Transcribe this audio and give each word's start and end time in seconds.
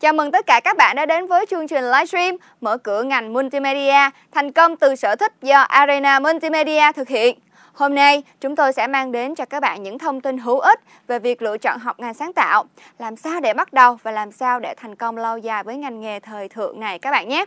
Chào 0.00 0.12
mừng 0.12 0.32
tất 0.32 0.46
cả 0.46 0.60
các 0.64 0.76
bạn 0.76 0.96
đã 0.96 1.06
đến 1.06 1.26
với 1.26 1.46
chương 1.46 1.68
trình 1.68 1.84
livestream 1.84 2.36
mở 2.60 2.76
cửa 2.76 3.02
ngành 3.02 3.32
multimedia 3.32 4.10
thành 4.32 4.52
công 4.52 4.76
từ 4.76 4.96
sở 4.96 5.16
thích 5.16 5.32
do 5.42 5.60
Arena 5.60 6.18
Multimedia 6.18 6.92
thực 6.92 7.08
hiện. 7.08 7.38
Hôm 7.72 7.94
nay, 7.94 8.22
chúng 8.40 8.56
tôi 8.56 8.72
sẽ 8.72 8.86
mang 8.86 9.12
đến 9.12 9.34
cho 9.34 9.44
các 9.44 9.60
bạn 9.60 9.82
những 9.82 9.98
thông 9.98 10.20
tin 10.20 10.38
hữu 10.38 10.58
ích 10.58 10.80
về 11.06 11.18
việc 11.18 11.42
lựa 11.42 11.58
chọn 11.58 11.78
học 11.78 12.00
ngành 12.00 12.14
sáng 12.14 12.32
tạo, 12.32 12.64
làm 12.98 13.16
sao 13.16 13.40
để 13.40 13.54
bắt 13.54 13.72
đầu 13.72 13.98
và 14.02 14.10
làm 14.10 14.32
sao 14.32 14.60
để 14.60 14.74
thành 14.76 14.96
công 14.96 15.16
lâu 15.16 15.38
dài 15.38 15.64
với 15.64 15.76
ngành 15.76 16.00
nghề 16.00 16.20
thời 16.20 16.48
thượng 16.48 16.80
này 16.80 16.98
các 16.98 17.10
bạn 17.10 17.28
nhé. 17.28 17.44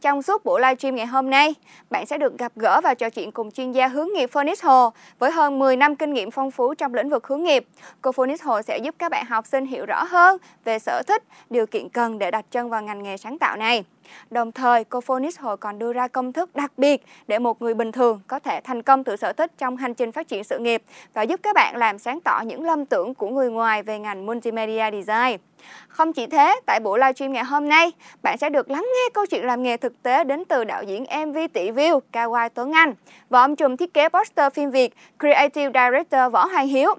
Trong 0.00 0.22
suốt 0.22 0.44
buổi 0.44 0.60
livestream 0.60 0.96
ngày 0.96 1.06
hôm 1.06 1.30
nay, 1.30 1.54
bạn 1.90 2.06
sẽ 2.06 2.18
được 2.18 2.38
gặp 2.38 2.52
gỡ 2.56 2.80
và 2.84 2.94
trò 2.94 3.10
chuyện 3.10 3.32
cùng 3.32 3.50
chuyên 3.50 3.72
gia 3.72 3.88
hướng 3.88 4.08
nghiệp 4.14 4.30
Phoenix 4.32 4.64
Hồ 4.64 4.92
với 5.18 5.30
hơn 5.30 5.58
10 5.58 5.76
năm 5.76 5.96
kinh 5.96 6.14
nghiệm 6.14 6.30
phong 6.30 6.50
phú 6.50 6.74
trong 6.74 6.94
lĩnh 6.94 7.08
vực 7.08 7.26
hướng 7.26 7.42
nghiệp. 7.42 7.66
Cô 8.02 8.12
Phoenix 8.12 8.42
Hồ 8.42 8.62
sẽ 8.62 8.78
giúp 8.78 8.94
các 8.98 9.10
bạn 9.10 9.26
học 9.26 9.46
sinh 9.46 9.66
hiểu 9.66 9.86
rõ 9.86 10.04
hơn 10.04 10.36
về 10.64 10.78
sở 10.78 11.02
thích, 11.06 11.22
điều 11.50 11.66
kiện 11.66 11.88
cần 11.88 12.18
để 12.18 12.30
đặt 12.30 12.44
chân 12.50 12.70
vào 12.70 12.82
ngành 12.82 13.02
nghề 13.02 13.16
sáng 13.16 13.38
tạo 13.38 13.56
này. 13.56 13.84
Đồng 14.30 14.52
thời, 14.52 14.84
cô 14.84 15.00
Phoenix 15.00 15.38
hội 15.38 15.56
còn 15.56 15.78
đưa 15.78 15.92
ra 15.92 16.08
công 16.08 16.32
thức 16.32 16.56
đặc 16.56 16.72
biệt 16.76 17.04
để 17.26 17.38
một 17.38 17.62
người 17.62 17.74
bình 17.74 17.92
thường 17.92 18.20
có 18.26 18.38
thể 18.38 18.60
thành 18.60 18.82
công 18.82 19.04
từ 19.04 19.16
sở 19.16 19.32
thích 19.32 19.52
trong 19.58 19.76
hành 19.76 19.94
trình 19.94 20.12
phát 20.12 20.28
triển 20.28 20.44
sự 20.44 20.58
nghiệp 20.58 20.82
và 21.14 21.22
giúp 21.22 21.40
các 21.42 21.54
bạn 21.54 21.76
làm 21.76 21.98
sáng 21.98 22.20
tỏ 22.20 22.40
những 22.46 22.64
lâm 22.64 22.86
tưởng 22.86 23.14
của 23.14 23.28
người 23.28 23.50
ngoài 23.50 23.82
về 23.82 23.98
ngành 23.98 24.26
multimedia 24.26 24.90
design. 24.92 25.40
Không 25.88 26.12
chỉ 26.12 26.26
thế, 26.26 26.60
tại 26.66 26.80
buổi 26.80 26.98
livestream 26.98 27.32
ngày 27.32 27.44
hôm 27.44 27.68
nay, 27.68 27.92
bạn 28.22 28.38
sẽ 28.38 28.50
được 28.50 28.70
lắng 28.70 28.86
nghe 28.94 29.08
câu 29.14 29.26
chuyện 29.26 29.44
làm 29.44 29.62
nghề 29.62 29.76
thực 29.76 30.02
tế 30.02 30.24
đến 30.24 30.44
từ 30.44 30.64
đạo 30.64 30.82
diễn 30.82 31.04
MV 31.26 31.38
tỷ 31.52 31.70
view 31.70 32.00
Kawai 32.12 32.48
Tuấn 32.54 32.72
Anh 32.72 32.94
và 33.30 33.40
ông 33.40 33.56
trùm 33.56 33.76
thiết 33.76 33.94
kế 33.94 34.08
poster 34.08 34.52
phim 34.52 34.70
Việt 34.70 34.94
Creative 35.20 35.84
Director 35.84 36.32
Võ 36.32 36.46
Hoàng 36.46 36.66
Hiếu. 36.66 36.94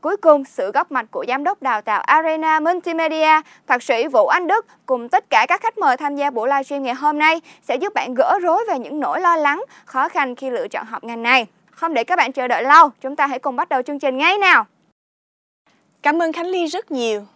Cuối 0.00 0.16
cùng, 0.16 0.44
sự 0.44 0.70
góp 0.74 0.92
mặt 0.92 1.06
của 1.10 1.24
giám 1.28 1.44
đốc 1.44 1.62
đào 1.62 1.82
tạo 1.82 2.00
Arena 2.00 2.60
Multimedia, 2.60 3.40
thạc 3.66 3.82
sĩ 3.82 4.08
Vũ 4.08 4.26
Anh 4.26 4.46
Đức 4.46 4.66
cùng 4.86 5.08
tất 5.08 5.30
cả 5.30 5.46
các 5.48 5.60
khách 5.60 5.78
mời 5.78 5.96
tham 5.96 6.16
gia 6.16 6.30
buổi 6.30 6.48
livestream 6.48 6.82
ngày 6.82 6.94
hôm 6.94 7.18
nay 7.18 7.40
sẽ 7.62 7.76
giúp 7.76 7.94
bạn 7.94 8.14
gỡ 8.14 8.38
rối 8.42 8.64
về 8.68 8.78
những 8.78 9.00
nỗi 9.00 9.20
lo 9.20 9.36
lắng, 9.36 9.64
khó 9.84 10.08
khăn 10.08 10.36
khi 10.36 10.50
lựa 10.50 10.68
chọn 10.68 10.86
học 10.86 11.04
ngành 11.04 11.22
này. 11.22 11.46
Không 11.70 11.94
để 11.94 12.04
các 12.04 12.16
bạn 12.16 12.32
chờ 12.32 12.48
đợi 12.48 12.62
lâu, 12.62 12.90
chúng 13.00 13.16
ta 13.16 13.26
hãy 13.26 13.38
cùng 13.38 13.56
bắt 13.56 13.68
đầu 13.68 13.82
chương 13.82 13.98
trình 13.98 14.18
ngay 14.18 14.38
nào. 14.38 14.66
Cảm 16.02 16.22
ơn 16.22 16.32
Khánh 16.32 16.46
Ly 16.46 16.66
rất 16.66 16.90
nhiều. 16.90 17.26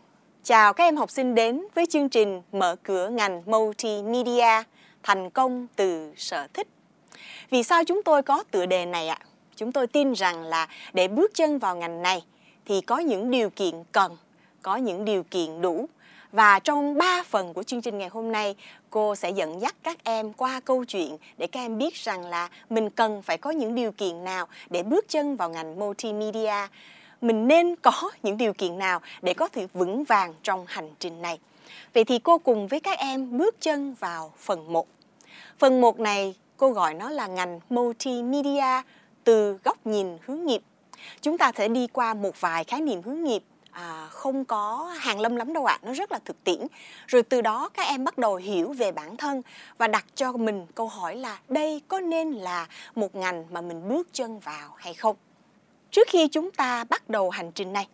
Chào 0.45 0.72
các 0.72 0.84
em 0.84 0.97
học 0.97 1.11
sinh 1.11 1.34
đến 1.34 1.67
với 1.74 1.86
chương 1.86 2.08
trình 2.08 2.42
mở 2.52 2.77
cửa 2.83 3.08
ngành 3.08 3.42
Multimedia 3.47 4.62
thành 5.02 5.30
công 5.30 5.67
từ 5.77 6.12
sở 6.17 6.47
thích. 6.55 6.69
Vì 7.50 7.62
sao 7.62 7.84
chúng 7.84 8.02
tôi 8.02 8.22
có 8.22 8.45
tựa 8.50 8.67
đề 8.67 8.86
này 8.86 9.08
ạ? 9.08 9.19
Chúng 9.56 9.72
tôi 9.72 9.86
tin 9.86 10.12
rằng 10.12 10.42
là 10.42 10.69
để 10.92 11.08
bước 11.08 11.34
chân 11.34 11.58
vào 11.58 11.77
ngành 11.77 12.02
này 12.02 12.22
thì 12.70 12.80
có 12.80 12.98
những 12.98 13.30
điều 13.30 13.50
kiện 13.50 13.74
cần, 13.92 14.16
có 14.62 14.76
những 14.76 15.04
điều 15.04 15.22
kiện 15.22 15.60
đủ. 15.60 15.88
Và 16.32 16.58
trong 16.58 16.98
3 16.98 17.22
phần 17.22 17.54
của 17.54 17.62
chương 17.62 17.80
trình 17.80 17.98
ngày 17.98 18.08
hôm 18.08 18.32
nay, 18.32 18.54
cô 18.90 19.14
sẽ 19.14 19.30
dẫn 19.30 19.60
dắt 19.60 19.74
các 19.82 20.04
em 20.04 20.32
qua 20.32 20.60
câu 20.60 20.84
chuyện 20.84 21.16
để 21.38 21.46
các 21.46 21.60
em 21.60 21.78
biết 21.78 21.94
rằng 21.94 22.27
là 22.27 22.48
mình 22.70 22.90
cần 22.90 23.22
phải 23.22 23.38
có 23.38 23.50
những 23.50 23.74
điều 23.74 23.92
kiện 23.92 24.24
nào 24.24 24.46
để 24.70 24.82
bước 24.82 25.08
chân 25.08 25.36
vào 25.36 25.50
ngành 25.50 25.78
multimedia. 25.78 26.66
Mình 27.20 27.48
nên 27.48 27.77
có 27.77 28.10
những 28.22 28.36
điều 28.36 28.52
kiện 28.52 28.78
nào 28.78 29.00
để 29.22 29.34
có 29.34 29.48
thể 29.48 29.66
vững 29.74 30.05
vàng 30.05 30.34
trong 30.42 30.64
hành 30.68 30.90
trình 30.98 31.22
này. 31.22 31.38
Vậy 31.94 32.05
thì 32.05 32.18
cô 32.18 32.38
cùng 32.38 32.68
với 32.68 32.80
các 32.80 32.98
em 32.98 33.38
bước 33.38 33.60
chân 33.60 33.94
vào 33.94 34.32
phần 34.38 34.72
1. 34.72 34.86
Phần 35.58 35.80
1 35.80 36.00
này 36.00 36.34
cô 36.56 36.70
gọi 36.70 36.94
nó 36.94 37.10
là 37.10 37.27
ngành 37.27 37.60
multimedia 37.70 38.82
từ 39.24 39.58
góc 39.64 39.86
nhìn 39.86 40.18
hướng 40.27 40.46
nghiệp 40.46 40.62
chúng 41.20 41.38
ta 41.38 41.52
sẽ 41.56 41.68
đi 41.68 41.86
qua 41.86 42.14
một 42.14 42.40
vài 42.40 42.64
khái 42.64 42.80
niệm 42.80 43.02
hướng 43.02 43.24
nghiệp 43.24 43.42
à, 43.70 44.08
không 44.10 44.44
có 44.44 44.94
hàng 45.00 45.20
lâm 45.20 45.36
lắm 45.36 45.52
đâu 45.52 45.64
ạ 45.64 45.78
à. 45.82 45.86
nó 45.86 45.92
rất 45.92 46.12
là 46.12 46.18
thực 46.24 46.44
tiễn. 46.44 46.66
Rồi 47.06 47.22
từ 47.22 47.40
đó 47.40 47.68
các 47.68 47.82
em 47.82 48.04
bắt 48.04 48.18
đầu 48.18 48.36
hiểu 48.36 48.72
về 48.72 48.92
bản 48.92 49.16
thân 49.16 49.42
và 49.78 49.88
đặt 49.88 50.04
cho 50.14 50.32
mình 50.32 50.66
câu 50.74 50.88
hỏi 50.88 51.16
là 51.16 51.38
đây 51.48 51.82
có 51.88 52.00
nên 52.00 52.32
là 52.32 52.66
một 52.94 53.14
ngành 53.14 53.44
mà 53.50 53.60
mình 53.60 53.88
bước 53.88 54.08
chân 54.12 54.38
vào 54.38 54.70
hay 54.76 54.94
không? 54.94 55.16
Trước 55.90 56.08
khi 56.08 56.28
chúng 56.28 56.50
ta 56.50 56.84
bắt 56.84 57.10
đầu 57.10 57.30
hành 57.30 57.52
trình 57.52 57.72
này 57.72 57.89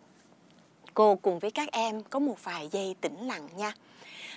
cô 0.97 1.15
cùng 1.15 1.39
với 1.39 1.51
các 1.51 1.71
em 1.71 2.03
có 2.03 2.19
một 2.19 2.43
vài 2.43 2.69
giây 2.71 2.95
tĩnh 3.01 3.27
lặng 3.27 3.49
nha. 3.57 3.73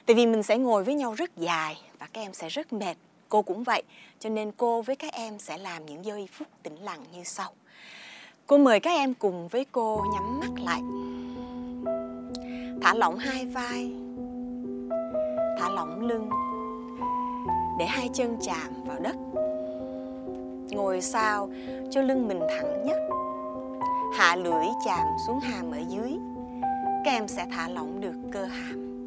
Tại 0.07 0.17
vì 0.17 0.27
mình 0.27 0.43
sẽ 0.43 0.59
ngồi 0.59 0.85
với 0.85 0.95
nhau 0.95 1.15
rất 1.15 1.37
dài 1.37 1.83
và 1.99 2.09
các 2.13 2.21
em 2.21 2.33
sẽ 2.35 2.49
rất 2.49 2.73
mệt. 2.73 2.97
Cô 3.29 3.43
cũng 3.43 3.65
vậy 3.65 3.83
cho 4.19 4.31
nên 4.31 4.53
cô 4.53 4.83
với 4.83 4.97
các 4.97 5.13
em 5.13 5.39
sẽ 5.39 5.59
làm 5.59 5.87
những 5.87 6.05
giây 6.05 6.29
phút 6.33 6.49
tĩnh 6.63 6.77
lặng 6.85 7.05
như 7.13 7.25
sau. 7.25 7.53
Cô 8.51 8.59
mời 8.59 8.81
các 8.81 8.91
em 8.91 9.15
cùng 9.15 9.49
với 9.49 9.67
cô 9.73 10.05
nhắm 10.13 10.41
mắt 10.41 10.63
lại. 10.65 10.81
Thả 12.83 12.95
lỏng 12.95 13.19
hai 13.19 13.47
vai. 13.47 13.93
Thả 15.59 15.69
lỏng 15.69 16.01
lưng. 16.01 16.31
Để 17.79 17.87
hai 17.87 18.09
chân 18.13 18.37
chạm 18.43 18.85
vào 18.87 18.99
đất. 19.01 19.17
Ngồi 20.71 21.01
sao 21.01 21.49
cho 21.91 22.03
lưng 22.03 22.29
mình 22.29 22.41
thẳng 22.41 22.87
nhất. 22.87 22.99
Hạ 24.15 24.37
lưỡi 24.37 24.67
chạm 24.85 25.07
xuống 25.27 25.41
hàm 25.41 25.71
ở 25.71 25.79
dưới. 25.89 26.13
Các 27.05 27.11
em 27.11 27.29
sẽ 27.29 27.47
thả 27.51 27.69
lỏng 27.69 28.01
được 28.01 28.17
cơ 28.33 28.45
hàm. 28.45 29.07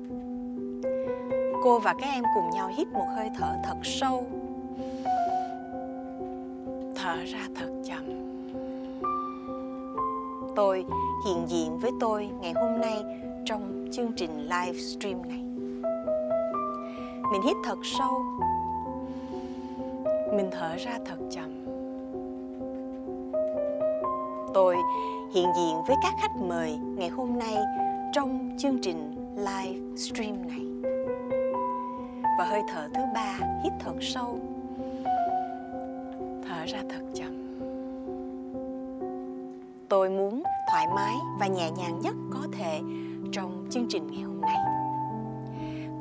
Cô 1.64 1.80
và 1.80 1.94
các 2.02 2.08
em 2.08 2.24
cùng 2.36 2.50
nhau 2.50 2.72
hít 2.78 2.88
một 2.88 3.06
hơi 3.16 3.30
thở 3.38 3.56
thật 3.64 3.78
sâu. 3.84 4.26
Thở 6.96 7.16
ra 7.26 7.48
thật 7.56 7.70
chậm 7.86 8.33
tôi 10.56 10.86
hiện 11.26 11.48
diện 11.48 11.78
với 11.80 11.92
tôi 12.00 12.30
ngày 12.42 12.54
hôm 12.56 12.82
nay 12.82 13.04
trong 13.46 13.88
chương 13.92 14.12
trình 14.12 14.42
livestream 14.42 15.22
này. 15.30 15.44
Mình 17.32 17.42
hít 17.42 17.58
thật 17.64 17.78
sâu. 17.84 18.26
Mình 20.34 20.50
thở 20.52 20.76
ra 20.76 21.00
thật 21.06 21.18
chậm. 21.32 21.66
Tôi 24.54 24.78
hiện 25.34 25.48
diện 25.58 25.82
với 25.88 25.96
các 26.04 26.14
khách 26.22 26.36
mời 26.36 26.78
ngày 26.98 27.10
hôm 27.10 27.40
nay 27.40 27.58
trong 28.14 28.50
chương 28.58 28.80
trình 28.82 29.16
livestream 29.36 30.48
này. 30.48 30.92
Và 32.40 32.46
hơi 32.46 32.62
thở 32.74 32.88
thứ 32.94 33.02
ba, 33.14 33.38
hít 33.64 33.74
thật 33.80 33.96
sâu. 34.02 34.40
Thở 36.48 36.66
ra 36.66 36.80
thật 36.90 37.02
chậm 37.14 37.43
tôi 39.94 40.10
muốn 40.10 40.44
thoải 40.72 40.88
mái 40.96 41.16
và 41.40 41.48
nhẹ 41.48 41.72
nhàng 41.72 42.00
nhất 42.02 42.14
có 42.34 42.48
thể 42.58 42.80
trong 43.32 43.68
chương 43.72 43.86
trình 43.90 44.08
ngày 44.12 44.22
hôm 44.22 44.42
nay. 44.42 44.58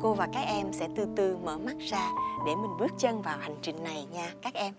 Cô 0.02 0.14
và 0.14 0.28
các 0.32 0.40
em 0.40 0.72
sẽ 0.72 0.88
từ 0.96 1.06
từ 1.16 1.36
mở 1.36 1.58
mắt 1.58 1.76
ra 1.78 2.10
để 2.46 2.54
mình 2.54 2.70
bước 2.78 2.90
chân 2.98 3.22
vào 3.22 3.38
hành 3.38 3.56
trình 3.62 3.84
này 3.84 4.06
nha 4.12 4.32
các 4.42 4.54
em. 4.54 4.74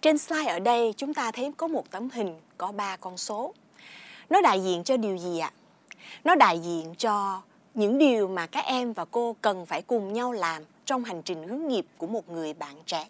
Trên 0.00 0.18
slide 0.18 0.52
ở 0.52 0.58
đây, 0.58 0.94
chúng 0.96 1.14
ta 1.14 1.30
thấy 1.30 1.52
có 1.56 1.68
một 1.68 1.90
tấm 1.90 2.10
hình, 2.10 2.40
có 2.56 2.72
ba 2.72 2.96
con 2.96 3.16
số. 3.16 3.54
Nó 4.30 4.40
đại 4.40 4.60
diện 4.60 4.84
cho 4.84 4.96
điều 4.96 5.16
gì 5.16 5.38
ạ? 5.38 5.52
Nó 6.24 6.34
đại 6.34 6.58
diện 6.58 6.94
cho 6.94 7.42
những 7.74 7.98
điều 7.98 8.28
mà 8.28 8.46
các 8.46 8.64
em 8.64 8.92
và 8.92 9.04
cô 9.04 9.36
cần 9.42 9.66
phải 9.66 9.82
cùng 9.82 10.12
nhau 10.12 10.32
làm 10.32 10.62
trong 10.84 11.04
hành 11.04 11.22
trình 11.22 11.48
hướng 11.48 11.68
nghiệp 11.68 11.86
của 11.98 12.06
một 12.06 12.28
người 12.28 12.54
bạn 12.54 12.74
trẻ 12.86 13.06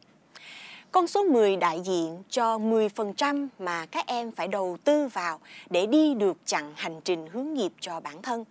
con 0.92 1.06
số 1.06 1.24
10 1.24 1.56
đại 1.56 1.80
diện 1.80 2.22
cho 2.30 2.58
10% 2.58 3.48
mà 3.58 3.86
các 3.86 4.06
em 4.06 4.32
phải 4.32 4.48
đầu 4.48 4.76
tư 4.84 5.08
vào 5.08 5.40
để 5.70 5.86
đi 5.86 6.14
được 6.14 6.36
chặng 6.44 6.72
hành 6.76 7.00
trình 7.04 7.26
hướng 7.32 7.54
nghiệp 7.54 7.72
cho 7.80 8.00
bản 8.00 8.22
thân. 8.22 8.44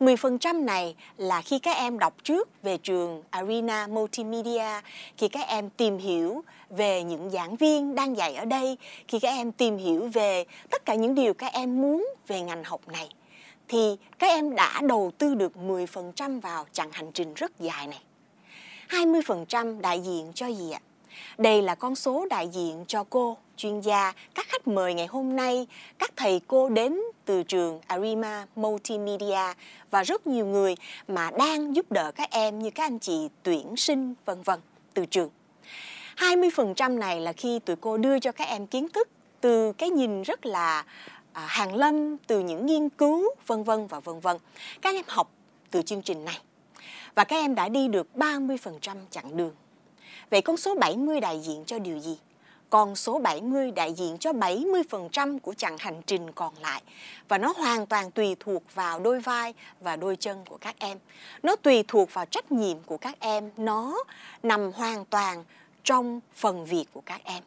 10% 0.00 0.64
này 0.64 0.94
là 1.16 1.42
khi 1.42 1.58
các 1.58 1.76
em 1.76 1.98
đọc 1.98 2.14
trước 2.24 2.62
về 2.62 2.78
trường 2.78 3.22
Arena 3.30 3.86
Multimedia, 3.86 4.80
khi 5.16 5.28
các 5.28 5.48
em 5.48 5.70
tìm 5.70 5.98
hiểu 5.98 6.44
về 6.70 7.02
những 7.02 7.30
giảng 7.30 7.56
viên 7.56 7.94
đang 7.94 8.16
dạy 8.16 8.34
ở 8.34 8.44
đây, 8.44 8.78
khi 9.08 9.18
các 9.18 9.28
em 9.28 9.52
tìm 9.52 9.78
hiểu 9.78 10.08
về 10.12 10.44
tất 10.70 10.84
cả 10.84 10.94
những 10.94 11.14
điều 11.14 11.34
các 11.34 11.52
em 11.52 11.82
muốn 11.82 12.06
về 12.26 12.40
ngành 12.40 12.64
học 12.64 12.80
này 12.88 13.08
thì 13.68 13.96
các 14.18 14.26
em 14.26 14.54
đã 14.54 14.80
đầu 14.84 15.12
tư 15.18 15.34
được 15.34 15.52
10% 15.66 16.40
vào 16.40 16.66
chặng 16.72 16.92
hành 16.92 17.12
trình 17.12 17.34
rất 17.34 17.60
dài 17.60 17.86
này. 17.86 18.02
20% 18.88 19.80
đại 19.80 20.00
diện 20.00 20.32
cho 20.34 20.46
gì 20.46 20.70
ạ? 20.70 20.80
Đây 21.38 21.62
là 21.62 21.74
con 21.74 21.94
số 21.94 22.26
đại 22.30 22.48
diện 22.48 22.84
cho 22.88 23.04
cô, 23.10 23.36
chuyên 23.56 23.80
gia, 23.80 24.12
các 24.34 24.46
khách 24.48 24.68
mời 24.68 24.94
ngày 24.94 25.06
hôm 25.06 25.36
nay, 25.36 25.66
các 25.98 26.12
thầy 26.16 26.40
cô 26.46 26.68
đến 26.68 27.00
từ 27.24 27.42
trường 27.42 27.80
Arima 27.86 28.46
Multimedia 28.56 29.54
và 29.90 30.02
rất 30.02 30.26
nhiều 30.26 30.46
người 30.46 30.74
mà 31.08 31.30
đang 31.38 31.76
giúp 31.76 31.92
đỡ 31.92 32.12
các 32.14 32.30
em 32.30 32.58
như 32.58 32.70
các 32.70 32.84
anh 32.84 32.98
chị 32.98 33.28
tuyển 33.42 33.76
sinh 33.76 34.14
vân 34.24 34.42
vân 34.42 34.60
từ 34.94 35.06
trường. 35.06 35.30
20% 36.16 36.98
này 36.98 37.20
là 37.20 37.32
khi 37.32 37.58
tụi 37.58 37.76
cô 37.76 37.96
đưa 37.96 38.18
cho 38.18 38.32
các 38.32 38.48
em 38.48 38.66
kiến 38.66 38.88
thức 38.88 39.08
từ 39.40 39.72
cái 39.72 39.90
nhìn 39.90 40.22
rất 40.22 40.46
là 40.46 40.84
à, 41.32 41.46
hàng 41.46 41.74
lâm, 41.76 42.16
từ 42.18 42.40
những 42.40 42.66
nghiên 42.66 42.88
cứu 42.88 43.34
vân 43.46 43.64
vân 43.64 43.86
và 43.86 44.00
vân 44.00 44.20
vân. 44.20 44.36
Các 44.82 44.94
em 44.94 45.04
học 45.08 45.30
từ 45.70 45.82
chương 45.82 46.02
trình 46.02 46.24
này 46.24 46.38
và 47.14 47.24
các 47.24 47.36
em 47.36 47.54
đã 47.54 47.68
đi 47.68 47.88
được 47.88 48.06
30% 48.14 48.96
chặng 49.10 49.36
đường 49.36 49.54
Vậy 50.32 50.42
con 50.42 50.56
số 50.56 50.74
70 50.74 51.20
đại 51.20 51.40
diện 51.40 51.64
cho 51.66 51.78
điều 51.78 51.98
gì? 51.98 52.18
Còn 52.70 52.96
số 52.96 53.18
70 53.18 53.70
đại 53.70 53.94
diện 53.94 54.18
cho 54.18 54.32
70% 54.32 55.38
của 55.38 55.54
chặng 55.54 55.78
hành 55.78 56.02
trình 56.06 56.32
còn 56.32 56.54
lại 56.60 56.82
và 57.28 57.38
nó 57.38 57.52
hoàn 57.56 57.86
toàn 57.86 58.10
tùy 58.10 58.36
thuộc 58.40 58.62
vào 58.74 59.00
đôi 59.00 59.20
vai 59.20 59.54
và 59.80 59.96
đôi 59.96 60.16
chân 60.16 60.44
của 60.48 60.56
các 60.60 60.74
em. 60.78 60.98
Nó 61.42 61.56
tùy 61.56 61.84
thuộc 61.88 62.14
vào 62.14 62.24
trách 62.24 62.52
nhiệm 62.52 62.78
của 62.86 62.96
các 62.96 63.16
em, 63.20 63.50
nó 63.56 63.98
nằm 64.42 64.72
hoàn 64.72 65.04
toàn 65.04 65.44
trong 65.84 66.20
phần 66.34 66.64
việc 66.64 66.84
của 66.92 67.02
các 67.06 67.20
em. 67.24 67.42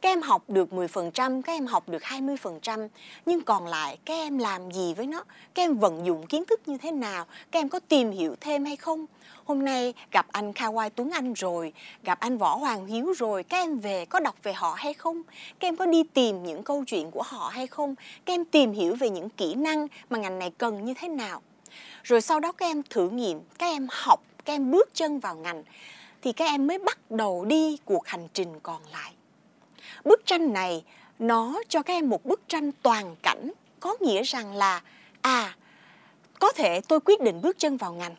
Các 0.00 0.08
em 0.08 0.22
học 0.22 0.42
được 0.48 0.72
10%, 0.72 1.42
các 1.42 1.52
em 1.52 1.66
học 1.66 1.88
được 1.88 2.02
20%, 2.02 2.88
nhưng 3.26 3.40
còn 3.40 3.66
lại 3.66 3.98
các 4.04 4.14
em 4.14 4.38
làm 4.38 4.70
gì 4.70 4.94
với 4.94 5.06
nó? 5.06 5.24
Các 5.54 5.62
em 5.62 5.78
vận 5.78 6.06
dụng 6.06 6.26
kiến 6.26 6.44
thức 6.44 6.60
như 6.66 6.78
thế 6.78 6.92
nào? 6.92 7.26
Các 7.50 7.60
em 7.60 7.68
có 7.68 7.80
tìm 7.88 8.10
hiểu 8.10 8.36
thêm 8.40 8.64
hay 8.64 8.76
không? 8.76 9.06
Hôm 9.46 9.64
nay 9.64 9.94
gặp 10.12 10.26
anh 10.32 10.52
Kawai 10.52 10.90
Tuấn 10.96 11.10
Anh 11.10 11.32
rồi, 11.32 11.72
gặp 12.02 12.20
anh 12.20 12.38
Võ 12.38 12.56
Hoàng 12.56 12.86
Hiếu 12.86 13.12
rồi, 13.12 13.42
các 13.42 13.56
em 13.56 13.78
về 13.78 14.04
có 14.04 14.20
đọc 14.20 14.34
về 14.42 14.52
họ 14.52 14.74
hay 14.78 14.94
không? 14.94 15.22
Các 15.58 15.68
em 15.68 15.76
có 15.76 15.86
đi 15.86 16.02
tìm 16.02 16.42
những 16.42 16.62
câu 16.62 16.84
chuyện 16.86 17.10
của 17.10 17.22
họ 17.22 17.48
hay 17.48 17.66
không? 17.66 17.94
Các 18.24 18.32
em 18.32 18.44
tìm 18.44 18.72
hiểu 18.72 18.94
về 18.94 19.10
những 19.10 19.28
kỹ 19.28 19.54
năng 19.54 19.86
mà 20.10 20.18
ngành 20.18 20.38
này 20.38 20.52
cần 20.58 20.84
như 20.84 20.94
thế 20.94 21.08
nào? 21.08 21.42
Rồi 22.02 22.20
sau 22.20 22.40
đó 22.40 22.52
các 22.52 22.66
em 22.66 22.82
thử 22.90 23.08
nghiệm, 23.08 23.40
các 23.58 23.66
em 23.66 23.86
học, 23.90 24.20
các 24.44 24.52
em 24.52 24.70
bước 24.70 24.90
chân 24.94 25.18
vào 25.18 25.36
ngành 25.36 25.62
thì 26.22 26.32
các 26.32 26.44
em 26.44 26.66
mới 26.66 26.78
bắt 26.78 27.10
đầu 27.10 27.44
đi 27.44 27.78
cuộc 27.84 28.06
hành 28.06 28.28
trình 28.32 28.60
còn 28.62 28.82
lại. 28.92 29.12
Bức 30.04 30.26
tranh 30.26 30.52
này 30.52 30.84
nó 31.18 31.60
cho 31.68 31.82
các 31.82 31.92
em 31.92 32.08
một 32.08 32.24
bức 32.24 32.48
tranh 32.48 32.70
toàn 32.82 33.16
cảnh, 33.22 33.52
có 33.80 33.96
nghĩa 34.00 34.22
rằng 34.22 34.52
là 34.52 34.82
à 35.20 35.56
có 36.40 36.52
thể 36.52 36.80
tôi 36.80 37.00
quyết 37.00 37.20
định 37.20 37.40
bước 37.42 37.58
chân 37.58 37.76
vào 37.76 37.92
ngành 37.92 38.14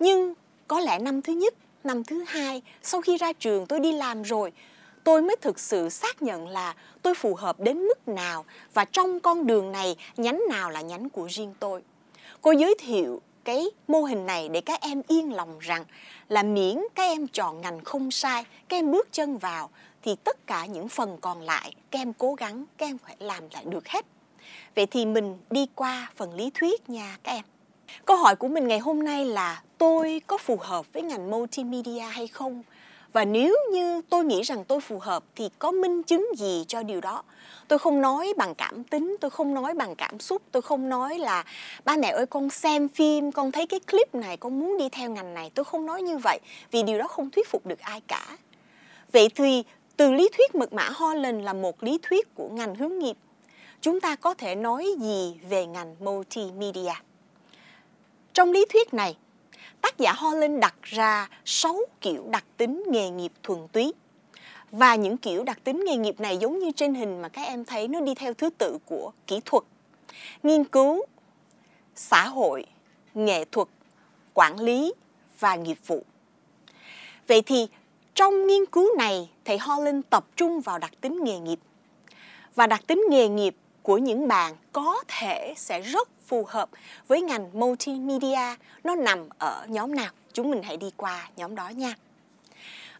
nhưng 0.00 0.34
có 0.70 0.80
lẽ 0.80 0.98
năm 0.98 1.22
thứ 1.22 1.32
nhất, 1.32 1.54
năm 1.84 2.04
thứ 2.04 2.24
hai 2.26 2.62
sau 2.82 3.00
khi 3.00 3.16
ra 3.16 3.32
trường 3.32 3.66
tôi 3.66 3.80
đi 3.80 3.92
làm 3.92 4.22
rồi 4.22 4.52
tôi 5.04 5.22
mới 5.22 5.36
thực 5.40 5.60
sự 5.60 5.88
xác 5.88 6.22
nhận 6.22 6.48
là 6.48 6.74
tôi 7.02 7.14
phù 7.14 7.34
hợp 7.34 7.60
đến 7.60 7.78
mức 7.78 8.08
nào 8.08 8.44
và 8.74 8.84
trong 8.84 9.20
con 9.20 9.46
đường 9.46 9.72
này 9.72 9.96
nhánh 10.16 10.42
nào 10.48 10.70
là 10.70 10.80
nhánh 10.80 11.10
của 11.10 11.28
riêng 11.30 11.54
tôi. 11.60 11.82
Cô 12.40 12.52
giới 12.52 12.74
thiệu 12.78 13.20
cái 13.44 13.66
mô 13.88 14.02
hình 14.02 14.26
này 14.26 14.48
để 14.48 14.60
các 14.60 14.80
em 14.80 15.02
yên 15.08 15.32
lòng 15.32 15.58
rằng 15.58 15.84
là 16.28 16.42
miễn 16.42 16.76
các 16.94 17.02
em 17.02 17.28
chọn 17.28 17.60
ngành 17.60 17.84
không 17.84 18.10
sai, 18.10 18.44
các 18.68 18.76
em 18.76 18.90
bước 18.90 19.08
chân 19.12 19.38
vào 19.38 19.70
thì 20.02 20.16
tất 20.24 20.46
cả 20.46 20.66
những 20.66 20.88
phần 20.88 21.18
còn 21.20 21.42
lại 21.42 21.74
các 21.90 21.98
em 21.98 22.12
cố 22.12 22.34
gắng, 22.34 22.64
các 22.78 22.86
em 22.86 22.98
phải 22.98 23.16
làm 23.18 23.44
lại 23.52 23.64
được 23.64 23.88
hết. 23.88 24.06
Vậy 24.76 24.86
thì 24.86 25.06
mình 25.06 25.38
đi 25.50 25.66
qua 25.74 26.12
phần 26.16 26.34
lý 26.34 26.50
thuyết 26.54 26.90
nha 26.90 27.18
các 27.22 27.32
em. 27.32 27.44
Câu 28.04 28.16
hỏi 28.16 28.36
của 28.36 28.48
mình 28.48 28.68
ngày 28.68 28.78
hôm 28.78 29.02
nay 29.02 29.24
là 29.24 29.62
tôi 29.78 30.22
có 30.26 30.38
phù 30.38 30.56
hợp 30.60 30.92
với 30.92 31.02
ngành 31.02 31.30
multimedia 31.30 32.00
hay 32.00 32.28
không? 32.28 32.62
Và 33.12 33.24
nếu 33.24 33.56
như 33.72 34.02
tôi 34.10 34.24
nghĩ 34.24 34.42
rằng 34.42 34.64
tôi 34.64 34.80
phù 34.80 34.98
hợp 34.98 35.24
thì 35.36 35.50
có 35.58 35.70
minh 35.70 36.02
chứng 36.02 36.28
gì 36.36 36.64
cho 36.68 36.82
điều 36.82 37.00
đó? 37.00 37.22
Tôi 37.68 37.78
không 37.78 38.00
nói 38.00 38.34
bằng 38.36 38.54
cảm 38.54 38.84
tính, 38.84 39.16
tôi 39.20 39.30
không 39.30 39.54
nói 39.54 39.74
bằng 39.74 39.94
cảm 39.94 40.20
xúc, 40.20 40.42
tôi 40.52 40.62
không 40.62 40.88
nói 40.88 41.18
là 41.18 41.44
ba 41.84 41.96
mẹ 41.96 42.08
ơi 42.08 42.26
con 42.26 42.50
xem 42.50 42.88
phim, 42.88 43.32
con 43.32 43.52
thấy 43.52 43.66
cái 43.66 43.80
clip 43.80 44.14
này, 44.14 44.36
con 44.36 44.60
muốn 44.60 44.78
đi 44.78 44.88
theo 44.88 45.10
ngành 45.10 45.34
này. 45.34 45.50
Tôi 45.54 45.64
không 45.64 45.86
nói 45.86 46.02
như 46.02 46.18
vậy 46.18 46.38
vì 46.70 46.82
điều 46.82 46.98
đó 46.98 47.08
không 47.08 47.30
thuyết 47.30 47.48
phục 47.48 47.66
được 47.66 47.78
ai 47.78 48.00
cả. 48.08 48.36
Vậy 49.12 49.28
thì 49.34 49.64
từ 49.96 50.12
lý 50.12 50.28
thuyết 50.36 50.54
mật 50.54 50.72
mã 50.72 50.88
Holland 50.88 51.44
là 51.44 51.52
một 51.52 51.82
lý 51.82 51.98
thuyết 52.02 52.34
của 52.34 52.48
ngành 52.48 52.74
hướng 52.74 52.98
nghiệp. 52.98 53.16
Chúng 53.80 54.00
ta 54.00 54.16
có 54.16 54.34
thể 54.34 54.54
nói 54.54 54.86
gì 55.00 55.38
về 55.48 55.66
ngành 55.66 55.96
multimedia? 56.00 56.94
Trong 58.40 58.52
lý 58.52 58.64
thuyết 58.72 58.94
này, 58.94 59.16
tác 59.80 59.98
giả 59.98 60.12
Holland 60.12 60.60
đặt 60.60 60.74
ra 60.82 61.28
6 61.44 61.78
kiểu 62.00 62.26
đặc 62.30 62.44
tính 62.56 62.82
nghề 62.86 63.10
nghiệp 63.10 63.32
thuần 63.42 63.68
túy. 63.72 63.92
Và 64.70 64.94
những 64.94 65.16
kiểu 65.16 65.44
đặc 65.44 65.58
tính 65.64 65.84
nghề 65.86 65.96
nghiệp 65.96 66.20
này 66.20 66.36
giống 66.36 66.58
như 66.58 66.70
trên 66.76 66.94
hình 66.94 67.22
mà 67.22 67.28
các 67.28 67.42
em 67.42 67.64
thấy 67.64 67.88
nó 67.88 68.00
đi 68.00 68.14
theo 68.14 68.34
thứ 68.34 68.50
tự 68.50 68.78
của 68.86 69.12
kỹ 69.26 69.40
thuật, 69.44 69.64
nghiên 70.42 70.64
cứu, 70.64 71.06
xã 71.94 72.28
hội, 72.28 72.64
nghệ 73.14 73.44
thuật, 73.44 73.68
quản 74.34 74.60
lý 74.60 74.92
và 75.40 75.56
nghiệp 75.56 75.78
vụ. 75.86 76.04
Vậy 77.28 77.42
thì 77.42 77.68
trong 78.14 78.46
nghiên 78.46 78.66
cứu 78.66 78.96
này, 78.98 79.30
thầy 79.44 79.58
Holland 79.58 80.04
tập 80.10 80.24
trung 80.36 80.60
vào 80.60 80.78
đặc 80.78 80.92
tính 81.00 81.24
nghề 81.24 81.38
nghiệp. 81.38 81.58
Và 82.54 82.66
đặc 82.66 82.80
tính 82.86 83.04
nghề 83.10 83.28
nghiệp 83.28 83.54
của 83.90 83.98
những 83.98 84.28
bạn 84.28 84.56
có 84.72 84.96
thể 85.08 85.54
sẽ 85.56 85.80
rất 85.80 86.08
phù 86.26 86.44
hợp 86.48 86.68
với 87.08 87.22
ngành 87.22 87.50
multimedia. 87.52 88.56
Nó 88.84 88.94
nằm 88.94 89.28
ở 89.38 89.66
nhóm 89.68 89.94
nào? 89.94 90.10
Chúng 90.32 90.50
mình 90.50 90.62
hãy 90.62 90.76
đi 90.76 90.90
qua 90.96 91.28
nhóm 91.36 91.54
đó 91.54 91.68
nha. 91.68 91.94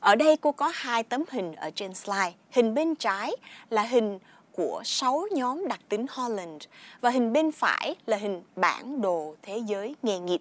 Ở 0.00 0.14
đây 0.14 0.36
cô 0.36 0.52
có 0.52 0.72
hai 0.74 1.02
tấm 1.02 1.24
hình 1.30 1.54
ở 1.54 1.70
trên 1.70 1.94
slide. 1.94 2.32
Hình 2.50 2.74
bên 2.74 2.94
trái 2.94 3.36
là 3.68 3.82
hình 3.82 4.18
của 4.52 4.82
6 4.84 5.26
nhóm 5.30 5.68
đặc 5.68 5.80
tính 5.88 6.06
Holland 6.10 6.62
và 7.00 7.10
hình 7.10 7.32
bên 7.32 7.52
phải 7.52 7.94
là 8.06 8.16
hình 8.16 8.42
bản 8.56 9.00
đồ 9.00 9.34
thế 9.42 9.58
giới 9.66 9.94
nghề 10.02 10.18
nghiệp. 10.18 10.40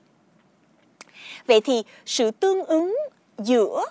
Vậy 1.48 1.62
thì 1.62 1.84
sự 2.06 2.32
tương 2.32 2.66
ứng 2.66 2.98
giữa 3.38 3.86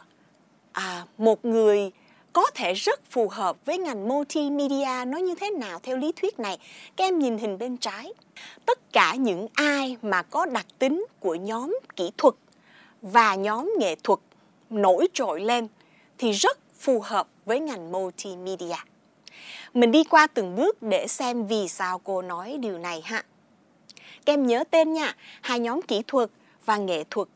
à, 0.73 1.05
một 1.19 1.45
người 1.45 1.91
có 2.33 2.51
thể 2.55 2.75
rất 2.75 3.01
phù 3.11 3.29
hợp 3.29 3.57
với 3.65 3.79
ngành 3.79 4.09
multimedia 4.09 5.05
nó 5.07 5.19
như 5.19 5.35
thế 5.35 5.51
nào 5.51 5.79
theo 5.83 5.97
lý 5.97 6.13
thuyết 6.13 6.39
này. 6.39 6.59
Các 6.97 7.05
em 7.05 7.19
nhìn 7.19 7.39
hình 7.39 7.59
bên 7.59 7.77
trái. 7.77 8.13
Tất 8.67 8.93
cả 8.93 9.15
những 9.15 9.49
ai 9.55 9.97
mà 10.03 10.23
có 10.23 10.47
đặc 10.47 10.67
tính 10.79 11.07
của 11.21 11.35
nhóm 11.35 11.79
kỹ 11.97 12.11
thuật 12.19 12.35
và 13.03 13.35
nhóm 13.35 13.73
nghệ 13.79 13.95
thuật 13.95 14.19
nổi 14.71 15.09
trội 15.13 15.41
lên 15.41 15.69
thì 16.19 16.33
rất 16.33 16.59
phù 16.79 17.01
hợp 17.01 17.29
với 17.45 17.61
ngành 17.61 17.93
multimedia. 17.93 18.77
Mình 19.75 19.93
đi 19.93 20.05
qua 20.05 20.27
từng 20.27 20.57
bước 20.57 20.83
để 20.83 21.07
xem 21.09 21.47
vì 21.47 21.69
sao 21.69 21.99
cô 21.99 22.23
nói 22.23 22.59
điều 22.61 22.79
này 22.79 23.03
ha. 23.05 23.23
Các 24.25 24.33
em 24.33 24.47
nhớ 24.47 24.65
tên 24.71 24.93
nha, 24.93 25.17
hai 25.41 25.61
nhóm 25.61 25.83
kỹ 25.83 26.03
thuật 26.07 26.31
và 26.65 26.77
nghệ 26.77 27.05
thuật 27.11 27.29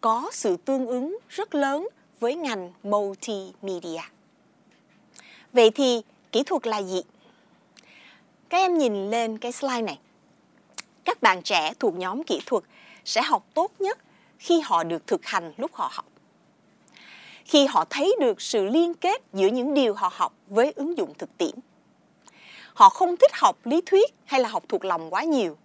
có 0.00 0.28
sự 0.32 0.56
tương 0.56 0.86
ứng 0.86 1.18
rất 1.28 1.54
lớn 1.54 1.88
với 2.20 2.34
ngành 2.34 2.72
multimedia. 2.82 4.00
Vậy 5.52 5.70
thì 5.70 6.02
kỹ 6.32 6.42
thuật 6.42 6.66
là 6.66 6.82
gì? 6.82 7.02
Các 8.48 8.58
em 8.58 8.78
nhìn 8.78 9.10
lên 9.10 9.38
cái 9.38 9.52
slide 9.52 9.82
này. 9.82 9.98
Các 11.04 11.22
bạn 11.22 11.42
trẻ 11.42 11.72
thuộc 11.78 11.94
nhóm 11.94 12.22
kỹ 12.24 12.40
thuật 12.46 12.64
sẽ 13.04 13.22
học 13.22 13.46
tốt 13.54 13.72
nhất 13.78 13.98
khi 14.38 14.60
họ 14.60 14.84
được 14.84 15.06
thực 15.06 15.26
hành 15.26 15.52
lúc 15.56 15.74
họ 15.74 15.90
học. 15.92 16.06
Khi 17.44 17.66
họ 17.66 17.84
thấy 17.90 18.16
được 18.20 18.40
sự 18.40 18.64
liên 18.64 18.94
kết 18.94 19.22
giữa 19.32 19.46
những 19.46 19.74
điều 19.74 19.94
họ 19.94 20.10
học 20.12 20.32
với 20.48 20.72
ứng 20.76 20.98
dụng 20.98 21.14
thực 21.18 21.38
tiễn. 21.38 21.54
Họ 22.74 22.88
không 22.88 23.16
thích 23.16 23.30
học 23.34 23.56
lý 23.64 23.80
thuyết 23.86 24.14
hay 24.24 24.40
là 24.40 24.48
học 24.48 24.64
thuộc 24.68 24.84
lòng 24.84 25.14
quá 25.14 25.22
nhiều. 25.22 25.56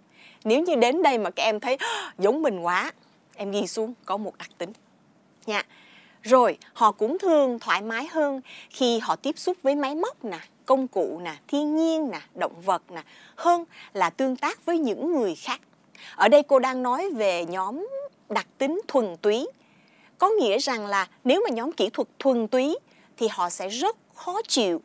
Nếu 0.44 0.62
như 0.62 0.74
đến 0.74 1.02
đây 1.02 1.18
mà 1.18 1.30
các 1.30 1.42
em 1.42 1.60
thấy 1.60 1.76
giống 2.18 2.42
mình 2.42 2.60
quá, 2.60 2.92
em 3.36 3.50
ghi 3.50 3.66
xuống 3.66 3.94
có 4.04 4.16
một 4.16 4.38
đặc 4.38 4.50
tính. 4.58 4.72
Nha. 5.46 5.62
Rồi 6.26 6.58
họ 6.72 6.92
cũng 6.92 7.18
thường 7.18 7.58
thoải 7.58 7.82
mái 7.82 8.06
hơn 8.06 8.40
khi 8.70 8.98
họ 8.98 9.16
tiếp 9.16 9.38
xúc 9.38 9.56
với 9.62 9.74
máy 9.74 9.94
móc 9.94 10.24
nè, 10.24 10.38
công 10.64 10.88
cụ 10.88 11.20
nè, 11.24 11.34
thiên 11.48 11.76
nhiên 11.76 12.10
nè, 12.10 12.20
động 12.34 12.60
vật 12.64 12.82
nè, 12.90 13.02
hơn 13.36 13.64
là 13.92 14.10
tương 14.10 14.36
tác 14.36 14.64
với 14.64 14.78
những 14.78 15.12
người 15.12 15.34
khác. 15.34 15.60
Ở 16.16 16.28
đây 16.28 16.42
cô 16.42 16.58
đang 16.58 16.82
nói 16.82 17.10
về 17.10 17.44
nhóm 17.44 17.86
đặc 18.28 18.46
tính 18.58 18.80
thuần 18.88 19.16
túy. 19.16 19.46
Có 20.18 20.28
nghĩa 20.28 20.58
rằng 20.58 20.86
là 20.86 21.08
nếu 21.24 21.42
mà 21.48 21.54
nhóm 21.54 21.72
kỹ 21.72 21.90
thuật 21.92 22.08
thuần 22.18 22.48
túy 22.48 22.78
thì 23.16 23.28
họ 23.30 23.50
sẽ 23.50 23.68
rất 23.68 23.96
khó 24.14 24.42
chịu 24.48 24.80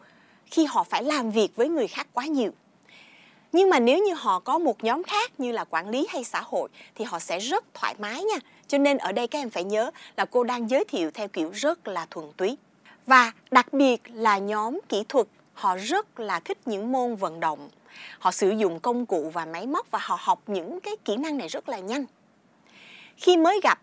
khi 0.45 0.65
họ 0.65 0.83
phải 0.83 1.03
làm 1.03 1.31
việc 1.31 1.55
với 1.55 1.69
người 1.69 1.87
khác 1.87 2.07
quá 2.13 2.25
nhiều. 2.25 2.51
Nhưng 3.51 3.69
mà 3.69 3.79
nếu 3.79 3.97
như 3.97 4.13
họ 4.13 4.39
có 4.39 4.57
một 4.57 4.83
nhóm 4.83 5.03
khác 5.03 5.39
như 5.39 5.51
là 5.51 5.63
quản 5.63 5.89
lý 5.89 6.07
hay 6.09 6.23
xã 6.23 6.41
hội 6.41 6.69
thì 6.95 7.05
họ 7.05 7.19
sẽ 7.19 7.39
rất 7.39 7.65
thoải 7.73 7.95
mái 7.99 8.23
nha 8.23 8.37
cho 8.71 8.77
nên 8.77 8.97
ở 8.97 9.11
đây 9.11 9.27
các 9.27 9.39
em 9.39 9.49
phải 9.49 9.63
nhớ 9.63 9.91
là 10.17 10.25
cô 10.25 10.43
đang 10.43 10.69
giới 10.69 10.85
thiệu 10.85 11.11
theo 11.11 11.27
kiểu 11.27 11.51
rất 11.51 11.87
là 11.87 12.05
thuần 12.09 12.25
túy. 12.37 12.57
Và 13.07 13.31
đặc 13.51 13.73
biệt 13.73 14.01
là 14.13 14.37
nhóm 14.37 14.79
kỹ 14.89 15.03
thuật, 15.09 15.27
họ 15.53 15.77
rất 15.77 16.19
là 16.19 16.39
thích 16.39 16.57
những 16.65 16.91
môn 16.91 17.15
vận 17.15 17.39
động. 17.39 17.69
Họ 18.19 18.31
sử 18.31 18.49
dụng 18.49 18.79
công 18.79 19.05
cụ 19.05 19.31
và 19.33 19.45
máy 19.45 19.67
móc 19.67 19.91
và 19.91 19.99
họ 20.01 20.17
học 20.19 20.41
những 20.47 20.79
cái 20.79 20.95
kỹ 21.05 21.15
năng 21.15 21.37
này 21.37 21.47
rất 21.47 21.69
là 21.69 21.79
nhanh. 21.79 22.05
Khi 23.17 23.37
mới 23.37 23.59
gặp, 23.63 23.81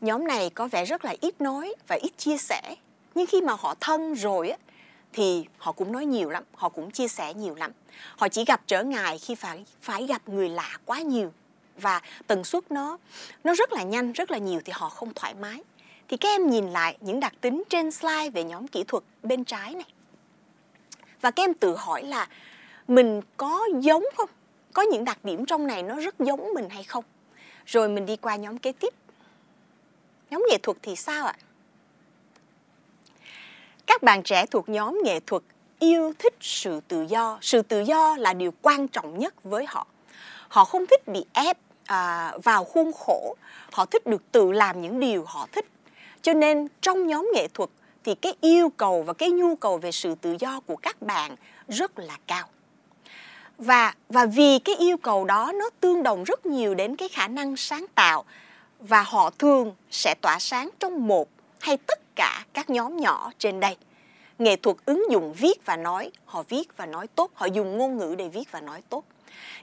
nhóm 0.00 0.26
này 0.26 0.50
có 0.50 0.68
vẻ 0.68 0.84
rất 0.84 1.04
là 1.04 1.14
ít 1.20 1.40
nói 1.40 1.74
và 1.88 1.96
ít 2.02 2.10
chia 2.16 2.36
sẻ. 2.36 2.74
Nhưng 3.14 3.26
khi 3.26 3.40
mà 3.40 3.52
họ 3.58 3.74
thân 3.80 4.14
rồi 4.14 4.50
á, 4.50 4.56
thì 5.12 5.44
họ 5.58 5.72
cũng 5.72 5.92
nói 5.92 6.06
nhiều 6.06 6.30
lắm, 6.30 6.44
họ 6.54 6.68
cũng 6.68 6.90
chia 6.90 7.08
sẻ 7.08 7.34
nhiều 7.34 7.54
lắm. 7.54 7.72
Họ 8.16 8.28
chỉ 8.28 8.44
gặp 8.44 8.60
trở 8.66 8.82
ngại 8.82 9.18
khi 9.18 9.34
phải 9.34 9.64
phải 9.80 10.06
gặp 10.06 10.28
người 10.28 10.48
lạ 10.48 10.78
quá 10.84 11.00
nhiều 11.00 11.32
và 11.80 12.00
tần 12.26 12.44
suất 12.44 12.70
nó 12.70 12.98
nó 13.44 13.54
rất 13.54 13.72
là 13.72 13.82
nhanh, 13.82 14.12
rất 14.12 14.30
là 14.30 14.38
nhiều 14.38 14.60
thì 14.64 14.72
họ 14.76 14.88
không 14.88 15.14
thoải 15.14 15.34
mái. 15.34 15.62
Thì 16.08 16.16
các 16.16 16.28
em 16.28 16.50
nhìn 16.50 16.66
lại 16.66 16.96
những 17.00 17.20
đặc 17.20 17.32
tính 17.40 17.62
trên 17.68 17.90
slide 17.90 18.30
về 18.30 18.44
nhóm 18.44 18.68
kỹ 18.68 18.84
thuật 18.88 19.04
bên 19.22 19.44
trái 19.44 19.74
này. 19.74 19.92
Và 21.20 21.30
các 21.30 21.42
em 21.42 21.54
tự 21.54 21.76
hỏi 21.76 22.02
là 22.02 22.28
mình 22.88 23.20
có 23.36 23.60
giống 23.80 24.04
không? 24.16 24.28
Có 24.72 24.82
những 24.82 25.04
đặc 25.04 25.24
điểm 25.24 25.46
trong 25.46 25.66
này 25.66 25.82
nó 25.82 26.00
rất 26.00 26.20
giống 26.20 26.54
mình 26.54 26.68
hay 26.68 26.84
không? 26.84 27.04
Rồi 27.66 27.88
mình 27.88 28.06
đi 28.06 28.16
qua 28.16 28.36
nhóm 28.36 28.58
kế 28.58 28.72
tiếp. 28.72 28.94
Nhóm 30.30 30.42
nghệ 30.50 30.58
thuật 30.62 30.76
thì 30.82 30.96
sao 30.96 31.26
ạ? 31.26 31.34
Các 33.86 34.02
bạn 34.02 34.22
trẻ 34.22 34.46
thuộc 34.46 34.68
nhóm 34.68 35.00
nghệ 35.04 35.20
thuật 35.20 35.42
yêu 35.78 36.12
thích 36.18 36.34
sự 36.40 36.80
tự 36.88 37.02
do. 37.02 37.38
Sự 37.42 37.62
tự 37.62 37.80
do 37.80 38.16
là 38.16 38.32
điều 38.32 38.54
quan 38.62 38.88
trọng 38.88 39.18
nhất 39.18 39.44
với 39.44 39.66
họ. 39.68 39.86
Họ 40.48 40.64
không 40.64 40.86
thích 40.86 41.08
bị 41.08 41.24
ép 41.32 41.58
à, 41.88 42.32
vào 42.44 42.64
khuôn 42.64 42.92
khổ 42.92 43.36
họ 43.72 43.84
thích 43.84 44.06
được 44.06 44.32
tự 44.32 44.52
làm 44.52 44.82
những 44.82 45.00
điều 45.00 45.24
họ 45.26 45.48
thích. 45.52 45.66
Cho 46.22 46.34
nên 46.34 46.68
trong 46.80 47.06
nhóm 47.06 47.30
nghệ 47.34 47.48
thuật 47.54 47.70
thì 48.04 48.14
cái 48.14 48.34
yêu 48.40 48.68
cầu 48.76 49.02
và 49.02 49.12
cái 49.12 49.30
nhu 49.30 49.56
cầu 49.56 49.78
về 49.78 49.92
sự 49.92 50.14
tự 50.14 50.36
do 50.38 50.60
của 50.60 50.76
các 50.76 51.02
bạn 51.02 51.36
rất 51.68 51.98
là 51.98 52.18
cao. 52.26 52.46
Và 53.58 53.94
và 54.08 54.26
vì 54.26 54.58
cái 54.58 54.74
yêu 54.74 54.96
cầu 54.96 55.24
đó 55.24 55.52
nó 55.54 55.70
tương 55.80 56.02
đồng 56.02 56.24
rất 56.24 56.46
nhiều 56.46 56.74
đến 56.74 56.96
cái 56.96 57.08
khả 57.08 57.28
năng 57.28 57.56
sáng 57.56 57.86
tạo 57.94 58.24
và 58.80 59.02
họ 59.02 59.30
thường 59.38 59.74
sẽ 59.90 60.14
tỏa 60.20 60.38
sáng 60.38 60.70
trong 60.78 61.06
một 61.06 61.28
hay 61.60 61.76
tất 61.76 61.98
cả 62.16 62.44
các 62.52 62.70
nhóm 62.70 62.96
nhỏ 62.96 63.30
trên 63.38 63.60
đây. 63.60 63.76
Nghệ 64.38 64.56
thuật 64.56 64.76
ứng 64.84 65.04
dụng 65.10 65.32
viết 65.32 65.66
và 65.66 65.76
nói 65.76 66.10
họ 66.24 66.42
viết 66.48 66.76
và 66.76 66.86
nói 66.86 67.06
tốt 67.06 67.30
họ 67.34 67.46
dùng 67.46 67.78
ngôn 67.78 67.96
ngữ 67.96 68.14
để 68.18 68.28
viết 68.28 68.52
và 68.52 68.60
nói 68.60 68.82
tốt. 68.88 69.04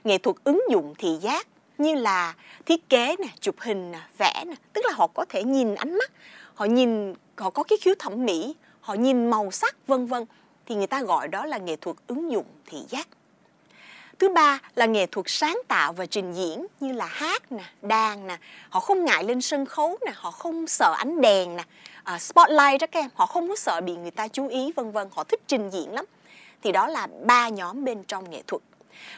Nghệ 0.04 0.18
thuật 0.18 0.36
ứng 0.44 0.60
dụng 0.70 0.94
thị 0.98 1.18
giác 1.20 1.46
như 1.78 1.94
là 1.94 2.34
thiết 2.66 2.88
kế 2.88 3.16
nè 3.18 3.28
chụp 3.40 3.54
hình 3.58 3.92
nè 3.92 4.00
vẽ 4.18 4.44
nè 4.46 4.54
tức 4.72 4.84
là 4.84 4.92
họ 4.94 5.06
có 5.06 5.24
thể 5.28 5.44
nhìn 5.44 5.74
ánh 5.74 5.98
mắt 5.98 6.12
họ 6.54 6.64
nhìn 6.64 7.14
họ 7.36 7.50
có 7.50 7.62
cái 7.62 7.78
khiếu 7.80 7.94
thẩm 7.98 8.24
mỹ 8.24 8.54
họ 8.80 8.94
nhìn 8.94 9.30
màu 9.30 9.50
sắc 9.50 9.76
vân 9.86 10.06
vân 10.06 10.24
thì 10.66 10.74
người 10.74 10.86
ta 10.86 11.02
gọi 11.02 11.28
đó 11.28 11.46
là 11.46 11.58
nghệ 11.58 11.76
thuật 11.76 11.96
ứng 12.06 12.32
dụng 12.32 12.46
thị 12.66 12.78
giác. 12.88 13.08
Thứ 14.18 14.28
ba 14.28 14.58
là 14.74 14.86
nghệ 14.86 15.06
thuật 15.06 15.26
sáng 15.28 15.58
tạo 15.68 15.92
và 15.92 16.06
trình 16.06 16.32
diễn 16.32 16.66
như 16.80 16.92
là 16.92 17.06
hát 17.06 17.52
nè 17.52 17.64
đàn 17.82 18.26
nè. 18.26 18.36
Họ 18.70 18.80
không 18.80 19.04
ngại 19.04 19.24
lên 19.24 19.40
sân 19.40 19.66
khấu 19.66 19.98
nè 20.06 20.12
họ 20.14 20.30
không 20.30 20.66
sợ 20.66 20.94
ánh 20.98 21.20
đèn 21.20 21.56
nè. 21.56 21.64
Uh, 22.14 22.20
spotlight 22.20 22.80
đó 22.80 22.86
các 22.86 22.94
em 23.00 23.10
họ 23.14 23.26
không 23.26 23.48
có 23.48 23.56
sợ 23.56 23.80
bị 23.80 23.96
người 23.96 24.10
ta 24.10 24.28
chú 24.28 24.48
ý 24.48 24.72
vân 24.72 24.90
vân 24.92 25.08
họ 25.12 25.24
thích 25.24 25.40
trình 25.46 25.70
diễn 25.70 25.92
lắm. 25.92 26.04
Thì 26.62 26.72
đó 26.72 26.86
là 26.86 27.08
ba 27.24 27.48
nhóm 27.48 27.84
bên 27.84 28.04
trong 28.04 28.30
nghệ 28.30 28.42
thuật 28.46 28.62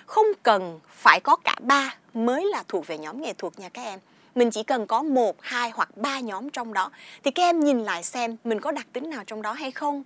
không 0.07 0.27
cần 0.43 0.81
phải 0.89 1.21
có 1.21 1.37
cả 1.37 1.55
ba 1.61 1.97
mới 2.15 2.45
là 2.45 2.65
thuộc 2.69 2.87
về 2.87 2.99
nhóm 2.99 3.23
nghệ 3.23 3.33
thuật 3.33 3.59
nha 3.59 3.69
các 3.69 3.83
em. 3.83 4.01
Mình 4.35 4.51
chỉ 4.51 4.63
cần 4.63 4.87
có 4.87 5.03
một, 5.03 5.37
hai 5.41 5.71
hoặc 5.71 5.97
ba 5.97 6.21
nhóm 6.21 6.51
trong 6.51 6.73
đó. 6.73 6.91
Thì 7.23 7.31
các 7.31 7.43
em 7.43 7.61
nhìn 7.61 7.85
lại 7.85 8.03
xem 8.03 8.37
mình 8.45 8.61
có 8.61 8.71
đặc 8.71 8.87
tính 8.93 9.11
nào 9.11 9.25
trong 9.27 9.43
đó 9.43 9.53
hay 9.53 9.71
không. 9.71 10.03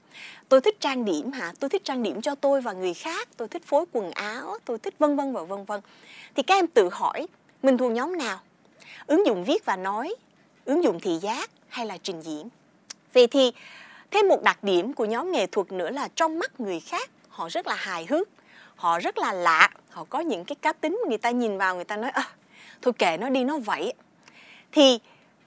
Tôi 0.49 0.61
thích 0.61 0.81
trang 0.81 1.05
điểm 1.05 1.33
hả? 1.33 1.53
Tôi 1.61 1.71
thích 1.71 1.85
trang 1.85 2.03
điểm 2.03 2.23
cho 2.23 2.35
tôi 2.35 2.61
và 2.61 2.73
người 2.73 2.95
khác. 2.95 3.29
Tôi 3.37 3.49
thích 3.49 3.63
phối 3.67 3.85
quần 3.93 4.11
áo. 4.11 4.59
Tôi 4.65 4.79
thích 4.79 4.95
vân 4.99 5.17
vân 5.17 5.33
và 5.33 5.43
vân 5.43 5.65
vân. 5.65 5.81
Thì 6.35 6.43
các 6.43 6.55
em 6.55 6.67
tự 6.67 6.89
hỏi, 6.93 7.27
mình 7.63 7.79
thuộc 7.79 7.93
nhóm 7.93 8.19
nào? 8.19 8.39
Ứng 9.07 9.27
dụng 9.27 9.45
viết 9.45 9.65
và 9.65 9.77
nói, 9.77 10.15
ứng 10.65 10.85
dụng 10.85 11.01
thị 11.01 11.19
giác 11.23 11.51
hay 11.69 11.87
là 11.87 11.99
trình 12.03 12.21
diễn? 12.21 12.49
Vậy 13.13 13.27
thì 13.27 13.53
thêm 14.11 14.29
một 14.29 14.43
đặc 14.43 14.65
điểm 14.65 14.93
của 14.93 15.05
nhóm 15.05 15.33
nghệ 15.33 15.47
thuật 15.47 15.73
nữa 15.73 15.91
là 15.91 16.09
trong 16.15 16.39
mắt 16.39 16.61
người 16.61 16.81
khác, 16.81 17.11
họ 17.29 17.49
rất 17.49 17.67
là 17.67 17.75
hài 17.75 18.07
hước 18.07 18.29
họ 18.83 18.99
rất 18.99 19.19
là 19.19 19.33
lạ 19.33 19.71
họ 19.91 20.05
có 20.05 20.21
những 20.21 20.45
cái 20.45 20.57
cá 20.57 20.73
tính 20.73 21.01
người 21.09 21.19
ta 21.19 21.31
nhìn 21.31 21.59
vào 21.59 21.75
người 21.75 21.85
ta 21.85 21.97
nói 21.97 22.11
à, 22.11 22.29
thôi 22.83 22.93
kệ 22.99 23.17
nó 23.17 23.29
đi 23.29 23.45
nó 23.45 23.59
vậy 23.59 23.93
thì 24.73 24.99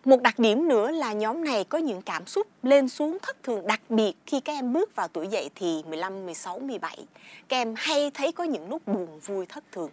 một 0.06 0.22
đặc 0.22 0.40
điểm 0.40 0.68
nữa 0.68 0.92
là 0.92 1.14
nhóm 1.14 1.44
này 1.44 1.64
có 1.64 1.78
những 1.78 2.02
cảm 2.02 2.28
xúc 2.28 2.48
lên 2.64 2.90
xuống 2.90 3.18
thất 3.22 3.44
thường 3.44 3.68
đặc 3.68 3.82
biệt 3.90 4.14
khi 4.26 4.40
các 4.40 4.54
em 4.54 4.74
bước 4.74 4.96
vào 4.96 5.08
tuổi 5.08 5.28
dậy 5.28 5.50
thì 5.56 5.84
15, 5.88 6.26
16, 6.26 6.60
17. 6.60 6.98
Các 7.48 7.58
em 7.58 7.74
hay 7.78 8.12
thấy 8.12 8.32
có 8.32 8.44
những 8.44 8.70
lúc 8.70 8.88
buồn 8.88 9.20
vui 9.20 9.46
thất 9.46 9.64
thường. 9.72 9.90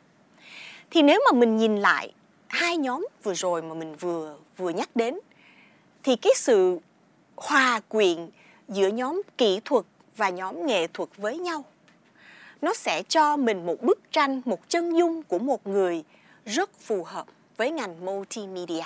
Thì 0.90 1.02
nếu 1.02 1.20
mà 1.24 1.38
mình 1.38 1.56
nhìn 1.56 1.76
lại 1.76 2.12
hai 2.48 2.76
nhóm 2.76 3.06
vừa 3.22 3.34
rồi 3.34 3.62
mà 3.62 3.74
mình 3.74 3.96
vừa 3.96 4.36
vừa 4.56 4.70
nhắc 4.70 4.90
đến 4.94 5.18
thì 6.02 6.16
cái 6.16 6.32
sự 6.36 6.78
hòa 7.36 7.80
quyện 7.88 8.28
giữa 8.68 8.88
nhóm 8.88 9.22
kỹ 9.38 9.60
thuật 9.64 9.84
và 10.16 10.28
nhóm 10.28 10.66
nghệ 10.66 10.86
thuật 10.86 11.08
với 11.16 11.38
nhau 11.38 11.64
nó 12.62 12.74
sẽ 12.74 13.02
cho 13.08 13.36
mình 13.36 13.66
một 13.66 13.82
bức 13.82 14.12
tranh, 14.12 14.42
một 14.44 14.68
chân 14.68 14.96
dung 14.96 15.22
của 15.22 15.38
một 15.38 15.66
người 15.66 16.04
rất 16.44 16.70
phù 16.80 17.04
hợp 17.04 17.26
với 17.56 17.70
ngành 17.70 18.04
multimedia. 18.04 18.82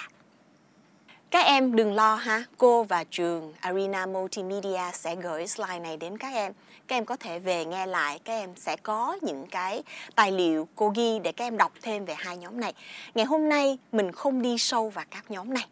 Các 1.31 1.47
em 1.47 1.77
đừng 1.77 1.95
lo 1.95 2.15
ha, 2.15 2.45
cô 2.59 2.83
và 2.83 3.05
trường 3.05 3.55
Arena 3.61 4.07
Multimedia 4.07 4.81
sẽ 4.93 5.17
gửi 5.17 5.47
slide 5.47 5.79
này 5.79 5.97
đến 5.97 6.19
các 6.19 6.33
em. 6.35 6.53
Các 6.87 6.97
em 6.97 7.05
có 7.05 7.17
thể 7.17 7.39
về 7.39 7.65
nghe 7.65 7.87
lại, 7.87 8.21
các 8.25 8.33
em 8.33 8.51
sẽ 8.57 8.77
có 8.77 9.19
những 9.23 9.47
cái 9.51 9.83
tài 10.15 10.33
liệu 10.33 10.69
cô 10.75 10.93
ghi 10.95 11.19
để 11.19 11.33
các 11.33 11.45
em 11.45 11.57
đọc 11.57 11.73
thêm 11.83 12.05
về 12.05 12.15
hai 12.19 12.37
nhóm 12.37 12.61
này. 12.61 12.75
Ngày 13.15 13.25
hôm 13.27 13.49
nay 13.49 13.79
mình 13.93 14.13
không 14.13 14.43
đi 14.43 14.59
sâu 14.59 14.89
vào 14.89 15.05
các 15.11 15.31
nhóm 15.31 15.55
này. 15.55 15.67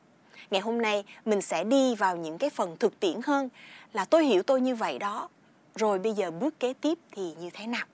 Ngày 0.51 0.61
hôm 0.61 0.83
nay 0.83 1.05
mình 1.25 1.43
sẽ 1.43 1.65
đi 1.65 1.95
vào 1.95 2.17
những 2.17 2.39
cái 2.39 2.51
phần 2.51 2.77
thực 2.77 3.01
tiễn 3.01 3.21
hơn 3.27 3.49
là 3.93 4.05
tôi 4.05 4.25
hiểu 4.25 4.43
tôi 4.43 4.61
như 4.61 4.75
vậy 4.75 4.99
đó. 4.99 5.29
Rồi 5.75 5.99
bây 5.99 6.13
giờ 6.13 6.31
bước 6.31 6.61
kế 6.61 6.73
tiếp 6.73 6.99
thì 7.13 7.35
như 7.41 7.51
thế 7.51 7.67
nào? 7.67 7.87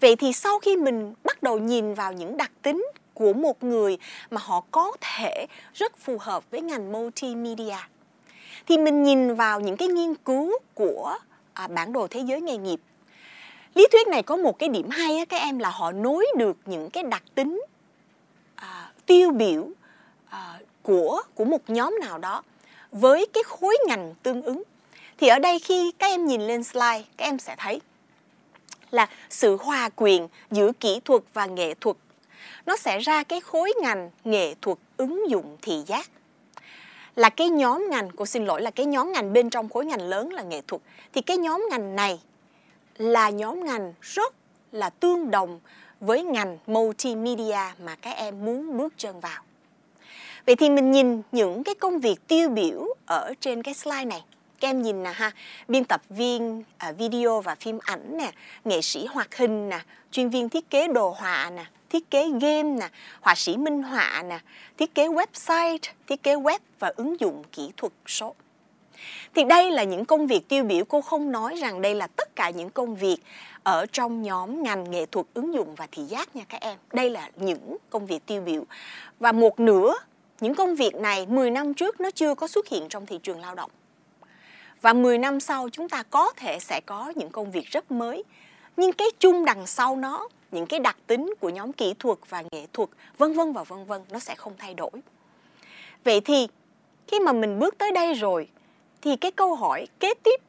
Vậy 0.00 0.16
thì 0.16 0.32
sau 0.32 0.58
khi 0.58 0.76
mình 0.76 1.14
bắt 1.24 1.42
đầu 1.42 1.58
nhìn 1.58 1.94
vào 1.94 2.12
những 2.12 2.36
đặc 2.36 2.50
tính 2.62 2.86
của 3.14 3.32
một 3.32 3.62
người 3.62 3.98
mà 4.30 4.40
họ 4.44 4.64
có 4.70 4.92
thể 5.00 5.46
rất 5.74 5.96
phù 5.96 6.18
hợp 6.20 6.50
với 6.50 6.60
ngành 6.60 6.92
multimedia 6.92 7.76
thì 8.66 8.78
mình 8.78 9.02
nhìn 9.02 9.34
vào 9.34 9.60
những 9.60 9.76
cái 9.76 9.88
nghiên 9.88 10.14
cứu 10.14 10.58
của 10.74 11.18
à, 11.52 11.66
bản 11.66 11.92
đồ 11.92 12.06
thế 12.10 12.20
giới 12.20 12.40
nghề 12.40 12.56
nghiệp. 12.56 12.80
Lý 13.74 13.86
thuyết 13.92 14.08
này 14.08 14.22
có 14.22 14.36
một 14.36 14.58
cái 14.58 14.68
điểm 14.68 14.88
hay 14.90 15.18
á, 15.18 15.24
các 15.24 15.36
em 15.36 15.58
là 15.58 15.70
họ 15.70 15.92
nối 15.92 16.26
được 16.36 16.56
những 16.66 16.90
cái 16.90 17.02
đặc 17.02 17.22
tính 17.34 17.60
à, 18.54 18.92
tiêu 19.06 19.30
biểu 19.30 19.68
à, 20.28 20.60
của 20.82 21.22
của 21.34 21.44
một 21.44 21.70
nhóm 21.70 21.98
nào 22.00 22.18
đó 22.18 22.42
với 22.92 23.26
cái 23.32 23.42
khối 23.42 23.76
ngành 23.86 24.14
tương 24.22 24.42
ứng. 24.42 24.62
Thì 25.18 25.28
ở 25.28 25.38
đây 25.38 25.58
khi 25.58 25.92
các 25.98 26.06
em 26.06 26.26
nhìn 26.26 26.40
lên 26.40 26.64
slide 26.64 27.04
các 27.16 27.24
em 27.24 27.38
sẽ 27.38 27.54
thấy 27.58 27.80
là 28.90 29.08
sự 29.30 29.56
hòa 29.56 29.88
quyện 29.88 30.26
giữa 30.50 30.72
kỹ 30.80 31.00
thuật 31.04 31.22
và 31.34 31.46
nghệ 31.46 31.74
thuật. 31.74 31.96
Nó 32.66 32.76
sẽ 32.76 32.98
ra 32.98 33.22
cái 33.22 33.40
khối 33.40 33.72
ngành 33.82 34.10
nghệ 34.24 34.54
thuật 34.62 34.78
ứng 34.96 35.30
dụng 35.30 35.56
thị 35.62 35.82
giác. 35.86 36.10
Là 37.16 37.28
cái 37.28 37.48
nhóm 37.48 37.86
ngành, 37.90 38.10
cô 38.16 38.26
xin 38.26 38.44
lỗi, 38.44 38.62
là 38.62 38.70
cái 38.70 38.86
nhóm 38.86 39.12
ngành 39.12 39.32
bên 39.32 39.50
trong 39.50 39.68
khối 39.68 39.86
ngành 39.86 40.08
lớn 40.08 40.32
là 40.32 40.42
nghệ 40.42 40.60
thuật. 40.68 40.82
Thì 41.12 41.20
cái 41.20 41.36
nhóm 41.36 41.66
ngành 41.70 41.96
này 41.96 42.20
là 42.98 43.30
nhóm 43.30 43.64
ngành 43.64 43.94
rất 44.02 44.34
là 44.72 44.90
tương 44.90 45.30
đồng 45.30 45.60
với 46.00 46.22
ngành 46.22 46.58
multimedia 46.66 47.58
mà 47.84 47.96
các 48.02 48.10
em 48.10 48.44
muốn 48.44 48.78
bước 48.78 48.94
chân 48.96 49.20
vào. 49.20 49.42
Vậy 50.46 50.56
thì 50.56 50.70
mình 50.70 50.92
nhìn 50.92 51.22
những 51.32 51.64
cái 51.64 51.74
công 51.74 51.98
việc 51.98 52.16
tiêu 52.28 52.48
biểu 52.48 52.86
ở 53.06 53.34
trên 53.40 53.62
cái 53.62 53.74
slide 53.74 54.04
này 54.04 54.24
các 54.60 54.68
em 54.68 54.82
nhìn 54.82 55.02
nè 55.02 55.10
ha. 55.14 55.30
Biên 55.68 55.84
tập 55.84 56.02
viên 56.10 56.62
à, 56.78 56.92
video 56.92 57.40
và 57.40 57.54
phim 57.54 57.78
ảnh 57.82 58.16
nè. 58.18 58.32
Nghệ 58.64 58.82
sĩ 58.82 59.06
hoạt 59.06 59.36
hình 59.36 59.68
nè. 59.68 59.80
Chuyên 60.10 60.28
viên 60.28 60.48
thiết 60.48 60.70
kế 60.70 60.88
đồ 60.88 61.14
họa 61.18 61.50
nè. 61.50 61.64
Thiết 61.90 62.10
kế 62.10 62.30
game 62.40 62.62
nè. 62.62 62.88
Họa 63.20 63.34
sĩ 63.34 63.56
minh 63.56 63.82
họa 63.82 64.22
nè. 64.28 64.38
Thiết 64.78 64.94
kế 64.94 65.08
website 65.08 65.78
thiết 66.06 66.22
kế 66.22 66.36
web 66.36 66.58
và 66.78 66.92
ứng 66.96 67.20
dụng 67.20 67.42
kỹ 67.52 67.70
thuật 67.76 67.92
số. 68.06 68.34
Thì 69.34 69.44
đây 69.44 69.70
là 69.70 69.84
những 69.84 70.04
công 70.04 70.26
việc 70.26 70.48
tiêu 70.48 70.64
biểu. 70.64 70.84
Cô 70.84 71.00
không 71.00 71.32
nói 71.32 71.54
rằng 71.54 71.82
đây 71.82 71.94
là 71.94 72.06
tất 72.06 72.36
cả 72.36 72.50
những 72.50 72.70
công 72.70 72.96
việc 72.96 73.16
ở 73.62 73.86
trong 73.92 74.22
nhóm 74.22 74.62
ngành 74.62 74.90
nghệ 74.90 75.06
thuật 75.06 75.26
ứng 75.34 75.54
dụng 75.54 75.74
và 75.74 75.86
thị 75.92 76.02
giác 76.02 76.36
nha 76.36 76.44
các 76.48 76.60
em. 76.60 76.78
Đây 76.92 77.10
là 77.10 77.30
những 77.36 77.76
công 77.90 78.06
việc 78.06 78.26
tiêu 78.26 78.42
biểu. 78.42 78.64
Và 79.20 79.32
một 79.32 79.60
nửa 79.60 79.94
những 80.40 80.54
công 80.54 80.76
việc 80.76 80.94
này 80.94 81.26
10 81.26 81.50
năm 81.50 81.74
trước 81.74 82.00
nó 82.00 82.10
chưa 82.10 82.34
có 82.34 82.48
xuất 82.48 82.68
hiện 82.68 82.86
trong 82.88 83.06
thị 83.06 83.18
trường 83.22 83.40
lao 83.40 83.54
động 83.54 83.70
và 84.82 84.92
10 84.92 85.18
năm 85.18 85.40
sau 85.40 85.68
chúng 85.72 85.88
ta 85.88 86.02
có 86.02 86.32
thể 86.36 86.58
sẽ 86.60 86.80
có 86.86 87.12
những 87.16 87.30
công 87.30 87.50
việc 87.50 87.66
rất 87.66 87.90
mới. 87.90 88.24
Nhưng 88.76 88.92
cái 88.92 89.08
chung 89.18 89.44
đằng 89.44 89.66
sau 89.66 89.96
nó 89.96 90.28
những 90.50 90.66
cái 90.66 90.80
đặc 90.80 90.96
tính 91.06 91.34
của 91.40 91.48
nhóm 91.48 91.72
kỹ 91.72 91.94
thuật 91.98 92.18
và 92.28 92.42
nghệ 92.52 92.66
thuật 92.72 92.88
vân 93.18 93.32
vân 93.32 93.52
và 93.52 93.64
vân 93.64 93.84
vân 93.84 94.02
nó 94.10 94.18
sẽ 94.18 94.34
không 94.34 94.52
thay 94.58 94.74
đổi. 94.74 94.90
Vậy 96.04 96.20
thì 96.20 96.48
khi 97.06 97.20
mà 97.20 97.32
mình 97.32 97.58
bước 97.58 97.78
tới 97.78 97.92
đây 97.92 98.14
rồi 98.14 98.48
thì 99.02 99.16
cái 99.16 99.30
câu 99.30 99.54
hỏi 99.54 99.86
kế 100.00 100.14
tiếp 100.14 100.40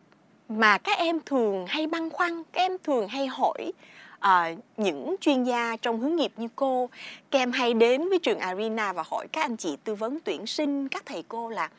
mà 0.50 0.78
các 0.78 0.98
em 0.98 1.20
thường 1.26 1.66
hay 1.68 1.88
băn 1.88 2.10
khoăn 2.10 2.44
các 2.52 2.62
em 2.62 2.78
thường 2.84 3.08
hay 3.08 3.28
hỏi 3.28 3.72
à, 4.20 4.54
những 4.78 5.16
chuyên 5.22 5.44
gia 5.44 5.76
trong 5.82 6.00
hướng 6.00 6.16
nghiệp 6.16 6.32
như 6.38 6.48
cô 6.56 6.90
các 7.32 7.40
em 7.40 7.52
hay 7.52 7.74
đến 7.74 8.10
với 8.10 8.20
trường 8.20 8.40
arena 8.40 8.94
và 8.94 9.04
hỏi 9.08 9.28
các 9.32 9.42
anh 9.42 9.58
chị 9.58 9.78
tư 9.84 9.96
vấn 9.96 10.20
tuyển 10.24 10.48
sinh 10.48 10.90
các 10.90 11.04
thầy 11.06 11.24
cô 11.28 11.50
là 11.50 11.70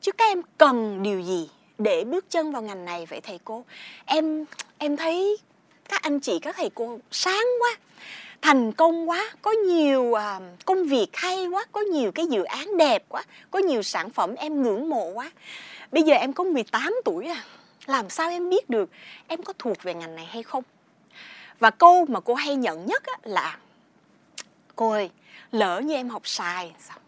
chứ 0.00 0.12
các 0.12 0.24
em 0.24 0.42
cần 0.58 1.02
điều 1.02 1.20
gì? 1.20 1.48
Để 1.78 2.04
bước 2.04 2.30
chân 2.30 2.52
vào 2.52 2.62
ngành 2.62 2.84
này 2.84 3.06
vậy 3.06 3.20
thầy 3.20 3.40
cô 3.44 3.64
em 4.06 4.44
em 4.78 4.96
thấy 4.96 5.36
các 5.88 6.02
anh 6.02 6.20
chị 6.20 6.38
các 6.42 6.56
thầy 6.56 6.70
cô 6.74 6.98
sáng 7.10 7.46
quá 7.60 7.76
thành 8.42 8.72
công 8.72 9.10
quá 9.10 9.30
có 9.42 9.50
nhiều 9.50 10.14
à, 10.14 10.40
công 10.64 10.84
việc 10.84 11.06
hay 11.12 11.46
quá 11.46 11.64
có 11.72 11.80
nhiều 11.80 12.12
cái 12.12 12.26
dự 12.26 12.44
án 12.44 12.76
đẹp 12.76 13.04
quá 13.08 13.24
có 13.50 13.58
nhiều 13.58 13.82
sản 13.82 14.10
phẩm 14.10 14.34
em 14.34 14.62
ngưỡng 14.62 14.88
mộ 14.88 15.08
quá. 15.08 15.30
Bây 15.92 16.02
giờ 16.02 16.14
em 16.14 16.32
có 16.32 16.44
18 16.44 17.00
tuổi 17.04 17.26
à 17.26 17.44
làm 17.86 18.10
sao 18.10 18.30
em 18.30 18.50
biết 18.50 18.70
được 18.70 18.90
em 19.26 19.42
có 19.42 19.52
thuộc 19.58 19.82
về 19.82 19.94
ngành 19.94 20.14
này 20.16 20.26
hay 20.26 20.42
không? 20.42 20.64
Và 21.58 21.70
câu 21.70 22.06
mà 22.08 22.20
cô 22.20 22.34
hay 22.34 22.56
nhận 22.56 22.86
nhất 22.86 23.02
á, 23.06 23.12
là 23.22 23.58
cô 24.76 24.90
ơi 24.90 25.10
lỡ 25.52 25.80
như 25.84 25.94
em 25.94 26.08
học 26.08 26.22
sai 26.24 26.72
sao? 26.78 26.98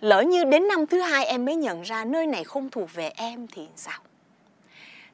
Lỡ 0.00 0.22
như 0.22 0.44
đến 0.44 0.68
năm 0.68 0.86
thứ 0.86 1.00
hai 1.00 1.26
em 1.26 1.44
mới 1.44 1.56
nhận 1.56 1.82
ra 1.82 2.04
nơi 2.04 2.26
này 2.26 2.44
không 2.44 2.68
thuộc 2.70 2.94
về 2.94 3.08
em 3.16 3.46
thì 3.46 3.66
sao? 3.76 3.98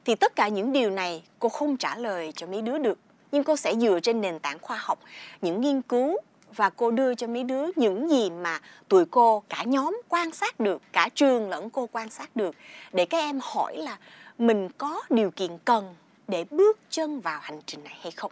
Thì 0.05 0.15
tất 0.15 0.35
cả 0.35 0.47
những 0.47 0.71
điều 0.71 0.89
này 0.89 1.23
cô 1.39 1.49
không 1.49 1.77
trả 1.77 1.95
lời 1.95 2.31
cho 2.35 2.47
mấy 2.47 2.61
đứa 2.61 2.77
được. 2.77 2.99
Nhưng 3.31 3.43
cô 3.43 3.55
sẽ 3.55 3.75
dựa 3.75 3.99
trên 3.99 4.21
nền 4.21 4.39
tảng 4.39 4.59
khoa 4.59 4.77
học, 4.77 4.99
những 5.41 5.61
nghiên 5.61 5.81
cứu 5.81 6.17
và 6.55 6.69
cô 6.69 6.91
đưa 6.91 7.15
cho 7.15 7.27
mấy 7.27 7.43
đứa 7.43 7.65
những 7.75 8.09
gì 8.09 8.29
mà 8.29 8.59
tụi 8.87 9.05
cô, 9.05 9.43
cả 9.49 9.63
nhóm 9.63 10.01
quan 10.09 10.31
sát 10.31 10.59
được, 10.59 10.81
cả 10.91 11.09
trường 11.15 11.49
lẫn 11.49 11.69
cô 11.69 11.89
quan 11.91 12.09
sát 12.09 12.35
được, 12.35 12.55
để 12.91 13.05
các 13.05 13.17
em 13.17 13.39
hỏi 13.43 13.77
là 13.77 13.97
mình 14.37 14.69
có 14.77 15.01
điều 15.09 15.31
kiện 15.31 15.57
cần 15.65 15.95
để 16.27 16.45
bước 16.51 16.79
chân 16.89 17.19
vào 17.19 17.39
hành 17.41 17.59
trình 17.65 17.83
này 17.83 17.97
hay 18.01 18.11
không? 18.11 18.31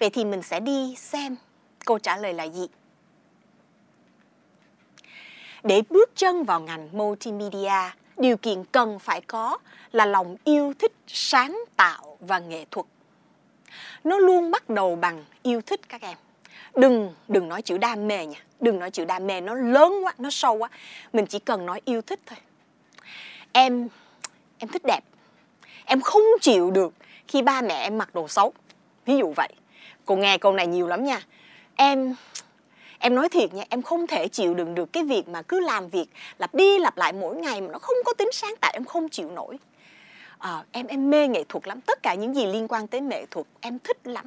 Vậy 0.00 0.10
thì 0.10 0.24
mình 0.24 0.42
sẽ 0.42 0.60
đi 0.60 0.94
xem 0.96 1.36
câu 1.84 1.98
trả 1.98 2.16
lời 2.16 2.34
là 2.34 2.44
gì 2.44 2.68
để 5.68 5.82
bước 5.90 6.10
chân 6.16 6.44
vào 6.44 6.60
ngành 6.60 6.88
multimedia, 6.92 7.90
điều 8.16 8.36
kiện 8.36 8.64
cần 8.64 8.98
phải 8.98 9.20
có 9.20 9.58
là 9.92 10.06
lòng 10.06 10.36
yêu 10.44 10.72
thích 10.78 10.92
sáng 11.06 11.64
tạo 11.76 12.16
và 12.20 12.38
nghệ 12.38 12.64
thuật. 12.70 12.86
Nó 14.04 14.18
luôn 14.18 14.50
bắt 14.50 14.68
đầu 14.70 14.96
bằng 14.96 15.24
yêu 15.42 15.60
thích 15.60 15.80
các 15.88 16.02
em. 16.02 16.16
Đừng 16.74 17.14
đừng 17.28 17.48
nói 17.48 17.62
chữ 17.62 17.78
đam 17.78 18.08
mê 18.08 18.26
nha. 18.26 18.38
Đừng 18.60 18.78
nói 18.78 18.90
chữ 18.90 19.04
đam 19.04 19.26
mê, 19.26 19.40
nó 19.40 19.54
lớn 19.54 19.92
quá, 20.04 20.14
nó 20.18 20.30
sâu 20.30 20.54
quá. 20.54 20.68
Mình 21.12 21.26
chỉ 21.26 21.38
cần 21.38 21.66
nói 21.66 21.80
yêu 21.84 22.02
thích 22.02 22.20
thôi. 22.26 22.38
Em 23.52 23.88
em 24.58 24.68
thích 24.68 24.82
đẹp. 24.84 25.00
Em 25.84 26.00
không 26.00 26.22
chịu 26.40 26.70
được 26.70 26.94
khi 27.28 27.42
ba 27.42 27.60
mẹ 27.60 27.74
em 27.74 27.98
mặc 27.98 28.14
đồ 28.14 28.28
xấu. 28.28 28.52
Ví 29.06 29.16
dụ 29.16 29.32
vậy. 29.36 29.52
Cô 30.04 30.16
nghe 30.16 30.38
câu 30.38 30.52
này 30.52 30.66
nhiều 30.66 30.86
lắm 30.86 31.04
nha. 31.04 31.22
Em 31.76 32.14
em 32.98 33.14
nói 33.14 33.28
thiệt 33.28 33.54
nha 33.54 33.64
em 33.68 33.82
không 33.82 34.06
thể 34.06 34.28
chịu 34.28 34.54
đựng 34.54 34.74
được 34.74 34.92
cái 34.92 35.04
việc 35.04 35.28
mà 35.28 35.42
cứ 35.42 35.60
làm 35.60 35.88
việc 35.88 36.06
lặp 36.38 36.54
đi 36.54 36.78
lặp 36.78 36.96
lại 36.96 37.12
mỗi 37.12 37.36
ngày 37.36 37.60
mà 37.60 37.68
nó 37.72 37.78
không 37.78 37.96
có 38.04 38.12
tính 38.12 38.32
sáng 38.32 38.54
tạo 38.60 38.70
em 38.74 38.84
không 38.84 39.08
chịu 39.08 39.30
nổi 39.30 39.58
à, 40.38 40.64
em 40.72 40.86
em 40.86 41.10
mê 41.10 41.28
nghệ 41.28 41.44
thuật 41.48 41.68
lắm 41.68 41.80
tất 41.80 42.02
cả 42.02 42.14
những 42.14 42.34
gì 42.34 42.46
liên 42.46 42.68
quan 42.68 42.86
tới 42.86 43.00
nghệ 43.00 43.26
thuật 43.30 43.46
em 43.60 43.78
thích 43.78 43.98
lắm 44.04 44.26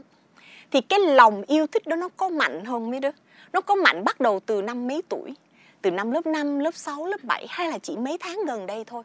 thì 0.72 0.82
cái 0.82 1.00
lòng 1.00 1.44
yêu 1.48 1.68
thích 1.68 1.88
đó 1.88 1.96
nó 1.96 2.10
có 2.10 2.30
mạnh 2.30 2.66
hơn 2.66 2.90
mấy 2.90 3.00
đứa 3.00 3.12
nó 3.54 3.62
có 3.62 3.76
mạnh 3.76 4.04
bắt 4.04 4.20
đầu 4.20 4.40
từ 4.46 4.62
năm 4.62 4.88
mấy 4.88 5.02
tuổi 5.10 5.34
từ 5.82 5.92
năm 5.92 6.12
lớp 6.12 6.26
5, 6.26 6.60
lớp 6.60 6.76
6, 6.76 7.06
lớp 7.06 7.24
7 7.24 7.46
hay 7.50 7.70
là 7.70 7.78
chỉ 7.78 7.98
mấy 7.98 8.18
tháng 8.18 8.40
gần 8.48 8.66
đây 8.66 8.84
thôi. 8.88 9.04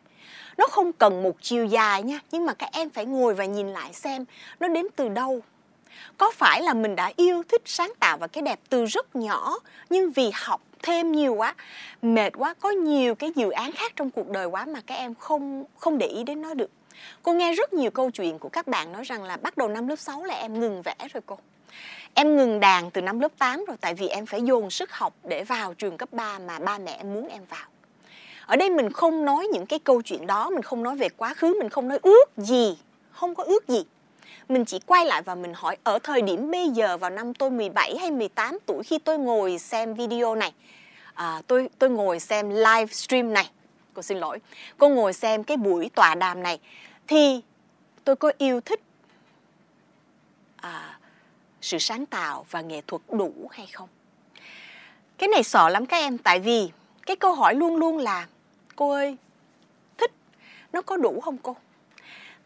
Nó 0.58 0.66
không 0.70 0.92
cần 0.92 1.22
một 1.22 1.36
chiều 1.40 1.64
dài 1.64 2.02
nha, 2.02 2.20
nhưng 2.32 2.46
mà 2.46 2.54
các 2.54 2.68
em 2.72 2.90
phải 2.90 3.06
ngồi 3.06 3.34
và 3.34 3.44
nhìn 3.44 3.68
lại 3.68 3.92
xem 3.92 4.24
nó 4.60 4.68
đến 4.68 4.86
từ 4.96 5.08
đâu. 5.08 5.40
Có 6.18 6.30
phải 6.34 6.62
là 6.62 6.74
mình 6.74 6.96
đã 6.96 7.12
yêu 7.16 7.42
thích 7.48 7.62
sáng 7.64 7.92
tạo 8.00 8.18
và 8.18 8.26
cái 8.26 8.42
đẹp 8.42 8.60
từ 8.68 8.84
rất 8.84 9.16
nhỏ 9.16 9.58
nhưng 9.90 10.10
vì 10.10 10.30
học 10.34 10.62
thêm 10.82 11.12
nhiều 11.12 11.34
quá, 11.34 11.54
mệt 12.02 12.30
quá, 12.36 12.54
có 12.60 12.70
nhiều 12.70 13.14
cái 13.14 13.32
dự 13.36 13.50
án 13.50 13.72
khác 13.72 13.92
trong 13.96 14.10
cuộc 14.10 14.28
đời 14.28 14.46
quá 14.46 14.66
mà 14.66 14.80
các 14.86 14.94
em 14.94 15.14
không 15.14 15.64
không 15.78 15.98
để 15.98 16.06
ý 16.06 16.24
đến 16.24 16.42
nó 16.42 16.54
được. 16.54 16.70
Cô 17.22 17.32
nghe 17.32 17.52
rất 17.52 17.72
nhiều 17.72 17.90
câu 17.90 18.10
chuyện 18.10 18.38
của 18.38 18.48
các 18.48 18.66
bạn 18.66 18.92
nói 18.92 19.04
rằng 19.04 19.22
là 19.22 19.36
bắt 19.36 19.56
đầu 19.56 19.68
năm 19.68 19.88
lớp 19.88 19.96
6 19.96 20.24
là 20.24 20.34
em 20.34 20.60
ngừng 20.60 20.82
vẽ 20.82 20.94
rồi 21.12 21.22
cô. 21.26 21.38
Em 22.14 22.36
ngừng 22.36 22.60
đàn 22.60 22.90
từ 22.90 23.00
năm 23.00 23.20
lớp 23.20 23.32
8 23.38 23.64
rồi 23.64 23.76
tại 23.80 23.94
vì 23.94 24.08
em 24.08 24.26
phải 24.26 24.42
dồn 24.42 24.70
sức 24.70 24.92
học 24.92 25.14
để 25.24 25.44
vào 25.44 25.74
trường 25.74 25.96
cấp 25.96 26.08
3 26.12 26.38
mà 26.38 26.58
ba 26.58 26.78
mẹ 26.78 26.96
em 26.98 27.14
muốn 27.14 27.28
em 27.28 27.44
vào. 27.44 27.66
Ở 28.46 28.56
đây 28.56 28.70
mình 28.70 28.92
không 28.92 29.24
nói 29.24 29.46
những 29.52 29.66
cái 29.66 29.78
câu 29.78 30.02
chuyện 30.02 30.26
đó, 30.26 30.50
mình 30.50 30.62
không 30.62 30.82
nói 30.82 30.96
về 30.96 31.08
quá 31.08 31.34
khứ, 31.34 31.54
mình 31.60 31.68
không 31.68 31.88
nói 31.88 31.98
ước 32.02 32.24
gì, 32.36 32.78
không 33.10 33.34
có 33.34 33.44
ước 33.44 33.68
gì. 33.68 33.84
Mình 34.48 34.64
chỉ 34.64 34.78
quay 34.86 35.06
lại 35.06 35.22
và 35.22 35.34
mình 35.34 35.52
hỏi 35.54 35.76
ở 35.84 35.98
thời 35.98 36.22
điểm 36.22 36.50
bây 36.50 36.68
giờ 36.68 36.96
vào 36.96 37.10
năm 37.10 37.34
tôi 37.34 37.50
17 37.50 37.96
hay 38.00 38.10
18 38.10 38.58
tuổi 38.66 38.82
khi 38.84 38.98
tôi 38.98 39.18
ngồi 39.18 39.58
xem 39.58 39.94
video 39.94 40.34
này, 40.34 40.52
à, 41.14 41.42
tôi 41.46 41.68
tôi 41.78 41.90
ngồi 41.90 42.20
xem 42.20 42.50
live 42.50 42.86
stream 42.86 43.32
này, 43.32 43.50
cô 43.94 44.02
xin 44.02 44.18
lỗi, 44.18 44.38
cô 44.78 44.88
ngồi 44.88 45.12
xem 45.12 45.44
cái 45.44 45.56
buổi 45.56 45.90
tọa 45.94 46.14
đàm 46.14 46.42
này. 46.42 46.58
Thì 47.06 47.40
tôi 48.04 48.16
có 48.16 48.32
yêu 48.38 48.60
thích 48.60 48.80
à, 50.56 50.98
sự 51.60 51.78
sáng 51.78 52.06
tạo 52.06 52.46
và 52.50 52.60
nghệ 52.60 52.80
thuật 52.86 53.02
đủ 53.10 53.32
hay 53.50 53.66
không? 53.66 53.88
Cái 55.18 55.28
này 55.28 55.42
sợ 55.42 55.68
lắm 55.68 55.86
các 55.86 55.96
em 55.96 56.18
tại 56.18 56.40
vì 56.40 56.70
cái 57.06 57.16
câu 57.16 57.34
hỏi 57.34 57.54
luôn 57.54 57.76
luôn 57.76 57.98
là 57.98 58.26
cô 58.76 58.90
ơi 58.90 59.16
thích 59.98 60.12
nó 60.72 60.82
có 60.82 60.96
đủ 60.96 61.20
không 61.20 61.38
cô? 61.38 61.56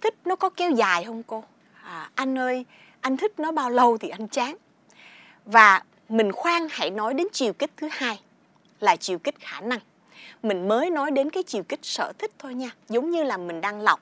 Thích 0.01 0.15
nó 0.25 0.37
có 0.37 0.49
kéo 0.49 0.71
dài 0.71 1.05
không 1.05 1.23
cô? 1.23 1.45
À, 1.90 2.11
anh 2.14 2.38
ơi 2.38 2.64
anh 3.00 3.16
thích 3.16 3.33
nó 3.38 3.53
bao 3.53 3.70
lâu 3.70 3.98
thì 3.98 4.09
anh 4.09 4.29
chán. 4.29 4.57
Và 5.44 5.83
mình 6.09 6.33
khoan 6.33 6.66
hãy 6.70 6.90
nói 6.90 7.14
đến 7.14 7.26
chiều 7.33 7.53
kích 7.53 7.70
thứ 7.76 7.88
hai 7.90 8.20
là 8.81 8.96
chiều 8.96 9.18
kích 9.18 9.35
khả 9.40 9.61
năng. 9.61 9.79
Mình 10.42 10.68
mới 10.68 10.90
nói 10.90 11.11
đến 11.11 11.31
cái 11.31 11.42
chiều 11.42 11.62
kích 11.62 11.81
sở 11.83 12.12
thích 12.18 12.31
thôi 12.38 12.55
nha 12.55 12.70
giống 12.88 13.11
như 13.11 13.22
là 13.22 13.37
mình 13.37 13.61
đang 13.61 13.81
lọc 13.81 14.00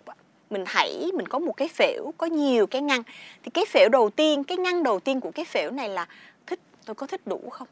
mình 0.51 0.64
hãy 0.66 1.11
mình 1.14 1.29
có 1.29 1.38
một 1.38 1.53
cái 1.57 1.68
phễu 1.68 2.12
có 2.18 2.27
nhiều 2.27 2.66
cái 2.66 2.83
ngăn. 2.83 3.03
Thì 3.42 3.51
cái 3.51 3.64
phễu 3.68 3.88
đầu 3.88 4.11
tiên 4.11 4.44
cái 4.44 4.57
ngăn 4.57 4.83
đầu 4.83 5.01
tiên 5.01 5.20
của 5.20 5.31
cái 5.31 5.44
phễu 5.44 5.70
này 5.70 5.88
là 5.88 6.07
thích 6.46 6.61
tôi 6.85 6.94
có 6.94 7.07
thích 7.07 7.27
đủ 7.27 7.51
không? 7.51 7.68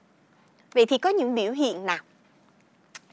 Vậy 0.72 0.86
thì 0.86 0.98
có 0.98 1.10
những 1.10 1.34
biểu 1.34 1.52
hiện 1.52 1.86
nào 1.86 1.98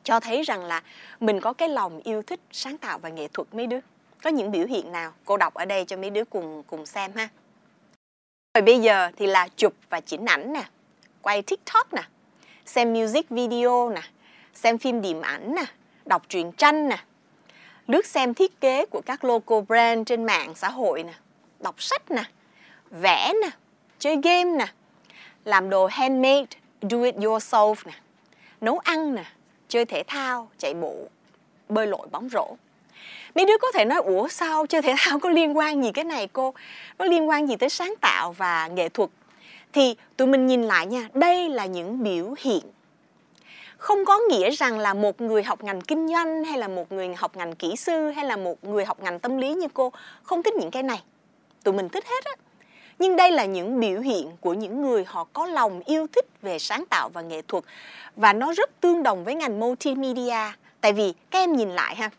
cho 0.03 0.19
thấy 0.19 0.43
rằng 0.43 0.63
là 0.63 0.83
mình 1.19 1.39
có 1.39 1.53
cái 1.53 1.69
lòng 1.69 2.01
yêu 2.03 2.21
thích 2.21 2.39
sáng 2.51 2.77
tạo 2.77 2.99
và 2.99 3.09
nghệ 3.09 3.27
thuật 3.27 3.47
mấy 3.53 3.67
đứa? 3.67 3.79
Có 4.23 4.29
những 4.29 4.51
biểu 4.51 4.65
hiện 4.65 4.91
nào? 4.91 5.13
Cô 5.25 5.37
đọc 5.37 5.53
ở 5.53 5.65
đây 5.65 5.85
cho 5.85 5.97
mấy 5.97 6.09
đứa 6.09 6.25
cùng 6.25 6.63
cùng 6.67 6.85
xem 6.85 7.11
ha. 7.15 7.29
Rồi 8.53 8.61
bây 8.61 8.79
giờ 8.79 9.11
thì 9.17 9.27
là 9.27 9.47
chụp 9.55 9.73
và 9.89 10.01
chỉnh 10.01 10.25
ảnh 10.25 10.53
nè. 10.53 10.63
Quay 11.21 11.41
tiktok 11.41 11.93
nè. 11.93 12.03
Xem 12.65 12.93
music 12.93 13.29
video 13.29 13.89
nè. 13.89 14.01
Xem 14.53 14.77
phim 14.77 15.01
điểm 15.01 15.21
ảnh 15.21 15.55
nè. 15.55 15.65
Đọc 16.05 16.23
truyện 16.29 16.51
tranh 16.51 16.89
nè. 16.89 16.97
Lướt 17.87 18.05
xem 18.05 18.33
thiết 18.33 18.61
kế 18.61 18.85
của 18.85 19.01
các 19.05 19.23
local 19.23 19.61
brand 19.67 20.07
trên 20.07 20.23
mạng 20.23 20.55
xã 20.55 20.69
hội 20.69 21.03
nè, 21.03 21.13
đọc 21.59 21.81
sách 21.81 22.11
nè, 22.11 22.23
vẽ 22.91 23.33
nè, 23.41 23.49
chơi 23.99 24.17
game 24.23 24.57
nè, 24.57 24.65
làm 25.45 25.69
đồ 25.69 25.87
handmade, 25.91 26.45
do 26.81 27.03
it 27.03 27.15
yourself 27.15 27.75
nè, 27.85 27.93
nấu 28.61 28.79
ăn 28.79 29.15
nè, 29.15 29.25
chơi 29.67 29.85
thể 29.85 30.03
thao, 30.07 30.49
chạy 30.57 30.73
bộ, 30.73 30.95
bơi 31.69 31.87
lội 31.87 32.07
bóng 32.11 32.29
rổ. 32.29 32.55
Mấy 33.35 33.45
đứa 33.45 33.57
có 33.61 33.71
thể 33.71 33.85
nói 33.85 34.01
ủa 34.01 34.27
sao? 34.27 34.65
Chơi 34.65 34.81
thể 34.81 34.95
thao 34.97 35.19
có 35.19 35.29
liên 35.29 35.57
quan 35.57 35.83
gì 35.83 35.91
cái 35.91 36.03
này 36.03 36.27
cô? 36.33 36.53
Nó 36.97 37.05
liên 37.05 37.29
quan 37.29 37.49
gì 37.49 37.55
tới 37.55 37.69
sáng 37.69 37.93
tạo 38.01 38.31
và 38.31 38.67
nghệ 38.67 38.89
thuật? 38.89 39.09
Thì 39.73 39.95
tụi 40.17 40.27
mình 40.27 40.47
nhìn 40.47 40.63
lại 40.63 40.85
nha, 40.85 41.09
đây 41.13 41.49
là 41.49 41.65
những 41.65 42.03
biểu 42.03 42.33
hiện. 42.37 42.61
Không 43.77 44.05
có 44.05 44.19
nghĩa 44.29 44.49
rằng 44.49 44.79
là 44.79 44.93
một 44.93 45.21
người 45.21 45.43
học 45.43 45.63
ngành 45.63 45.81
kinh 45.81 46.07
doanh 46.07 46.43
hay 46.43 46.57
là 46.57 46.67
một 46.67 46.91
người 46.91 47.13
học 47.15 47.37
ngành 47.37 47.55
kỹ 47.55 47.75
sư 47.75 48.09
hay 48.09 48.25
là 48.25 48.37
một 48.37 48.63
người 48.63 48.85
học 48.85 49.03
ngành 49.03 49.19
tâm 49.19 49.37
lý 49.37 49.53
như 49.53 49.67
cô 49.73 49.91
không 50.23 50.43
thích 50.43 50.55
những 50.55 50.71
cái 50.71 50.83
này. 50.83 51.01
Tụi 51.63 51.73
mình 51.73 51.89
thích 51.89 52.05
hết 52.05 52.25
á. 52.25 52.31
Nhưng 52.99 53.15
đây 53.15 53.31
là 53.31 53.45
những 53.45 53.79
biểu 53.79 53.99
hiện 53.99 54.31
của 54.41 54.53
những 54.53 54.81
người 54.81 55.03
họ 55.07 55.27
có 55.33 55.45
lòng 55.45 55.81
yêu 55.85 56.07
thích 56.07 56.25
về 56.41 56.59
sáng 56.59 56.85
tạo 56.89 57.09
và 57.09 57.21
nghệ 57.21 57.41
thuật 57.47 57.63
và 58.15 58.33
nó 58.33 58.53
rất 58.53 58.81
tương 58.81 59.03
đồng 59.03 59.23
với 59.23 59.35
ngành 59.35 59.59
multimedia. 59.59 60.51
Tại 60.81 60.93
vì 60.93 61.13
các 61.31 61.39
em 61.39 61.55
nhìn 61.55 61.69
lại 61.69 61.95
ha 61.95 62.09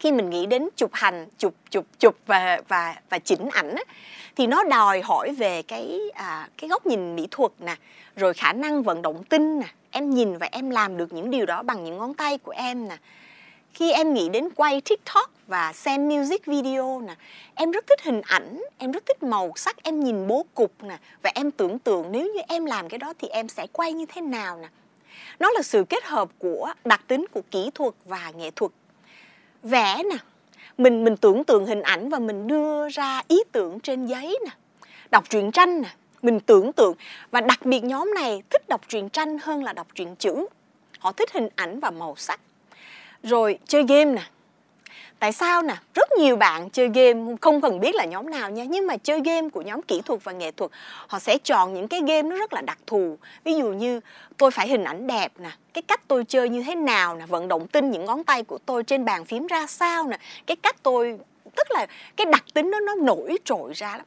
khi 0.00 0.12
mình 0.12 0.30
nghĩ 0.30 0.46
đến 0.46 0.68
chụp 0.76 0.90
hành 0.92 1.26
chụp 1.38 1.54
chụp 1.70 1.84
chụp 1.98 2.16
và 2.26 2.60
và 2.68 2.96
và 3.10 3.18
chỉnh 3.18 3.48
ảnh 3.52 3.74
á, 3.74 3.82
thì 4.36 4.46
nó 4.46 4.64
đòi 4.64 5.00
hỏi 5.00 5.32
về 5.32 5.62
cái 5.62 6.00
à, 6.14 6.48
cái 6.58 6.68
góc 6.68 6.86
nhìn 6.86 7.16
mỹ 7.16 7.28
thuật 7.30 7.52
nè 7.60 7.76
rồi 8.16 8.34
khả 8.34 8.52
năng 8.52 8.82
vận 8.82 9.02
động 9.02 9.24
tinh 9.24 9.58
nè 9.58 9.66
em 9.90 10.10
nhìn 10.10 10.38
và 10.38 10.48
em 10.52 10.70
làm 10.70 10.96
được 10.96 11.12
những 11.12 11.30
điều 11.30 11.46
đó 11.46 11.62
bằng 11.62 11.84
những 11.84 11.98
ngón 11.98 12.14
tay 12.14 12.38
của 12.38 12.52
em 12.52 12.88
nè. 12.88 12.96
Khi 13.74 13.92
em 13.92 14.14
nghĩ 14.14 14.28
đến 14.28 14.48
quay 14.56 14.80
tiktok 14.80 15.30
và 15.46 15.72
xem 15.72 16.08
music 16.08 16.46
video 16.46 17.00
nè 17.00 17.14
em 17.54 17.70
rất 17.70 17.86
thích 17.86 18.02
hình 18.02 18.20
ảnh 18.24 18.62
em 18.78 18.92
rất 18.92 19.06
thích 19.06 19.22
màu 19.22 19.52
sắc 19.56 19.82
em 19.82 20.00
nhìn 20.00 20.26
bố 20.26 20.46
cục 20.54 20.72
nè 20.82 20.98
và 21.22 21.30
em 21.34 21.50
tưởng 21.50 21.78
tượng 21.78 22.12
nếu 22.12 22.22
như 22.34 22.40
em 22.48 22.64
làm 22.64 22.88
cái 22.88 22.98
đó 22.98 23.12
thì 23.18 23.28
em 23.28 23.48
sẽ 23.48 23.66
quay 23.72 23.92
như 23.92 24.06
thế 24.06 24.20
nào 24.20 24.58
nè. 24.62 24.68
Nó 25.38 25.50
là 25.50 25.62
sự 25.62 25.84
kết 25.88 26.04
hợp 26.04 26.28
của 26.38 26.72
đặc 26.84 27.00
tính 27.06 27.24
của 27.32 27.42
kỹ 27.50 27.70
thuật 27.74 27.94
và 28.04 28.32
nghệ 28.36 28.50
thuật 28.50 28.72
vẽ 29.62 30.02
nè. 30.10 30.16
Mình 30.78 31.04
mình 31.04 31.16
tưởng 31.16 31.44
tượng 31.44 31.66
hình 31.66 31.82
ảnh 31.82 32.08
và 32.08 32.18
mình 32.18 32.46
đưa 32.46 32.88
ra 32.88 33.22
ý 33.28 33.42
tưởng 33.52 33.80
trên 33.80 34.06
giấy 34.06 34.38
nè. 34.44 34.50
Đọc 35.10 35.24
truyện 35.30 35.52
tranh 35.52 35.82
nè, 35.82 35.88
mình 36.22 36.40
tưởng 36.40 36.72
tượng. 36.72 36.94
Và 37.30 37.40
đặc 37.40 37.66
biệt 37.66 37.84
nhóm 37.84 38.14
này 38.14 38.42
thích 38.50 38.68
đọc 38.68 38.80
truyện 38.88 39.08
tranh 39.08 39.38
hơn 39.38 39.64
là 39.64 39.72
đọc 39.72 39.86
truyện 39.94 40.16
chữ. 40.16 40.46
Họ 40.98 41.12
thích 41.12 41.32
hình 41.32 41.48
ảnh 41.56 41.80
và 41.80 41.90
màu 41.90 42.14
sắc. 42.16 42.40
Rồi 43.22 43.58
chơi 43.66 43.84
game 43.88 44.04
nè 44.04 44.22
tại 45.18 45.32
sao 45.32 45.62
nè? 45.62 45.74
Rất 45.94 46.12
nhiều 46.18 46.36
bạn 46.36 46.70
chơi 46.70 46.88
game, 46.94 47.36
không 47.40 47.60
cần 47.60 47.80
biết 47.80 47.94
là 47.94 48.04
nhóm 48.04 48.30
nào 48.30 48.50
nha, 48.50 48.64
nhưng 48.64 48.86
mà 48.86 48.96
chơi 48.96 49.20
game 49.24 49.48
của 49.48 49.62
nhóm 49.62 49.82
kỹ 49.82 50.00
thuật 50.04 50.24
và 50.24 50.32
nghệ 50.32 50.50
thuật, 50.50 50.70
họ 51.06 51.18
sẽ 51.18 51.38
chọn 51.38 51.74
những 51.74 51.88
cái 51.88 52.00
game 52.00 52.22
nó 52.22 52.36
rất 52.36 52.52
là 52.52 52.60
đặc 52.60 52.78
thù. 52.86 53.18
Ví 53.44 53.54
dụ 53.54 53.66
như, 53.66 54.00
tôi 54.36 54.50
phải 54.50 54.68
hình 54.68 54.84
ảnh 54.84 55.06
đẹp 55.06 55.32
nè, 55.38 55.50
cái 55.74 55.82
cách 55.82 56.00
tôi 56.08 56.24
chơi 56.24 56.48
như 56.48 56.62
thế 56.62 56.74
nào 56.74 57.16
nè, 57.16 57.26
vận 57.26 57.48
động 57.48 57.66
tinh 57.66 57.90
những 57.90 58.04
ngón 58.04 58.24
tay 58.24 58.42
của 58.42 58.58
tôi 58.58 58.84
trên 58.84 59.04
bàn 59.04 59.24
phím 59.24 59.46
ra 59.46 59.66
sao 59.66 60.06
nè, 60.06 60.18
cái 60.46 60.56
cách 60.56 60.76
tôi, 60.82 61.18
tức 61.56 61.70
là 61.70 61.86
cái 62.16 62.26
đặc 62.32 62.44
tính 62.54 62.70
nó 62.70 62.80
nó 62.80 62.94
nổi 62.94 63.38
trội 63.44 63.72
ra 63.74 63.96
lắm. 63.96 64.06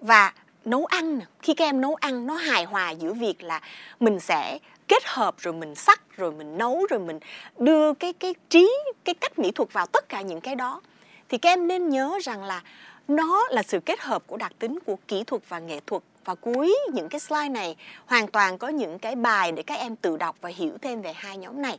Và 0.00 0.32
nấu 0.64 0.86
ăn 0.86 1.18
nè, 1.18 1.24
khi 1.42 1.54
các 1.54 1.64
em 1.64 1.80
nấu 1.80 1.94
ăn, 1.94 2.26
nó 2.26 2.34
hài 2.34 2.64
hòa 2.64 2.90
giữa 2.90 3.12
việc 3.12 3.42
là 3.42 3.60
mình 4.00 4.20
sẽ 4.20 4.58
kết 4.88 5.04
hợp 5.04 5.34
rồi 5.38 5.54
mình 5.54 5.74
sắc, 5.74 6.00
rồi 6.16 6.32
mình 6.32 6.58
nấu, 6.58 6.86
rồi 6.90 7.00
mình 7.00 7.18
đưa 7.58 7.94
cái 7.94 8.12
cái 8.12 8.34
trí, 8.48 8.72
cái 9.04 9.14
cách 9.14 9.38
mỹ 9.38 9.50
thuật 9.50 9.72
vào 9.72 9.86
tất 9.86 10.08
cả 10.08 10.20
những 10.20 10.40
cái 10.40 10.54
đó 10.54 10.80
thì 11.28 11.38
các 11.38 11.50
em 11.50 11.66
nên 11.66 11.88
nhớ 11.88 12.18
rằng 12.22 12.44
là 12.44 12.62
nó 13.08 13.46
là 13.50 13.62
sự 13.62 13.80
kết 13.80 14.00
hợp 14.00 14.22
của 14.26 14.36
đặc 14.36 14.52
tính 14.58 14.78
của 14.86 14.96
kỹ 15.08 15.24
thuật 15.24 15.42
và 15.48 15.58
nghệ 15.58 15.80
thuật 15.86 16.02
và 16.24 16.34
cuối 16.34 16.76
những 16.92 17.08
cái 17.08 17.20
slide 17.20 17.48
này, 17.48 17.76
hoàn 18.06 18.26
toàn 18.26 18.58
có 18.58 18.68
những 18.68 18.98
cái 18.98 19.16
bài 19.16 19.52
để 19.52 19.62
các 19.62 19.78
em 19.78 19.96
tự 19.96 20.16
đọc 20.16 20.36
và 20.40 20.48
hiểu 20.48 20.72
thêm 20.82 21.02
về 21.02 21.12
hai 21.12 21.36
nhóm 21.36 21.62
này. 21.62 21.78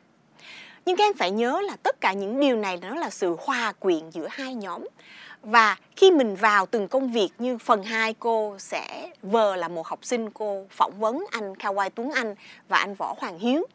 Nhưng 0.86 0.98
các 0.98 1.04
em 1.04 1.14
phải 1.14 1.32
nhớ 1.32 1.62
là 1.62 1.76
tất 1.84 2.02
cả 2.02 2.14
những 2.14 2.40
điều 2.40 2.56
này 2.56 2.78
nó 2.78 2.96
là 2.96 3.10
sự 3.10 3.36
hòa 3.40 3.72
quyện 3.80 4.10
giữa 4.10 4.28
hai 4.30 4.56
nhóm. 4.56 4.88
Và 5.46 5.78
khi 5.96 6.12
mình 6.12 6.36
vào 6.36 6.66
từng 6.66 6.88
công 6.88 7.12
việc 7.12 7.30
như 7.40 7.58
phần 7.58 7.84
2 7.84 8.14
cô 8.20 8.56
sẽ 8.60 9.12
vờ 9.22 9.56
là 9.56 9.68
một 9.68 9.88
học 9.88 10.00
sinh 10.02 10.30
cô 10.30 10.66
phỏng 10.70 11.00
vấn 11.00 11.26
anh 11.32 11.54
Kawai 11.54 11.90
Tuấn 11.96 12.12
Anh 12.12 12.36
và 12.68 12.78
anh 12.78 12.94
Võ 12.94 13.16
Hoàng 13.18 13.40
Hiếu 13.40 13.68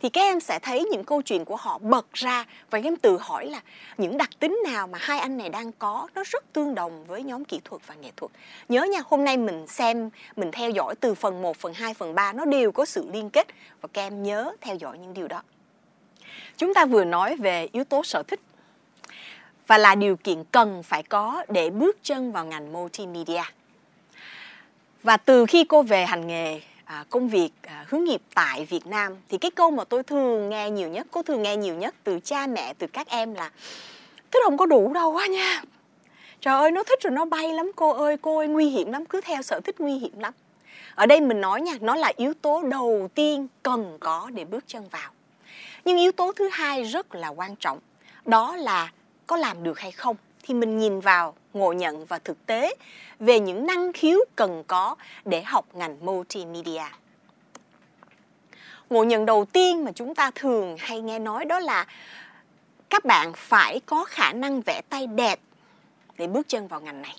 thì 0.00 0.08
các 0.08 0.20
em 0.20 0.40
sẽ 0.40 0.58
thấy 0.62 0.84
những 0.92 1.04
câu 1.04 1.22
chuyện 1.22 1.44
của 1.44 1.56
họ 1.56 1.78
bật 1.78 2.12
ra 2.12 2.44
và 2.70 2.78
các 2.78 2.84
em 2.84 2.96
tự 2.96 3.18
hỏi 3.20 3.46
là 3.46 3.60
những 3.98 4.16
đặc 4.16 4.30
tính 4.38 4.62
nào 4.64 4.86
mà 4.86 4.98
hai 5.00 5.18
anh 5.18 5.36
này 5.36 5.48
đang 5.48 5.72
có 5.72 6.08
nó 6.14 6.22
rất 6.26 6.52
tương 6.52 6.74
đồng 6.74 7.04
với 7.04 7.22
nhóm 7.22 7.44
kỹ 7.44 7.60
thuật 7.64 7.82
và 7.86 7.94
nghệ 7.94 8.10
thuật. 8.16 8.32
Nhớ 8.68 8.84
nha, 8.84 9.00
hôm 9.06 9.24
nay 9.24 9.36
mình 9.36 9.66
xem, 9.66 10.10
mình 10.36 10.50
theo 10.52 10.70
dõi 10.70 10.94
từ 11.00 11.14
phần 11.14 11.42
1, 11.42 11.56
phần 11.56 11.74
2, 11.74 11.94
phần 11.94 12.14
3 12.14 12.32
nó 12.32 12.44
đều 12.44 12.72
có 12.72 12.84
sự 12.84 13.08
liên 13.12 13.30
kết 13.30 13.46
và 13.80 13.88
các 13.92 14.02
em 14.02 14.22
nhớ 14.22 14.52
theo 14.60 14.76
dõi 14.76 14.98
những 14.98 15.14
điều 15.14 15.28
đó. 15.28 15.42
Chúng 16.56 16.74
ta 16.74 16.86
vừa 16.86 17.04
nói 17.04 17.36
về 17.36 17.68
yếu 17.72 17.84
tố 17.84 18.02
sở 18.02 18.22
thích 18.22 18.40
và 19.66 19.78
là 19.78 19.94
điều 19.94 20.16
kiện 20.16 20.44
cần 20.44 20.82
phải 20.82 21.02
có 21.02 21.44
để 21.48 21.70
bước 21.70 21.96
chân 22.02 22.32
vào 22.32 22.44
ngành 22.44 22.72
multimedia. 22.72 23.42
Và 25.02 25.16
từ 25.16 25.46
khi 25.46 25.64
cô 25.64 25.82
về 25.82 26.06
hành 26.06 26.26
nghề 26.26 26.60
à, 26.84 27.04
công 27.10 27.28
việc 27.28 27.50
à, 27.62 27.84
hướng 27.88 28.04
nghiệp 28.04 28.20
tại 28.34 28.64
Việt 28.64 28.86
Nam 28.86 29.16
thì 29.28 29.38
cái 29.38 29.50
câu 29.50 29.70
mà 29.70 29.84
tôi 29.84 30.02
thường 30.02 30.48
nghe 30.48 30.70
nhiều 30.70 30.88
nhất, 30.88 31.06
cô 31.10 31.22
thường 31.22 31.42
nghe 31.42 31.56
nhiều 31.56 31.74
nhất 31.74 31.94
từ 32.04 32.20
cha 32.20 32.46
mẹ, 32.46 32.74
từ 32.78 32.86
các 32.86 33.08
em 33.08 33.34
là 33.34 33.50
thích 34.30 34.42
không 34.44 34.56
có 34.56 34.66
đủ 34.66 34.92
đâu 34.92 35.12
quá 35.12 35.26
nha. 35.26 35.62
Trời 36.40 36.54
ơi 36.54 36.70
nó 36.70 36.82
thích 36.82 36.98
rồi 37.02 37.10
nó 37.10 37.24
bay 37.24 37.52
lắm 37.52 37.70
cô 37.76 37.90
ơi, 37.90 38.16
cô 38.22 38.38
ơi 38.38 38.48
nguy 38.48 38.68
hiểm 38.68 38.92
lắm, 38.92 39.06
cứ 39.06 39.20
theo 39.20 39.42
sở 39.42 39.60
thích 39.60 39.80
nguy 39.80 39.92
hiểm 39.92 40.18
lắm. 40.18 40.34
Ở 40.94 41.06
đây 41.06 41.20
mình 41.20 41.40
nói 41.40 41.60
nha, 41.60 41.72
nó 41.80 41.96
là 41.96 42.12
yếu 42.16 42.34
tố 42.42 42.62
đầu 42.62 43.08
tiên 43.14 43.48
cần 43.62 43.96
có 44.00 44.30
để 44.34 44.44
bước 44.44 44.64
chân 44.66 44.88
vào. 44.88 45.10
Nhưng 45.84 45.98
yếu 45.98 46.12
tố 46.12 46.32
thứ 46.32 46.48
hai 46.52 46.82
rất 46.82 47.14
là 47.14 47.28
quan 47.28 47.56
trọng, 47.56 47.78
đó 48.24 48.56
là 48.56 48.92
có 49.26 49.36
làm 49.36 49.62
được 49.62 49.78
hay 49.78 49.92
không, 49.92 50.16
thì 50.42 50.54
mình 50.54 50.78
nhìn 50.78 51.00
vào 51.00 51.34
ngộ 51.52 51.72
nhận 51.72 52.04
và 52.04 52.18
thực 52.18 52.46
tế 52.46 52.74
về 53.20 53.40
những 53.40 53.66
năng 53.66 53.92
khiếu 53.92 54.18
cần 54.36 54.64
có 54.66 54.96
để 55.24 55.42
học 55.42 55.66
ngành 55.74 55.96
multimedia. 56.00 56.84
Ngộ 58.90 59.04
nhận 59.04 59.26
đầu 59.26 59.44
tiên 59.44 59.84
mà 59.84 59.92
chúng 59.92 60.14
ta 60.14 60.30
thường 60.34 60.76
hay 60.78 61.00
nghe 61.00 61.18
nói 61.18 61.44
đó 61.44 61.60
là 61.60 61.86
các 62.90 63.04
bạn 63.04 63.32
phải 63.36 63.80
có 63.86 64.04
khả 64.04 64.32
năng 64.32 64.60
vẽ 64.60 64.82
tay 64.88 65.06
đẹp 65.06 65.40
để 66.18 66.26
bước 66.26 66.48
chân 66.48 66.68
vào 66.68 66.80
ngành 66.80 67.02
này. 67.02 67.16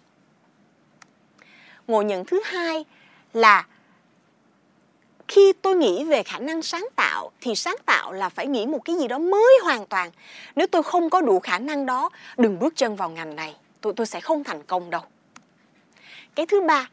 Ngộ 1.88 2.02
nhận 2.02 2.26
thứ 2.26 2.42
hai 2.46 2.86
là 3.34 3.66
khi 5.28 5.54
tôi 5.62 5.76
nghĩ 5.76 6.04
về 6.04 6.24
khả 6.24 6.40
năng 6.40 6.62
sáng 6.62 6.88
tạo, 6.96 7.32
thì 7.42 7.56
sáng 7.56 7.76
tạo 7.86 8.12
là 8.12 8.30
phải 8.30 8.48
nghĩ 8.48 8.66
một 8.66 8.80
cái 8.86 8.96
gì 8.96 9.08
đó 9.08 9.18
mới 9.18 9.60
hoàn 9.64 9.86
toàn. 9.86 10.12
Nếu 10.56 10.68
tôi 10.68 10.84
không 10.84 11.10
có 11.10 11.22
đủ 11.22 11.40
khả 11.40 11.60
năng 11.60 11.86
đó, 11.86 12.10
đừng 12.38 12.60
bước 12.60 12.74
chân 12.76 12.96
vào 12.96 13.10
ngành 13.10 13.36
này 13.36 13.56
tôi 13.86 13.94
tôi 13.96 14.08
sẽ 14.08 14.22
không 14.22 14.44
thành 14.44 14.64
công 14.64 14.90
đâu. 14.90 15.02
Cái 16.36 16.46
thứ 16.46 16.62
ba 16.62 16.90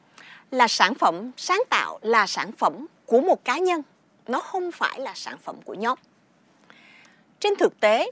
là 0.50 0.68
sản 0.68 0.94
phẩm 0.94 1.30
sáng 1.36 1.62
tạo 1.70 1.98
là 2.02 2.26
sản 2.26 2.52
phẩm 2.52 2.86
của 3.06 3.20
một 3.20 3.44
cá 3.44 3.58
nhân. 3.58 3.82
Nó 4.26 4.40
không 4.40 4.72
phải 4.72 5.00
là 5.00 5.12
sản 5.14 5.38
phẩm 5.38 5.56
của 5.64 5.74
nhóm. 5.74 5.98
Trên 7.40 7.56
thực 7.56 7.80
tế, 7.80 8.10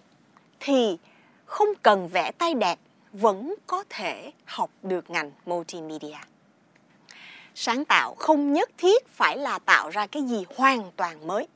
thì 0.61 0.99
không 1.45 1.69
cần 1.83 2.09
vẽ 2.09 2.33
tay 2.39 2.55
đẹp, 2.55 2.79
vẫn 3.13 3.55
có 3.67 3.85
thể 3.89 4.33
học 4.45 4.71
được 4.83 5.11
ngành 5.11 5.33
multimedia 5.47 6.19
sáng 7.63 7.85
tạo 7.85 8.15
không 8.15 8.53
nhất 8.53 8.71
thiết 8.79 9.09
phải 9.09 9.39
là 9.39 9.59
tạo 9.59 9.91
ra 9.91 10.07
cái 10.07 10.23
gì 10.23 10.45
hoàn 10.57 10.91
toàn 10.97 11.27
mới 11.27 11.47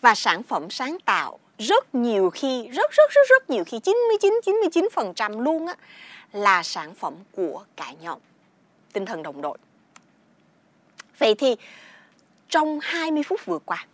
và 0.00 0.14
sản 0.14 0.42
phẩm 0.42 0.70
sáng 0.70 0.96
tạo 1.04 1.38
rất 1.58 1.94
nhiều 1.94 2.30
khi 2.30 2.68
rất 2.68 2.90
rất 2.90 3.10
rất 3.10 3.28
rất 3.28 3.50
nhiều 3.50 3.64
khi 3.64 3.78
99 3.78 4.40
99% 4.44 5.40
luôn 5.40 5.66
á 5.66 5.74
là 6.32 6.62
sản 6.62 6.94
phẩm 6.94 7.14
của 7.32 7.64
cả 7.76 7.92
nhóm 8.00 8.18
tinh 8.92 9.06
thần 9.06 9.22
đồng 9.22 9.42
đội. 9.42 9.58
Vậy 11.18 11.34
thì 11.34 11.56
trong 12.48 12.78
20 12.82 13.22
phút 13.22 13.40
vừa 13.44 13.58
qua, 13.58 13.86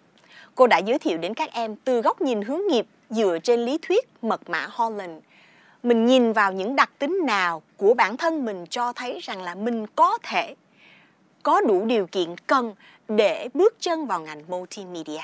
cô 0.55 0.67
đã 0.67 0.79
giới 0.79 0.99
thiệu 0.99 1.19
đến 1.19 1.35
các 1.35 1.53
em 1.53 1.77
từ 1.77 2.01
góc 2.01 2.21
nhìn 2.21 2.43
hướng 2.43 2.61
nghiệp 2.71 2.87
dựa 3.11 3.39
trên 3.43 3.65
lý 3.65 3.79
thuyết 3.83 4.09
mật 4.23 4.51
mã 4.51 4.67
Holland 4.71 5.23
mình 5.83 6.07
nhìn 6.07 6.33
vào 6.33 6.53
những 6.53 6.77
đặc 6.77 6.91
tính 6.99 7.19
nào 7.27 7.63
của 7.77 7.95
bản 7.95 8.17
thân 8.17 8.45
mình 8.45 8.67
cho 8.71 8.93
thấy 8.93 9.19
rằng 9.23 9.43
là 9.43 9.55
mình 9.55 9.87
có 9.87 10.19
thể 10.23 10.55
có 11.43 11.61
đủ 11.61 11.85
điều 11.85 12.07
kiện 12.07 12.37
cần 12.47 12.75
để 13.09 13.49
bước 13.55 13.75
chân 13.81 14.07
vào 14.07 14.21
ngành 14.21 14.43
multimedia. 14.49 15.21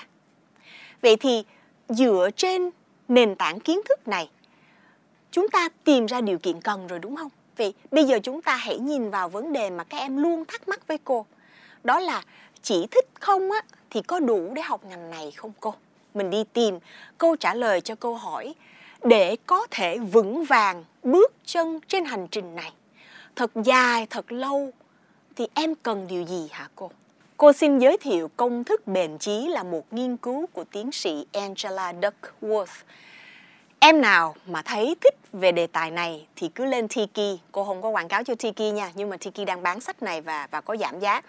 Vậy 1.02 1.16
thì 1.16 1.44
dựa 1.88 2.28
trên 2.36 2.70
nền 3.08 3.34
tảng 3.34 3.60
kiến 3.60 3.80
thức 3.88 4.08
này, 4.08 4.30
chúng 5.30 5.48
ta 5.48 5.68
tìm 5.84 6.06
ra 6.06 6.20
điều 6.20 6.38
kiện 6.38 6.60
cần 6.60 6.86
rồi 6.86 6.98
đúng 6.98 7.16
không? 7.16 7.30
Vậy 7.56 7.74
bây 7.90 8.04
giờ 8.04 8.18
chúng 8.22 8.42
ta 8.42 8.56
hãy 8.56 8.78
nhìn 8.78 9.10
vào 9.10 9.28
vấn 9.28 9.52
đề 9.52 9.70
mà 9.70 9.84
các 9.84 9.98
em 9.98 10.16
luôn 10.16 10.44
thắc 10.44 10.68
mắc 10.68 10.86
với 10.86 10.98
cô. 11.04 11.26
Đó 11.84 12.00
là 12.00 12.22
chỉ 12.62 12.86
thích 12.90 13.08
không 13.20 13.50
á 13.50 13.62
thì 13.90 14.02
có 14.02 14.20
đủ 14.20 14.52
để 14.54 14.62
học 14.62 14.84
ngành 14.84 15.10
này 15.10 15.30
không 15.30 15.52
cô? 15.60 15.74
Mình 16.14 16.30
đi 16.30 16.44
tìm 16.52 16.78
câu 17.18 17.36
trả 17.36 17.54
lời 17.54 17.80
cho 17.80 17.94
câu 17.94 18.14
hỏi 18.14 18.54
để 19.04 19.36
có 19.46 19.66
thể 19.70 19.98
vững 19.98 20.44
vàng 20.44 20.84
bước 21.02 21.32
chân 21.44 21.80
trên 21.88 22.04
hành 22.04 22.26
trình 22.30 22.54
này 22.54 22.72
thật 23.36 23.50
dài 23.64 24.06
thật 24.10 24.32
lâu 24.32 24.70
thì 25.36 25.46
em 25.54 25.74
cần 25.74 26.06
điều 26.08 26.22
gì 26.22 26.48
hả 26.50 26.68
cô 26.76 26.90
cô 27.36 27.52
xin 27.52 27.78
giới 27.78 27.98
thiệu 27.98 28.30
công 28.36 28.64
thức 28.64 28.86
bền 28.86 29.18
chí 29.18 29.46
là 29.46 29.62
một 29.62 29.92
nghiên 29.92 30.16
cứu 30.16 30.46
của 30.46 30.64
tiến 30.64 30.92
sĩ 30.92 31.26
angela 31.32 31.92
duckworth 31.92 32.82
em 33.86 34.00
nào 34.00 34.34
mà 34.46 34.62
thấy 34.62 34.96
thích 35.00 35.14
về 35.32 35.52
đề 35.52 35.66
tài 35.66 35.90
này 35.90 36.26
thì 36.36 36.48
cứ 36.54 36.64
lên 36.64 36.88
Tiki. 36.88 37.40
Cô 37.52 37.64
không 37.64 37.82
có 37.82 37.88
quảng 37.88 38.08
cáo 38.08 38.24
cho 38.24 38.34
Tiki 38.34 38.74
nha, 38.74 38.90
nhưng 38.94 39.10
mà 39.10 39.16
Tiki 39.16 39.46
đang 39.46 39.62
bán 39.62 39.80
sách 39.80 40.02
này 40.02 40.20
và 40.20 40.48
và 40.50 40.60
có 40.60 40.76
giảm 40.76 41.00
giá. 41.00 41.22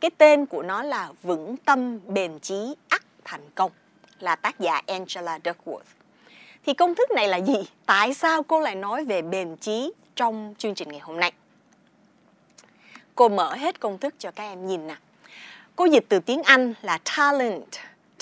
Cái 0.00 0.10
tên 0.18 0.46
của 0.46 0.62
nó 0.62 0.82
là 0.82 1.08
Vững 1.22 1.56
tâm 1.56 1.98
bền 2.06 2.38
chí 2.38 2.74
ắt 2.88 3.02
thành 3.24 3.50
công 3.54 3.72
là 4.20 4.36
tác 4.36 4.60
giả 4.60 4.80
Angela 4.86 5.38
Duckworth. 5.38 6.01
Thì 6.66 6.74
công 6.74 6.94
thức 6.94 7.10
này 7.10 7.28
là 7.28 7.36
gì? 7.36 7.54
Tại 7.86 8.14
sao 8.14 8.42
cô 8.42 8.60
lại 8.60 8.74
nói 8.74 9.04
về 9.04 9.22
bền 9.22 9.56
chí 9.56 9.92
trong 10.16 10.54
chương 10.58 10.74
trình 10.74 10.88
ngày 10.88 11.00
hôm 11.00 11.20
nay? 11.20 11.32
Cô 13.14 13.28
mở 13.28 13.54
hết 13.54 13.80
công 13.80 13.98
thức 13.98 14.14
cho 14.18 14.30
các 14.30 14.44
em 14.44 14.66
nhìn 14.66 14.86
nè. 14.86 14.96
Cô 15.76 15.84
dịch 15.84 16.04
từ 16.08 16.18
tiếng 16.18 16.42
Anh 16.42 16.74
là 16.82 16.98
talent 17.16 17.72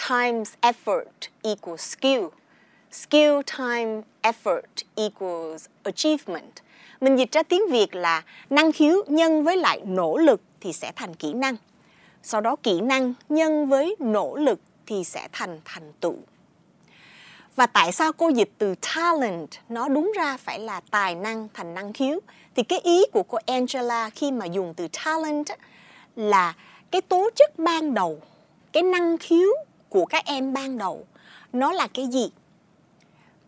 times 0.08 0.54
effort 0.60 1.04
equals 1.42 1.96
skill. 1.96 2.24
Skill 2.90 3.40
time 3.58 4.02
effort 4.22 4.84
equals 4.94 5.66
achievement. 5.82 6.52
Mình 7.00 7.16
dịch 7.16 7.32
ra 7.32 7.42
tiếng 7.42 7.62
Việt 7.70 7.94
là 7.94 8.22
năng 8.50 8.72
khiếu 8.72 9.04
nhân 9.06 9.44
với 9.44 9.56
lại 9.56 9.80
nỗ 9.86 10.16
lực 10.16 10.40
thì 10.60 10.72
sẽ 10.72 10.92
thành 10.96 11.14
kỹ 11.14 11.32
năng. 11.32 11.56
Sau 12.22 12.40
đó 12.40 12.56
kỹ 12.62 12.80
năng 12.80 13.14
nhân 13.28 13.66
với 13.68 13.96
nỗ 13.98 14.36
lực 14.36 14.60
thì 14.86 15.04
sẽ 15.04 15.28
thành 15.32 15.60
thành 15.64 15.92
tựu. 16.00 16.16
Và 17.56 17.66
tại 17.66 17.92
sao 17.92 18.12
cô 18.12 18.28
dịch 18.28 18.50
từ 18.58 18.74
talent 18.74 19.48
nó 19.68 19.88
đúng 19.88 20.12
ra 20.16 20.36
phải 20.36 20.58
là 20.58 20.80
tài 20.90 21.14
năng 21.14 21.48
thành 21.54 21.74
năng 21.74 21.92
khiếu? 21.92 22.20
Thì 22.54 22.62
cái 22.62 22.78
ý 22.78 23.04
của 23.12 23.22
cô 23.22 23.38
Angela 23.46 24.10
khi 24.10 24.32
mà 24.32 24.46
dùng 24.46 24.74
từ 24.76 24.88
talent 25.04 25.46
là 26.16 26.54
cái 26.90 27.00
tố 27.00 27.30
chất 27.36 27.58
ban 27.58 27.94
đầu, 27.94 28.18
cái 28.72 28.82
năng 28.82 29.18
khiếu 29.18 29.48
của 29.88 30.04
các 30.04 30.24
em 30.24 30.52
ban 30.52 30.78
đầu 30.78 31.06
nó 31.52 31.72
là 31.72 31.88
cái 31.94 32.06
gì? 32.06 32.32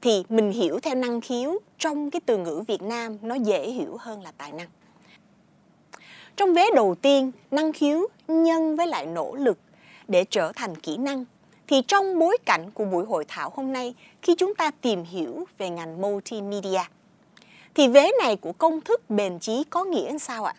Thì 0.01 0.25
mình 0.29 0.53
hiểu 0.53 0.81
theo 0.81 0.95
năng 0.95 1.21
khiếu 1.21 1.59
trong 1.79 2.11
cái 2.11 2.21
từ 2.27 2.37
ngữ 2.37 2.65
Việt 2.67 2.83
Nam 2.83 3.19
nó 3.23 3.35
dễ 3.35 3.71
hiểu 3.71 3.97
hơn 4.01 4.23
là 4.23 4.33
tài 4.39 4.53
năng. 4.53 4.69
Trong 6.37 6.55
vế 6.55 6.67
đầu 6.75 6.95
tiên, 7.03 7.33
năng 7.51 7.73
khiếu 7.73 8.07
nhân 8.29 8.77
với 8.77 8.87
lại 8.87 9.07
nỗ 9.07 9.35
lực 9.35 9.59
để 10.09 10.25
trở 10.31 10.53
thành 10.53 10.75
kỹ 10.75 10.97
năng 10.97 11.25
thì 11.73 11.83
trong 11.89 12.19
bối 12.19 12.39
cảnh 12.47 12.71
của 12.71 12.85
buổi 12.85 13.05
hội 13.05 13.25
thảo 13.29 13.53
hôm 13.57 13.73
nay 13.73 13.95
khi 14.23 14.35
chúng 14.39 14.55
ta 14.55 14.71
tìm 14.71 15.05
hiểu 15.05 15.45
về 15.59 15.71
ngành 15.71 16.01
multimedia 16.01 16.81
thì 17.75 17.89
vế 17.89 18.11
này 18.19 18.37
của 18.37 18.53
công 18.53 18.81
thức 18.81 19.11
bền 19.11 19.39
chí 19.39 19.65
có 19.71 19.85
nghĩa 19.85 20.19
sao 20.19 20.45
ạ? 20.45 20.55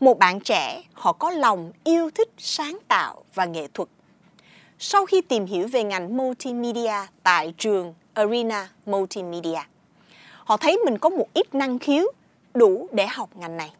Một 0.00 0.18
bạn 0.18 0.40
trẻ 0.40 0.82
họ 0.92 1.12
có 1.12 1.30
lòng 1.30 1.72
yêu 1.84 2.10
thích 2.10 2.28
sáng 2.38 2.78
tạo 2.88 3.24
và 3.34 3.44
nghệ 3.44 3.68
thuật. 3.74 3.88
Sau 4.78 5.06
khi 5.06 5.20
tìm 5.20 5.46
hiểu 5.46 5.68
về 5.68 5.84
ngành 5.84 6.16
multimedia 6.16 6.94
tại 7.22 7.54
trường 7.58 7.94
Arena 8.14 8.68
Multimedia, 8.86 9.60
họ 10.44 10.56
thấy 10.56 10.78
mình 10.84 10.98
có 10.98 11.08
một 11.08 11.26
ít 11.34 11.54
năng 11.54 11.78
khiếu 11.78 12.12
đủ 12.54 12.88
để 12.92 13.06
học 13.06 13.30
ngành 13.36 13.56
này. 13.56 13.72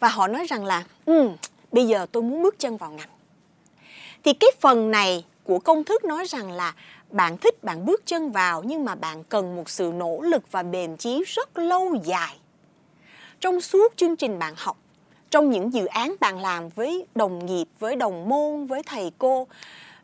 Và 0.00 0.08
họ 0.08 0.28
nói 0.28 0.46
rằng 0.46 0.64
là, 0.64 0.84
ừ, 1.06 1.30
bây 1.72 1.86
giờ 1.86 2.06
tôi 2.12 2.22
muốn 2.22 2.42
bước 2.42 2.58
chân 2.58 2.76
vào 2.76 2.90
ngành. 2.90 3.10
Thì 4.24 4.32
cái 4.32 4.50
phần 4.60 4.90
này 4.90 5.24
của 5.46 5.58
công 5.58 5.84
thức 5.84 6.04
nói 6.04 6.24
rằng 6.24 6.52
là 6.52 6.74
bạn 7.10 7.38
thích, 7.38 7.64
bạn 7.64 7.84
bước 7.84 8.06
chân 8.06 8.30
vào, 8.30 8.62
nhưng 8.62 8.84
mà 8.84 8.94
bạn 8.94 9.24
cần 9.24 9.56
một 9.56 9.70
sự 9.70 9.92
nỗ 9.94 10.20
lực 10.20 10.42
và 10.50 10.62
bền 10.62 10.96
chí 10.96 11.24
rất 11.26 11.58
lâu 11.58 11.94
dài. 12.04 12.36
Trong 13.40 13.60
suốt 13.60 13.92
chương 13.96 14.16
trình 14.16 14.38
bạn 14.38 14.54
học, 14.56 14.76
trong 15.30 15.50
những 15.50 15.72
dự 15.72 15.86
án 15.86 16.14
bạn 16.20 16.38
làm 16.38 16.68
với 16.68 17.06
đồng 17.14 17.46
nghiệp, 17.46 17.64
với 17.78 17.96
đồng 17.96 18.28
môn, 18.28 18.66
với 18.66 18.82
thầy 18.82 19.12
cô, 19.18 19.46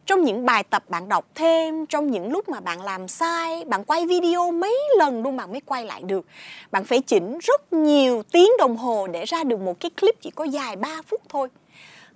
trong 0.06 0.22
những 0.22 0.46
bài 0.46 0.64
tập 0.64 0.84
bạn 0.88 1.08
đọc 1.08 1.26
thêm, 1.34 1.86
trong 1.86 2.10
những 2.10 2.32
lúc 2.32 2.48
mà 2.48 2.60
bạn 2.60 2.82
làm 2.82 3.08
sai, 3.08 3.64
bạn 3.64 3.84
quay 3.84 4.06
video 4.06 4.50
mấy 4.50 4.78
lần 4.98 5.22
luôn 5.22 5.36
bạn 5.36 5.50
mới 5.50 5.60
quay 5.60 5.84
lại 5.84 6.02
được. 6.02 6.26
Bạn 6.70 6.84
phải 6.84 7.00
chỉnh 7.00 7.38
rất 7.42 7.72
nhiều 7.72 8.22
tiếng 8.32 8.50
đồng 8.58 8.76
hồ 8.76 9.06
để 9.06 9.24
ra 9.24 9.44
được 9.44 9.60
một 9.60 9.80
cái 9.80 9.90
clip 10.00 10.20
chỉ 10.20 10.30
có 10.30 10.44
dài 10.44 10.76
3 10.76 11.02
phút 11.02 11.20
thôi 11.28 11.48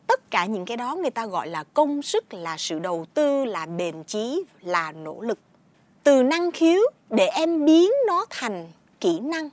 tất 0.06 0.30
cả 0.30 0.46
những 0.46 0.64
cái 0.64 0.76
đó 0.76 0.96
người 0.96 1.10
ta 1.10 1.26
gọi 1.26 1.48
là 1.48 1.64
công 1.64 2.02
sức, 2.02 2.34
là 2.34 2.56
sự 2.56 2.78
đầu 2.78 3.06
tư, 3.14 3.44
là 3.44 3.66
bền 3.66 4.04
chí, 4.04 4.44
là 4.60 4.92
nỗ 4.92 5.20
lực. 5.20 5.38
Từ 6.02 6.22
năng 6.22 6.50
khiếu 6.50 6.80
để 7.10 7.26
em 7.26 7.64
biến 7.64 7.90
nó 8.06 8.26
thành 8.30 8.72
kỹ 9.00 9.20
năng. 9.20 9.50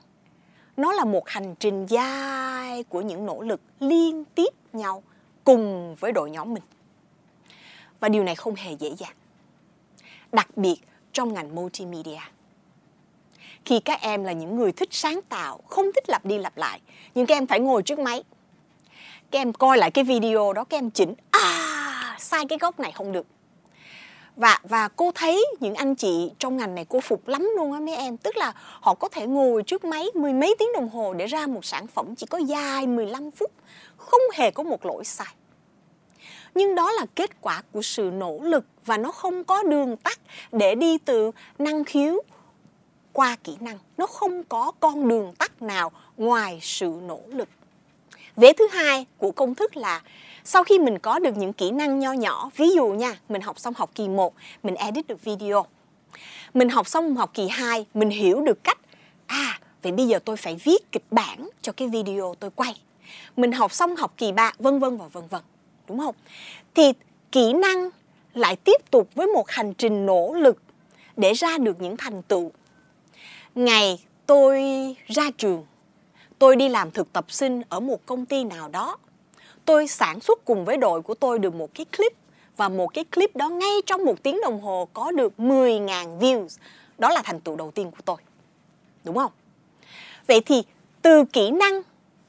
Nó 0.76 0.92
là 0.92 1.04
một 1.04 1.28
hành 1.28 1.54
trình 1.54 1.86
dài 1.86 2.82
của 2.82 3.00
những 3.00 3.26
nỗ 3.26 3.42
lực 3.42 3.60
liên 3.80 4.24
tiếp 4.34 4.54
nhau 4.72 5.02
cùng 5.44 5.94
với 5.94 6.12
đội 6.12 6.30
nhóm 6.30 6.54
mình. 6.54 6.62
Và 8.00 8.08
điều 8.08 8.24
này 8.24 8.34
không 8.34 8.54
hề 8.54 8.72
dễ 8.72 8.94
dàng. 8.98 9.14
Đặc 10.32 10.56
biệt 10.56 10.76
trong 11.12 11.34
ngành 11.34 11.54
multimedia. 11.54 12.20
Khi 13.64 13.80
các 13.80 14.00
em 14.00 14.24
là 14.24 14.32
những 14.32 14.56
người 14.56 14.72
thích 14.72 14.88
sáng 14.92 15.20
tạo, 15.22 15.60
không 15.66 15.90
thích 15.94 16.04
lặp 16.08 16.24
đi 16.24 16.38
lặp 16.38 16.56
lại, 16.56 16.80
nhưng 17.14 17.26
các 17.26 17.34
em 17.34 17.46
phải 17.46 17.60
ngồi 17.60 17.82
trước 17.82 17.98
máy 17.98 18.22
các 19.34 19.40
em 19.40 19.52
coi 19.52 19.78
lại 19.78 19.90
cái 19.90 20.04
video 20.04 20.52
đó 20.52 20.64
các 20.64 20.78
em 20.78 20.90
chỉnh 20.90 21.14
à 21.30 22.16
sai 22.18 22.44
cái 22.48 22.58
góc 22.58 22.80
này 22.80 22.92
không 22.92 23.12
được. 23.12 23.26
Và 24.36 24.58
và 24.62 24.88
cô 24.88 25.10
thấy 25.14 25.46
những 25.60 25.74
anh 25.74 25.94
chị 25.94 26.30
trong 26.38 26.56
ngành 26.56 26.74
này 26.74 26.86
cô 26.88 27.00
phục 27.00 27.28
lắm 27.28 27.50
luôn 27.56 27.72
á 27.72 27.80
mấy 27.80 27.96
em. 27.96 28.16
Tức 28.16 28.36
là 28.36 28.52
họ 28.56 28.94
có 28.94 29.08
thể 29.08 29.26
ngồi 29.26 29.62
trước 29.62 29.84
máy 29.84 30.06
mười 30.14 30.32
mấy 30.32 30.54
tiếng 30.58 30.68
đồng 30.74 30.88
hồ 30.88 31.14
để 31.14 31.26
ra 31.26 31.46
một 31.46 31.64
sản 31.64 31.86
phẩm 31.86 32.14
chỉ 32.14 32.26
có 32.26 32.38
dài 32.38 32.86
15 32.86 33.30
phút, 33.30 33.50
không 33.96 34.20
hề 34.34 34.50
có 34.50 34.62
một 34.62 34.86
lỗi 34.86 35.04
sai. 35.04 35.34
Nhưng 36.54 36.74
đó 36.74 36.92
là 36.92 37.06
kết 37.14 37.40
quả 37.40 37.62
của 37.72 37.82
sự 37.82 38.10
nỗ 38.14 38.38
lực 38.42 38.64
và 38.86 38.96
nó 38.96 39.12
không 39.12 39.44
có 39.44 39.62
đường 39.62 39.96
tắt 39.96 40.20
để 40.52 40.74
đi 40.74 40.98
từ 40.98 41.30
năng 41.58 41.84
khiếu 41.84 42.22
qua 43.12 43.36
kỹ 43.44 43.56
năng. 43.60 43.78
Nó 43.96 44.06
không 44.06 44.44
có 44.44 44.72
con 44.80 45.08
đường 45.08 45.34
tắt 45.38 45.62
nào 45.62 45.90
ngoài 46.16 46.58
sự 46.62 46.94
nỗ 47.02 47.20
lực 47.28 47.48
vế 48.36 48.52
thứ 48.52 48.68
hai 48.68 49.06
của 49.18 49.30
công 49.30 49.54
thức 49.54 49.76
là 49.76 50.02
sau 50.44 50.64
khi 50.64 50.78
mình 50.78 50.98
có 50.98 51.18
được 51.18 51.36
những 51.36 51.52
kỹ 51.52 51.70
năng 51.70 51.98
nho 51.98 52.12
nhỏ, 52.12 52.50
ví 52.56 52.70
dụ 52.70 52.86
nha, 52.86 53.18
mình 53.28 53.42
học 53.42 53.58
xong 53.58 53.74
học 53.76 53.90
kỳ 53.94 54.08
1 54.08 54.34
mình 54.62 54.74
edit 54.74 55.06
được 55.06 55.24
video. 55.24 55.66
Mình 56.54 56.68
học 56.68 56.88
xong 56.88 57.16
học 57.16 57.30
kỳ 57.34 57.48
2 57.48 57.86
mình 57.94 58.10
hiểu 58.10 58.40
được 58.40 58.64
cách 58.64 58.78
à 59.26 59.60
vậy 59.82 59.92
bây 59.92 60.06
giờ 60.06 60.18
tôi 60.24 60.36
phải 60.36 60.56
viết 60.64 60.92
kịch 60.92 61.04
bản 61.10 61.48
cho 61.62 61.72
cái 61.72 61.88
video 61.88 62.34
tôi 62.40 62.50
quay. 62.50 62.80
Mình 63.36 63.52
học 63.52 63.72
xong 63.72 63.96
học 63.96 64.14
kỳ 64.16 64.32
3 64.32 64.52
vân 64.58 64.78
vân 64.78 64.96
và 64.96 65.06
vân 65.08 65.24
vân, 65.26 65.42
đúng 65.88 65.98
không? 65.98 66.14
Thì 66.74 66.92
kỹ 67.32 67.52
năng 67.52 67.90
lại 68.34 68.56
tiếp 68.56 68.90
tục 68.90 69.08
với 69.14 69.26
một 69.26 69.50
hành 69.50 69.74
trình 69.74 70.06
nỗ 70.06 70.34
lực 70.34 70.62
để 71.16 71.32
ra 71.32 71.58
được 71.58 71.80
những 71.80 71.96
thành 71.96 72.22
tựu. 72.22 72.52
Ngày 73.54 73.98
tôi 74.26 74.62
ra 75.06 75.30
trường 75.38 75.66
tôi 76.44 76.56
đi 76.56 76.68
làm 76.68 76.90
thực 76.90 77.12
tập 77.12 77.24
sinh 77.28 77.62
ở 77.68 77.80
một 77.80 78.06
công 78.06 78.26
ty 78.26 78.44
nào 78.44 78.68
đó 78.68 78.96
tôi 79.64 79.86
sản 79.86 80.20
xuất 80.20 80.44
cùng 80.44 80.64
với 80.64 80.76
đội 80.76 81.02
của 81.02 81.14
tôi 81.14 81.38
được 81.38 81.54
một 81.54 81.70
cái 81.74 81.86
clip 81.96 82.12
và 82.56 82.68
một 82.68 82.94
cái 82.94 83.04
clip 83.04 83.36
đó 83.36 83.48
ngay 83.48 83.72
trong 83.86 84.04
một 84.04 84.22
tiếng 84.22 84.40
đồng 84.40 84.60
hồ 84.60 84.88
có 84.92 85.12
được 85.12 85.32
10.000 85.38 86.18
views. 86.18 86.48
Đó 86.98 87.10
là 87.10 87.22
thành 87.24 87.40
tựu 87.40 87.56
đầu 87.56 87.70
tiên 87.70 87.90
của 87.90 88.02
tôi. 88.04 88.16
Đúng 89.04 89.16
không? 89.16 89.30
Vậy 90.26 90.40
thì 90.40 90.62
từ 91.02 91.24
kỹ 91.24 91.50
năng 91.50 91.82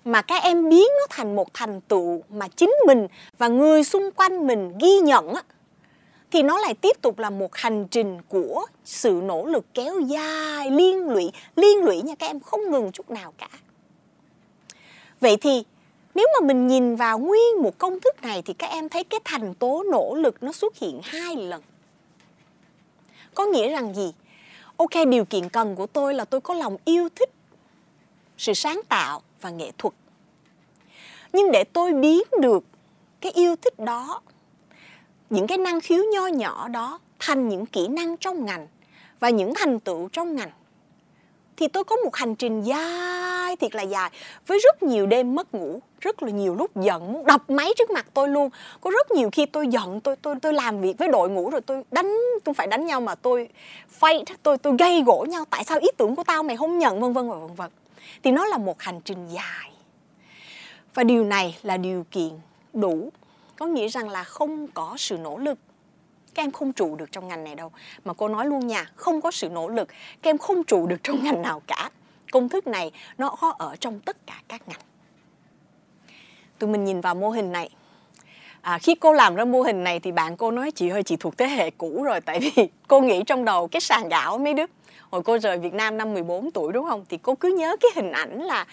mà 0.05 0.21
các 0.21 0.43
em 0.43 0.69
biến 0.69 0.87
nó 0.99 1.07
thành 1.09 1.35
một 1.35 1.53
thành 1.53 1.81
tựu 1.81 2.21
mà 2.29 2.47
chính 2.47 2.73
mình 2.87 3.07
và 3.37 3.47
người 3.47 3.83
xung 3.83 4.11
quanh 4.11 4.47
mình 4.47 4.73
ghi 4.81 4.99
nhận 4.99 5.33
á, 5.33 5.43
thì 6.31 6.43
nó 6.43 6.59
lại 6.59 6.73
tiếp 6.73 7.01
tục 7.01 7.19
là 7.19 7.29
một 7.29 7.55
hành 7.55 7.87
trình 7.91 8.21
của 8.29 8.65
sự 8.85 9.21
nỗ 9.23 9.45
lực 9.45 9.65
kéo 9.73 9.99
dài, 9.99 10.71
liên 10.71 11.09
lụy, 11.09 11.31
liên 11.55 11.83
lụy 11.83 12.01
nha 12.01 12.15
các 12.15 12.27
em 12.27 12.39
không 12.39 12.71
ngừng 12.71 12.91
chút 12.91 13.09
nào 13.09 13.33
cả. 13.37 13.49
Vậy 15.25 15.37
thì 15.37 15.63
nếu 16.15 16.27
mà 16.33 16.47
mình 16.47 16.67
nhìn 16.67 16.95
vào 16.95 17.19
nguyên 17.19 17.61
một 17.61 17.77
công 17.77 17.99
thức 17.99 18.21
này 18.21 18.41
thì 18.41 18.53
các 18.53 18.67
em 18.67 18.89
thấy 18.89 19.03
cái 19.03 19.19
thành 19.23 19.53
tố 19.53 19.83
nỗ 19.91 20.15
lực 20.15 20.43
nó 20.43 20.51
xuất 20.51 20.77
hiện 20.77 21.01
hai 21.03 21.35
lần. 21.35 21.61
Có 23.33 23.45
nghĩa 23.45 23.69
rằng 23.69 23.95
gì? 23.95 24.13
Ok, 24.77 24.89
điều 25.09 25.25
kiện 25.25 25.49
cần 25.49 25.75
của 25.75 25.87
tôi 25.87 26.13
là 26.13 26.25
tôi 26.25 26.41
có 26.41 26.53
lòng 26.53 26.77
yêu 26.85 27.09
thích 27.15 27.29
sự 28.37 28.53
sáng 28.53 28.81
tạo 28.89 29.21
và 29.41 29.49
nghệ 29.49 29.71
thuật. 29.77 29.93
Nhưng 31.33 31.51
để 31.51 31.63
tôi 31.63 31.93
biến 31.93 32.21
được 32.41 32.63
cái 33.21 33.31
yêu 33.31 33.55
thích 33.55 33.79
đó, 33.79 34.21
những 35.29 35.47
cái 35.47 35.57
năng 35.57 35.81
khiếu 35.81 36.03
nho 36.13 36.27
nhỏ 36.27 36.67
đó 36.67 36.99
thành 37.19 37.49
những 37.49 37.65
kỹ 37.65 37.87
năng 37.87 38.17
trong 38.17 38.45
ngành 38.45 38.67
và 39.19 39.29
những 39.29 39.53
thành 39.55 39.79
tựu 39.79 40.09
trong 40.09 40.35
ngành 40.35 40.51
thì 41.57 41.67
tôi 41.67 41.83
có 41.83 41.95
một 41.95 42.15
hành 42.15 42.35
trình 42.35 42.61
dài, 42.61 43.55
thiệt 43.55 43.75
là 43.75 43.81
dài, 43.83 44.11
với 44.47 44.59
rất 44.59 44.83
nhiều 44.83 45.05
đêm 45.05 45.35
mất 45.35 45.53
ngủ, 45.53 45.79
rất 46.01 46.23
là 46.23 46.29
nhiều 46.29 46.55
lúc 46.55 46.71
giận, 46.75 47.13
muốn 47.13 47.25
đập 47.25 47.49
máy 47.49 47.73
trước 47.77 47.91
mặt 47.91 48.05
tôi 48.13 48.29
luôn. 48.29 48.49
Có 48.81 48.91
rất 48.91 49.11
nhiều 49.11 49.29
khi 49.31 49.45
tôi 49.45 49.67
giận, 49.67 50.01
tôi 50.01 50.15
tôi 50.15 50.35
tôi 50.41 50.53
làm 50.53 50.81
việc 50.81 50.97
với 50.97 51.07
đội 51.07 51.29
ngũ 51.29 51.49
rồi 51.49 51.61
tôi 51.61 51.83
đánh, 51.91 52.17
tôi 52.43 52.55
phải 52.55 52.67
đánh 52.67 52.85
nhau 52.85 53.01
mà 53.01 53.15
tôi 53.15 53.49
fight, 53.99 54.23
tôi 54.43 54.57
tôi 54.57 54.73
gây 54.79 55.03
gỗ 55.05 55.25
nhau, 55.29 55.45
tại 55.49 55.63
sao 55.63 55.79
ý 55.79 55.87
tưởng 55.97 56.15
của 56.15 56.23
tao 56.23 56.43
mày 56.43 56.57
không 56.57 56.79
nhận, 56.79 57.01
vân 57.01 57.13
vân 57.13 57.29
và 57.29 57.35
vân 57.35 57.55
vân. 57.55 57.71
Thì 58.23 58.31
nó 58.31 58.45
là 58.45 58.57
một 58.57 58.81
hành 58.81 59.01
trình 59.01 59.27
dài. 59.27 59.71
Và 60.93 61.03
điều 61.03 61.23
này 61.23 61.57
là 61.63 61.77
điều 61.77 62.05
kiện 62.11 62.29
đủ. 62.73 63.09
Có 63.57 63.65
nghĩa 63.65 63.87
rằng 63.87 64.09
là 64.09 64.23
không 64.23 64.67
có 64.67 64.95
sự 64.97 65.17
nỗ 65.17 65.37
lực 65.37 65.57
các 66.35 66.43
em 66.43 66.51
không 66.51 66.73
trụ 66.73 66.95
được 66.95 67.11
trong 67.11 67.27
ngành 67.27 67.43
này 67.43 67.55
đâu. 67.55 67.71
Mà 68.05 68.13
cô 68.13 68.27
nói 68.27 68.45
luôn 68.45 68.67
nha 68.67 68.85
không 68.95 69.21
có 69.21 69.31
sự 69.31 69.49
nỗ 69.49 69.69
lực 69.69 69.87
các 70.21 70.29
em 70.29 70.37
không 70.37 70.63
trụ 70.63 70.87
được 70.87 71.03
trong 71.03 71.23
ngành 71.23 71.41
nào 71.41 71.61
cả. 71.67 71.89
Công 72.31 72.49
thức 72.49 72.67
này 72.67 72.91
nó 73.17 73.29
có 73.29 73.53
ở 73.57 73.75
trong 73.79 73.99
tất 73.99 74.27
cả 74.27 74.41
các 74.47 74.61
ngành. 74.67 74.79
Tụi 76.59 76.69
mình 76.69 76.83
nhìn 76.83 77.01
vào 77.01 77.15
mô 77.15 77.29
hình 77.29 77.51
này. 77.51 77.69
À, 78.61 78.79
khi 78.79 78.95
cô 78.95 79.13
làm 79.13 79.35
ra 79.35 79.45
mô 79.45 79.61
hình 79.61 79.83
này 79.83 79.99
thì 79.99 80.11
bạn 80.11 80.37
cô 80.37 80.51
nói 80.51 80.71
chị 80.71 80.89
ơi 80.89 81.03
chị 81.03 81.15
thuộc 81.15 81.37
thế 81.37 81.47
hệ 81.47 81.69
cũ 81.69 82.03
rồi. 82.03 82.21
Tại 82.21 82.39
vì 82.39 82.67
cô 82.87 83.01
nghĩ 83.01 83.23
trong 83.27 83.45
đầu 83.45 83.67
cái 83.67 83.81
sàn 83.81 84.09
gạo 84.09 84.37
mấy 84.37 84.53
đứa 84.53 84.65
hồi 85.09 85.21
cô 85.25 85.37
rời 85.39 85.57
Việt 85.57 85.73
Nam 85.73 85.97
năm 85.97 86.13
14 86.13 86.51
tuổi 86.51 86.73
đúng 86.73 86.85
không? 86.89 87.05
Thì 87.09 87.17
cô 87.21 87.35
cứ 87.35 87.55
nhớ 87.57 87.75
cái 87.81 87.91
hình 87.95 88.11
ảnh 88.11 88.41
là 88.41 88.65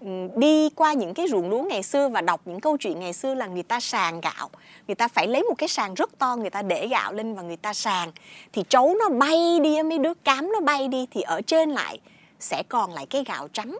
ừ, 0.00 0.06
đi 0.36 0.70
qua 0.70 0.92
những 0.92 1.14
cái 1.14 1.28
ruộng 1.28 1.50
lúa 1.50 1.62
ngày 1.62 1.82
xưa 1.82 2.08
và 2.08 2.20
đọc 2.20 2.40
những 2.44 2.60
câu 2.60 2.76
chuyện 2.76 3.00
ngày 3.00 3.12
xưa 3.12 3.34
là 3.34 3.46
người 3.46 3.62
ta 3.62 3.80
sàng 3.80 4.20
gạo. 4.20 4.50
Người 4.88 4.94
ta 4.94 5.08
phải 5.08 5.26
lấy 5.26 5.42
một 5.42 5.54
cái 5.58 5.68
sàng 5.68 5.94
rất 5.94 6.18
to, 6.18 6.36
người 6.36 6.50
ta 6.50 6.62
để 6.62 6.88
gạo 6.88 7.12
lên 7.12 7.34
và 7.34 7.42
người 7.42 7.56
ta 7.56 7.74
sàng 7.74 8.12
thì 8.52 8.64
trấu 8.68 8.94
nó 8.94 9.08
bay 9.08 9.58
đi, 9.62 9.82
mấy 9.82 9.98
đứa 9.98 10.14
cám 10.14 10.52
nó 10.52 10.60
bay 10.60 10.88
đi, 10.88 11.06
thì 11.10 11.20
ở 11.20 11.40
trên 11.40 11.70
lại 11.70 11.98
sẽ 12.40 12.62
còn 12.68 12.92
lại 12.92 13.06
cái 13.06 13.24
gạo 13.26 13.48
trắng. 13.52 13.78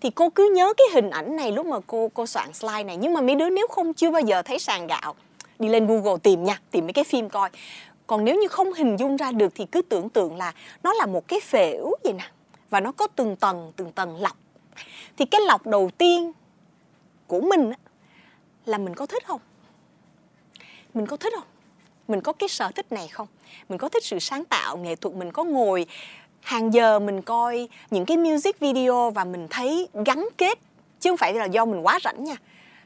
Thì 0.00 0.10
cô 0.10 0.30
cứ 0.30 0.52
nhớ 0.56 0.72
cái 0.76 0.86
hình 0.94 1.10
ảnh 1.10 1.36
này 1.36 1.52
lúc 1.52 1.66
mà 1.66 1.76
cô 1.86 2.10
cô 2.14 2.26
soạn 2.26 2.52
slide 2.52 2.84
này. 2.84 2.96
Nhưng 2.96 3.14
mà 3.14 3.20
mấy 3.20 3.34
đứa 3.34 3.50
nếu 3.50 3.66
không 3.66 3.94
chưa 3.94 4.10
bao 4.10 4.22
giờ 4.22 4.42
thấy 4.42 4.58
sàn 4.58 4.86
gạo, 4.86 5.14
đi 5.58 5.68
lên 5.68 5.86
Google 5.86 6.18
tìm 6.22 6.44
nha, 6.44 6.60
tìm 6.70 6.86
mấy 6.86 6.92
cái 6.92 7.04
phim 7.04 7.28
coi 7.28 7.50
còn 8.10 8.24
nếu 8.24 8.36
như 8.36 8.48
không 8.48 8.72
hình 8.72 8.96
dung 8.96 9.16
ra 9.16 9.32
được 9.32 9.52
thì 9.54 9.66
cứ 9.72 9.82
tưởng 9.82 10.08
tượng 10.08 10.36
là 10.36 10.54
nó 10.82 10.92
là 10.92 11.06
một 11.06 11.28
cái 11.28 11.40
phễu 11.40 11.94
vậy 12.04 12.12
nè. 12.12 12.30
Và 12.70 12.80
nó 12.80 12.92
có 12.92 13.06
từng 13.16 13.36
tầng 13.36 13.72
từng 13.76 13.92
tầng 13.92 14.16
lọc. 14.20 14.36
Thì 15.16 15.24
cái 15.24 15.40
lọc 15.46 15.66
đầu 15.66 15.90
tiên 15.98 16.32
của 17.26 17.40
mình 17.40 17.72
là 18.64 18.78
mình 18.78 18.94
có 18.94 19.06
thích 19.06 19.26
không? 19.26 19.40
Mình 20.94 21.06
có 21.06 21.16
thích 21.16 21.32
không? 21.36 21.46
Mình 22.08 22.20
có 22.20 22.32
cái 22.32 22.48
sở 22.48 22.70
thích 22.70 22.92
này 22.92 23.08
không? 23.08 23.26
Mình 23.68 23.78
có 23.78 23.88
thích 23.88 24.04
sự 24.04 24.18
sáng 24.18 24.44
tạo, 24.44 24.76
nghệ 24.76 24.96
thuật, 24.96 25.14
mình 25.14 25.32
có 25.32 25.44
ngồi 25.44 25.86
hàng 26.40 26.74
giờ 26.74 26.98
mình 26.98 27.22
coi 27.22 27.68
những 27.90 28.06
cái 28.06 28.16
music 28.16 28.58
video 28.58 29.10
và 29.10 29.24
mình 29.24 29.46
thấy 29.50 29.88
gắn 30.06 30.28
kết, 30.36 30.58
chứ 31.00 31.10
không 31.10 31.16
phải 31.16 31.34
là 31.34 31.44
do 31.44 31.64
mình 31.64 31.86
quá 31.86 31.98
rảnh 32.04 32.24
nha. 32.24 32.36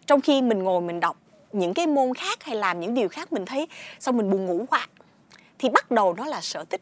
Trong 0.07 0.21
khi 0.21 0.43
mình 0.43 0.63
ngồi 0.63 0.81
mình 0.81 1.01
đọc 1.01 1.17
những 1.53 1.75
cái 1.75 1.87
môn 1.87 2.15
khác 2.15 2.43
hay 2.43 2.57
làm 2.57 2.81
những 2.81 2.95
điều 2.95 3.09
khác 3.09 3.33
mình 3.33 3.45
thấy, 3.45 3.69
xong 3.99 4.17
mình 4.17 4.31
buồn 4.31 4.47
ngủ 4.47 4.65
quá 4.71 4.89
thì 5.65 5.71
bắt 5.71 5.91
đầu 5.91 6.15
nó 6.15 6.27
là 6.27 6.41
sở 6.41 6.65
thích. 6.65 6.81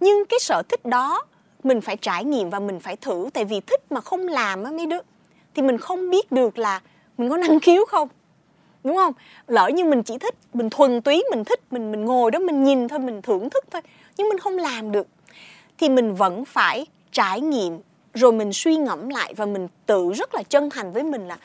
Nhưng 0.00 0.24
cái 0.24 0.38
sở 0.40 0.62
thích 0.68 0.84
đó 0.84 1.24
mình 1.62 1.80
phải 1.80 1.96
trải 1.96 2.24
nghiệm 2.24 2.50
và 2.50 2.60
mình 2.60 2.80
phải 2.80 2.96
thử, 2.96 3.28
tại 3.34 3.44
vì 3.44 3.60
thích 3.60 3.92
mà 3.92 4.00
không 4.00 4.28
làm 4.28 4.64
á 4.64 4.70
mấy 4.70 4.86
đứa, 4.86 4.98
thì 5.54 5.62
mình 5.62 5.78
không 5.78 6.10
biết 6.10 6.32
được 6.32 6.58
là 6.58 6.80
mình 7.18 7.30
có 7.30 7.36
năng 7.36 7.60
khiếu 7.60 7.84
không, 7.88 8.08
đúng 8.84 8.96
không? 8.96 9.12
Lỡ 9.46 9.68
như 9.74 9.84
mình 9.84 10.02
chỉ 10.02 10.18
thích, 10.18 10.34
mình 10.54 10.70
thuần 10.70 11.02
túy 11.02 11.24
mình 11.30 11.44
thích, 11.44 11.60
mình 11.70 11.92
mình 11.92 12.04
ngồi 12.04 12.30
đó 12.30 12.38
mình 12.38 12.64
nhìn 12.64 12.88
thôi, 12.88 12.98
mình 12.98 13.22
thưởng 13.22 13.50
thức 13.50 13.64
thôi, 13.70 13.82
nhưng 14.16 14.28
mình 14.28 14.38
không 14.38 14.58
làm 14.58 14.92
được, 14.92 15.06
thì 15.78 15.88
mình 15.88 16.14
vẫn 16.14 16.44
phải 16.44 16.86
trải 17.12 17.40
nghiệm, 17.40 17.78
rồi 18.14 18.32
mình 18.32 18.52
suy 18.52 18.76
ngẫm 18.76 19.08
lại 19.08 19.34
và 19.34 19.46
mình 19.46 19.68
tự 19.86 20.12
rất 20.12 20.34
là 20.34 20.42
chân 20.42 20.70
thành 20.70 20.92
với 20.92 21.02
mình 21.02 21.28
là 21.28 21.38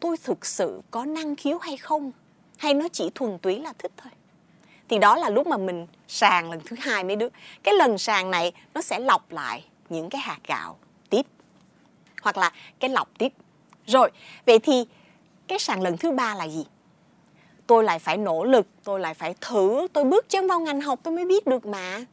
tôi 0.00 0.16
thực 0.24 0.46
sự 0.46 0.80
có 0.90 1.04
năng 1.04 1.36
khiếu 1.36 1.58
hay 1.58 1.76
không? 1.76 2.12
Hay 2.56 2.74
nó 2.74 2.88
chỉ 2.88 3.10
thuần 3.14 3.38
túy 3.38 3.58
là 3.58 3.72
thích 3.78 3.92
thôi? 3.96 4.12
Thì 4.88 4.98
đó 4.98 5.16
là 5.16 5.30
lúc 5.30 5.46
mà 5.46 5.56
mình 5.56 5.86
sàng 6.08 6.50
lần 6.50 6.60
thứ 6.64 6.76
hai 6.80 7.04
mấy 7.04 7.16
đứa. 7.16 7.28
Cái 7.62 7.74
lần 7.74 7.98
sàng 7.98 8.30
này 8.30 8.52
nó 8.74 8.82
sẽ 8.82 8.98
lọc 8.98 9.32
lại 9.32 9.64
những 9.88 10.10
cái 10.10 10.20
hạt 10.20 10.38
gạo 10.48 10.76
tiếp, 11.10 11.26
hoặc 12.22 12.36
là 12.38 12.52
cái 12.80 12.90
lọc 12.90 13.08
tiếp. 13.18 13.32
Rồi, 13.86 14.10
vậy 14.46 14.58
thì 14.58 14.84
cái 15.46 15.58
sàng 15.58 15.82
lần 15.82 15.96
thứ 15.96 16.10
ba 16.10 16.34
là 16.34 16.44
gì? 16.44 16.66
Tôi 17.66 17.84
lại 17.84 17.98
phải 17.98 18.16
nỗ 18.16 18.44
lực, 18.44 18.66
tôi 18.84 19.00
lại 19.00 19.14
phải 19.14 19.34
thử, 19.40 19.86
tôi 19.92 20.04
bước 20.04 20.28
chân 20.28 20.46
vào 20.46 20.60
ngành 20.60 20.80
học, 20.80 21.00
tôi 21.02 21.14
mới 21.14 21.24
biết 21.24 21.46
được 21.46 21.66
mà. 21.66 22.04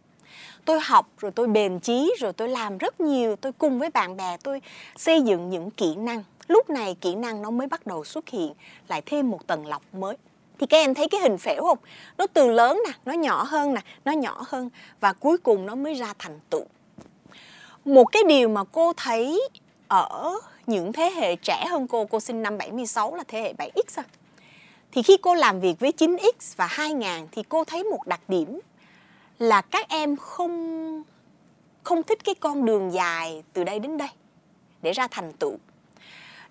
Tôi 0.65 0.79
học, 0.79 1.07
rồi 1.17 1.31
tôi 1.31 1.47
bền 1.47 1.79
chí, 1.79 2.15
rồi 2.19 2.33
tôi 2.33 2.49
làm 2.49 2.77
rất 2.77 3.01
nhiều, 3.01 3.35
tôi 3.35 3.51
cùng 3.51 3.79
với 3.79 3.89
bạn 3.89 4.17
bè 4.17 4.37
tôi 4.43 4.61
xây 4.95 5.21
dựng 5.21 5.49
những 5.49 5.71
kỹ 5.71 5.95
năng. 5.95 6.23
Lúc 6.47 6.69
này 6.69 6.95
kỹ 7.01 7.15
năng 7.15 7.41
nó 7.41 7.51
mới 7.51 7.67
bắt 7.67 7.87
đầu 7.87 8.03
xuất 8.03 8.29
hiện, 8.29 8.53
lại 8.87 9.01
thêm 9.05 9.29
một 9.29 9.47
tầng 9.47 9.65
lọc 9.65 9.81
mới 9.93 10.17
thì 10.59 10.67
các 10.67 10.77
em 10.77 10.93
thấy 10.93 11.07
cái 11.07 11.21
hình 11.21 11.37
phễu 11.37 11.63
không 11.63 11.77
nó 12.17 12.27
từ 12.27 12.51
lớn 12.51 12.81
nè, 12.87 12.93
nó 13.05 13.13
nhỏ 13.13 13.43
hơn 13.43 13.73
nè, 13.73 13.81
nó 14.05 14.11
nhỏ 14.11 14.43
hơn 14.47 14.69
và 14.99 15.13
cuối 15.13 15.37
cùng 15.37 15.65
nó 15.65 15.75
mới 15.75 15.93
ra 15.93 16.13
thành 16.19 16.39
tựu 16.49 16.65
một 17.85 18.05
cái 18.05 18.23
điều 18.23 18.49
mà 18.49 18.63
cô 18.63 18.93
thấy 18.97 19.41
ở 19.87 20.39
những 20.67 20.93
thế 20.93 21.11
hệ 21.15 21.35
trẻ 21.35 21.65
hơn 21.69 21.87
cô 21.87 22.05
cô 22.05 22.19
sinh 22.19 22.43
năm 22.43 22.57
76 22.57 23.15
là 23.15 23.23
thế 23.27 23.41
hệ 23.41 23.53
7X 23.53 24.01
à. 24.01 24.03
Thì 24.91 25.03
khi 25.03 25.17
cô 25.17 25.33
làm 25.33 25.59
việc 25.59 25.79
với 25.79 25.93
9X 25.97 26.53
và 26.55 26.65
2000 26.65 27.27
thì 27.31 27.43
cô 27.49 27.63
thấy 27.63 27.83
một 27.83 28.07
đặc 28.07 28.21
điểm 28.27 28.59
là 29.39 29.61
các 29.61 29.89
em 29.89 30.15
không 30.15 31.03
không 31.83 32.03
thích 32.03 32.23
cái 32.23 32.35
con 32.35 32.65
đường 32.65 32.93
dài 32.93 33.43
từ 33.53 33.63
đây 33.63 33.79
đến 33.79 33.97
đây 33.97 34.09
để 34.81 34.91
ra 34.91 35.07
thành 35.11 35.33
tựu. 35.33 35.57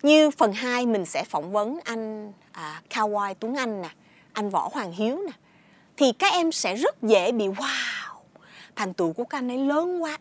Như 0.05 0.31
phần 0.31 0.53
2 0.53 0.87
mình 0.87 1.05
sẽ 1.05 1.25
phỏng 1.25 1.53
vấn 1.53 1.79
anh 1.85 2.33
à, 2.53 2.83
Kawai 2.91 3.35
Tuấn 3.41 3.55
Anh 3.55 3.83
nè, 3.83 3.89
anh 4.33 4.51
Võ 4.51 4.69
Hoàng 4.73 4.93
Hiếu 4.93 5.17
nè. 5.27 5.33
Thì 5.97 6.13
các 6.13 6.33
em 6.33 6.53
sẽ 6.53 6.77
rất 6.77 7.03
dễ 7.03 7.33
bị 7.33 7.49
wow, 7.49 8.19
thành 8.77 8.95
tựu 8.95 9.13
của 9.13 9.25
các 9.25 9.39
anh 9.39 9.51
ấy 9.51 9.59
lớn 9.59 10.03
quá. 10.03 10.19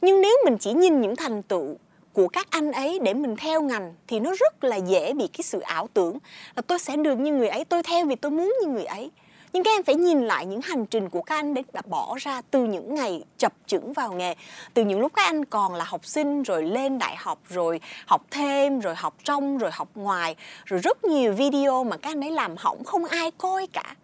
Nhưng 0.00 0.20
nếu 0.20 0.38
mình 0.44 0.58
chỉ 0.58 0.72
nhìn 0.72 1.00
những 1.00 1.16
thành 1.16 1.42
tựu 1.42 1.76
của 2.12 2.28
các 2.28 2.46
anh 2.50 2.72
ấy 2.72 2.98
để 3.02 3.14
mình 3.14 3.36
theo 3.36 3.62
ngành 3.62 3.94
thì 4.06 4.20
nó 4.20 4.34
rất 4.40 4.64
là 4.64 4.76
dễ 4.76 5.12
bị 5.12 5.26
cái 5.26 5.42
sự 5.42 5.60
ảo 5.60 5.88
tưởng 5.94 6.18
là 6.56 6.62
tôi 6.62 6.78
sẽ 6.78 6.96
được 6.96 7.18
như 7.18 7.32
người 7.32 7.48
ấy, 7.48 7.64
tôi 7.64 7.82
theo 7.82 8.06
vì 8.06 8.14
tôi 8.14 8.30
muốn 8.30 8.54
như 8.60 8.68
người 8.68 8.84
ấy 8.84 9.10
nhưng 9.56 9.64
các 9.64 9.70
em 9.70 9.82
phải 9.82 9.94
nhìn 9.94 10.20
lại 10.20 10.46
những 10.46 10.60
hành 10.60 10.86
trình 10.86 11.08
của 11.08 11.22
các 11.22 11.34
anh 11.34 11.54
đấy 11.54 11.64
đã 11.72 11.82
bỏ 11.88 12.16
ra 12.20 12.42
từ 12.50 12.64
những 12.64 12.94
ngày 12.94 13.24
chập 13.38 13.52
chững 13.66 13.92
vào 13.92 14.12
nghề. 14.12 14.34
Từ 14.74 14.84
những 14.84 15.00
lúc 15.00 15.12
các 15.14 15.22
anh 15.22 15.44
còn 15.44 15.74
là 15.74 15.84
học 15.84 16.06
sinh, 16.06 16.42
rồi 16.42 16.62
lên 16.62 16.98
đại 16.98 17.16
học, 17.18 17.38
rồi 17.48 17.80
học 18.06 18.22
thêm, 18.30 18.80
rồi 18.80 18.94
học 18.94 19.14
trong, 19.24 19.58
rồi 19.58 19.70
học 19.72 19.88
ngoài, 19.94 20.36
rồi 20.64 20.80
rất 20.80 21.04
nhiều 21.04 21.32
video 21.32 21.84
mà 21.84 21.96
các 21.96 22.10
anh 22.10 22.24
ấy 22.24 22.30
làm 22.30 22.54
hỏng 22.58 22.84
không 22.84 23.04
ai 23.04 23.30
coi 23.30 23.66
cả. 23.66 23.96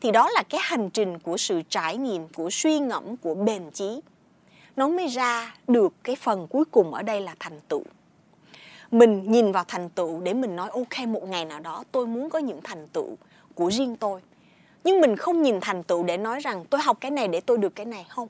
Thì 0.00 0.10
đó 0.10 0.30
là 0.30 0.42
cái 0.42 0.60
hành 0.64 0.90
trình 0.90 1.18
của 1.18 1.36
sự 1.36 1.62
trải 1.68 1.96
nghiệm, 1.96 2.28
của 2.28 2.50
suy 2.50 2.78
ngẫm, 2.78 3.16
của 3.16 3.34
bền 3.34 3.70
chí. 3.70 4.00
Nó 4.76 4.88
mới 4.88 5.06
ra 5.06 5.54
được 5.68 5.94
cái 6.02 6.16
phần 6.16 6.46
cuối 6.46 6.64
cùng 6.64 6.94
ở 6.94 7.02
đây 7.02 7.20
là 7.20 7.34
thành 7.40 7.60
tựu. 7.68 7.82
Mình 8.90 9.32
nhìn 9.32 9.52
vào 9.52 9.64
thành 9.68 9.88
tựu 9.88 10.20
để 10.20 10.34
mình 10.34 10.56
nói, 10.56 10.70
ok, 10.72 11.08
một 11.08 11.28
ngày 11.28 11.44
nào 11.44 11.60
đó 11.60 11.84
tôi 11.92 12.06
muốn 12.06 12.30
có 12.30 12.38
những 12.38 12.60
thành 12.64 12.88
tựu 12.88 13.16
của 13.54 13.70
riêng 13.70 13.96
tôi 13.96 14.20
nhưng 14.86 15.00
mình 15.00 15.16
không 15.16 15.42
nhìn 15.42 15.60
thành 15.60 15.82
tựu 15.82 16.02
để 16.02 16.16
nói 16.16 16.40
rằng 16.40 16.64
tôi 16.70 16.80
học 16.80 16.98
cái 17.00 17.10
này 17.10 17.28
để 17.28 17.40
tôi 17.40 17.58
được 17.58 17.74
cái 17.74 17.86
này 17.86 18.06
không? 18.08 18.28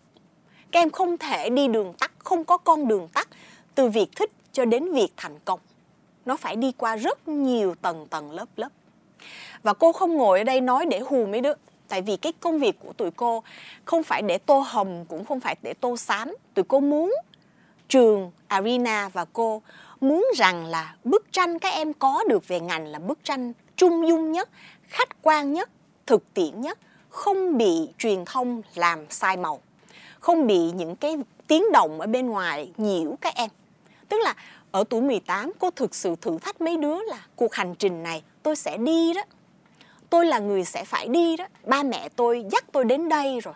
Các 0.71 0.81
em 0.81 0.90
không 0.90 1.19
thể 1.19 1.51
đi 1.51 1.69
đường 1.69 1.92
tắt, 1.99 2.12
không 2.19 2.45
có 2.45 2.57
con 2.57 2.88
đường 2.88 3.09
tắt 3.09 3.29
từ 3.75 3.88
việc 3.88 4.09
thích 4.16 4.31
cho 4.53 4.64
đến 4.64 4.92
việc 4.92 5.09
thành 5.16 5.38
công. 5.45 5.61
Nó 6.25 6.37
phải 6.37 6.57
đi 6.57 6.73
qua 6.73 6.97
rất 6.97 7.29
nhiều 7.29 7.75
tầng 7.83 8.07
tầng 8.11 8.31
lớp 8.31 8.49
lớp. 8.57 8.69
Và 9.62 9.73
cô 9.73 9.92
không 9.92 10.16
ngồi 10.16 10.38
ở 10.38 10.45
đây 10.45 10.61
nói 10.61 10.87
để 10.87 11.01
hù 11.01 11.27
mấy 11.27 11.40
đứa. 11.40 11.53
Tại 11.88 12.03
vì 12.03 12.16
cái 12.16 12.33
công 12.40 12.59
việc 12.59 12.77
của 12.81 12.92
tụi 12.92 13.11
cô 13.11 13.42
không 13.85 14.03
phải 14.03 14.23
để 14.23 14.38
tô 14.38 14.59
hồng, 14.59 15.05
cũng 15.09 15.25
không 15.25 15.40
phải 15.40 15.57
để 15.62 15.75
tô 15.81 15.97
xám 15.97 16.35
tụi 16.55 16.64
cô 16.69 16.81
muốn 16.81 17.14
trường, 17.88 18.31
arena 18.49 19.09
và 19.12 19.25
cô 19.33 19.62
muốn 20.01 20.27
rằng 20.37 20.66
là 20.66 20.95
bức 21.05 21.33
tranh 21.33 21.59
các 21.59 21.73
em 21.73 21.92
có 21.92 22.25
được 22.29 22.49
về 22.49 22.61
ngành 22.61 22.87
là 22.87 22.99
bức 22.99 23.25
tranh 23.25 23.53
trung 23.77 24.09
dung 24.09 24.33
nhất, 24.33 24.49
khách 24.88 25.23
quan 25.23 25.53
nhất 25.53 25.71
thực 26.07 26.35
tiễn 26.35 26.61
nhất, 26.61 26.79
không 27.09 27.59
bị 27.59 27.88
truyền 27.99 28.25
thông 28.25 28.62
làm 28.75 29.11
sai 29.11 29.37
màu, 29.37 29.61
không 30.21 30.47
bị 30.47 30.59
những 30.59 30.97
cái 30.97 31.16
tiếng 31.47 31.73
động 31.73 32.01
ở 32.01 32.07
bên 32.07 32.27
ngoài 32.27 32.73
nhiễu 32.77 33.16
các 33.21 33.35
em. 33.35 33.51
Tức 34.09 34.21
là 34.21 34.35
ở 34.71 34.85
tuổi 34.90 35.03
18 35.03 35.53
cô 35.59 35.71
thực 35.71 35.95
sự 35.95 36.16
thử 36.21 36.38
thách 36.38 36.61
mấy 36.61 36.77
đứa 36.77 37.03
là, 37.03 37.27
cuộc 37.37 37.55
hành 37.55 37.75
trình 37.75 38.03
này 38.03 38.23
tôi 38.42 38.57
sẽ 38.57 38.77
đi 38.77 39.14
đó. 39.14 39.23
Tôi 40.11 40.27
là 40.27 40.38
người 40.38 40.64
sẽ 40.64 40.85
phải 40.85 41.09
đi 41.09 41.37
đó. 41.37 41.47
Ba 41.64 41.83
mẹ 41.83 42.09
tôi 42.16 42.45
dắt 42.51 42.64
tôi 42.73 42.85
đến 42.85 43.09
đây 43.09 43.40
rồi. 43.40 43.55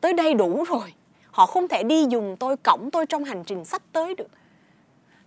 Tới 0.00 0.12
đây 0.12 0.34
đủ 0.34 0.64
rồi. 0.68 0.94
Họ 1.30 1.46
không 1.46 1.68
thể 1.68 1.82
đi 1.82 2.06
dùng 2.08 2.36
tôi, 2.36 2.56
cổng 2.56 2.90
tôi 2.92 3.06
trong 3.06 3.24
hành 3.24 3.44
trình 3.44 3.64
sắp 3.64 3.82
tới 3.92 4.14
được 4.14 4.28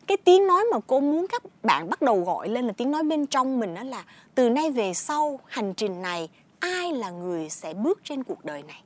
cái 0.07 0.17
tiếng 0.17 0.47
nói 0.47 0.63
mà 0.71 0.77
cô 0.87 0.99
muốn 0.99 1.27
các 1.27 1.43
bạn 1.63 1.89
bắt 1.89 2.01
đầu 2.01 2.23
gọi 2.23 2.49
lên 2.49 2.67
là 2.67 2.73
tiếng 2.77 2.91
nói 2.91 3.03
bên 3.03 3.25
trong 3.25 3.59
mình 3.59 3.75
đó 3.75 3.83
là, 3.83 4.05
từ 4.35 4.49
nay 4.49 4.71
về 4.71 4.93
sau, 4.93 5.39
hành 5.45 5.73
trình 5.73 6.01
này, 6.01 6.29
ai 6.59 6.93
là 6.93 7.09
người 7.09 7.49
sẽ 7.49 7.73
bước 7.73 7.99
trên 8.03 8.23
cuộc 8.23 8.45
đời 8.45 8.63
này? 8.63 8.83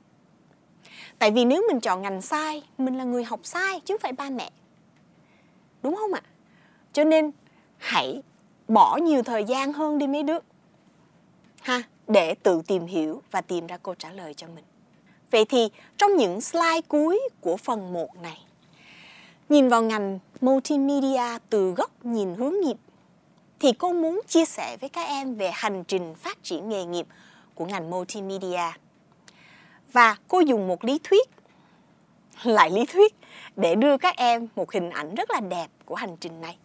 Tại 1.18 1.30
vì 1.30 1.44
nếu 1.44 1.64
mình 1.68 1.80
chọn 1.80 2.02
ngành 2.02 2.22
sai, 2.22 2.62
mình 2.78 2.98
là 2.98 3.04
người 3.04 3.24
học 3.24 3.40
sai 3.42 3.80
chứ 3.80 3.94
không 3.94 4.00
phải 4.00 4.12
ba 4.12 4.30
mẹ. 4.30 4.50
Đúng 5.82 5.96
không 5.96 6.12
ạ? 6.12 6.22
Cho 6.92 7.04
nên 7.04 7.30
hãy 7.76 8.22
bỏ 8.68 8.96
nhiều 8.96 9.22
thời 9.22 9.44
gian 9.44 9.72
hơn 9.72 9.98
đi 9.98 10.06
mấy 10.06 10.22
đứa, 10.22 10.38
ha, 11.60 11.82
để 12.08 12.34
tự 12.34 12.62
tìm 12.66 12.86
hiểu 12.86 13.22
và 13.30 13.40
tìm 13.40 13.66
ra 13.66 13.76
câu 13.76 13.94
trả 13.94 14.12
lời 14.12 14.34
cho 14.34 14.46
mình. 14.54 14.64
Vậy 15.30 15.44
thì 15.44 15.68
trong 15.98 16.16
những 16.16 16.40
slide 16.40 16.80
cuối 16.88 17.20
của 17.40 17.56
phần 17.56 17.92
1 17.92 18.08
này 18.22 18.45
nhìn 19.48 19.68
vào 19.68 19.82
ngành 19.82 20.18
multimedia 20.40 21.38
từ 21.50 21.70
góc 21.70 22.04
nhìn 22.04 22.34
hướng 22.34 22.54
nghiệp 22.60 22.76
thì 23.60 23.72
cô 23.72 23.92
muốn 23.92 24.20
chia 24.28 24.44
sẻ 24.44 24.76
với 24.76 24.88
các 24.88 25.02
em 25.02 25.34
về 25.34 25.50
hành 25.54 25.84
trình 25.84 26.14
phát 26.14 26.42
triển 26.42 26.68
nghề 26.68 26.84
nghiệp 26.84 27.06
của 27.54 27.64
ngành 27.64 27.90
multimedia. 27.90 28.72
Và 29.92 30.16
cô 30.28 30.40
dùng 30.40 30.68
một 30.68 30.84
lý 30.84 31.00
thuyết, 31.04 31.28
lại 32.42 32.70
lý 32.70 32.86
thuyết, 32.86 33.14
để 33.56 33.74
đưa 33.74 33.96
các 33.96 34.16
em 34.16 34.48
một 34.56 34.72
hình 34.72 34.90
ảnh 34.90 35.14
rất 35.14 35.30
là 35.30 35.40
đẹp 35.40 35.68
của 35.84 35.94
hành 35.94 36.16
trình 36.16 36.40
này. 36.40 36.56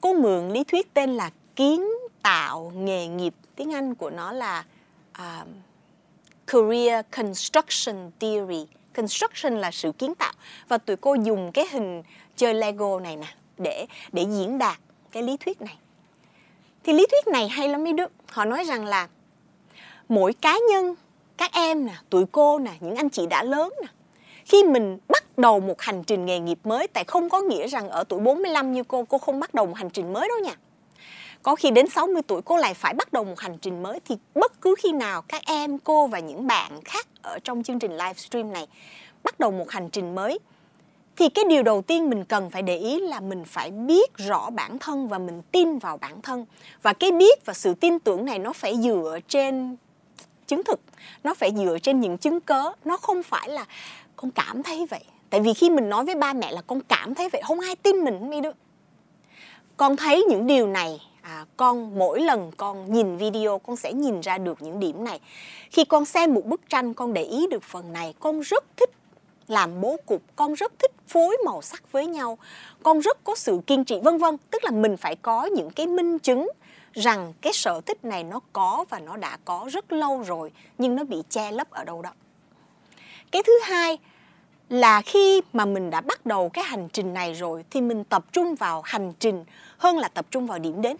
Cô 0.00 0.12
mượn 0.12 0.48
lý 0.48 0.64
thuyết 0.64 0.94
tên 0.94 1.10
là 1.10 1.30
kiến 1.56 1.88
tạo 2.22 2.72
nghề 2.74 3.06
nghiệp, 3.06 3.34
tiếng 3.56 3.74
Anh 3.74 3.94
của 3.94 4.10
nó 4.10 4.32
là 4.32 4.64
uh, 5.18 5.48
Career 6.46 7.04
Construction 7.16 8.10
Theory 8.20 8.66
construction 8.94 9.58
là 9.58 9.70
sự 9.70 9.92
kiến 9.92 10.14
tạo 10.14 10.32
và 10.68 10.78
tụi 10.78 10.96
cô 10.96 11.14
dùng 11.14 11.52
cái 11.52 11.66
hình 11.72 12.02
chơi 12.36 12.54
Lego 12.54 13.00
này 13.00 13.16
nè 13.16 13.26
để 13.58 13.86
để 14.12 14.22
diễn 14.22 14.58
đạt 14.58 14.78
cái 15.12 15.22
lý 15.22 15.36
thuyết 15.36 15.60
này. 15.60 15.78
Thì 16.84 16.92
lý 16.92 17.06
thuyết 17.10 17.32
này 17.32 17.48
hay 17.48 17.68
lắm 17.68 17.84
mấy 17.84 17.92
đứa. 17.92 18.04
Họ 18.30 18.44
nói 18.44 18.64
rằng 18.64 18.84
là 18.84 19.08
mỗi 20.08 20.32
cá 20.32 20.58
nhân, 20.70 20.94
các 21.36 21.52
em 21.52 21.86
nè, 21.86 21.92
tụi 22.10 22.24
cô 22.32 22.58
nè, 22.58 22.70
những 22.80 22.96
anh 22.96 23.10
chị 23.10 23.26
đã 23.26 23.42
lớn 23.42 23.72
nè, 23.82 23.88
khi 24.44 24.64
mình 24.64 24.98
bắt 25.08 25.38
đầu 25.38 25.60
một 25.60 25.82
hành 25.82 26.04
trình 26.04 26.26
nghề 26.26 26.38
nghiệp 26.38 26.58
mới 26.64 26.88
tại 26.88 27.04
không 27.04 27.28
có 27.28 27.40
nghĩa 27.40 27.68
rằng 27.68 27.88
ở 27.88 28.04
tuổi 28.04 28.20
45 28.20 28.72
như 28.72 28.84
cô 28.84 29.04
cô 29.04 29.18
không 29.18 29.40
bắt 29.40 29.54
đầu 29.54 29.66
một 29.66 29.76
hành 29.76 29.90
trình 29.90 30.12
mới 30.12 30.28
đâu 30.28 30.38
nha. 30.38 30.54
Có 31.42 31.54
khi 31.54 31.70
đến 31.70 31.86
60 31.86 32.22
tuổi 32.26 32.42
cô 32.42 32.56
lại 32.56 32.74
phải 32.74 32.94
bắt 32.94 33.12
đầu 33.12 33.24
một 33.24 33.40
hành 33.40 33.58
trình 33.58 33.82
mới. 33.82 34.00
Thì 34.04 34.16
bất 34.34 34.60
cứ 34.60 34.74
khi 34.78 34.92
nào 34.92 35.22
các 35.22 35.42
em, 35.46 35.78
cô 35.78 36.06
và 36.06 36.18
những 36.18 36.46
bạn 36.46 36.80
khác 36.84 37.06
ở 37.22 37.38
trong 37.44 37.62
chương 37.62 37.78
trình 37.78 37.92
livestream 37.92 38.52
này 38.52 38.66
bắt 39.24 39.40
đầu 39.40 39.50
một 39.50 39.70
hành 39.70 39.90
trình 39.90 40.14
mới 40.14 40.38
thì 41.16 41.28
cái 41.28 41.44
điều 41.48 41.62
đầu 41.62 41.82
tiên 41.82 42.10
mình 42.10 42.24
cần 42.24 42.50
phải 42.50 42.62
để 42.62 42.76
ý 42.76 43.00
là 43.00 43.20
mình 43.20 43.44
phải 43.44 43.70
biết 43.70 44.16
rõ 44.16 44.50
bản 44.50 44.78
thân 44.78 45.08
và 45.08 45.18
mình 45.18 45.42
tin 45.52 45.78
vào 45.78 45.96
bản 45.96 46.22
thân. 46.22 46.46
Và 46.82 46.92
cái 46.92 47.12
biết 47.12 47.46
và 47.46 47.54
sự 47.54 47.74
tin 47.74 47.98
tưởng 47.98 48.24
này 48.24 48.38
nó 48.38 48.52
phải 48.52 48.76
dựa 48.82 49.18
trên 49.28 49.76
chứng 50.46 50.64
thực 50.64 50.80
nó 51.24 51.34
phải 51.34 51.52
dựa 51.56 51.78
trên 51.82 52.00
những 52.00 52.18
chứng 52.18 52.40
cớ. 52.40 52.72
Nó 52.84 52.96
không 52.96 53.22
phải 53.22 53.48
là 53.48 53.64
con 54.16 54.30
cảm 54.30 54.62
thấy 54.62 54.86
vậy. 54.90 55.04
Tại 55.30 55.40
vì 55.40 55.54
khi 55.54 55.70
mình 55.70 55.88
nói 55.88 56.04
với 56.04 56.14
ba 56.14 56.32
mẹ 56.32 56.52
là 56.52 56.62
con 56.62 56.80
cảm 56.80 57.14
thấy 57.14 57.28
vậy 57.28 57.42
không 57.44 57.60
ai 57.60 57.76
tin 57.76 58.04
mình 58.04 58.18
không 58.18 58.42
được. 58.42 58.56
Con 59.76 59.96
thấy 59.96 60.24
những 60.28 60.46
điều 60.46 60.66
này 60.66 61.00
à, 61.30 61.44
con 61.56 61.98
mỗi 61.98 62.20
lần 62.20 62.50
con 62.56 62.92
nhìn 62.92 63.16
video 63.16 63.58
con 63.58 63.76
sẽ 63.76 63.92
nhìn 63.92 64.20
ra 64.20 64.38
được 64.38 64.62
những 64.62 64.80
điểm 64.80 65.04
này. 65.04 65.20
Khi 65.70 65.84
con 65.84 66.04
xem 66.04 66.34
một 66.34 66.44
bức 66.44 66.60
tranh 66.68 66.94
con 66.94 67.12
để 67.12 67.22
ý 67.22 67.46
được 67.50 67.62
phần 67.62 67.92
này 67.92 68.14
con 68.20 68.40
rất 68.40 68.64
thích 68.76 68.90
làm 69.48 69.80
bố 69.80 69.96
cục 70.06 70.22
con 70.36 70.54
rất 70.54 70.72
thích 70.78 70.90
phối 71.08 71.36
màu 71.44 71.62
sắc 71.62 71.92
với 71.92 72.06
nhau 72.06 72.38
con 72.82 73.00
rất 73.00 73.24
có 73.24 73.34
sự 73.34 73.60
kiên 73.66 73.84
trì 73.84 74.00
vân 74.04 74.18
vân. 74.18 74.36
Tức 74.50 74.64
là 74.64 74.70
mình 74.70 74.96
phải 74.96 75.16
có 75.16 75.44
những 75.44 75.70
cái 75.70 75.86
minh 75.86 76.18
chứng 76.18 76.48
rằng 76.92 77.32
cái 77.40 77.52
sở 77.52 77.80
thích 77.86 78.04
này 78.04 78.24
nó 78.24 78.40
có 78.52 78.84
và 78.88 78.98
nó 78.98 79.16
đã 79.16 79.38
có 79.44 79.68
rất 79.72 79.92
lâu 79.92 80.22
rồi 80.22 80.52
nhưng 80.78 80.96
nó 80.96 81.04
bị 81.04 81.22
che 81.28 81.52
lấp 81.52 81.70
ở 81.70 81.84
đâu 81.84 82.02
đó. 82.02 82.10
Cái 83.30 83.42
thứ 83.42 83.52
hai 83.62 83.98
là 84.68 85.02
khi 85.02 85.40
mà 85.52 85.64
mình 85.64 85.90
đã 85.90 86.00
bắt 86.00 86.26
đầu 86.26 86.48
cái 86.48 86.64
hành 86.64 86.88
trình 86.92 87.14
này 87.14 87.34
rồi 87.34 87.64
thì 87.70 87.80
mình 87.80 88.04
tập 88.04 88.24
trung 88.32 88.54
vào 88.54 88.82
hành 88.84 89.12
trình 89.18 89.44
hơn 89.78 89.98
là 89.98 90.08
tập 90.08 90.26
trung 90.30 90.46
vào 90.46 90.58
điểm 90.58 90.82
đến 90.82 90.96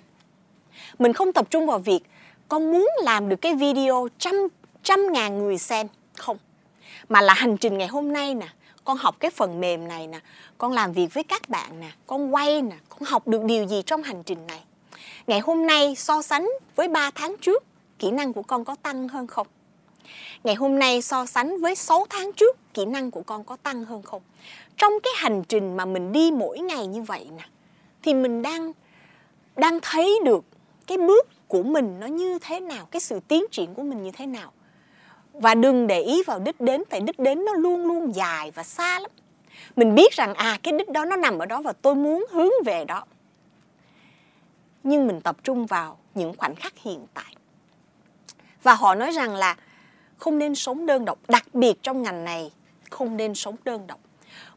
mình 0.99 1.13
không 1.13 1.33
tập 1.33 1.51
trung 1.51 1.67
vào 1.67 1.79
việc 1.79 2.01
con 2.49 2.73
muốn 2.73 2.89
làm 3.03 3.29
được 3.29 3.37
cái 3.37 3.55
video 3.55 4.09
trăm 4.19 4.35
trăm 4.83 5.13
ngàn 5.13 5.39
người 5.39 5.59
xem 5.59 5.87
không? 6.17 6.37
Mà 7.09 7.21
là 7.21 7.35
hành 7.35 7.57
trình 7.57 7.79
ngày 7.79 7.89
hôm 7.89 8.13
nay 8.13 8.35
nè, 8.35 8.49
con 8.85 8.97
học 8.97 9.17
cái 9.21 9.31
phần 9.31 9.61
mềm 9.61 9.89
này 9.89 10.07
nè, 10.07 10.21
con 10.59 10.73
làm 10.73 10.93
việc 10.93 11.15
với 11.15 11.25
các 11.25 11.49
bạn 11.49 11.81
nè, 11.81 11.91
con 12.07 12.35
quay 12.35 12.63
nè, 12.63 12.77
con 12.89 13.03
học 13.03 13.29
được 13.29 13.45
điều 13.45 13.67
gì 13.67 13.83
trong 13.87 14.03
hành 14.03 14.23
trình 14.23 14.47
này? 14.47 14.61
Ngày 15.27 15.41
hôm 15.41 15.67
nay 15.67 15.95
so 15.95 16.23
sánh 16.23 16.51
với 16.77 16.89
3 16.89 17.11
tháng 17.15 17.37
trước, 17.41 17.65
kỹ 17.99 18.11
năng 18.11 18.33
của 18.33 18.43
con 18.43 18.65
có 18.65 18.77
tăng 18.83 19.09
hơn 19.09 19.27
không? 19.27 19.47
Ngày 20.45 20.55
hôm 20.55 20.79
nay 20.79 21.03
so 21.03 21.27
sánh 21.27 21.61
với 21.61 21.75
6 21.75 22.07
tháng 22.11 22.33
trước, 22.33 22.57
kỹ 22.75 22.85
năng 22.85 23.11
của 23.11 23.23
con 23.23 23.45
có 23.45 23.57
tăng 23.63 23.85
hơn 23.85 24.03
không? 24.03 24.23
Trong 24.77 24.93
cái 25.03 25.13
hành 25.17 25.45
trình 25.45 25.77
mà 25.77 25.85
mình 25.85 26.13
đi 26.13 26.31
mỗi 26.31 26.59
ngày 26.59 26.87
như 26.87 27.03
vậy 27.03 27.27
nè, 27.37 27.45
thì 28.03 28.15
mình 28.15 28.43
đang 28.43 28.73
đang 29.57 29.79
thấy 29.83 30.21
được 30.25 30.45
cái 30.91 30.99
bước 30.99 31.29
của 31.49 31.63
mình 31.63 32.01
nó 32.01 32.07
như 32.07 32.39
thế 32.39 32.61
nào, 32.61 32.87
cái 32.91 33.01
sự 33.01 33.21
tiến 33.29 33.45
triển 33.51 33.75
của 33.75 33.83
mình 33.83 34.03
như 34.03 34.11
thế 34.11 34.27
nào. 34.27 34.53
Và 35.33 35.55
đừng 35.55 35.87
để 35.87 36.01
ý 36.01 36.23
vào 36.23 36.39
đích 36.39 36.61
đến, 36.61 36.83
tại 36.91 37.01
đích 37.01 37.19
đến 37.19 37.45
nó 37.45 37.53
luôn 37.53 37.87
luôn 37.87 38.15
dài 38.15 38.51
và 38.51 38.63
xa 38.63 39.01
lắm. 39.01 39.11
Mình 39.77 39.95
biết 39.95 40.13
rằng 40.13 40.35
à 40.35 40.59
cái 40.63 40.75
đích 40.79 40.89
đó 40.89 41.05
nó 41.05 41.17
nằm 41.17 41.39
ở 41.39 41.47
đó 41.47 41.63
và 41.63 41.73
tôi 41.73 41.95
muốn 41.95 42.27
hướng 42.31 42.51
về 42.65 42.85
đó. 42.85 43.05
Nhưng 44.83 45.07
mình 45.07 45.21
tập 45.21 45.37
trung 45.45 45.67
vào 45.67 45.99
những 46.15 46.35
khoảnh 46.39 46.55
khắc 46.55 46.79
hiện 46.79 47.07
tại. 47.15 47.35
Và 48.63 48.75
họ 48.75 48.95
nói 48.95 49.11
rằng 49.11 49.35
là 49.35 49.57
không 50.19 50.39
nên 50.39 50.55
sống 50.55 50.87
đơn 50.87 51.05
độc, 51.05 51.19
đặc 51.29 51.55
biệt 51.55 51.83
trong 51.83 52.03
ngành 52.03 52.25
này, 52.25 52.53
không 52.91 53.17
nên 53.17 53.35
sống 53.35 53.57
đơn 53.65 53.87
độc. 53.87 54.01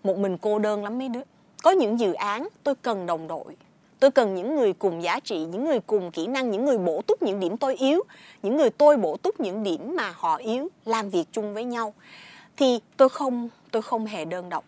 Một 0.03 0.17
mình 0.17 0.37
cô 0.37 0.59
đơn 0.59 0.83
lắm 0.83 0.97
mấy 0.97 1.09
đứa. 1.09 1.21
Có 1.63 1.71
những 1.71 1.99
dự 1.99 2.13
án 2.13 2.47
tôi 2.63 2.75
cần 2.75 3.05
đồng 3.05 3.27
đội 3.27 3.55
tôi 4.03 4.11
cần 4.11 4.35
những 4.35 4.55
người 4.55 4.73
cùng 4.73 5.03
giá 5.03 5.19
trị, 5.19 5.37
những 5.37 5.65
người 5.65 5.79
cùng 5.79 6.11
kỹ 6.11 6.27
năng, 6.27 6.51
những 6.51 6.65
người 6.65 6.77
bổ 6.77 7.01
túc 7.07 7.23
những 7.23 7.39
điểm 7.39 7.57
tôi 7.57 7.75
yếu, 7.75 8.03
những 8.41 8.57
người 8.57 8.69
tôi 8.69 8.97
bổ 8.97 9.17
túc 9.17 9.39
những 9.39 9.63
điểm 9.63 9.95
mà 9.95 10.13
họ 10.15 10.35
yếu, 10.35 10.69
làm 10.85 11.09
việc 11.09 11.25
chung 11.31 11.53
với 11.53 11.63
nhau. 11.63 11.93
Thì 12.57 12.79
tôi 12.97 13.09
không 13.09 13.49
tôi 13.71 13.81
không 13.81 14.05
hề 14.05 14.25
đơn 14.25 14.49
độc. 14.49 14.65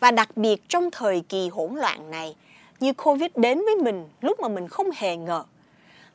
Và 0.00 0.10
đặc 0.10 0.36
biệt 0.36 0.68
trong 0.68 0.90
thời 0.90 1.20
kỳ 1.28 1.48
hỗn 1.48 1.74
loạn 1.74 2.10
này, 2.10 2.36
như 2.80 2.92
covid 2.92 3.30
đến 3.36 3.58
với 3.64 3.76
mình, 3.76 4.08
lúc 4.20 4.40
mà 4.40 4.48
mình 4.48 4.68
không 4.68 4.90
hề 4.96 5.16
ngờ, 5.16 5.42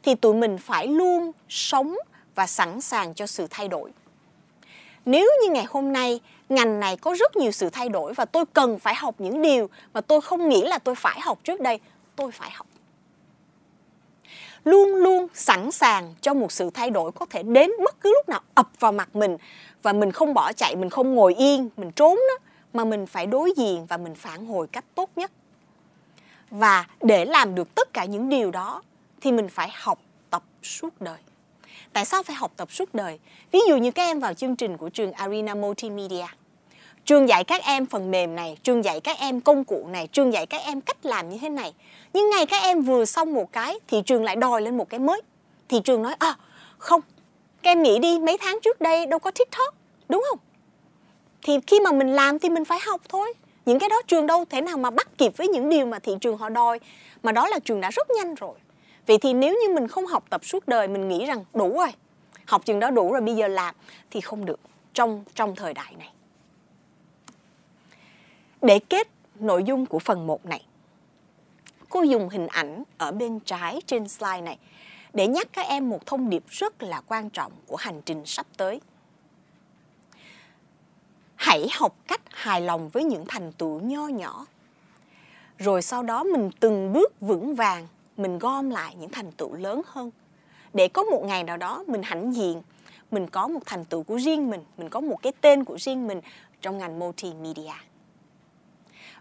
thì 0.03 0.15
tụi 0.15 0.33
mình 0.33 0.57
phải 0.57 0.87
luôn 0.87 1.31
sống 1.49 1.95
và 2.35 2.47
sẵn 2.47 2.81
sàng 2.81 3.13
cho 3.13 3.27
sự 3.27 3.47
thay 3.49 3.67
đổi. 3.67 3.91
Nếu 5.05 5.29
như 5.41 5.53
ngày 5.53 5.65
hôm 5.69 5.93
nay 5.93 6.19
ngành 6.49 6.79
này 6.79 6.97
có 6.97 7.15
rất 7.19 7.35
nhiều 7.35 7.51
sự 7.51 7.69
thay 7.69 7.89
đổi 7.89 8.13
và 8.13 8.25
tôi 8.25 8.45
cần 8.53 8.79
phải 8.79 8.95
học 8.95 9.15
những 9.17 9.41
điều 9.41 9.69
mà 9.93 10.01
tôi 10.01 10.21
không 10.21 10.49
nghĩ 10.49 10.61
là 10.61 10.79
tôi 10.79 10.95
phải 10.95 11.21
học 11.21 11.39
trước 11.43 11.61
đây 11.61 11.79
tôi 12.15 12.31
phải 12.31 12.51
học. 12.51 12.67
Luôn 14.63 14.95
luôn 14.95 15.27
sẵn 15.33 15.71
sàng 15.71 16.15
cho 16.21 16.33
một 16.33 16.51
sự 16.51 16.69
thay 16.73 16.89
đổi 16.89 17.11
có 17.11 17.25
thể 17.25 17.43
đến 17.43 17.71
bất 17.85 18.01
cứ 18.01 18.13
lúc 18.13 18.29
nào 18.29 18.41
ập 18.53 18.69
vào 18.79 18.91
mặt 18.91 19.15
mình 19.15 19.37
và 19.81 19.93
mình 19.93 20.11
không 20.11 20.33
bỏ 20.33 20.53
chạy, 20.53 20.75
mình 20.75 20.89
không 20.89 21.15
ngồi 21.15 21.35
yên, 21.35 21.69
mình 21.77 21.91
trốn 21.91 22.15
đó, 22.15 22.45
mà 22.73 22.85
mình 22.85 23.05
phải 23.05 23.25
đối 23.25 23.53
diện 23.57 23.85
và 23.85 23.97
mình 23.97 24.15
phản 24.15 24.45
hồi 24.45 24.67
cách 24.67 24.85
tốt 24.95 25.09
nhất. 25.15 25.31
Và 26.49 26.87
để 27.01 27.25
làm 27.25 27.55
được 27.55 27.75
tất 27.75 27.93
cả 27.93 28.05
những 28.05 28.29
điều 28.29 28.51
đó 28.51 28.81
thì 29.21 29.31
mình 29.31 29.49
phải 29.49 29.69
học 29.73 29.99
tập 30.29 30.43
suốt 30.63 31.01
đời. 31.01 31.17
Tại 31.93 32.05
sao 32.05 32.23
phải 32.23 32.35
học 32.35 32.51
tập 32.57 32.71
suốt 32.71 32.93
đời? 32.93 33.19
Ví 33.51 33.59
dụ 33.67 33.77
như 33.77 33.91
các 33.91 34.03
em 34.03 34.19
vào 34.19 34.33
chương 34.33 34.55
trình 34.55 34.77
của 34.77 34.89
trường 34.89 35.11
arena 35.11 35.55
multimedia 35.55 36.25
trường 37.05 37.29
dạy 37.29 37.43
các 37.43 37.63
em 37.63 37.85
phần 37.85 38.11
mềm 38.11 38.35
này, 38.35 38.57
trường 38.63 38.83
dạy 38.83 38.99
các 38.99 39.17
em 39.19 39.41
công 39.41 39.63
cụ 39.63 39.87
này, 39.91 40.07
trường 40.07 40.33
dạy 40.33 40.45
các 40.45 40.61
em 40.65 40.81
cách 40.81 41.05
làm 41.05 41.29
như 41.29 41.37
thế 41.41 41.49
này. 41.49 41.73
Nhưng 42.13 42.29
ngày 42.29 42.45
các 42.45 42.61
em 42.63 42.81
vừa 42.81 43.05
xong 43.05 43.33
một 43.33 43.51
cái 43.51 43.79
thì 43.87 44.01
trường 44.05 44.23
lại 44.23 44.35
đòi 44.35 44.61
lên 44.61 44.77
một 44.77 44.89
cái 44.89 44.99
mới. 44.99 45.21
Thì 45.69 45.79
trường 45.79 46.01
nói 46.01 46.15
à 46.19 46.35
không, 46.77 47.01
các 47.61 47.71
em 47.71 47.83
nghĩ 47.83 47.99
đi, 47.99 48.19
mấy 48.19 48.37
tháng 48.37 48.59
trước 48.61 48.81
đây 48.81 49.05
đâu 49.05 49.19
có 49.19 49.31
tiktok, 49.31 49.75
đúng 50.09 50.25
không? 50.29 50.39
Thì 51.41 51.59
khi 51.67 51.79
mà 51.79 51.91
mình 51.91 52.13
làm 52.13 52.39
thì 52.39 52.49
mình 52.49 52.65
phải 52.65 52.79
học 52.85 53.01
thôi. 53.09 53.33
Những 53.65 53.79
cái 53.79 53.89
đó 53.89 54.01
trường 54.07 54.27
đâu 54.27 54.45
thể 54.49 54.61
nào 54.61 54.77
mà 54.77 54.89
bắt 54.89 55.17
kịp 55.17 55.37
với 55.37 55.47
những 55.47 55.69
điều 55.69 55.85
mà 55.85 55.99
thị 55.99 56.13
trường 56.21 56.37
họ 56.37 56.49
đòi, 56.49 56.79
mà 57.23 57.31
đó 57.31 57.47
là 57.47 57.59
trường 57.59 57.81
đã 57.81 57.91
rất 57.91 58.07
nhanh 58.17 58.35
rồi. 58.35 58.53
Vậy 59.07 59.17
thì 59.17 59.33
nếu 59.33 59.53
như 59.53 59.73
mình 59.73 59.87
không 59.87 60.05
học 60.05 60.23
tập 60.29 60.45
suốt 60.45 60.67
đời, 60.67 60.87
mình 60.87 61.09
nghĩ 61.09 61.25
rằng 61.25 61.45
đủ 61.53 61.79
rồi, 61.79 61.91
học 62.45 62.65
trường 62.65 62.79
đó 62.79 62.91
đủ 62.91 63.11
rồi, 63.11 63.21
bây 63.21 63.35
giờ 63.35 63.47
làm 63.47 63.75
thì 64.11 64.21
không 64.21 64.45
được, 64.45 64.59
trong 64.93 65.23
trong 65.35 65.55
thời 65.55 65.73
đại 65.73 65.93
này 65.99 66.09
để 68.63 68.79
kết 68.79 69.07
nội 69.39 69.63
dung 69.63 69.85
của 69.85 69.99
phần 69.99 70.27
1 70.27 70.45
này. 70.45 70.65
Cô 71.89 72.01
dùng 72.01 72.29
hình 72.29 72.47
ảnh 72.47 72.83
ở 72.97 73.11
bên 73.11 73.39
trái 73.39 73.81
trên 73.85 74.07
slide 74.07 74.41
này 74.41 74.57
để 75.13 75.27
nhắc 75.27 75.47
các 75.53 75.67
em 75.67 75.89
một 75.89 76.05
thông 76.05 76.29
điệp 76.29 76.43
rất 76.47 76.83
là 76.83 77.01
quan 77.07 77.29
trọng 77.29 77.51
của 77.67 77.75
hành 77.75 78.01
trình 78.01 78.25
sắp 78.25 78.45
tới. 78.57 78.81
Hãy 81.35 81.67
học 81.71 81.95
cách 82.07 82.21
hài 82.29 82.61
lòng 82.61 82.89
với 82.89 83.03
những 83.03 83.25
thành 83.27 83.51
tựu 83.51 83.79
nho 83.79 84.07
nhỏ. 84.07 84.45
Rồi 85.57 85.81
sau 85.81 86.03
đó 86.03 86.23
mình 86.23 86.49
từng 86.59 86.93
bước 86.93 87.19
vững 87.19 87.55
vàng, 87.55 87.87
mình 88.17 88.39
gom 88.39 88.69
lại 88.69 88.95
những 88.99 89.09
thành 89.09 89.31
tựu 89.31 89.53
lớn 89.53 89.81
hơn. 89.85 90.11
Để 90.73 90.87
có 90.87 91.03
một 91.03 91.23
ngày 91.25 91.43
nào 91.43 91.57
đó 91.57 91.83
mình 91.87 92.01
hãnh 92.03 92.35
diện, 92.35 92.61
mình 93.11 93.27
có 93.27 93.47
một 93.47 93.61
thành 93.65 93.85
tựu 93.85 94.03
của 94.03 94.15
riêng 94.15 94.49
mình 94.49 94.63
mình 94.77 94.89
có 94.89 95.01
một 95.01 95.17
cái 95.21 95.33
tên 95.41 95.63
của 95.63 95.77
riêng 95.79 96.07
mình 96.07 96.21
trong 96.61 96.77
ngành 96.77 96.99
multimedia 96.99 97.73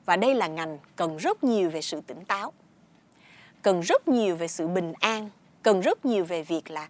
và 0.07 0.16
đây 0.16 0.34
là 0.34 0.46
ngành 0.46 0.78
cần 0.96 1.16
rất 1.16 1.44
nhiều 1.44 1.70
về 1.70 1.82
sự 1.82 2.00
tỉnh 2.00 2.24
táo, 2.24 2.53
cần 3.62 3.80
rất 3.80 4.09
nhiều 4.09 4.36
về 4.36 4.48
sự 4.48 4.66
bình 4.66 4.92
an, 5.00 5.30
cần 5.62 5.80
rất 5.80 6.05
nhiều 6.05 6.24
về 6.24 6.42
việc 6.42 6.70
là 6.70 6.88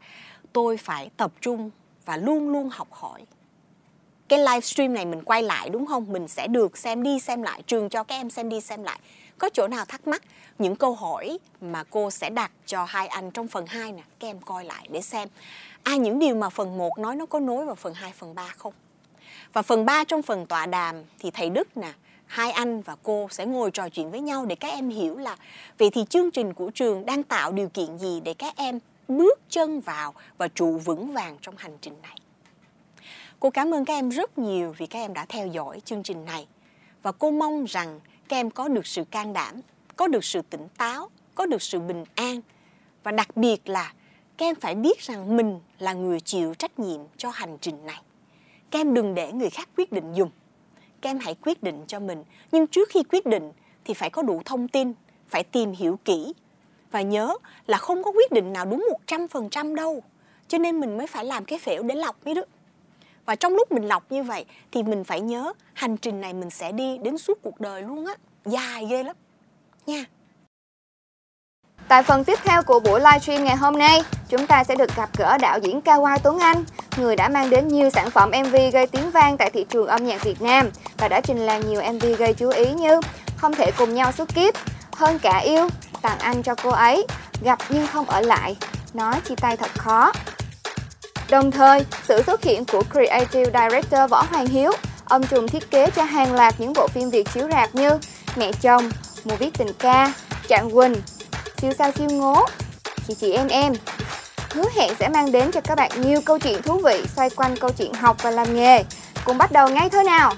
tôi 0.52 0.76
phải 0.76 1.10
tập 1.16 1.32
trung 1.40 1.70
và 2.04 2.16
luôn 2.16 2.48
luôn 2.48 2.68
học 2.72 2.88
hỏi. 2.90 3.26
Cái 4.28 4.38
livestream 4.38 4.94
này 4.94 5.06
mình 5.06 5.22
quay 5.24 5.42
lại 5.42 5.70
đúng 5.70 5.86
không? 5.86 6.12
Mình 6.12 6.28
sẽ 6.28 6.46
được 6.46 6.78
xem 6.78 7.02
đi 7.02 7.20
xem 7.20 7.42
lại, 7.42 7.62
trường 7.62 7.88
cho 7.88 8.04
các 8.04 8.14
em 8.14 8.30
xem 8.30 8.48
đi 8.48 8.60
xem 8.60 8.82
lại. 8.82 9.00
Có 9.38 9.48
chỗ 9.52 9.68
nào 9.68 9.84
thắc 9.84 10.08
mắc? 10.08 10.22
Những 10.58 10.76
câu 10.76 10.94
hỏi 10.94 11.38
mà 11.60 11.84
cô 11.90 12.10
sẽ 12.10 12.30
đặt 12.30 12.52
cho 12.66 12.84
hai 12.84 13.06
anh 13.06 13.30
trong 13.30 13.48
phần 13.48 13.66
2 13.66 13.92
nè, 13.92 14.02
các 14.18 14.28
em 14.28 14.40
coi 14.40 14.64
lại 14.64 14.88
để 14.90 15.00
xem. 15.00 15.28
À 15.82 15.96
những 15.96 16.18
điều 16.18 16.34
mà 16.34 16.50
phần 16.50 16.78
1 16.78 16.98
nói 16.98 17.16
nó 17.16 17.26
có 17.26 17.40
nối 17.40 17.64
vào 17.64 17.74
phần 17.74 17.94
2 17.94 18.12
phần 18.12 18.34
3 18.34 18.48
không? 18.56 18.72
Và 19.52 19.62
phần 19.62 19.84
3 19.84 20.04
trong 20.04 20.22
phần 20.22 20.46
tọa 20.46 20.66
đàm 20.66 20.96
thì 21.18 21.30
thầy 21.30 21.50
Đức 21.50 21.76
nè 21.76 21.92
hai 22.32 22.50
anh 22.50 22.82
và 22.82 22.96
cô 23.02 23.28
sẽ 23.30 23.46
ngồi 23.46 23.70
trò 23.70 23.88
chuyện 23.88 24.10
với 24.10 24.20
nhau 24.20 24.46
để 24.46 24.54
các 24.54 24.68
em 24.68 24.88
hiểu 24.88 25.18
là 25.18 25.36
vậy 25.78 25.90
thì 25.90 26.04
chương 26.10 26.30
trình 26.30 26.54
của 26.54 26.70
trường 26.70 27.06
đang 27.06 27.22
tạo 27.22 27.52
điều 27.52 27.68
kiện 27.68 27.98
gì 27.98 28.20
để 28.20 28.34
các 28.34 28.56
em 28.56 28.78
bước 29.08 29.40
chân 29.48 29.80
vào 29.80 30.14
và 30.38 30.48
trụ 30.48 30.78
vững 30.78 31.12
vàng 31.12 31.36
trong 31.40 31.54
hành 31.56 31.78
trình 31.80 31.94
này. 32.02 32.16
Cô 33.40 33.50
cảm 33.50 33.74
ơn 33.74 33.84
các 33.84 33.94
em 33.94 34.08
rất 34.08 34.38
nhiều 34.38 34.74
vì 34.78 34.86
các 34.86 34.98
em 34.98 35.14
đã 35.14 35.26
theo 35.28 35.46
dõi 35.46 35.80
chương 35.80 36.02
trình 36.02 36.24
này 36.24 36.46
và 37.02 37.12
cô 37.12 37.30
mong 37.30 37.64
rằng 37.64 38.00
các 38.28 38.36
em 38.36 38.50
có 38.50 38.68
được 38.68 38.86
sự 38.86 39.04
can 39.04 39.32
đảm, 39.32 39.60
có 39.96 40.08
được 40.08 40.24
sự 40.24 40.42
tỉnh 40.42 40.68
táo, 40.78 41.10
có 41.34 41.46
được 41.46 41.62
sự 41.62 41.80
bình 41.80 42.04
an 42.14 42.40
và 43.02 43.12
đặc 43.12 43.36
biệt 43.36 43.68
là 43.68 43.92
các 44.36 44.46
em 44.46 44.54
phải 44.54 44.74
biết 44.74 45.00
rằng 45.00 45.36
mình 45.36 45.60
là 45.78 45.92
người 45.92 46.20
chịu 46.20 46.54
trách 46.54 46.78
nhiệm 46.78 47.00
cho 47.16 47.30
hành 47.30 47.58
trình 47.60 47.86
này. 47.86 48.02
Các 48.70 48.78
em 48.78 48.94
đừng 48.94 49.14
để 49.14 49.32
người 49.32 49.50
khác 49.50 49.68
quyết 49.76 49.92
định 49.92 50.12
dùng 50.14 50.30
các 51.02 51.10
em 51.10 51.18
hãy 51.18 51.34
quyết 51.34 51.62
định 51.62 51.84
cho 51.86 52.00
mình. 52.00 52.24
Nhưng 52.52 52.66
trước 52.66 52.88
khi 52.88 53.02
quyết 53.02 53.26
định 53.26 53.52
thì 53.84 53.94
phải 53.94 54.10
có 54.10 54.22
đủ 54.22 54.42
thông 54.44 54.68
tin, 54.68 54.92
phải 55.28 55.44
tìm 55.44 55.72
hiểu 55.72 55.98
kỹ. 56.04 56.32
Và 56.90 57.02
nhớ 57.02 57.34
là 57.66 57.78
không 57.78 58.02
có 58.02 58.12
quyết 58.12 58.32
định 58.32 58.52
nào 58.52 58.64
đúng 58.64 58.86
một 58.90 58.98
trăm 59.06 59.28
phần 59.28 59.50
trăm 59.50 59.74
đâu. 59.74 60.02
Cho 60.48 60.58
nên 60.58 60.80
mình 60.80 60.98
mới 60.98 61.06
phải 61.06 61.24
làm 61.24 61.44
cái 61.44 61.58
phễu 61.58 61.82
để 61.82 61.94
lọc 61.94 62.16
mấy 62.24 62.34
đứa 62.34 62.42
và 63.26 63.36
trong 63.36 63.54
lúc 63.54 63.72
mình 63.72 63.84
lọc 63.84 64.12
như 64.12 64.22
vậy 64.22 64.44
thì 64.70 64.82
mình 64.82 65.04
phải 65.04 65.20
nhớ 65.20 65.52
hành 65.72 65.96
trình 65.96 66.20
này 66.20 66.32
mình 66.32 66.50
sẽ 66.50 66.72
đi 66.72 66.98
đến 66.98 67.18
suốt 67.18 67.38
cuộc 67.42 67.60
đời 67.60 67.82
luôn 67.82 68.06
á. 68.06 68.14
Dài 68.44 68.86
ghê 68.90 69.02
lắm. 69.02 69.16
Nha. 69.86 70.04
Tại 71.88 72.02
phần 72.02 72.24
tiếp 72.24 72.38
theo 72.44 72.62
của 72.62 72.80
buổi 72.80 73.00
livestream 73.00 73.44
ngày 73.44 73.56
hôm 73.56 73.78
nay, 73.78 74.02
chúng 74.28 74.46
ta 74.46 74.64
sẽ 74.64 74.74
được 74.74 74.96
gặp 74.96 75.08
gỡ 75.16 75.38
đạo 75.38 75.58
diễn 75.58 75.80
Kawai 75.80 76.18
Tuấn 76.22 76.38
Anh, 76.38 76.64
người 76.96 77.16
đã 77.16 77.28
mang 77.28 77.50
đến 77.50 77.68
nhiều 77.68 77.90
sản 77.90 78.10
phẩm 78.10 78.30
MV 78.30 78.56
gây 78.72 78.86
tiếng 78.86 79.10
vang 79.10 79.36
tại 79.36 79.50
thị 79.50 79.64
trường 79.68 79.86
âm 79.86 80.06
nhạc 80.06 80.24
Việt 80.24 80.42
Nam 80.42 80.70
và 80.98 81.08
đã 81.08 81.20
trình 81.20 81.38
làng 81.38 81.68
nhiều 81.68 81.82
MV 81.92 82.04
gây 82.18 82.34
chú 82.34 82.50
ý 82.50 82.72
như 82.72 83.00
Không 83.36 83.54
thể 83.54 83.70
cùng 83.78 83.94
nhau 83.94 84.12
suốt 84.12 84.34
kiếp, 84.34 84.54
Hơn 84.96 85.18
cả 85.18 85.38
yêu, 85.38 85.68
Tặng 86.02 86.18
anh 86.18 86.42
cho 86.42 86.54
cô 86.54 86.70
ấy, 86.70 87.06
Gặp 87.42 87.58
nhưng 87.68 87.86
không 87.86 88.10
ở 88.10 88.20
lại, 88.20 88.56
Nói 88.94 89.14
chia 89.28 89.34
tay 89.34 89.56
thật 89.56 89.70
khó. 89.78 90.12
Đồng 91.30 91.50
thời, 91.50 91.84
sự 92.08 92.22
xuất 92.22 92.42
hiện 92.42 92.64
của 92.64 92.82
Creative 92.92 93.44
Director 93.44 94.10
Võ 94.10 94.22
Hoàng 94.22 94.46
Hiếu, 94.46 94.72
ông 95.04 95.26
trùm 95.26 95.48
thiết 95.48 95.70
kế 95.70 95.90
cho 95.90 96.02
hàng 96.02 96.34
loạt 96.34 96.54
những 96.58 96.72
bộ 96.72 96.88
phim 96.88 97.10
Việt 97.10 97.28
chiếu 97.34 97.48
rạp 97.52 97.74
như 97.74 97.90
Mẹ 98.36 98.52
chồng, 98.52 98.90
Mùa 99.24 99.36
viết 99.36 99.50
tình 99.58 99.72
ca, 99.78 100.12
Trạng 100.48 100.70
Quỳnh, 100.70 100.94
siêu 101.62 101.72
sao 101.78 101.92
siêu 101.92 102.08
ngố. 102.10 102.34
Chị 103.06 103.14
chị 103.14 103.32
em 103.32 103.48
em. 103.48 103.72
Hứa 104.50 104.64
hẹn 104.76 104.94
sẽ 104.98 105.08
mang 105.08 105.32
đến 105.32 105.50
cho 105.52 105.60
các 105.60 105.74
bạn 105.74 105.90
nhiều 106.00 106.20
câu 106.26 106.38
chuyện 106.38 106.62
thú 106.62 106.80
vị 106.84 107.02
xoay 107.16 107.30
quanh 107.30 107.54
câu 107.60 107.70
chuyện 107.78 107.92
học 107.94 108.16
và 108.22 108.30
làm 108.30 108.54
nghề. 108.54 108.82
Cùng 109.24 109.38
bắt 109.38 109.52
đầu 109.52 109.68
ngay 109.68 109.90
thôi 109.90 110.04
nào. 110.04 110.32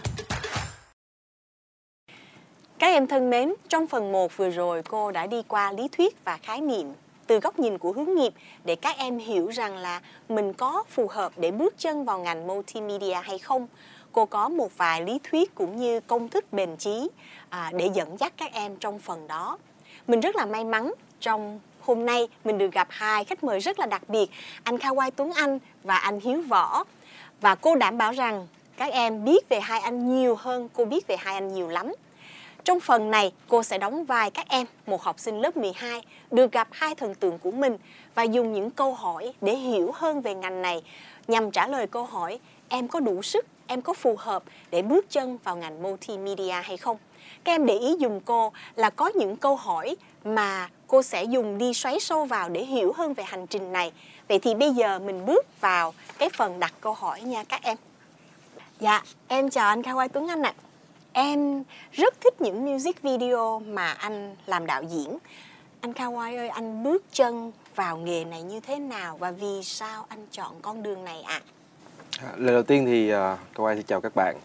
Các 2.79 2.87
em 2.87 3.07
thân 3.07 3.31
mến, 3.31 3.55
trong 3.69 3.87
phần 3.87 4.13
1 4.13 4.37
vừa 4.37 4.51
rồi 4.51 4.83
cô 4.83 5.13
đã 5.13 5.27
đi 5.27 5.43
qua 5.49 5.73
lý 5.73 5.89
thuyết 5.89 6.25
và 6.25 6.39
khái 6.43 6.61
niệm 6.61 6.93
từ 7.27 7.41
góc 7.41 7.59
nhìn 7.59 7.79
của 7.79 7.93
hướng 7.93 8.15
nghiệp 8.15 8.33
để 8.65 8.75
các 8.75 8.97
em 8.97 9.19
hiểu 9.19 9.49
rằng 9.49 9.77
là 9.77 10.01
mình 10.29 10.53
có 10.53 10.85
phù 10.91 11.09
hợp 11.09 11.33
để 11.37 11.51
bước 11.51 11.75
chân 11.79 12.05
vào 12.05 12.19
ngành 12.19 12.47
multimedia 12.47 13.21
hay 13.23 13.39
không. 13.39 13.67
Cô 14.13 14.27
có 14.27 14.49
một 14.49 14.77
vài 14.77 15.03
lý 15.03 15.21
thuyết 15.31 15.55
cũng 15.55 15.77
như 15.77 16.01
công 16.01 16.29
thức 16.29 16.53
bền 16.53 16.77
trí 16.77 17.09
à, 17.49 17.71
để 17.75 17.91
dẫn 17.95 18.17
dắt 18.21 18.33
các 18.37 18.53
em 18.53 18.77
trong 18.77 18.99
phần 18.99 19.27
đó. 19.27 19.59
Mình 20.07 20.21
rất 20.21 20.37
là 20.37 20.47
may 20.47 20.65
mắn 20.65 20.93
trong 21.21 21.61
hôm 21.81 22.07
nay 22.07 22.29
mình 22.45 22.59
được 22.59 22.73
gặp 22.73 22.89
hai 22.91 23.25
khách 23.25 23.45
mời 23.45 23.61
rất 23.61 23.79
là 23.79 23.87
đặc 23.87 24.09
biệt 24.09 24.27
anh 24.63 24.79
Kha 24.79 24.89
Kawai 24.89 25.11
Tuấn 25.17 25.33
Anh 25.33 25.59
và 25.83 25.97
anh 25.97 26.21
Hiếu 26.21 26.43
Võ. 26.49 26.85
Và 27.41 27.55
cô 27.55 27.75
đảm 27.75 27.99
bảo 27.99 28.13
rằng 28.13 28.47
các 28.77 28.93
em 28.93 29.25
biết 29.25 29.49
về 29.49 29.61
hai 29.61 29.81
anh 29.81 30.17
nhiều 30.17 30.35
hơn 30.35 30.69
cô 30.73 30.85
biết 30.85 31.07
về 31.07 31.17
hai 31.17 31.35
anh 31.35 31.55
nhiều 31.55 31.69
lắm. 31.69 31.93
Trong 32.65 32.81
phần 32.81 33.11
này, 33.11 33.33
cô 33.49 33.63
sẽ 33.63 33.79
đóng 33.79 34.05
vai 34.05 34.31
các 34.31 34.49
em, 34.49 34.67
một 34.87 35.03
học 35.03 35.21
sinh 35.21 35.41
lớp 35.41 35.57
12, 35.57 36.03
được 36.31 36.53
gặp 36.53 36.69
hai 36.71 36.95
thần 36.95 37.15
tượng 37.15 37.39
của 37.39 37.51
mình 37.51 37.77
và 38.15 38.23
dùng 38.23 38.53
những 38.53 38.71
câu 38.71 38.95
hỏi 38.95 39.33
để 39.41 39.57
hiểu 39.57 39.93
hơn 39.95 40.21
về 40.21 40.35
ngành 40.35 40.63
này. 40.63 40.83
Nhằm 41.27 41.51
trả 41.51 41.67
lời 41.67 41.87
câu 41.87 42.05
hỏi 42.05 42.39
em 42.69 42.89
có 42.89 43.01
đủ 43.01 43.23
sức, 43.23 43.47
em 43.67 43.83
có 43.83 43.93
phù 43.93 44.17
hợp 44.19 44.43
để 44.71 44.83
bước 44.83 45.11
chân 45.11 45.39
vào 45.45 45.57
ngành 45.57 45.83
multimedia 45.83 46.61
hay 46.65 46.77
không. 46.77 46.97
Các 47.45 47.53
em 47.53 47.67
để 47.67 47.75
ý 47.75 47.97
dùng 47.99 48.21
cô 48.25 48.53
là 48.77 48.91
có 48.91 49.11
những 49.15 49.37
câu 49.37 49.57
hỏi 49.57 49.97
mà 50.25 50.69
cô 50.87 51.03
sẽ 51.03 51.25
dùng 51.25 51.59
đi 51.59 51.75
xoáy 51.75 52.01
sâu 52.01 52.25
vào 52.25 52.49
để 52.49 52.65
hiểu 52.65 52.93
hơn 52.93 53.15
về 53.15 53.25
hành 53.25 53.47
trình 53.47 53.73
này. 53.73 53.93
Vậy 54.29 54.39
thì 54.39 54.55
bây 54.55 54.71
giờ 54.71 54.99
mình 54.99 55.27
bước 55.27 55.61
vào 55.61 55.95
cái 56.19 56.29
phần 56.37 56.61
đặt 56.61 56.73
câu 56.81 56.95
hỏi 56.95 57.21
nha 57.21 57.45
các 57.45 57.63
em. 57.63 57.77
Dạ, 58.81 59.03
em 59.29 59.51
chào 59.51 59.69
anh 59.69 59.83
Kawai 59.83 60.09
Tuấn 60.09 60.29
Anh 60.29 60.43
ạ. 60.43 60.55
À. 60.59 60.63
Em 61.13 61.65
rất 61.93 62.21
thích 62.21 62.41
những 62.41 62.65
music 62.65 63.03
video 63.03 63.63
mà 63.67 63.93
anh 63.93 64.37
làm 64.47 64.67
đạo 64.67 64.83
diễn. 64.83 65.19
Anh 65.81 65.93
Kawai 65.93 66.37
ơi, 66.37 66.49
anh 66.49 66.83
bước 66.83 67.05
chân 67.13 67.53
vào 67.75 67.97
nghề 67.97 68.25
này 68.25 68.43
như 68.43 68.61
thế 68.61 68.79
nào 68.79 69.17
và 69.17 69.31
vì 69.31 69.63
sao 69.63 70.07
anh 70.09 70.27
chọn 70.31 70.53
con 70.63 70.83
đường 70.83 71.05
này 71.05 71.23
ạ? 71.23 71.41
À? 72.21 72.29
Lời 72.37 72.55
đầu 72.55 72.63
tiên 72.63 72.87
thì 72.87 73.15
uh, 73.15 73.19
Kawai 73.55 73.77
xin 73.77 73.85
chào 73.87 74.01
các 74.01 74.13
bạn. 74.15 74.37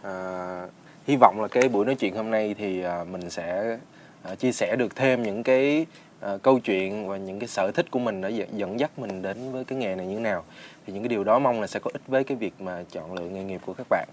Uh, 0.00 0.70
hy 1.06 1.16
vọng 1.16 1.42
là 1.42 1.48
cái 1.48 1.68
buổi 1.68 1.84
nói 1.86 1.94
chuyện 1.94 2.16
hôm 2.16 2.30
nay 2.30 2.54
thì 2.58 2.84
uh, 2.86 3.08
mình 3.08 3.30
sẽ 3.30 3.78
Ờ, 4.26 4.34
chia 4.34 4.52
sẻ 4.52 4.76
được 4.76 4.96
thêm 4.96 5.22
những 5.22 5.42
cái 5.42 5.86
uh, 6.34 6.42
câu 6.42 6.58
chuyện 6.58 7.08
và 7.08 7.16
những 7.16 7.38
cái 7.38 7.48
sở 7.48 7.70
thích 7.74 7.90
của 7.90 7.98
mình 7.98 8.20
để 8.20 8.46
dẫn 8.52 8.80
dắt 8.80 8.98
mình 8.98 9.22
đến 9.22 9.52
với 9.52 9.64
cái 9.64 9.78
nghề 9.78 9.94
này 9.94 10.06
như 10.06 10.14
thế 10.14 10.20
nào. 10.20 10.44
Thì 10.86 10.92
những 10.92 11.02
cái 11.02 11.08
điều 11.08 11.24
đó 11.24 11.38
mong 11.38 11.60
là 11.60 11.66
sẽ 11.66 11.80
có 11.80 11.90
ích 11.92 12.02
với 12.06 12.24
cái 12.24 12.36
việc 12.36 12.60
mà 12.60 12.84
chọn 12.90 13.12
lựa 13.14 13.28
nghề 13.28 13.44
nghiệp 13.44 13.60
của 13.66 13.74
các 13.74 13.86
bạn 13.90 14.08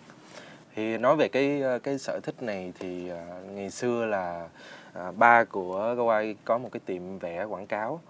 thì 0.75 0.97
nói 0.97 1.15
về 1.15 1.27
cái 1.27 1.61
ờ, 1.61 1.79
cái 1.79 1.97
sở 1.97 2.19
thích 2.23 2.43
này 2.43 2.73
thì 2.79 3.11
uh, 3.11 3.51
ngày 3.51 3.69
xưa 3.69 4.05
là 4.05 4.47
uh, 5.07 5.17
ba 5.17 5.43
của 5.43 5.95
Gawai 5.97 6.35
có 6.45 6.57
một 6.57 6.69
cái 6.71 6.79
tiệm 6.85 7.19
vẽ 7.19 7.43
quảng 7.43 7.67
cáo 7.67 8.01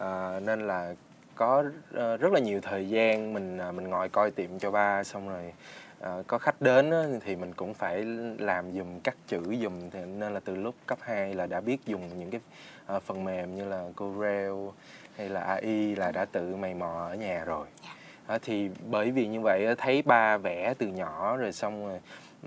uh, 0.00 0.42
nên 0.42 0.66
là 0.66 0.94
có 1.34 1.64
uh, 1.90 2.20
rất 2.20 2.32
là 2.32 2.40
nhiều 2.40 2.60
thời 2.62 2.88
gian 2.88 3.32
mình 3.34 3.58
uh, 3.68 3.74
mình 3.74 3.90
ngồi 3.90 4.08
coi 4.08 4.30
tiệm 4.30 4.58
cho 4.58 4.70
ba 4.70 5.04
xong 5.04 5.28
rồi 5.28 5.52
uh, 6.00 6.26
có 6.26 6.38
khách 6.38 6.62
đến 6.62 6.90
á, 6.90 7.04
thì 7.24 7.36
mình 7.36 7.52
cũng 7.52 7.74
phải 7.74 8.04
làm 8.38 8.70
dùm 8.72 9.00
cắt 9.00 9.16
chữ 9.26 9.42
dùm 9.62 9.90
thì 9.90 10.00
nên 10.18 10.34
là 10.34 10.40
từ 10.40 10.56
lúc 10.56 10.74
cấp 10.86 10.98
2 11.02 11.34
là 11.34 11.46
đã 11.46 11.60
biết 11.60 11.86
dùng 11.86 12.18
những 12.18 12.30
cái 12.30 12.40
uh, 12.96 13.02
phần 13.02 13.24
mềm 13.24 13.56
như 13.56 13.64
là 13.64 13.84
Corel 13.96 14.52
hay 15.16 15.28
là 15.28 15.40
AI 15.40 15.96
là 15.96 16.12
đã 16.12 16.24
tự 16.24 16.56
mày 16.56 16.74
mò 16.74 17.06
ở 17.10 17.14
nhà 17.14 17.44
rồi. 17.44 17.66
À, 18.26 18.38
thì 18.42 18.70
bởi 18.90 19.10
vì 19.10 19.26
như 19.26 19.40
vậy 19.40 19.74
thấy 19.78 20.02
ba 20.02 20.38
vẽ 20.38 20.74
từ 20.78 20.86
nhỏ 20.86 21.36
rồi 21.36 21.52
xong 21.52 21.98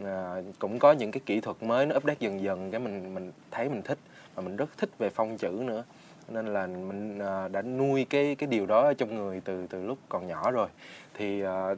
rồi 0.04 0.44
cũng 0.60 0.80
có 0.80 0.92
những 0.92 1.12
cái 1.12 1.22
kỹ 1.26 1.42
thuật 1.42 1.64
mới 1.64 1.86
nó 1.86 1.96
update 1.96 2.18
dần 2.20 2.42
dần 2.42 2.72
cái 2.72 2.80
mình 2.80 3.14
mình 3.14 3.32
thấy 3.52 3.70
mình 3.70 3.82
thích 3.82 3.98
và 4.36 4.44
mình 4.44 4.56
rất 4.56 4.78
thích 4.78 4.90
về 4.98 5.10
phong 5.10 5.38
chữ 5.38 5.50
nữa. 5.66 5.84
Nên 6.30 6.46
là 6.46 6.68
mình 6.68 7.20
đã 7.52 7.62
nuôi 7.62 8.06
cái 8.10 8.36
cái 8.36 8.48
điều 8.48 8.66
đó 8.66 8.82
ở 8.82 8.94
trong 8.94 9.16
người 9.16 9.42
từ 9.46 9.68
từ 9.70 9.84
lúc 9.84 9.98
còn 10.10 10.28
nhỏ 10.28 10.52
rồi. 10.52 10.68
Thì 11.14 11.42
à, 11.42 11.76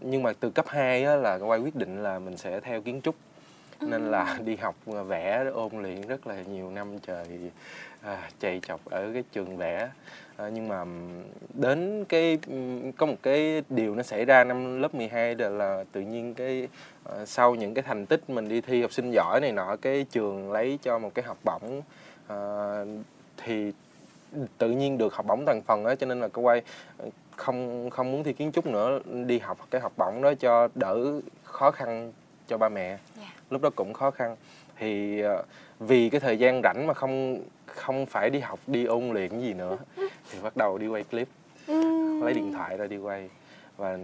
nhưng 0.00 0.22
mà 0.22 0.32
từ 0.40 0.50
cấp 0.50 0.64
2 0.68 1.04
á, 1.04 1.16
là 1.16 1.36
quay 1.36 1.60
quyết 1.60 1.76
định 1.76 2.02
là 2.02 2.18
mình 2.18 2.36
sẽ 2.36 2.60
theo 2.60 2.80
kiến 2.82 3.00
trúc. 3.04 3.14
Nên 3.80 4.10
là 4.10 4.38
đi 4.44 4.56
học 4.56 4.74
vẽ 4.84 5.44
ôn 5.54 5.82
luyện 5.82 6.00
rất 6.00 6.26
là 6.26 6.42
nhiều 6.42 6.70
năm 6.70 6.98
trời 7.06 7.26
à, 8.02 8.30
chạy 8.40 8.60
chọc 8.68 8.84
ở 8.84 9.10
cái 9.12 9.24
trường 9.32 9.56
vẽ. 9.56 9.88
À, 10.36 10.48
nhưng 10.48 10.68
mà 10.68 10.84
đến 11.54 12.04
cái 12.08 12.38
có 12.96 13.06
một 13.06 13.16
cái 13.22 13.62
điều 13.68 13.94
nó 13.94 14.02
xảy 14.02 14.24
ra 14.24 14.44
năm 14.44 14.80
lớp 14.82 14.94
12 14.94 15.34
là, 15.34 15.48
là 15.48 15.84
tự 15.92 16.00
nhiên 16.00 16.34
cái 16.34 16.68
uh, 17.08 17.28
sau 17.28 17.54
những 17.54 17.74
cái 17.74 17.82
thành 17.82 18.06
tích 18.06 18.30
mình 18.30 18.48
đi 18.48 18.60
thi 18.60 18.82
học 18.82 18.92
sinh 18.92 19.10
giỏi 19.10 19.40
này 19.40 19.52
nọ 19.52 19.76
cái 19.82 20.06
trường 20.10 20.52
lấy 20.52 20.78
cho 20.82 20.98
một 20.98 21.14
cái 21.14 21.24
học 21.24 21.38
bổng 21.44 21.82
uh, 22.32 23.04
thì 23.36 23.72
tự 24.58 24.70
nhiên 24.70 24.98
được 24.98 25.14
học 25.14 25.26
bổng 25.26 25.44
toàn 25.46 25.62
phần 25.62 25.84
đó 25.84 25.94
cho 25.94 26.06
nên 26.06 26.20
là 26.20 26.28
cô 26.28 26.42
quay 26.42 26.62
không 27.36 27.90
không 27.90 28.12
muốn 28.12 28.24
thi 28.24 28.32
kiến 28.32 28.52
trúc 28.52 28.66
nữa 28.66 29.00
đi 29.26 29.38
học 29.38 29.58
cái 29.70 29.80
học 29.80 29.92
bổng 29.96 30.22
đó 30.22 30.34
cho 30.34 30.68
đỡ 30.74 31.20
khó 31.44 31.70
khăn 31.70 32.12
cho 32.46 32.58
ba 32.58 32.68
mẹ. 32.68 32.86
Yeah. 32.88 33.00
Dạ. 33.16 33.26
lúc 33.50 33.62
đó 33.62 33.70
cũng 33.76 33.92
khó 33.92 34.10
khăn. 34.10 34.36
Thì 34.78 35.22
uh, 35.24 35.46
vì 35.78 36.10
cái 36.10 36.20
thời 36.20 36.38
gian 36.38 36.60
rảnh 36.62 36.86
mà 36.86 36.94
không 36.94 37.40
không 37.66 38.06
phải 38.06 38.30
đi 38.30 38.40
học 38.40 38.60
đi 38.66 38.84
ôn 38.84 39.08
luyện 39.08 39.40
gì 39.40 39.54
nữa 39.54 39.76
thì 39.96 40.38
bắt 40.42 40.56
đầu 40.56 40.78
đi 40.78 40.86
quay 40.86 41.04
clip. 41.04 41.28
Lấy 42.22 42.34
điện 42.34 42.52
thoại 42.52 42.76
ra 42.76 42.86
đi 42.86 42.96
quay. 42.96 43.30
Và 43.76 43.98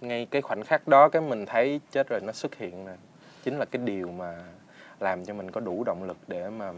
ngay 0.00 0.26
cái 0.30 0.42
khoảnh 0.42 0.64
khắc 0.64 0.88
đó 0.88 1.08
cái 1.08 1.22
mình 1.22 1.46
thấy 1.46 1.80
chết 1.90 2.08
rồi 2.08 2.20
nó 2.22 2.32
xuất 2.32 2.54
hiện 2.54 2.86
rồi 2.86 2.96
chính 3.42 3.58
là 3.58 3.64
cái 3.64 3.82
điều 3.84 4.08
mà 4.08 4.44
làm 5.00 5.24
cho 5.24 5.34
mình 5.34 5.50
có 5.50 5.60
đủ 5.60 5.84
động 5.84 6.04
lực 6.04 6.16
để 6.26 6.50
mà 6.50 6.72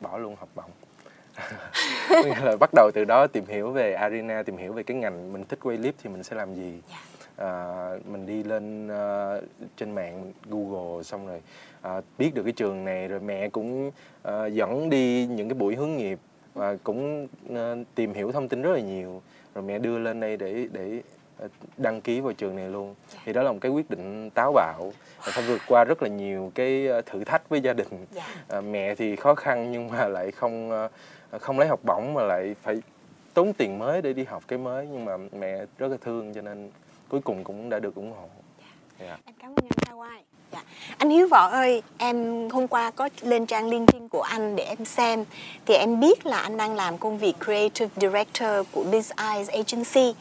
bỏ 0.00 0.18
luôn 0.18 0.36
học 0.36 0.48
bổng 0.54 0.70
là 2.42 2.56
bắt 2.60 2.70
đầu 2.74 2.90
từ 2.94 3.04
đó 3.04 3.26
tìm 3.26 3.46
hiểu 3.46 3.70
về 3.70 3.92
arena 3.92 4.42
tìm 4.42 4.56
hiểu 4.56 4.72
về 4.72 4.82
cái 4.82 4.96
ngành 4.96 5.32
mình 5.32 5.44
thích 5.48 5.58
quay 5.62 5.76
clip 5.76 5.94
thì 6.02 6.10
mình 6.10 6.22
sẽ 6.22 6.36
làm 6.36 6.54
gì. 6.54 6.70
Yeah. 6.70 6.82
Dạ. 6.90 7.46
à, 7.46 7.90
mình 8.04 8.26
đi 8.26 8.42
lên 8.42 8.86
uh, 8.86 9.44
trên 9.76 9.94
mạng 9.94 10.32
google 10.44 11.02
xong 11.02 11.26
rồi 11.26 11.42
à, 11.82 12.00
biết 12.18 12.34
được 12.34 12.42
cái 12.42 12.52
trường 12.52 12.84
này 12.84 13.08
rồi 13.08 13.20
mẹ 13.20 13.48
cũng 13.48 13.90
à, 14.22 14.46
dẫn 14.46 14.90
đi 14.90 15.26
những 15.26 15.48
cái 15.48 15.54
buổi 15.54 15.74
hướng 15.74 15.96
nghiệp 15.96 16.18
và 16.54 16.76
cũng 16.84 17.28
à, 17.54 17.74
tìm 17.94 18.14
hiểu 18.14 18.32
thông 18.32 18.48
tin 18.48 18.62
rất 18.62 18.72
là 18.72 18.80
nhiều. 18.80 19.22
Rồi 19.54 19.64
mẹ 19.64 19.78
đưa 19.78 19.98
lên 19.98 20.20
đây 20.20 20.36
để 20.36 20.68
để 20.72 21.00
đăng 21.76 22.00
ký 22.00 22.20
vào 22.20 22.32
trường 22.32 22.56
này 22.56 22.68
luôn. 22.68 22.94
Thì 23.24 23.32
đó 23.32 23.42
là 23.42 23.52
một 23.52 23.58
cái 23.60 23.70
quyết 23.72 23.90
định 23.90 24.30
táo 24.30 24.52
bạo 24.52 24.92
và 25.18 25.32
phải 25.32 25.44
vượt 25.48 25.60
qua 25.68 25.84
rất 25.84 26.02
là 26.02 26.08
nhiều 26.08 26.52
cái 26.54 26.88
thử 27.06 27.24
thách 27.24 27.48
với 27.48 27.60
gia 27.60 27.72
đình. 27.72 28.06
À, 28.48 28.60
mẹ 28.60 28.94
thì 28.94 29.16
khó 29.16 29.34
khăn 29.34 29.72
nhưng 29.72 29.88
mà 29.88 30.08
lại 30.08 30.30
không 30.30 30.88
không 31.40 31.58
lấy 31.58 31.68
học 31.68 31.80
bổng 31.82 32.14
mà 32.14 32.22
lại 32.22 32.54
phải 32.62 32.82
tốn 33.34 33.52
tiền 33.52 33.78
mới 33.78 34.02
để 34.02 34.12
đi 34.12 34.24
học 34.24 34.42
cái 34.48 34.58
mới 34.58 34.86
nhưng 34.92 35.04
mà 35.04 35.16
mẹ 35.16 35.56
rất 35.78 35.88
là 35.88 35.96
thương 36.00 36.34
cho 36.34 36.40
nên 36.40 36.70
cuối 37.08 37.20
cùng 37.20 37.44
cũng 37.44 37.70
đã 37.70 37.78
được 37.78 37.94
ủng 37.94 38.12
hộ. 38.12 38.28
Yeah. 38.98 39.10
Dạ. 39.10 39.18
Em 39.26 39.34
cảm 39.42 39.50
ơn 39.50 39.64
anh 39.68 39.98
Hawaii. 39.98 40.20
Dạ. 40.52 40.62
Anh 40.98 41.10
Hiếu 41.10 41.28
Võ 41.28 41.48
ơi, 41.48 41.82
em 41.98 42.48
hôm 42.50 42.68
qua 42.68 42.90
có 42.90 43.08
lên 43.20 43.46
trang 43.46 43.68
LinkedIn 43.68 44.08
của 44.08 44.22
anh 44.22 44.56
để 44.56 44.64
em 44.64 44.84
xem 44.84 45.24
thì 45.66 45.74
em 45.74 46.00
biết 46.00 46.26
là 46.26 46.38
anh 46.38 46.56
đang 46.56 46.74
làm 46.74 46.98
công 46.98 47.18
việc 47.18 47.34
Creative 47.44 47.90
Director 47.96 48.66
của 48.72 48.84
Biz 48.84 49.34
Eyes 49.34 49.48
Agency. 49.50 50.20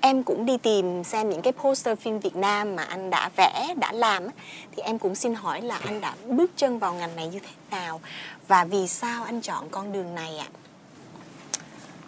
Em 0.00 0.22
cũng 0.22 0.46
đi 0.46 0.58
tìm 0.58 1.04
xem 1.04 1.30
những 1.30 1.42
cái 1.42 1.52
poster 1.52 1.98
phim 1.98 2.18
Việt 2.18 2.36
Nam 2.36 2.76
mà 2.76 2.82
anh 2.82 3.10
đã 3.10 3.30
vẽ, 3.36 3.74
đã 3.76 3.92
làm 3.92 4.26
thì 4.76 4.82
em 4.82 4.98
cũng 4.98 5.14
xin 5.14 5.34
hỏi 5.34 5.60
là 5.60 5.78
anh 5.84 6.00
đã 6.00 6.14
bước 6.26 6.50
chân 6.56 6.78
vào 6.78 6.94
ngành 6.94 7.16
này 7.16 7.28
như 7.28 7.38
thế 7.38 7.48
nào 7.70 8.00
và 8.50 8.64
vì 8.64 8.88
sao 8.88 9.24
anh 9.24 9.40
chọn 9.40 9.68
con 9.70 9.92
đường 9.92 10.14
này 10.14 10.38
ạ? 10.38 10.48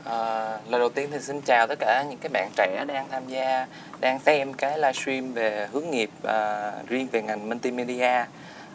À, 0.04 0.58
lời 0.68 0.80
đầu 0.80 0.88
tiên 0.88 1.08
thì 1.12 1.18
xin 1.20 1.40
chào 1.40 1.66
tất 1.66 1.78
cả 1.80 2.04
những 2.10 2.18
cái 2.18 2.28
bạn 2.32 2.50
trẻ 2.56 2.84
đang 2.88 3.06
tham 3.10 3.22
gia 3.28 3.66
đang 4.00 4.18
xem 4.18 4.54
cái 4.54 4.78
livestream 4.78 5.32
về 5.32 5.68
hướng 5.72 5.90
nghiệp 5.90 6.10
à, 6.24 6.72
riêng 6.88 7.08
về 7.12 7.22
ngành 7.22 7.48
multimedia 7.48 8.24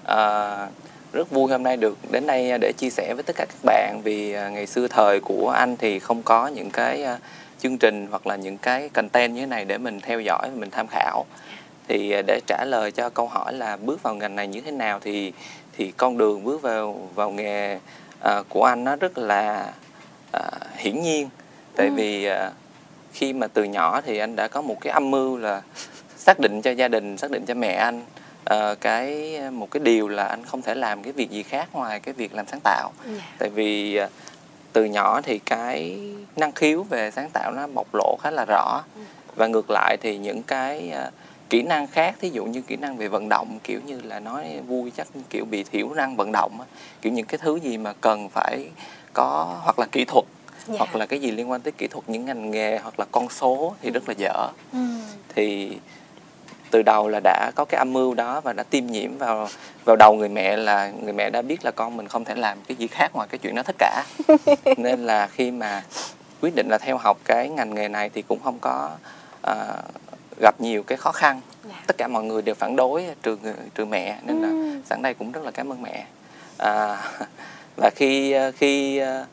à, 0.05 0.67
rất 1.13 1.29
vui 1.31 1.51
hôm 1.51 1.63
nay 1.63 1.77
được 1.77 1.97
đến 2.11 2.27
đây 2.27 2.57
để 2.61 2.73
chia 2.77 2.89
sẻ 2.89 3.13
với 3.13 3.23
tất 3.23 3.35
cả 3.35 3.45
các 3.45 3.59
bạn 3.63 4.01
vì 4.03 4.33
à, 4.33 4.49
ngày 4.49 4.67
xưa 4.67 4.87
thời 4.87 5.19
của 5.19 5.49
anh 5.49 5.77
thì 5.77 5.99
không 5.99 6.23
có 6.23 6.47
những 6.47 6.69
cái 6.71 7.03
à, 7.03 7.17
chương 7.59 7.77
trình 7.77 8.07
hoặc 8.09 8.27
là 8.27 8.35
những 8.35 8.57
cái 8.57 8.89
content 8.89 9.33
như 9.33 9.41
thế 9.41 9.47
này 9.47 9.65
để 9.65 9.77
mình 9.77 10.01
theo 10.01 10.19
dõi 10.19 10.49
và 10.49 10.55
mình 10.59 10.69
tham 10.71 10.87
khảo 10.87 11.25
thì 11.87 12.11
à, 12.11 12.21
để 12.27 12.39
trả 12.47 12.65
lời 12.65 12.91
cho 12.91 13.09
câu 13.09 13.27
hỏi 13.27 13.53
là 13.53 13.77
bước 13.77 14.03
vào 14.03 14.15
ngành 14.15 14.35
này 14.35 14.47
như 14.47 14.61
thế 14.61 14.71
nào 14.71 14.99
thì 14.99 15.33
thì 15.77 15.93
con 15.97 16.17
đường 16.17 16.43
bước 16.43 16.61
vào 16.61 17.09
vào 17.15 17.31
nghề 17.31 17.79
à, 18.19 18.41
của 18.49 18.63
anh 18.63 18.83
nó 18.83 18.95
rất 18.95 19.17
là 19.17 19.73
à, 20.31 20.49
hiển 20.75 21.01
nhiên 21.01 21.29
tại 21.75 21.87
ừ. 21.87 21.93
vì 21.93 22.25
à, 22.25 22.51
khi 23.13 23.33
mà 23.33 23.47
từ 23.47 23.63
nhỏ 23.63 24.01
thì 24.01 24.17
anh 24.17 24.35
đã 24.35 24.47
có 24.47 24.61
một 24.61 24.77
cái 24.81 24.93
âm 24.93 25.11
mưu 25.11 25.37
là 25.37 25.61
xác 26.17 26.39
định 26.39 26.61
cho 26.61 26.71
gia 26.71 26.87
đình 26.87 27.17
xác 27.17 27.31
định 27.31 27.45
cho 27.45 27.53
mẹ 27.53 27.73
anh 27.73 28.01
uh, 28.53 28.81
cái 28.81 29.39
một 29.51 29.71
cái 29.71 29.79
điều 29.83 30.07
là 30.07 30.23
anh 30.23 30.45
không 30.45 30.61
thể 30.61 30.75
làm 30.75 31.03
cái 31.03 31.13
việc 31.13 31.29
gì 31.29 31.43
khác 31.43 31.69
ngoài 31.73 31.99
cái 31.99 32.13
việc 32.13 32.33
làm 32.33 32.47
sáng 32.47 32.59
tạo 32.63 32.91
yeah. 33.05 33.17
Dạ. 33.17 33.23
tại 33.39 33.49
vì 33.49 33.99
uh, 34.03 34.09
từ 34.73 34.85
nhỏ 34.85 35.21
thì 35.21 35.39
cái 35.39 35.99
năng 36.35 36.51
khiếu 36.51 36.83
về 36.83 37.11
sáng 37.11 37.29
tạo 37.29 37.51
nó 37.51 37.67
bộc 37.67 37.87
lộ 37.93 38.17
khá 38.21 38.31
là 38.31 38.45
rõ 38.47 38.83
ừ. 38.95 39.01
và 39.35 39.47
ngược 39.47 39.69
lại 39.69 39.97
thì 40.01 40.17
những 40.17 40.43
cái 40.43 40.91
uh, 41.07 41.13
kỹ 41.49 41.61
năng 41.61 41.87
khác 41.87 42.15
thí 42.21 42.29
dụ 42.29 42.45
như 42.45 42.61
kỹ 42.61 42.75
năng 42.75 42.97
về 42.97 43.07
vận 43.07 43.29
động 43.29 43.59
kiểu 43.63 43.79
như 43.85 44.01
là 44.03 44.19
nói 44.19 44.59
vui 44.67 44.91
chắc 44.97 45.07
kiểu 45.29 45.45
bị 45.45 45.63
thiểu 45.63 45.93
năng 45.93 46.15
vận 46.15 46.31
động 46.31 46.57
kiểu 47.01 47.13
những 47.13 47.25
cái 47.25 47.37
thứ 47.37 47.55
gì 47.55 47.77
mà 47.77 47.93
cần 48.01 48.29
phải 48.29 48.69
có 49.13 49.59
hoặc 49.63 49.79
là 49.79 49.85
kỹ 49.91 50.05
thuật 50.05 50.25
Dạ. 50.67 50.75
hoặc 50.77 50.95
là 50.95 51.05
cái 51.05 51.19
gì 51.19 51.31
liên 51.31 51.51
quan 51.51 51.61
tới 51.61 51.71
kỹ 51.77 51.87
thuật 51.87 52.09
những 52.09 52.25
ngành 52.25 52.51
nghề 52.51 52.77
hoặc 52.79 52.99
là 52.99 53.05
con 53.11 53.29
số 53.29 53.73
thì 53.81 53.89
rất 53.91 54.03
là 54.09 54.13
dở 54.17 54.47
Ừ. 54.73 54.79
thì 55.35 55.77
từ 56.71 56.81
đầu 56.81 57.07
là 57.07 57.19
đã 57.23 57.51
có 57.55 57.65
cái 57.65 57.77
âm 57.79 57.93
mưu 57.93 58.13
đó 58.13 58.41
và 58.41 58.53
đã 58.53 58.63
tiêm 58.63 58.85
nhiễm 58.87 59.17
vào 59.17 59.47
vào 59.85 59.95
đầu 59.95 60.15
người 60.15 60.29
mẹ 60.29 60.57
là 60.57 60.91
người 61.03 61.13
mẹ 61.13 61.29
đã 61.29 61.41
biết 61.41 61.65
là 61.65 61.71
con 61.71 61.97
mình 61.97 62.07
không 62.07 62.25
thể 62.25 62.35
làm 62.35 62.57
cái 62.67 62.77
gì 62.77 62.87
khác 62.87 63.11
ngoài 63.13 63.27
cái 63.31 63.39
chuyện 63.39 63.55
đó 63.55 63.63
tất 63.63 63.75
cả 63.77 64.03
nên 64.77 65.05
là 65.05 65.27
khi 65.27 65.51
mà 65.51 65.83
quyết 66.41 66.55
định 66.55 66.67
là 66.69 66.77
theo 66.77 66.97
học 66.97 67.17
cái 67.25 67.49
ngành 67.49 67.75
nghề 67.75 67.87
này 67.87 68.09
thì 68.09 68.21
cũng 68.21 68.39
không 68.43 68.57
có 68.61 68.91
à, 69.41 69.55
gặp 70.41 70.61
nhiều 70.61 70.83
cái 70.83 70.97
khó 70.97 71.11
khăn 71.11 71.41
Dạ. 71.69 71.83
tất 71.87 71.97
cả 71.97 72.07
mọi 72.07 72.23
người 72.23 72.41
đều 72.41 72.55
phản 72.55 72.75
đối 72.75 73.05
trừ 73.23 73.37
trừ 73.75 73.85
mẹ 73.85 74.19
nên 74.23 74.41
là 74.41 74.47
Ừ. 74.47 74.81
sẵn 74.85 75.01
đây 75.01 75.13
cũng 75.13 75.31
rất 75.31 75.43
là 75.43 75.51
cảm 75.51 75.71
ơn 75.71 75.81
mẹ 75.81 76.05
à, 76.57 76.97
và 77.77 77.89
khi 77.95 78.35
khi 78.57 78.97
ờ, 78.97 79.25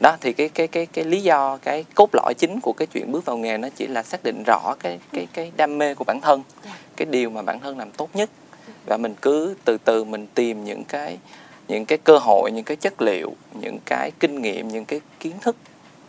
đó 0.00 0.16
thì 0.20 0.32
cái 0.32 0.48
cái 0.48 0.66
cái 0.68 0.86
cái 0.86 1.04
lý 1.04 1.22
do 1.22 1.58
cái 1.62 1.84
cốt 1.94 2.08
lõi 2.12 2.34
chính 2.38 2.60
của 2.60 2.72
cái 2.72 2.86
chuyện 2.86 3.12
bước 3.12 3.24
vào 3.24 3.36
nghề 3.36 3.58
nó 3.58 3.68
chỉ 3.76 3.86
là 3.86 4.02
xác 4.02 4.20
định 4.24 4.42
rõ 4.46 4.74
cái 4.80 4.98
cái 5.12 5.26
cái 5.32 5.52
đam 5.56 5.78
mê 5.78 5.94
của 5.94 6.04
bản 6.04 6.20
thân 6.20 6.42
Dạ. 6.64 6.70
cái 6.96 7.06
điều 7.06 7.30
mà 7.30 7.42
bản 7.42 7.60
thân 7.60 7.78
làm 7.78 7.90
tốt 7.90 8.08
nhất 8.14 8.30
và 8.86 8.96
mình 8.96 9.14
cứ 9.22 9.54
từ 9.64 9.78
từ 9.84 10.04
mình 10.04 10.26
tìm 10.34 10.64
những 10.64 10.84
cái 10.84 11.18
những 11.68 11.86
cái 11.86 11.98
cơ 12.04 12.18
hội 12.18 12.50
những 12.52 12.64
cái 12.64 12.76
chất 12.76 13.02
liệu 13.02 13.32
những 13.60 13.78
cái 13.86 14.10
kinh 14.20 14.42
nghiệm 14.42 14.68
những 14.68 14.84
cái 14.84 15.00
kiến 15.20 15.32
thức 15.40 15.56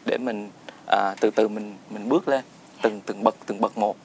để 0.06 0.18
mình 0.18 0.50
à, 0.88 1.16
từ 1.20 1.30
từ 1.32 1.48
mình 1.48 1.76
mình 1.90 2.10
bước 2.10 2.28
lên 2.28 2.42
từng 2.82 3.02
từng 3.06 3.24
bậc 3.24 3.36
từng 3.46 3.62
bậc 3.62 3.78
một 3.78 3.96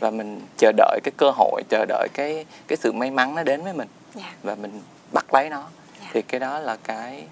và 0.00 0.10
mình 0.10 0.40
chờ 0.58 0.72
đợi 0.76 1.00
cái 1.04 1.12
cơ 1.16 1.30
hội 1.36 1.62
chờ 1.68 1.84
đợi 1.88 2.08
cái 2.14 2.46
cái 2.68 2.76
sự 2.76 2.92
may 2.92 3.10
mắn 3.10 3.34
nó 3.34 3.42
đến 3.42 3.62
với 3.62 3.72
mình. 3.72 3.88
Dạ. 4.14 4.32
và 4.42 4.54
mình 4.54 4.80
bắt 5.12 5.34
lấy 5.34 5.50
nó. 5.50 5.64
Dạ. 6.00 6.08
thì 6.12 6.22
cái 6.22 6.40
đó 6.40 6.58
là 6.58 6.76
cái 6.84 7.24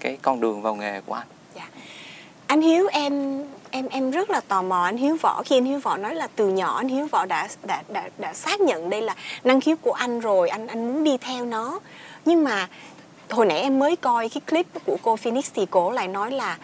cái 0.00 0.18
con 0.22 0.40
đường 0.40 0.62
vào 0.62 0.74
nghề 0.74 1.00
của 1.00 1.14
anh. 1.14 1.26
Anh 2.46 2.60
Hiếu 2.60 2.88
em 2.92 3.44
em 3.70 3.88
em 3.88 4.10
rất 4.10 4.30
là 4.30 4.40
tò 4.40 4.62
mò. 4.62 4.84
Anh 4.84 4.96
Hiếu 4.96 5.16
Võ 5.22 5.42
khi 5.42 5.56
anh 5.56 5.64
Hiếu 5.64 5.78
Võ 5.78 5.96
nói 5.96 6.14
là 6.14 6.28
từ 6.36 6.48
nhỏ 6.48 6.76
anh 6.76 6.88
Hiếu 6.88 7.06
Võ 7.06 7.26
đã 7.26 7.48
đã 7.62 7.82
đã 7.88 8.08
đã 8.18 8.34
xác 8.34 8.60
nhận 8.60 8.90
đây 8.90 9.02
là 9.02 9.14
năng 9.44 9.60
khiếu 9.60 9.76
của 9.76 9.92
anh 9.92 10.20
rồi 10.20 10.48
anh 10.48 10.66
anh 10.66 10.88
muốn 10.88 11.04
đi 11.04 11.16
theo 11.18 11.44
nó. 11.44 11.80
Nhưng 12.24 12.44
mà 12.44 12.68
hồi 13.30 13.46
nãy 13.46 13.60
em 13.60 13.78
mới 13.78 13.96
coi 13.96 14.28
cái 14.28 14.40
clip 14.40 14.66
của 14.84 14.96
cô 15.02 15.16
Phoenix 15.16 15.50
thì 15.54 15.66
cô 15.70 15.90
lại 15.90 16.08
nói 16.08 16.30
là 16.30 16.58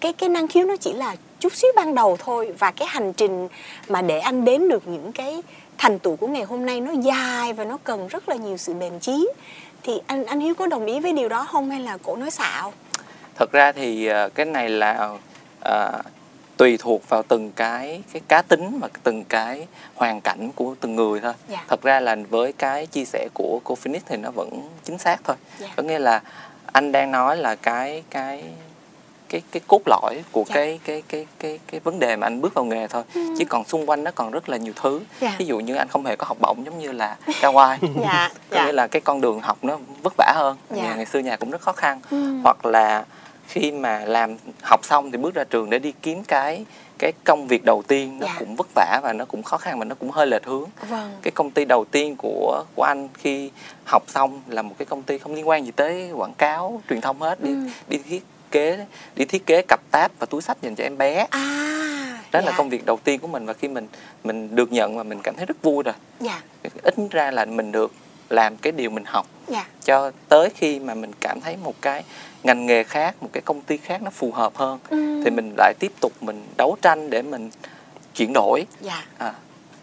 cái 0.00 0.12
cái 0.12 0.28
năng 0.28 0.48
khiếu 0.48 0.66
nó 0.66 0.76
chỉ 0.76 0.92
là 0.92 1.16
chút 1.40 1.54
xíu 1.54 1.70
ban 1.76 1.94
đầu 1.94 2.16
thôi. 2.20 2.52
Và 2.58 2.70
cái 2.70 2.88
hành 2.88 3.12
trình 3.12 3.48
mà 3.88 4.02
để 4.02 4.18
anh 4.18 4.44
đến 4.44 4.68
được 4.68 4.88
những 4.88 5.12
cái 5.12 5.42
thành 5.78 5.98
tựu 5.98 6.16
của 6.16 6.26
ngày 6.26 6.42
hôm 6.42 6.66
nay 6.66 6.80
nó 6.80 6.92
dài 6.92 7.52
và 7.52 7.64
nó 7.64 7.78
cần 7.84 8.08
rất 8.08 8.28
là 8.28 8.36
nhiều 8.36 8.56
sự 8.56 8.74
bền 8.74 8.98
chí. 8.98 9.28
Thì 9.82 10.00
anh 10.06 10.24
anh 10.24 10.40
Hiếu 10.40 10.54
có 10.54 10.66
đồng 10.66 10.86
ý 10.86 11.00
với 11.00 11.12
điều 11.12 11.28
đó 11.28 11.46
không 11.50 11.70
hay 11.70 11.80
là 11.80 11.98
cổ 12.02 12.16
nói 12.16 12.30
xạo? 12.30 12.72
Thật 13.36 13.52
ra 13.52 13.72
thì 13.72 14.06
ờ, 14.06 14.28
cái 14.28 14.46
này 14.46 14.68
là 14.68 15.16
ờ, 15.60 16.02
tùy 16.56 16.76
thuộc 16.80 17.08
vào 17.08 17.22
từng 17.22 17.52
cái 17.52 18.02
cái 18.12 18.22
cá 18.28 18.42
tính 18.42 18.78
và 18.80 18.88
từng 19.02 19.24
cái 19.24 19.66
hoàn 19.94 20.20
cảnh 20.20 20.50
của 20.54 20.74
từng 20.80 20.96
người 20.96 21.20
thôi. 21.20 21.32
Dạ. 21.48 21.64
thật 21.68 21.82
ra 21.82 22.00
là 22.00 22.16
với 22.30 22.52
cái 22.52 22.86
chia 22.86 23.04
sẻ 23.04 23.28
của 23.34 23.60
cô 23.64 23.74
Phoenix 23.74 24.02
thì 24.06 24.16
nó 24.16 24.30
vẫn 24.30 24.68
chính 24.84 24.98
xác 24.98 25.20
thôi. 25.24 25.36
Dạ. 25.58 25.68
có 25.76 25.82
nghĩa 25.82 25.98
là 25.98 26.20
anh 26.72 26.92
đang 26.92 27.10
nói 27.10 27.36
là 27.36 27.54
cái 27.54 28.02
cái 28.10 28.44
cái 29.30 29.42
cái 29.52 29.60
cốt 29.68 29.80
lõi 29.86 30.22
của 30.32 30.44
Dạ. 30.48 30.54
cái 30.54 30.80
cái 30.84 31.02
cái 31.08 31.26
cái 31.38 31.58
cái 31.66 31.80
vấn 31.84 31.98
đề 31.98 32.16
mà 32.16 32.26
anh 32.26 32.40
bước 32.40 32.54
vào 32.54 32.64
nghề 32.64 32.86
thôi 32.86 33.02
chứ 33.14 33.44
còn 33.48 33.64
xung 33.64 33.86
quanh 33.90 34.04
nó 34.04 34.10
còn 34.10 34.30
rất 34.30 34.48
là 34.48 34.56
nhiều 34.56 34.72
thứ 34.82 35.00
Dạ. 35.20 35.34
ví 35.38 35.46
dụ 35.46 35.58
như 35.60 35.74
anh 35.74 35.88
không 35.88 36.06
hề 36.06 36.16
có 36.16 36.26
học 36.26 36.36
bổng 36.40 36.64
giống 36.66 36.78
như 36.78 36.92
là 36.92 37.16
Kawai 37.26 37.76
dạ 38.02 38.30
có 38.50 38.56
dạ 38.56 38.66
nghĩa 38.66 38.72
là 38.72 38.86
cái 38.86 39.02
con 39.02 39.20
đường 39.20 39.40
học 39.40 39.58
nó 39.62 39.78
vất 40.02 40.12
vả 40.16 40.32
hơn 40.36 40.56
Dạ. 40.70 40.82
nhà 40.82 40.94
ngày 40.94 41.06
xưa 41.06 41.18
nhà 41.18 41.36
cũng 41.36 41.50
rất 41.50 41.60
khó 41.60 41.72
khăn 41.72 42.00
Ừ. 42.10 42.34
hoặc 42.42 42.66
là 42.66 43.04
khi 43.48 43.72
mà 43.72 43.98
làm 44.04 44.36
học 44.62 44.84
xong 44.84 45.10
thì 45.10 45.18
bước 45.18 45.34
ra 45.34 45.44
trường 45.44 45.70
để 45.70 45.78
đi 45.78 45.92
kiếm 46.02 46.24
cái 46.24 46.64
cái 46.98 47.12
công 47.24 47.46
việc 47.46 47.64
đầu 47.64 47.82
tiên 47.88 48.18
nó 48.20 48.26
Dạ. 48.26 48.34
cũng 48.38 48.56
vất 48.56 48.66
vả 48.74 49.00
và 49.02 49.12
nó 49.12 49.24
cũng 49.24 49.42
khó 49.42 49.56
khăn 49.56 49.78
và 49.78 49.84
nó 49.84 49.94
cũng 49.94 50.10
hơi 50.10 50.26
lệch 50.26 50.44
hướng 50.46 50.64
vâng 50.88 51.12
cái 51.22 51.30
công 51.30 51.50
ty 51.50 51.64
đầu 51.64 51.84
tiên 51.84 52.16
của 52.18 52.64
của 52.74 52.82
anh 52.82 53.08
khi 53.14 53.50
học 53.84 54.02
xong 54.08 54.42
là 54.48 54.62
một 54.62 54.74
cái 54.78 54.86
công 54.86 55.02
ty 55.02 55.18
không 55.18 55.34
liên 55.34 55.48
quan 55.48 55.64
gì 55.64 55.70
tới 55.70 56.10
quảng 56.14 56.34
cáo 56.34 56.82
truyền 56.88 57.00
thông 57.00 57.20
hết 57.20 57.40
đi 57.44 57.50
Ừ. 57.50 57.56
đi 57.88 57.98
thiết 57.98 58.22
kế 58.50 58.86
đi 59.16 59.24
thiết 59.24 59.46
kế 59.46 59.62
cặp 59.62 59.80
táp 59.90 60.12
và 60.18 60.26
túi 60.26 60.42
sách 60.42 60.62
dành 60.62 60.74
cho 60.74 60.84
em 60.84 60.98
bé. 60.98 61.26
À 61.30 61.66
đó 62.32 62.40
dạ, 62.40 62.50
là 62.50 62.56
công 62.56 62.68
việc 62.68 62.86
đầu 62.86 62.98
tiên 63.04 63.20
của 63.20 63.28
mình 63.28 63.46
và 63.46 63.52
khi 63.52 63.68
mình 63.68 63.88
mình 64.24 64.54
được 64.54 64.72
nhận 64.72 64.96
và 64.96 65.02
mình 65.02 65.20
cảm 65.22 65.34
thấy 65.36 65.46
rất 65.46 65.62
vui 65.62 65.82
rồi. 65.82 65.94
Dạ. 66.20 66.40
Ít 66.82 66.94
ra 67.10 67.30
là 67.30 67.44
mình 67.44 67.72
được 67.72 67.92
làm 68.28 68.56
cái 68.56 68.72
điều 68.72 68.90
mình 68.90 69.04
học 69.04 69.26
dạ. 69.48 69.66
cho 69.84 70.10
tới 70.28 70.48
khi 70.54 70.78
mà 70.78 70.94
mình 70.94 71.10
cảm 71.20 71.40
thấy 71.40 71.56
một 71.56 71.74
cái 71.82 72.04
ngành 72.42 72.66
nghề 72.66 72.84
khác 72.84 73.14
một 73.20 73.28
cái 73.32 73.40
công 73.44 73.60
ty 73.60 73.76
khác 73.76 74.02
nó 74.02 74.10
phù 74.10 74.32
hợp 74.32 74.56
hơn 74.56 74.78
Ừ. 74.90 75.22
thì 75.24 75.30
mình 75.30 75.54
lại 75.56 75.74
tiếp 75.78 75.92
tục 76.00 76.12
mình 76.20 76.46
đấu 76.56 76.76
tranh 76.82 77.10
để 77.10 77.22
mình 77.22 77.50
chuyển 78.14 78.32
đổi. 78.32 78.66
Dạ. 78.80 79.04
À, 79.18 79.34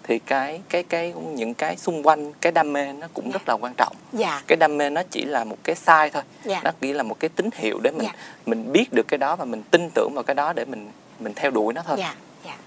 thì 0.07 0.19
cái 0.19 0.61
cái 0.69 0.83
cái 0.83 1.13
những 1.13 1.53
cái 1.53 1.77
xung 1.77 2.07
quanh 2.07 2.33
cái 2.41 2.51
đam 2.51 2.73
mê 2.73 2.93
nó 2.93 3.07
cũng 3.13 3.31
rất 3.31 3.41
là 3.49 3.53
quan 3.53 3.73
trọng. 3.77 3.95
Dạ. 4.13 4.41
Cái 4.47 4.55
đam 4.55 4.77
mê 4.77 4.89
nó 4.89 5.01
chỉ 5.11 5.25
là 5.25 5.43
một 5.43 5.57
cái 5.63 5.75
sai 5.75 6.09
thôi. 6.09 6.23
Dạ. 6.43 6.61
nó 6.63 6.71
chỉ 6.81 6.93
là 6.93 7.03
một 7.03 7.19
cái 7.19 7.29
tín 7.29 7.49
hiệu 7.53 7.79
để 7.83 7.91
mình 7.91 8.03
Dạ. 8.05 8.13
mình 8.45 8.71
biết 8.71 8.93
được 8.93 9.07
cái 9.07 9.17
đó 9.17 9.35
và 9.35 9.45
mình 9.45 9.63
tin 9.71 9.89
tưởng 9.95 10.11
vào 10.15 10.23
cái 10.23 10.35
đó 10.35 10.53
để 10.53 10.65
mình 10.65 10.91
mình 11.19 11.33
theo 11.35 11.51
đuổi 11.51 11.73
nó 11.73 11.81
thôi. 11.85 11.97
Dạ 11.99 12.15
dạ. 12.45 12.57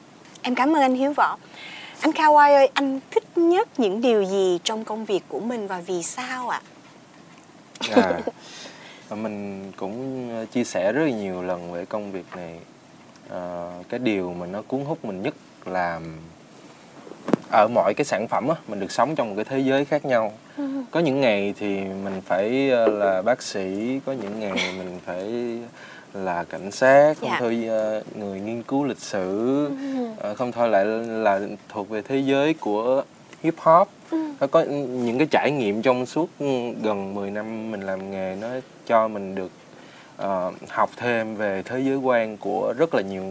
Em 0.43 0.55
cảm 0.55 0.76
ơn 0.76 0.82
anh 0.82 0.95
Hiếu 0.95 1.12
Võ. 1.12 1.36
Anh 2.01 2.11
Kawai 2.11 2.55
ơi 2.55 2.70
anh 2.74 3.01
thích 3.11 3.24
nhất 3.38 3.68
những 3.80 4.01
điều 4.01 4.24
gì 4.24 4.59
trong 4.64 4.84
công 4.84 5.05
việc 5.05 5.22
của 5.28 5.41
mình 5.41 5.66
và 5.66 5.80
vì 5.86 6.03
sao 6.03 6.49
ạ? 6.49 6.61
À, 7.91 8.20
và 9.09 9.16
mình 9.16 9.72
cũng 9.76 10.28
ờ, 10.34 10.47
chia 10.47 10.64
sẻ 10.64 10.93
rất 10.93 11.05
là 11.05 11.11
nhiều 11.11 11.43
lần 11.43 11.72
về 11.72 11.84
công 11.84 12.12
việc 12.12 12.36
này. 12.36 12.59
Ờ, 13.28 13.72
cái 13.88 14.01
điều 14.01 14.32
mà 14.32 14.47
nó 14.47 14.62
cuốn 14.62 14.84
hút 14.84 15.05
mình 15.05 15.22
nhất 15.22 15.34
là 15.66 16.01
ở 17.50 17.68
mọi 17.68 17.94
cái 17.94 18.04
sản 18.04 18.28
phẩm 18.28 18.48
á 18.48 18.54
mình 18.68 18.80
được 18.80 18.90
sống 18.92 19.14
trong 19.14 19.28
một 19.28 19.34
cái 19.36 19.44
thế 19.44 19.58
giới 19.58 19.84
khác 19.84 20.04
nhau. 20.04 20.32
Có 20.90 21.00
những 21.00 21.20
ngày 21.20 21.54
thì 21.58 21.80
mình 22.04 22.20
phải 22.26 22.70
ờ, 22.70 22.86
là 22.86 23.22
bác 23.22 23.42
sĩ 23.42 24.00
có 24.06 24.12
những 24.12 24.40
ngày 24.40 24.52
mình 24.78 24.98
phải 25.06 25.28
là 26.14 26.44
cảnh 26.44 26.70
sát 26.70 27.14
không 27.20 27.30
Dạ. 27.30 27.36
thôi 27.40 27.64
ờ, 27.68 28.02
người 28.14 28.40
nghiên 28.40 28.62
cứu 28.62 28.84
lịch 28.84 28.98
sử. 29.00 29.68
Ờ, 30.16 30.34
không 30.34 30.52
thôi 30.52 30.68
lại 30.68 30.84
là 31.06 31.40
thuộc 31.68 31.88
về 31.88 32.02
thế 32.02 32.16
giới 32.18 32.54
của 32.54 33.02
hip 33.42 33.54
hop. 33.58 33.88
Nó 34.40 34.46
có 34.46 34.62
những 34.88 35.18
cái 35.18 35.26
trải 35.30 35.50
nghiệm 35.50 35.82
trong 35.82 36.06
suốt 36.06 36.28
gần 36.82 37.14
10 37.14 37.30
năm 37.30 37.70
mình 37.70 37.80
làm 37.80 38.10
nghề 38.10 38.36
nó 38.40 38.48
cho 38.86 39.08
mình 39.08 39.34
được 39.34 39.50
ờ, 40.20 40.52
học 40.68 40.90
thêm 40.96 41.36
về 41.36 41.62
thế 41.64 41.80
giới 41.80 41.96
quan 41.96 42.36
của 42.36 42.74
rất 42.78 42.94
là 42.94 43.02
nhiều 43.02 43.22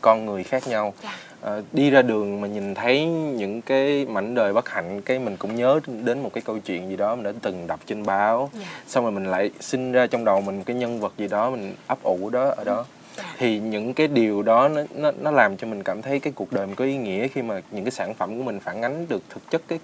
con 0.00 0.26
người 0.26 0.44
khác 0.44 0.68
nhau 0.68 0.94
Dạ. 1.02 1.10
Ờ, 1.40 1.62
đi 1.72 1.90
ra 1.90 2.02
đường 2.02 2.40
mà 2.40 2.48
nhìn 2.48 2.74
thấy 2.74 3.06
những 3.06 3.62
cái 3.62 4.06
mảnh 4.08 4.34
đời 4.34 4.52
bất 4.52 4.68
hạnh 4.68 5.00
cái 5.02 5.18
mình 5.18 5.36
cũng 5.36 5.56
nhớ 5.56 5.80
đến 6.04 6.20
một 6.22 6.30
cái 6.34 6.42
câu 6.46 6.58
chuyện 6.58 6.88
gì 6.88 6.96
đó 6.96 7.14
mình 7.14 7.24
đã 7.24 7.32
từng 7.42 7.66
đọc 7.66 7.80
trên 7.86 8.06
báo 8.06 8.50
Dạ. 8.60 8.66
xong 8.86 9.04
rồi 9.04 9.12
mình 9.12 9.24
lại 9.30 9.50
sinh 9.60 9.92
ra 9.92 10.06
trong 10.06 10.24
đầu 10.24 10.40
mình 10.40 10.64
cái 10.64 10.76
nhân 10.76 11.00
vật 11.00 11.12
gì 11.18 11.28
đó 11.28 11.50
mình 11.50 11.74
ấp 11.86 12.02
ủ 12.02 12.30
đó 12.30 12.52
ở 12.56 12.64
đó 12.64 12.84
Dạ. 13.16 13.24
thì 13.38 13.58
những 13.58 13.94
cái 13.94 14.08
điều 14.08 14.42
đó 14.42 14.68
nó 14.68 14.82
nó 14.94 15.12
nó 15.20 15.30
làm 15.30 15.56
cho 15.56 15.66
mình 15.66 15.82
cảm 15.82 16.02
thấy 16.02 16.20
cái 16.20 16.32
cuộc 16.36 16.52
đời 16.52 16.66
mình 16.66 16.74
có 16.76 16.84
ý 16.84 16.96
nghĩa 16.96 17.28
khi 17.28 17.42
mà 17.42 17.60
những 17.70 17.84
cái 17.84 17.90
sản 17.90 18.14
phẩm 18.14 18.38
của 18.38 18.42
mình 18.44 18.60
phản 18.60 18.82
ánh 18.82 19.06
được 19.08 19.22
thực 19.30 19.50
chất 19.50 19.62
cái 19.68 19.78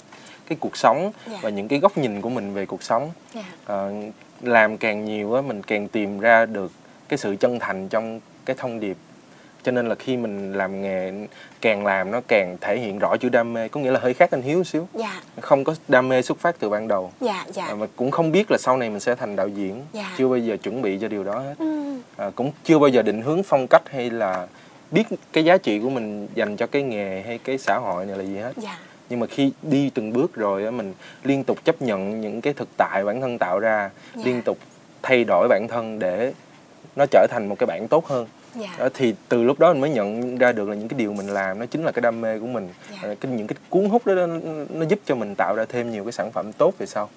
cái 0.51 0.57
cuộc 0.61 0.77
sống 0.77 1.13
Dạ. 1.27 1.39
và 1.43 1.51
những 1.51 1.69
cái 1.69 1.79
góc 1.79 1.99
nhìn 1.99 2.21
của 2.21 2.29
mình 2.31 2.55
về 2.55 2.67
cuộc 2.67 2.83
sống. 2.83 3.11
Dạ. 3.35 3.45
Ờ, 3.65 3.93
làm 4.41 4.77
càng 4.79 5.05
nhiều 5.05 5.35
á 5.35 5.43
mình 5.43 5.63
càng 5.63 5.89
tìm 5.89 6.21
ra 6.21 6.47
được 6.47 6.73
cái 7.09 7.19
sự 7.19 7.37
chân 7.41 7.59
thành 7.59 7.89
trong 7.89 8.21
cái 8.45 8.57
thông 8.59 8.81
điệp. 8.81 8.97
Cho 9.63 9.73
nên 9.73 9.89
là 9.89 9.95
khi 9.95 10.17
mình 10.17 10.53
làm 10.53 10.83
nghề 10.83 11.13
càng 11.61 11.87
làm 11.87 12.11
nó 12.11 12.21
càng 12.29 12.57
thể 12.61 12.79
hiện 12.79 12.99
rõ 12.99 13.17
chữ 13.17 13.29
đam 13.29 13.53
mê 13.53 13.69
có 13.69 13.81
nghĩa 13.81 13.91
là 13.91 14.01
hơi 14.01 14.15
khác 14.15 14.31
anh 14.31 14.43
hiếu 14.43 14.65
xíu. 14.65 14.89
Dạ. 14.95 15.21
Không 15.41 15.65
có 15.65 15.75
đam 15.89 16.09
mê 16.09 16.23
xuất 16.23 16.39
phát 16.39 16.57
từ 16.59 16.69
ban 16.71 16.89
đầu. 16.89 17.13
Dạ 17.21 17.45
dạ. 17.53 17.67
À, 17.67 17.75
mà 17.75 17.87
cũng 17.97 18.11
không 18.11 18.33
biết 18.33 18.51
là 18.51 18.59
sau 18.59 18.77
này 18.77 18.91
mình 18.91 19.01
sẽ 19.01 19.15
thành 19.15 19.37
đạo 19.37 19.49
diễn. 19.49 19.83
Dạ. 19.93 20.15
chưa 20.19 20.29
bao 20.29 20.39
giờ 20.39 20.57
chuẩn 20.63 20.83
bị 20.83 20.99
cho 21.01 21.09
điều 21.09 21.25
đó 21.25 21.39
hết. 21.39 21.55
Ừ. 21.59 21.95
à, 22.17 22.31
cũng 22.35 22.53
chưa 22.65 22.79
bao 22.79 22.89
giờ 22.89 23.03
định 23.03 23.23
hướng 23.23 23.43
phong 23.43 23.67
cách 23.71 23.83
hay 23.91 24.11
là 24.11 24.47
biết 24.91 25.05
cái 25.33 25.45
giá 25.45 25.57
trị 25.57 25.79
của 25.81 25.91
mình 25.91 26.29
dành 26.35 26.57
cho 26.57 26.67
cái 26.67 26.83
nghề 26.83 27.23
hay 27.27 27.39
cái 27.39 27.59
xã 27.59 27.79
hội 27.79 28.07
này 28.07 28.17
là 28.17 28.25
gì 28.25 28.37
hết. 28.37 28.53
Dạ 28.57 28.79
nhưng 29.11 29.21
mà 29.21 29.27
khi 29.27 29.53
đi 29.63 29.91
từng 29.95 30.13
bước 30.13 30.35
rồi 30.35 30.73
mình 30.73 30.95
liên 31.25 31.45
tục 31.45 31.65
chấp 31.65 31.83
nhận 31.83 32.21
những 32.21 32.41
cái 32.41 32.53
thực 32.53 32.69
tại 32.77 33.05
bản 33.05 33.21
thân 33.21 33.39
tạo 33.39 33.59
ra 33.59 33.91
Dạ. 34.15 34.23
liên 34.25 34.43
tục 34.43 34.59
thay 35.03 35.25
đổi 35.25 35.49
bản 35.49 35.67
thân 35.69 35.99
để 35.99 36.33
nó 36.97 37.05
trở 37.11 37.27
thành 37.31 37.49
một 37.49 37.57
cái 37.59 37.67
bản 37.67 37.89
tốt 37.89 38.07
hơn. 38.07 38.27
Dạ. 38.55 38.69
Đó, 38.79 38.89
thì 38.95 39.15
từ 39.29 39.43
lúc 39.43 39.59
đó 39.59 39.73
mình 39.73 39.81
mới 39.81 39.91
nhận 39.91 40.39
ra 40.39 40.53
được 40.53 40.69
là 40.69 40.75
những 40.75 40.89
cái 40.89 40.99
điều 40.99 41.13
mình 41.13 41.27
làm 41.27 41.59
nó 41.59 41.67
chính 41.67 41.85
là 41.85 41.93
cái 41.93 42.01
đam 42.03 42.21
mê 42.21 42.39
của 42.39 42.47
mình. 42.47 42.69
Dạ. 42.91 42.99
Ờ, 43.03 43.15
cái 43.21 43.33
những 43.33 43.47
cái 43.47 43.57
cuốn 43.71 43.89
hút 43.89 44.07
đó 44.07 44.15
nó, 44.15 44.27
nó 44.71 44.87
giúp 44.89 44.99
cho 45.07 45.15
mình 45.15 45.35
tạo 45.35 45.55
ra 45.57 45.65
thêm 45.69 45.91
nhiều 45.93 46.05
cái 46.05 46.13
sản 46.13 46.33
phẩm 46.33 46.53
tốt 46.53 46.75
về 46.79 46.87
sau. 46.87 47.09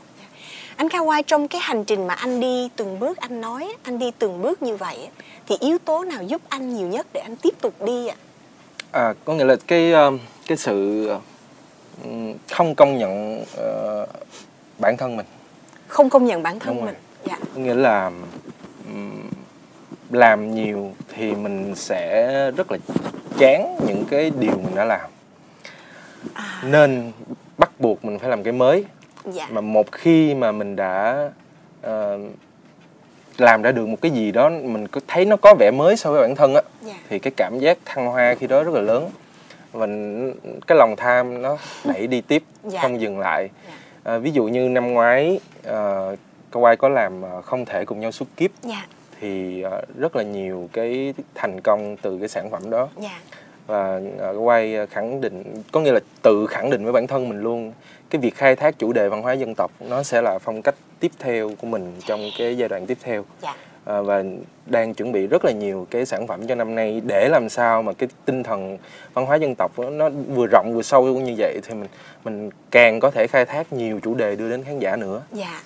Anh 0.75 0.87
Kawai 0.87 1.23
trong 1.27 1.47
cái 1.47 1.61
hành 1.63 1.85
trình 1.85 2.07
mà 2.07 2.13
anh 2.13 2.39
đi 2.39 2.69
từng 2.75 2.99
bước 2.99 3.17
anh 3.17 3.41
nói 3.41 3.73
anh 3.83 3.99
đi 3.99 4.11
từng 4.19 4.41
bước 4.41 4.61
như 4.61 4.75
vậy 4.75 5.09
thì 5.47 5.55
yếu 5.59 5.77
tố 5.77 6.03
nào 6.03 6.23
giúp 6.23 6.41
anh 6.49 6.75
nhiều 6.75 6.87
nhất 6.87 7.07
để 7.13 7.21
anh 7.21 7.35
tiếp 7.35 7.53
tục 7.61 7.73
đi 7.85 8.07
ạ? 8.07 8.15
À, 8.91 9.13
có 9.25 9.33
nghĩa 9.33 9.43
là 9.45 9.55
cái 9.67 9.91
ờ, 9.91 10.11
cái 10.47 10.57
sự 10.57 11.07
ờ, 11.07 11.19
không 12.51 12.75
công 12.75 12.97
nhận 12.97 13.43
ờ, 13.55 14.05
bản 14.79 14.97
thân 14.97 15.17
mình. 15.17 15.25
Không 15.87 16.09
công 16.09 16.25
nhận 16.25 16.43
bản 16.43 16.59
thân 16.59 16.75
Đúng 16.75 16.85
rồi. 16.85 16.93
mình. 16.93 17.01
Dạ. 17.25 17.37
Nghĩa 17.55 17.73
là 17.73 18.11
ừm, 18.87 19.29
làm 20.09 20.55
nhiều 20.55 20.91
thì 21.15 21.35
mình 21.35 21.75
sẽ 21.75 22.31
rất 22.51 22.71
là 22.71 22.77
chán 23.37 23.79
những 23.87 24.05
cái 24.09 24.31
điều 24.39 24.51
mình 24.51 24.75
đã 24.75 24.85
làm. 24.85 25.09
Nên 26.63 27.11
bắt 27.57 27.71
buộc 27.79 28.05
mình 28.05 28.19
phải 28.19 28.29
làm 28.29 28.43
cái 28.43 28.53
mới. 28.53 28.85
Dạ. 29.25 29.47
Mà 29.51 29.61
một 29.61 29.91
khi 29.91 30.35
mà 30.35 30.51
mình 30.51 30.75
đã 30.75 31.29
ờ, 31.81 32.19
làm 33.37 33.61
ra 33.61 33.71
được 33.71 33.87
một 33.87 33.97
cái 34.01 34.11
gì 34.11 34.31
đó 34.31 34.49
mình 34.49 34.87
có 34.87 35.01
thấy 35.07 35.25
nó 35.25 35.35
có 35.37 35.55
vẻ 35.59 35.71
mới 35.71 35.97
so 35.97 36.11
với 36.11 36.21
bản 36.21 36.35
thân 36.35 36.55
á 36.55 36.61
dạ. 36.81 36.93
thì 37.09 37.19
cái 37.19 37.33
cảm 37.37 37.59
giác 37.59 37.77
thăng 37.85 38.05
hoa 38.05 38.35
khi 38.35 38.47
đó 38.47 38.63
rất 38.63 38.73
là 38.73 38.81
lớn 38.81 39.09
n- 39.74 40.34
cái 40.67 40.78
lòng 40.78 40.95
tham 40.97 41.41
nó 41.41 41.57
đẩy 41.86 42.07
đi 42.07 42.21
tiếp 42.21 42.43
Dạ. 42.63 42.82
không 42.82 43.01
dừng 43.01 43.19
lại. 43.19 43.49
Dạ. 43.67 43.74
à, 44.13 44.17
ví 44.17 44.32
dụ 44.32 44.43
như 44.43 44.69
năm 44.69 44.93
ngoái 44.93 45.39
uh, 45.69 46.19
Kawai 46.51 46.76
có 46.76 46.89
làm 46.89 47.21
ờ, 47.21 47.41
không 47.41 47.65
thể 47.65 47.86
cùng 47.86 47.99
nhau 47.99 48.11
suốt 48.11 48.26
kiếp 48.38 48.51
dạ. 48.61 48.86
thì 49.21 49.61
ờ, 49.61 49.82
rất 49.97 50.15
là 50.15 50.24
nhiều 50.24 50.69
cái 50.74 51.13
thành 51.36 51.61
công 51.61 51.97
từ 51.97 52.17
cái 52.19 52.28
sản 52.28 52.49
phẩm 52.49 52.69
đó. 52.69 52.89
Dạ. 52.97 53.19
Và 53.67 53.99
quay 54.39 54.88
khẳng 54.88 55.21
định 55.21 55.43
có 55.71 55.80
nghĩa 55.80 55.91
là 55.91 55.99
tự 56.21 56.45
khẳng 56.47 56.69
định 56.69 56.84
với 56.84 56.93
bản 56.93 57.07
thân 57.07 57.30
mình 57.30 57.41
luôn 57.41 57.74
cái 58.09 58.21
việc 58.21 58.36
khai 58.36 58.55
thác 58.55 58.80
chủ 58.80 58.93
đề 58.93 59.09
văn 59.09 59.21
hóa 59.21 59.34
dân 59.34 59.53
tộc 59.55 59.71
nó 59.80 60.03
sẽ 60.03 60.21
là 60.21 60.39
phong 60.39 60.61
cách 60.61 60.76
tiếp 60.99 61.11
theo 61.19 61.51
của 61.61 61.67
mình 61.67 61.93
trong 62.05 62.21
cái 62.38 62.57
giai 62.57 62.69
đoạn 62.69 62.86
tiếp 62.86 62.97
theo. 63.01 63.26
Dạ 63.41 63.55
À, 63.86 64.01
và 64.01 64.23
đang 64.65 64.93
chuẩn 64.93 65.11
bị 65.11 65.27
rất 65.27 65.45
là 65.45 65.51
nhiều 65.51 65.88
cái 65.91 66.05
sản 66.05 66.27
phẩm 66.27 66.47
cho 66.47 66.55
năm 66.55 66.75
nay 66.75 67.01
để 67.05 67.29
làm 67.29 67.49
sao 67.49 67.84
mà 67.84 67.93
cái 67.93 68.09
tinh 68.25 68.43
thần 68.43 68.77
văn 69.13 69.25
hóa 69.25 69.36
dân 69.36 69.55
tộc 69.57 69.79
nó 69.79 70.09
vừa 70.09 70.47
rộng 70.51 70.71
vừa 70.75 70.81
sâu 70.81 71.05
như 71.05 71.36
vậy 71.38 71.59
thì 71.63 71.73
mình 71.73 71.89
mình 72.23 72.49
càng 72.71 72.99
có 72.99 73.11
thể 73.11 73.27
khai 73.27 73.45
thác 73.45 73.73
nhiều 73.73 73.99
chủ 74.03 74.15
đề 74.15 74.36
đưa 74.36 74.49
đến 74.49 74.63
khán 74.63 74.79
giả 74.79 74.95
nữa 74.95 75.21
Dạ, 75.31 75.61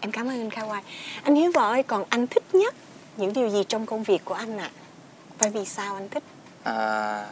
em 0.00 0.12
cảm 0.12 0.28
ơn 0.28 0.40
anh 0.40 0.48
Kawai. 0.48 0.80
Anh 1.22 1.34
Hiếu 1.34 1.50
vợ 1.54 1.68
ơi, 1.70 1.82
còn 1.82 2.04
anh 2.08 2.26
thích 2.26 2.44
nhất 2.52 2.74
những 3.16 3.32
điều 3.32 3.48
gì 3.48 3.64
trong 3.68 3.86
công 3.86 4.02
việc 4.02 4.24
của 4.24 4.34
anh 4.34 4.58
ạ? 4.58 4.70
Và 5.38 5.48
vì 5.48 5.64
sao 5.64 5.94
anh 5.94 6.08
thích? 6.08 6.22
à, 6.62 7.26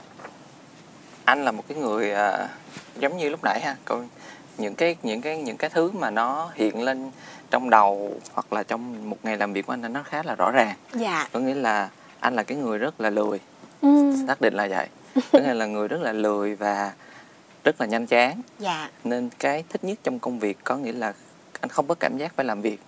anh 1.25 1.45
là 1.45 1.51
một 1.53 1.65
cái 1.69 1.79
người 1.79 2.13
à, 2.13 2.49
giống 2.99 3.17
như 3.17 3.29
lúc 3.29 3.41
nãy 3.45 3.61
ha 3.61 3.77
câu 3.85 4.03
những 4.59 4.75
cái 4.75 4.97
những 5.03 5.21
cái 5.21 5.39
những 5.39 5.57
cái 5.57 5.71
thứ 5.71 5.91
mà 5.91 6.11
nó 6.11 6.51
hiện 6.55 6.83
lên 6.83 7.11
trong 7.51 7.71
đầu 7.71 8.21
hoặc 8.33 8.53
là 8.53 8.63
trong 8.63 9.11
một 9.11 9.17
ngày 9.23 9.37
làm 9.37 9.53
việc 9.53 9.67
của 9.67 9.73
anh 9.73 9.93
nó 9.93 10.03
khá 10.03 10.23
là 10.23 10.35
rõ 10.35 10.51
ràng 10.51 10.77
Dạ. 10.95 11.29
có 11.33 11.41
nghĩa 11.41 11.55
là 11.55 11.89
anh 12.21 12.35
là 12.35 12.43
cái 12.43 12.59
người 12.59 12.79
rất 12.79 13.01
là 13.01 13.11
lười 13.11 13.41
Ừ. 13.81 14.15
xác 14.27 14.41
định 14.41 14.55
là 14.55 14.67
vậy 14.71 14.89
có 15.33 15.39
nghĩa 15.39 15.55
là 15.55 15.67
người 15.67 15.89
rất 15.89 16.01
là 16.01 16.13
lười 16.13 16.55
và 16.55 16.93
rất 17.65 17.81
là 17.81 17.87
nhanh 17.87 18.07
chán 18.07 18.41
Dạ. 18.59 18.91
nên 19.05 19.31
cái 19.39 19.65
thích 19.69 19.85
nhất 19.85 19.99
trong 20.03 20.19
công 20.19 20.39
việc 20.39 20.59
có 20.65 20.77
nghĩa 20.77 20.93
là 20.93 21.13
anh 21.61 21.69
không 21.69 21.87
có 21.89 21.95
cảm 21.95 22.19
giác 22.19 22.33
phải 22.37 22.45
làm 22.47 22.61
việc 22.63 22.81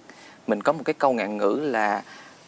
mình 0.46 0.62
có 0.62 0.72
một 0.72 0.82
cái 0.84 0.94
câu 0.94 1.12
ngạn 1.12 1.36
ngữ 1.36 1.58
là 1.62 2.02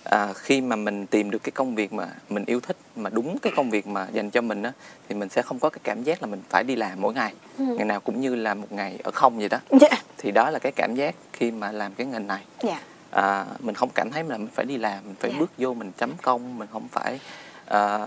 à, 0.05 0.32
khi 0.32 0.61
mà 0.61 0.76
mình 0.76 1.07
tìm 1.07 1.30
được 1.30 1.42
cái 1.42 1.50
công 1.50 1.74
việc 1.74 1.92
mà 1.92 2.09
mình 2.28 2.44
yêu 2.46 2.61
thích 2.61 2.76
mà 2.96 3.11
đúng 3.11 3.38
cái 3.42 3.53
công 3.57 3.70
việc 3.70 3.86
mà 3.86 4.07
dành 4.12 4.30
cho 4.30 4.40
mình 4.40 4.62
á 4.62 4.72
thì 5.09 5.14
mình 5.14 5.28
sẽ 5.28 5.42
không 5.42 5.59
có 5.59 5.70
cái 5.70 5.80
cảm 5.84 6.03
giác 6.03 6.22
là 6.22 6.26
mình 6.28 6.42
phải 6.48 6.64
đi 6.64 6.76
làm 6.76 7.00
mỗi 7.00 7.14
ngày 7.14 7.34
Ừ. 7.59 7.64
ngày 7.64 7.84
nào 7.84 8.00
cũng 8.00 8.20
như 8.20 8.34
là 8.34 8.55
một 8.55 8.72
ngày 8.72 8.98
ở 9.05 9.11
không 9.11 9.38
vậy 9.38 9.48
đó 9.48 9.59
Dạ. 9.80 9.88
thì 10.18 10.30
đó 10.30 10.50
là 10.50 10.59
cái 10.59 10.72
cảm 10.76 10.94
giác 10.94 11.14
khi 11.32 11.50
mà 11.50 11.72
làm 11.72 11.94
cái 11.94 12.07
ngành 12.07 12.26
này 12.26 12.42
Dạ. 12.62 12.80
à, 13.11 13.46
mình 13.61 13.74
không 13.74 13.88
cảm 13.94 14.11
thấy 14.11 14.24
là 14.24 14.36
mình 14.36 14.48
phải 14.55 14.64
đi 14.64 14.76
làm 14.76 15.05
mình 15.05 15.14
phải 15.20 15.30
Dạ. 15.30 15.36
bước 15.40 15.50
vô 15.59 15.74
mình 15.74 15.92
chấm 15.98 16.11
công 16.22 16.59
mình 16.59 16.68
không 16.72 16.88
phải 16.88 17.20
à, 17.66 18.07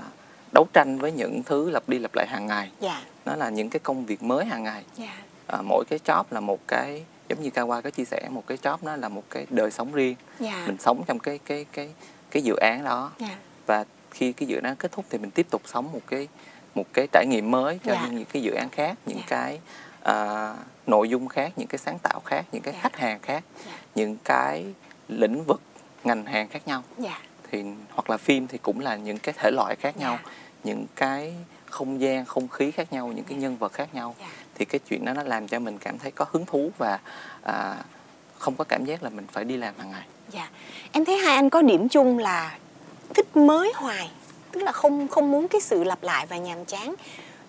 đấu 0.53 0.67
tranh 0.73 0.97
với 0.97 1.11
những 1.11 1.43
thứ 1.43 1.69
lặp 1.69 1.89
đi 1.89 1.99
lặp 1.99 2.11
lại 2.15 2.27
hàng 2.29 2.47
ngày 2.47 2.71
Dạ. 2.79 3.01
nó 3.25 3.35
là 3.35 3.49
những 3.49 3.69
cái 3.69 3.79
công 3.79 4.05
việc 4.05 4.23
mới 4.23 4.45
hàng 4.45 4.63
ngày 4.63 4.83
Dạ. 4.97 5.17
à, 5.47 5.57
mỗi 5.63 5.85
cái 5.89 5.99
job 6.05 6.23
là 6.31 6.39
một 6.39 6.59
cái 6.67 7.03
giống 7.29 7.41
như 7.41 7.49
Kawa 7.49 7.81
có 7.81 7.89
chia 7.89 8.05
sẻ 8.05 8.27
một 8.31 8.43
cái 8.47 8.57
job 8.63 8.77
nó 8.81 8.95
là 8.95 9.09
một 9.09 9.23
cái 9.29 9.45
đời 9.49 9.71
sống 9.71 9.91
riêng 9.91 10.15
Dạ. 10.39 10.63
mình 10.67 10.77
sống 10.79 11.03
trong 11.07 11.19
cái 11.19 11.39
cái 11.45 11.65
cái 11.71 11.89
cái 12.31 12.43
dự 12.43 12.55
án 12.55 12.83
đó 12.83 13.11
Dạ. 13.19 13.37
và 13.65 13.85
khi 14.11 14.33
cái 14.33 14.47
dự 14.47 14.59
án 14.63 14.75
kết 14.75 14.91
thúc 14.91 15.05
thì 15.09 15.17
mình 15.17 15.31
tiếp 15.31 15.47
tục 15.49 15.61
sống 15.65 15.91
một 15.91 15.99
cái 16.07 16.27
một 16.75 16.85
cái 16.93 17.07
trải 17.11 17.25
nghiệm 17.29 17.51
mới 17.51 17.79
cho 17.85 17.93
Dạ. 17.93 18.07
những 18.11 18.25
cái 18.25 18.41
dự 18.41 18.51
án 18.53 18.69
khác 18.69 18.97
những 19.05 19.17
Dạ. 19.17 19.23
cái 19.27 19.59
à, 20.03 20.53
nội 20.87 21.09
dung 21.09 21.27
khác 21.27 21.51
những 21.55 21.67
cái 21.67 21.77
sáng 21.77 21.99
tạo 21.99 22.19
khác 22.25 22.45
những 22.51 22.61
cái 22.61 22.73
Dạ. 22.73 22.79
khách 22.79 22.95
hàng 22.95 23.19
khác 23.21 23.43
Dạ. 23.65 23.71
những 23.95 24.17
cái 24.23 24.65
lĩnh 25.07 25.43
vực 25.43 25.61
ngành 26.03 26.25
hàng 26.25 26.47
khác 26.47 26.67
nhau 26.67 26.83
Dạ. 26.97 27.19
thì 27.51 27.63
hoặc 27.89 28.09
là 28.09 28.17
phim 28.17 28.47
thì 28.47 28.57
cũng 28.57 28.79
là 28.79 28.95
những 28.95 29.17
cái 29.19 29.33
thể 29.37 29.51
loại 29.51 29.75
khác 29.75 29.97
nhau 29.97 30.19
Dạ. 30.23 30.31
những 30.63 30.85
cái 30.95 31.33
không 31.65 32.01
gian 32.01 32.25
không 32.25 32.47
khí 32.47 32.71
khác 32.71 32.93
nhau 32.93 33.07
những 33.07 33.25
cái 33.25 33.37
nhân 33.37 33.57
vật 33.57 33.73
khác 33.73 33.89
nhau 33.95 34.15
Dạ. 34.19 34.27
Thì 34.55 34.65
cái 34.65 34.79
chuyện 34.89 35.05
đó 35.05 35.13
nó 35.13 35.23
làm 35.23 35.47
cho 35.47 35.59
mình 35.59 35.77
cảm 35.77 35.99
thấy 35.99 36.11
có 36.11 36.25
hứng 36.31 36.45
thú 36.45 36.71
và 36.77 36.99
à, 37.43 37.75
không 38.37 38.55
có 38.55 38.63
cảm 38.63 38.85
giác 38.85 39.03
là 39.03 39.09
mình 39.09 39.27
phải 39.31 39.43
đi 39.43 39.57
làm 39.57 39.73
hàng 39.77 39.91
ngày 39.91 40.05
Dạ. 40.31 40.49
Em 40.91 41.05
thấy 41.05 41.17
hai 41.17 41.35
anh 41.35 41.49
có 41.49 41.61
điểm 41.61 41.89
chung 41.89 42.17
là 42.17 42.57
thích 43.13 43.37
mới 43.37 43.71
hoài, 43.75 44.11
tức 44.51 44.63
là 44.63 44.71
không 44.71 45.07
không 45.07 45.31
muốn 45.31 45.47
cái 45.47 45.61
sự 45.61 45.83
lặp 45.83 46.03
lại 46.03 46.25
và 46.25 46.37
nhàm 46.37 46.65
chán. 46.65 46.95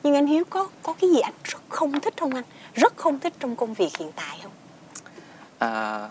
Nhưng 0.02 0.14
anh 0.14 0.26
Hiếu 0.26 0.44
có 0.50 0.68
có 0.82 0.94
cái 1.00 1.10
gì 1.10 1.20
anh 1.20 1.32
rất 1.44 1.58
không 1.68 2.00
thích 2.00 2.14
không 2.20 2.34
anh? 2.34 2.44
Rất 2.74 2.96
không 2.96 3.18
thích 3.18 3.32
trong 3.40 3.56
công 3.56 3.74
việc 3.74 3.96
hiện 3.98 4.12
tại 4.16 4.38
không? 4.42 4.52
à, 5.58 6.08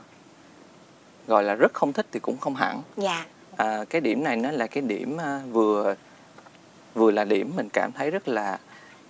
gọi 1.27 1.43
là 1.43 1.53
rất 1.55 1.73
không 1.73 1.93
thích 1.93 2.05
thì 2.11 2.19
cũng 2.19 2.37
không 2.37 2.55
hẳn 2.55 2.81
Dạ. 2.97 3.25
à, 3.57 3.85
cái 3.89 4.01
điểm 4.01 4.23
này 4.23 4.35
nó 4.37 4.51
là 4.51 4.67
cái 4.67 4.81
điểm 4.83 5.17
à, 5.17 5.41
vừa 5.51 5.95
vừa 6.93 7.11
là 7.11 7.23
điểm 7.23 7.51
mình 7.55 7.69
cảm 7.73 7.91
thấy 7.91 8.11
rất 8.11 8.27
là 8.27 8.59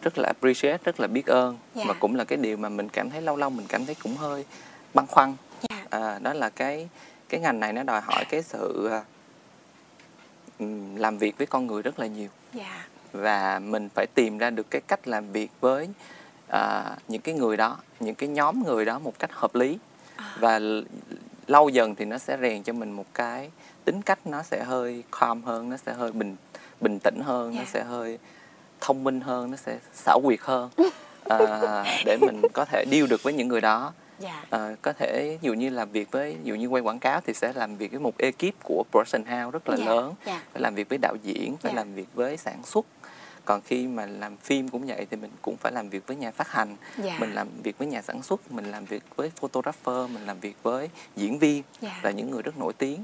rất 0.05 0.17
là 0.17 0.27
appreciate 0.27 0.77
rất 0.83 0.99
là 0.99 1.07
biết 1.07 1.25
ơn 1.25 1.57
Dạ. 1.75 1.83
mà 1.85 1.93
cũng 1.93 2.15
là 2.15 2.23
cái 2.23 2.37
điều 2.37 2.57
mà 2.57 2.69
mình 2.69 2.89
cảm 2.89 3.09
thấy 3.09 3.21
lâu 3.21 3.35
lâu 3.35 3.49
mình 3.49 3.65
cảm 3.69 3.85
thấy 3.85 3.95
cũng 4.03 4.15
hơi 4.17 4.45
băn 4.93 5.05
khoăn 5.07 5.35
Dạ. 5.69 5.85
à, 5.89 6.19
đó 6.19 6.33
là 6.33 6.49
cái 6.49 6.89
cái 7.29 7.39
ngành 7.39 7.59
này 7.59 7.73
nó 7.73 7.83
đòi 7.83 8.01
hỏi 8.01 8.25
cái 8.29 8.41
sự 8.43 8.89
ừm, 10.59 10.95
làm 10.95 11.17
việc 11.17 11.37
với 11.37 11.47
con 11.47 11.67
người 11.67 11.81
rất 11.81 11.99
là 11.99 12.07
nhiều 12.07 12.29
Dạ. 12.53 12.85
và 13.13 13.59
mình 13.59 13.89
phải 13.95 14.05
tìm 14.13 14.37
ra 14.37 14.49
được 14.49 14.71
cái 14.71 14.81
cách 14.87 15.07
làm 15.07 15.31
việc 15.31 15.51
với 15.61 15.89
à, 16.47 16.83
những 17.07 17.21
cái 17.21 17.35
người 17.35 17.57
đó 17.57 17.77
những 17.99 18.15
cái 18.15 18.29
nhóm 18.29 18.63
người 18.63 18.85
đó 18.85 18.99
một 18.99 19.19
cách 19.19 19.29
hợp 19.33 19.55
lý 19.55 19.77
À. 20.15 20.35
và 20.39 20.59
lâu 21.47 21.69
dần 21.69 21.95
thì 21.95 22.05
nó 22.05 22.17
sẽ 22.17 22.37
rèn 22.41 22.63
cho 22.63 22.73
mình 22.73 22.91
một 22.91 23.05
cái 23.13 23.51
tính 23.85 24.01
cách 24.01 24.19
nó 24.27 24.43
sẽ 24.43 24.63
hơi 24.63 25.03
calm 25.19 25.41
hơn 25.43 25.69
nó 25.69 25.77
sẽ 25.77 25.93
hơi 25.93 26.11
bình 26.11 26.35
bình 26.81 26.99
tĩnh 26.99 27.19
hơn 27.23 27.55
nó 27.55 27.61
Dạ. 27.61 27.67
sẽ 27.73 27.83
hơi 27.83 28.19
thông 28.85 29.03
minh 29.03 29.21
hơn 29.21 29.51
nó 29.51 29.57
sẽ 29.57 29.77
xảo 29.93 30.21
quyệt 30.23 30.39
hơn 30.41 30.69
à, 31.29 31.83
để 32.05 32.17
mình 32.21 32.41
có 32.53 32.65
thể 32.65 32.85
deal 32.91 33.07
được 33.07 33.23
với 33.23 33.33
những 33.33 33.47
người 33.47 33.61
đó 33.61 33.93
Dạ. 34.19 34.43
à, 34.49 34.69
có 34.81 34.93
thể 34.93 35.37
dụ 35.41 35.53
như 35.53 35.69
làm 35.69 35.91
việc 35.91 36.11
với 36.11 36.37
dụ 36.43 36.55
như 36.55 36.67
quay 36.67 36.81
quảng 36.81 36.99
cáo 36.99 37.21
thì 37.21 37.33
sẽ 37.33 37.53
làm 37.55 37.77
việc 37.77 37.91
với 37.91 37.99
một 37.99 38.17
ekip 38.17 38.55
của 38.63 38.83
production 38.91 39.25
house 39.25 39.51
rất 39.51 39.69
là 39.69 39.77
Dạ, 39.77 39.85
lớn 39.85 40.13
dạ. 40.25 40.41
phải 40.53 40.61
làm 40.61 40.75
việc 40.75 40.89
với 40.89 40.97
đạo 41.01 41.15
diễn 41.23 41.57
phải 41.57 41.71
Dạ. 41.71 41.75
làm 41.75 41.93
việc 41.93 42.07
với 42.13 42.37
sản 42.37 42.63
xuất 42.63 42.85
còn 43.45 43.61
khi 43.61 43.87
mà 43.87 44.05
làm 44.05 44.37
phim 44.37 44.69
cũng 44.69 44.85
vậy 44.87 45.07
thì 45.11 45.17
mình 45.17 45.31
cũng 45.41 45.57
phải 45.57 45.71
làm 45.71 45.89
việc 45.89 46.07
với 46.07 46.17
nhà 46.17 46.31
phát 46.31 46.51
hành 46.51 46.75
Dạ. 47.03 47.15
mình 47.19 47.33
làm 47.33 47.47
việc 47.63 47.77
với 47.77 47.87
nhà 47.87 48.01
sản 48.01 48.21
xuất 48.23 48.51
mình 48.51 48.65
làm 48.71 48.85
việc 48.85 49.03
với 49.15 49.31
photographer 49.35 50.09
mình 50.13 50.25
làm 50.25 50.39
việc 50.39 50.55
với 50.63 50.89
diễn 51.15 51.39
viên 51.39 51.63
Dạ. 51.81 51.99
là 52.03 52.11
những 52.11 52.31
người 52.31 52.41
rất 52.41 52.57
nổi 52.57 52.73
tiếng 52.77 53.03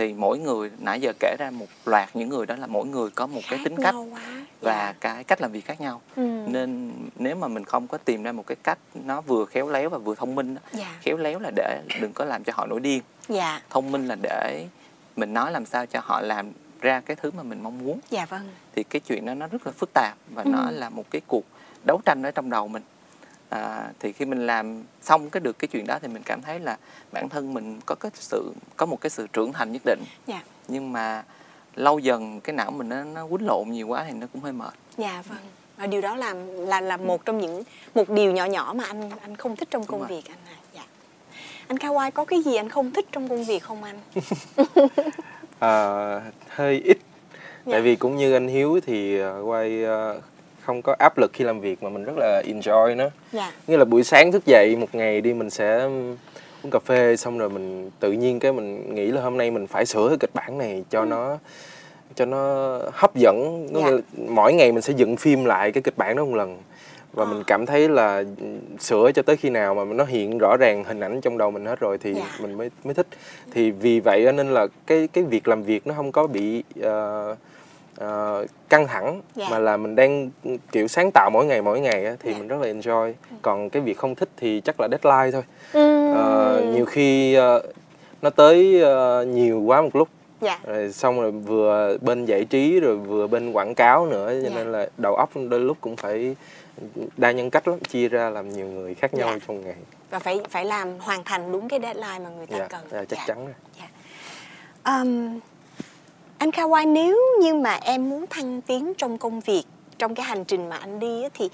thì 0.00 0.14
mỗi 0.14 0.38
người 0.38 0.70
nãy 0.78 1.00
giờ 1.00 1.12
kể 1.20 1.36
ra 1.38 1.50
một 1.50 1.66
loạt 1.84 2.08
những 2.16 2.28
người 2.28 2.46
đó 2.46 2.56
là 2.56 2.66
mỗi 2.66 2.86
người 2.86 3.10
có 3.10 3.26
một 3.26 3.40
cái 3.50 3.58
Khác 3.58 3.64
tính 3.64 3.76
cách 3.82 3.94
quá. 4.12 4.20
và 4.60 4.72
Dạ. 4.86 4.94
cái 5.00 5.24
cách 5.24 5.40
làm 5.40 5.52
việc 5.52 5.64
khác 5.64 5.80
nhau 5.80 6.00
Ừ. 6.16 6.22
nên 6.46 6.92
nếu 7.18 7.36
mà 7.36 7.48
mình 7.48 7.64
không 7.64 7.86
có 7.86 7.98
tìm 7.98 8.22
ra 8.22 8.32
một 8.32 8.46
cái 8.46 8.56
cách 8.62 8.78
nó 8.94 9.20
vừa 9.20 9.44
khéo 9.44 9.68
léo 9.68 9.88
và 9.90 9.98
vừa 9.98 10.14
thông 10.14 10.34
minh 10.34 10.54
á, 10.54 10.62
Dạ. 10.72 10.98
khéo 11.02 11.16
léo 11.16 11.38
là 11.38 11.50
để 11.56 11.82
đừng 12.00 12.12
có 12.12 12.24
làm 12.24 12.44
cho 12.44 12.52
họ 12.56 12.66
nổi 12.66 12.80
điên 12.80 13.02
Dạ. 13.28 13.60
thông 13.70 13.92
minh 13.92 14.06
là 14.08 14.16
để 14.22 14.66
mình 15.16 15.34
nói 15.34 15.52
làm 15.52 15.66
sao 15.66 15.86
cho 15.86 16.00
họ 16.04 16.20
làm 16.20 16.52
ra 16.80 17.00
cái 17.00 17.16
thứ 17.16 17.30
mà 17.36 17.42
mình 17.42 17.62
mong 17.62 17.78
muốn 17.84 18.00
Dạ 18.10 18.26
vâng. 18.26 18.48
thì 18.76 18.82
cái 18.84 19.00
chuyện 19.00 19.26
đó 19.26 19.34
nó 19.34 19.46
rất 19.46 19.66
là 19.66 19.72
phức 19.72 19.90
tạp 19.94 20.14
và 20.34 20.42
Ừ. 20.42 20.48
nó 20.50 20.70
là 20.70 20.90
một 20.90 21.04
cái 21.10 21.20
cuộc 21.26 21.44
đấu 21.84 22.00
tranh 22.04 22.22
ở 22.22 22.30
trong 22.30 22.50
đầu 22.50 22.68
mình 22.68 22.82
à, 23.50 23.90
thì 24.00 24.12
khi 24.12 24.24
mình 24.24 24.46
làm 24.46 24.82
xong 25.02 25.30
cái 25.30 25.40
được 25.40 25.58
cái 25.58 25.68
chuyện 25.68 25.86
đó 25.86 25.98
thì 26.02 26.08
mình 26.08 26.22
cảm 26.22 26.42
thấy 26.42 26.60
là 26.60 26.76
bản 27.12 27.28
thân 27.28 27.54
mình 27.54 27.80
có 27.86 27.94
cái 27.94 28.10
sự 28.14 28.52
có 28.76 28.86
một 28.86 29.00
cái 29.00 29.10
sự 29.10 29.26
trưởng 29.32 29.52
thành 29.52 29.72
nhất 29.72 29.82
định 29.84 30.00
Dạ. 30.26 30.42
nhưng 30.68 30.92
mà 30.92 31.24
lâu 31.74 31.98
dần 31.98 32.40
cái 32.40 32.56
não 32.56 32.70
mình 32.70 32.88
nó, 32.88 33.04
nó 33.04 33.26
quýnh 33.26 33.46
lộn 33.46 33.70
nhiều 33.70 33.88
quá 33.88 34.04
thì 34.08 34.12
nó 34.12 34.26
cũng 34.32 34.42
hơi 34.42 34.52
mệt 34.52 34.74
Dạ 34.98 35.22
vâng. 35.28 35.38
Và 35.76 35.86
điều 35.86 36.00
đó 36.00 36.16
làm 36.16 36.46
là 36.66 36.80
là 36.80 36.96
một 36.96 37.24
trong 37.24 37.38
những 37.38 37.62
một 37.94 38.08
điều 38.10 38.32
nhỏ 38.32 38.44
nhỏ 38.44 38.72
mà 38.76 38.84
anh 38.84 39.10
anh 39.22 39.36
không 39.36 39.56
thích 39.56 39.68
trong 39.70 39.84
công 39.86 40.00
rồi. 40.00 40.08
việc 40.08 40.22
anh 40.28 40.38
à. 40.46 40.56
Dạ. 40.74 40.82
Anh 41.68 41.76
Kawai 41.76 42.10
có 42.10 42.24
cái 42.24 42.42
gì 42.42 42.56
anh 42.56 42.68
không 42.68 42.90
thích 42.90 43.06
trong 43.12 43.28
công 43.28 43.44
việc 43.44 43.62
không 43.62 43.82
anh? 43.84 43.98
Ờ, 45.58 46.20
hơi 46.48 46.80
ít 46.84 46.98
Dạ. 47.66 47.72
tại 47.72 47.80
vì 47.82 47.96
cũng 47.96 48.16
như 48.16 48.32
anh 48.32 48.48
Hiếu 48.48 48.80
thì 48.86 49.22
quay 49.44 49.84
ờ, 49.84 50.20
không 50.70 50.82
có 50.82 50.96
áp 50.98 51.18
lực 51.18 51.30
khi 51.34 51.44
làm 51.44 51.60
việc 51.60 51.82
mà 51.82 51.90
mình 51.90 52.04
rất 52.04 52.12
là 52.16 52.42
enjoy 52.46 52.96
nó 52.96 53.04
Dạ. 53.32 53.52
nghĩa 53.66 53.76
là 53.76 53.84
buổi 53.84 54.02
sáng 54.04 54.32
thức 54.32 54.46
dậy 54.46 54.76
một 54.76 54.94
ngày 54.94 55.20
đi 55.20 55.34
mình 55.34 55.50
sẽ 55.50 55.78
uống 56.62 56.70
cà 56.70 56.78
phê 56.78 57.16
xong 57.16 57.38
rồi 57.38 57.50
mình 57.50 57.90
tự 58.00 58.12
nhiên 58.12 58.38
cái 58.40 58.52
mình 58.52 58.94
nghĩ 58.94 59.06
là 59.06 59.22
hôm 59.22 59.36
nay 59.38 59.50
mình 59.50 59.66
phải 59.66 59.86
sửa 59.86 60.08
cái 60.08 60.18
kịch 60.20 60.30
bản 60.34 60.58
này 60.58 60.84
cho 60.90 61.04
nó 61.04 61.38
cho 62.14 62.24
nó 62.24 62.38
hấp 62.92 63.16
dẫn 63.16 63.66
có 63.74 63.80
Dạ. 63.80 63.86
nghĩa 63.86 63.92
là 63.96 63.98
mỗi 64.28 64.52
ngày 64.52 64.72
mình 64.72 64.82
sẽ 64.82 64.92
dựng 64.96 65.16
phim 65.16 65.44
lại 65.44 65.72
cái 65.72 65.82
kịch 65.82 65.96
bản 65.98 66.16
đó 66.16 66.24
một 66.24 66.34
lần 66.34 66.58
và 67.12 67.24
Ờ. 67.24 67.32
mình 67.32 67.42
cảm 67.46 67.66
thấy 67.66 67.88
là 67.88 68.16
ừ, 68.40 68.46
sửa 68.80 69.10
cho 69.14 69.22
tới 69.22 69.36
khi 69.36 69.50
nào 69.50 69.74
mà 69.74 69.84
nó 69.84 70.04
hiện 70.04 70.38
rõ 70.38 70.56
ràng 70.60 70.84
hình 70.84 71.00
ảnh 71.00 71.20
trong 71.20 71.38
đầu 71.38 71.50
mình 71.50 71.66
hết 71.66 71.80
rồi 71.80 71.98
thì 71.98 72.14
Dạ. 72.14 72.26
mình 72.40 72.54
mới 72.54 72.70
mới 72.84 72.94
thích 72.94 73.06
thì 73.52 73.70
vì 73.70 74.00
vậy 74.00 74.32
nên 74.32 74.50
là 74.54 74.66
cái 74.86 75.08
cái 75.12 75.24
việc 75.24 75.48
làm 75.48 75.62
việc 75.62 75.86
nó 75.86 75.94
không 75.94 76.12
có 76.12 76.26
bị 76.26 76.64
ờ, 76.82 77.36
ờ, 77.96 78.46
căng 78.68 78.86
thẳng 78.86 79.20
Dạ. 79.34 79.46
mà 79.50 79.58
là 79.58 79.76
mình 79.76 79.96
đang 79.96 80.30
kiểu 80.72 80.88
sáng 80.88 81.10
tạo 81.14 81.30
mỗi 81.32 81.46
ngày 81.46 81.62
mỗi 81.62 81.80
ngày 81.80 82.04
á, 82.04 82.16
thì 82.20 82.32
Dạ. 82.32 82.38
mình 82.38 82.48
rất 82.48 82.56
là 82.60 82.68
enjoy 82.68 83.12
còn 83.42 83.70
cái 83.70 83.82
việc 83.82 83.98
không 83.98 84.14
thích 84.14 84.28
thì 84.36 84.60
chắc 84.64 84.80
là 84.80 84.88
deadline 84.90 85.30
thôi. 85.32 85.42
Ờ, 86.14 86.62
nhiều 86.74 86.84
khi 86.84 87.34
ờ, 87.34 87.62
nó 88.22 88.30
tới 88.30 88.80
ờ, 88.82 89.24
nhiều 89.24 89.60
quá 89.60 89.82
một 89.82 89.96
lúc 89.96 90.08
dạ 90.40 90.58
rồi 90.66 90.92
xong 90.92 91.20
rồi 91.20 91.30
vừa 91.30 91.96
bên 92.00 92.24
giải 92.24 92.44
trí 92.44 92.80
rồi 92.80 92.96
vừa 92.96 93.26
bên 93.26 93.52
quảng 93.52 93.74
cáo 93.74 94.06
nữa 94.06 94.32
cho 94.42 94.48
Dạ. 94.48 94.56
nên 94.56 94.72
là 94.72 94.88
đầu 94.98 95.14
óc 95.16 95.30
đôi 95.48 95.60
lúc 95.60 95.76
cũng 95.80 95.96
phải 95.96 96.36
đa 97.16 97.30
nhân 97.30 97.50
cách 97.50 97.68
lắm 97.68 97.78
chia 97.80 98.08
ra 98.08 98.30
làm 98.30 98.48
nhiều 98.48 98.66
người 98.66 98.94
khác 98.94 99.14
nhau 99.14 99.28
Dạ. 99.32 99.38
trong 99.48 99.60
ngày 99.64 99.74
và 100.10 100.18
phải 100.18 100.40
phải 100.50 100.64
làm 100.64 100.98
hoàn 100.98 101.24
thành 101.24 101.52
đúng 101.52 101.68
cái 101.68 101.80
deadline 101.82 102.18
mà 102.24 102.30
người 102.36 102.46
ta 102.46 102.58
dạ, 102.58 102.66
cần 102.68 102.80
dạ, 102.90 103.04
chắc 103.08 103.18
Dạ. 103.18 103.24
chắn 103.26 103.38
rồi. 103.46 103.54
Ừm, 104.84 105.40
anh 106.40 106.50
Kawai 106.50 106.92
nếu 106.92 107.18
như 107.40 107.54
mà 107.54 107.78
em 107.82 108.10
muốn 108.10 108.26
thăng 108.30 108.60
tiến 108.60 108.92
trong 108.98 109.18
công 109.18 109.40
việc 109.40 109.62
trong 109.98 110.14
cái 110.14 110.26
hành 110.26 110.44
trình 110.44 110.68
mà 110.68 110.76
anh 110.76 111.00
đi 111.00 111.22
thì 111.34 111.48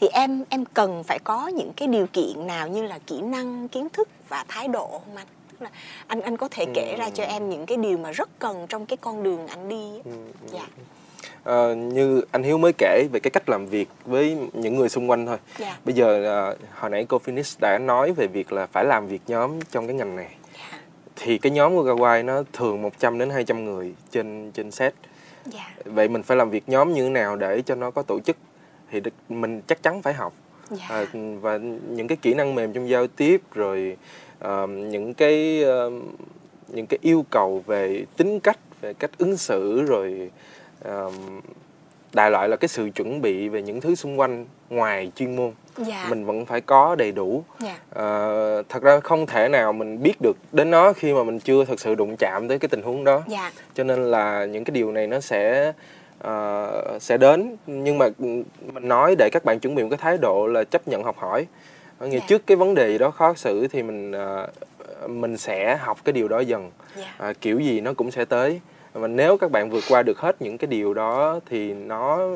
thì 0.00 0.08
em 0.12 0.44
em 0.48 0.64
cần 0.64 1.04
phải 1.04 1.18
có 1.24 1.48
những 1.48 1.72
cái 1.72 1.88
điều 1.88 2.06
kiện 2.06 2.46
nào 2.46 2.68
như 2.68 2.82
là 2.82 2.98
kỹ 3.06 3.20
năng 3.20 3.68
kiến 3.68 3.88
thức 3.92 4.08
và 4.28 4.44
thái 4.48 4.68
độ 4.68 4.88
không 4.90 5.16
anh? 5.16 5.26
Tức 5.50 5.62
là 5.62 5.70
anh 6.06 6.20
anh 6.20 6.36
có 6.36 6.48
thể 6.48 6.66
kể 6.74 6.96
ra 6.98 7.10
cho 7.14 7.24
em 7.24 7.50
những 7.50 7.66
cái 7.66 7.76
điều 7.76 7.98
mà 7.98 8.10
rất 8.10 8.28
cần 8.38 8.66
trong 8.68 8.86
cái 8.86 8.96
con 8.96 9.22
đường 9.22 9.46
anh 9.46 9.68
đi 9.68 9.90
á. 9.94 10.00
Ừ, 10.04 10.12
dạ. 10.52 10.66
Ờ, 11.44 11.74
như 11.74 12.22
anh 12.30 12.42
Hiếu 12.42 12.58
mới 12.58 12.72
kể 12.78 13.06
về 13.12 13.20
cái 13.20 13.30
cách 13.30 13.48
làm 13.48 13.66
việc 13.66 13.88
với 14.04 14.36
những 14.52 14.76
người 14.76 14.88
xung 14.88 15.10
quanh 15.10 15.26
thôi. 15.26 15.38
Dạ. 15.58 15.76
Bây 15.84 15.94
giờ 15.94 16.24
ờ, 16.24 16.56
hồi 16.74 16.90
nãy 16.90 17.06
cô 17.08 17.18
Phoenix 17.18 17.58
đã 17.60 17.78
nói 17.78 18.12
về 18.12 18.26
việc 18.26 18.52
là 18.52 18.66
phải 18.66 18.84
làm 18.84 19.06
việc 19.06 19.22
nhóm 19.26 19.60
trong 19.70 19.86
cái 19.86 19.96
ngành 19.96 20.16
này 20.16 20.36
thì 21.16 21.38
cái 21.38 21.52
nhóm 21.52 21.74
của 21.74 21.84
Kawaii 21.84 22.24
nó 22.24 22.42
thường 22.52 22.82
100 22.82 23.18
đến 23.18 23.30
200 23.30 23.64
người 23.64 23.94
trên 24.10 24.50
trên 24.54 24.70
set. 24.70 24.94
Dạ. 25.46 25.74
Vậy 25.84 26.08
mình 26.08 26.22
phải 26.22 26.36
làm 26.36 26.50
việc 26.50 26.68
nhóm 26.68 26.92
như 26.92 27.02
thế 27.02 27.10
nào 27.10 27.36
để 27.36 27.62
cho 27.62 27.74
nó 27.74 27.90
có 27.90 28.02
tổ 28.02 28.20
chức? 28.20 28.36
Thì 28.90 29.00
đ- 29.00 29.10
mình 29.28 29.60
chắc 29.66 29.82
chắn 29.82 30.02
phải 30.02 30.14
học. 30.14 30.32
Dạ. 30.70 30.86
À, 30.88 31.04
và 31.40 31.58
những 31.88 32.08
cái 32.08 32.16
kỹ 32.22 32.34
năng 32.34 32.54
mềm 32.54 32.72
trong 32.72 32.88
giao 32.88 33.06
tiếp 33.06 33.42
rồi 33.54 33.96
ờ, 34.38 34.66
những 34.66 35.14
cái 35.14 35.62
ờ, 35.64 35.90
những 36.68 36.86
cái 36.86 36.98
yêu 37.02 37.24
cầu 37.30 37.62
về 37.66 38.04
tính 38.16 38.40
cách 38.40 38.58
về 38.80 38.94
cách 38.94 39.10
ứng 39.18 39.36
xử 39.36 39.82
rồi 39.82 40.30
ờ, 40.80 41.10
đại 42.12 42.30
loại 42.30 42.48
là 42.48 42.56
cái 42.56 42.68
sự 42.68 42.90
chuẩn 42.94 43.20
bị 43.22 43.48
về 43.48 43.62
những 43.62 43.80
thứ 43.80 43.94
xung 43.94 44.20
quanh 44.20 44.46
ngoài 44.70 45.12
chuyên 45.16 45.36
môn 45.36 45.52
dạ. 45.76 46.06
Mình 46.10 46.24
vẫn 46.24 46.46
phải 46.46 46.60
có 46.60 46.94
đầy 46.94 47.12
đủ. 47.12 47.44
Dạ. 47.60 47.78
Ờ, 47.90 48.62
thật 48.68 48.82
ra 48.82 49.00
không 49.00 49.26
thể 49.26 49.48
nào 49.48 49.72
mình 49.72 50.02
biết 50.02 50.14
được 50.20 50.36
đến 50.52 50.70
nó 50.70 50.92
khi 50.92 51.12
mà 51.12 51.22
mình 51.24 51.38
chưa 51.38 51.64
thực 51.64 51.80
sự 51.80 51.94
đụng 51.94 52.16
chạm 52.18 52.48
tới 52.48 52.58
cái 52.58 52.68
tình 52.68 52.82
huống 52.82 53.04
đó. 53.04 53.22
Dạ. 53.28 53.52
Cho 53.74 53.84
nên 53.84 54.04
là 54.10 54.44
những 54.44 54.64
cái 54.64 54.72
điều 54.72 54.92
này 54.92 55.06
nó 55.06 55.20
sẽ 55.20 55.72
ờ, 56.18 56.98
sẽ 57.00 57.16
đến. 57.16 57.56
Nhưng 57.66 57.98
mà 57.98 58.08
mình 58.18 58.44
nói 58.80 59.14
để 59.18 59.28
các 59.32 59.44
bạn 59.44 59.60
chuẩn 59.60 59.74
bị 59.74 59.82
một 59.82 59.88
cái 59.90 59.98
thái 59.98 60.18
độ 60.18 60.46
là 60.46 60.64
chấp 60.64 60.88
nhận 60.88 61.02
học 61.02 61.16
hỏi. 61.18 61.46
Nghĩa 62.00 62.18
Dạ. 62.18 62.24
trước 62.28 62.46
cái 62.46 62.56
vấn 62.56 62.74
đề 62.74 62.98
đó 62.98 63.10
khó 63.10 63.34
xử 63.34 63.68
thì 63.68 63.82
mình 63.82 64.12
ờ, 64.12 64.48
mình 65.08 65.36
sẽ 65.36 65.76
học 65.76 65.98
cái 66.04 66.12
điều 66.12 66.28
đó 66.28 66.40
dần. 66.40 66.70
Dạ. 66.96 67.14
À, 67.18 67.32
kiểu 67.40 67.60
gì 67.60 67.80
nó 67.80 67.92
cũng 67.94 68.10
sẽ 68.10 68.24
tới. 68.24 68.60
Và 68.92 69.08
nếu 69.08 69.36
các 69.36 69.50
bạn 69.50 69.70
vượt 69.70 69.84
qua 69.88 70.02
được 70.02 70.18
hết 70.18 70.42
những 70.42 70.58
cái 70.58 70.66
điều 70.66 70.94
đó 70.94 71.40
thì 71.50 71.74
nó 71.74 72.28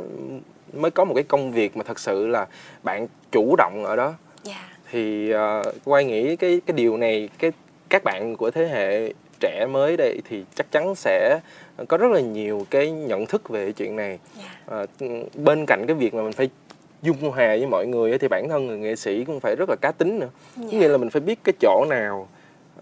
mới 0.76 0.90
có 0.90 1.04
một 1.04 1.14
cái 1.14 1.24
công 1.24 1.52
việc 1.52 1.76
mà 1.76 1.84
thật 1.84 1.98
sự 1.98 2.26
là 2.26 2.46
bạn 2.82 3.06
chủ 3.32 3.54
động 3.58 3.84
ở 3.84 3.96
đó. 3.96 4.14
Dạ. 4.42 4.68
Thì 4.90 5.34
uh, 5.34 5.74
quay 5.84 6.04
nghĩ 6.04 6.36
cái 6.36 6.60
cái 6.66 6.74
điều 6.76 6.96
này 6.96 7.28
cái 7.38 7.52
các 7.88 8.04
bạn 8.04 8.36
của 8.36 8.50
thế 8.50 8.66
hệ 8.66 9.12
trẻ 9.40 9.66
mới 9.70 9.96
đây 9.96 10.20
thì 10.28 10.44
chắc 10.54 10.72
chắn 10.72 10.94
sẽ 10.94 11.40
có 11.88 11.96
rất 11.96 12.12
là 12.12 12.20
nhiều 12.20 12.66
cái 12.70 12.90
nhận 12.90 13.26
thức 13.26 13.48
về 13.48 13.72
chuyện 13.72 13.96
này. 13.96 14.18
Dạ. 14.38 14.58
Ờ, 14.66 14.86
bên 15.34 15.66
cạnh 15.66 15.84
cái 15.86 15.96
việc 15.96 16.14
mà 16.14 16.22
mình 16.22 16.32
phải 16.32 16.48
dung 17.02 17.30
hòa 17.30 17.46
với 17.46 17.66
mọi 17.66 17.86
người 17.86 18.18
thì 18.18 18.28
bản 18.28 18.48
thân 18.48 18.66
người 18.66 18.78
nghệ 18.78 18.96
sĩ 18.96 19.24
cũng 19.24 19.40
phải 19.40 19.56
rất 19.56 19.68
là 19.68 19.76
cá 19.80 19.92
tính 19.92 20.18
nữa. 20.18 20.28
Dạ. 20.56 20.78
nghĩa 20.78 20.88
là 20.88 20.96
mình 20.96 21.10
phải 21.10 21.20
biết 21.20 21.38
cái 21.44 21.52
chỗ 21.60 21.84
nào 21.88 22.28
ờ, 22.32 22.35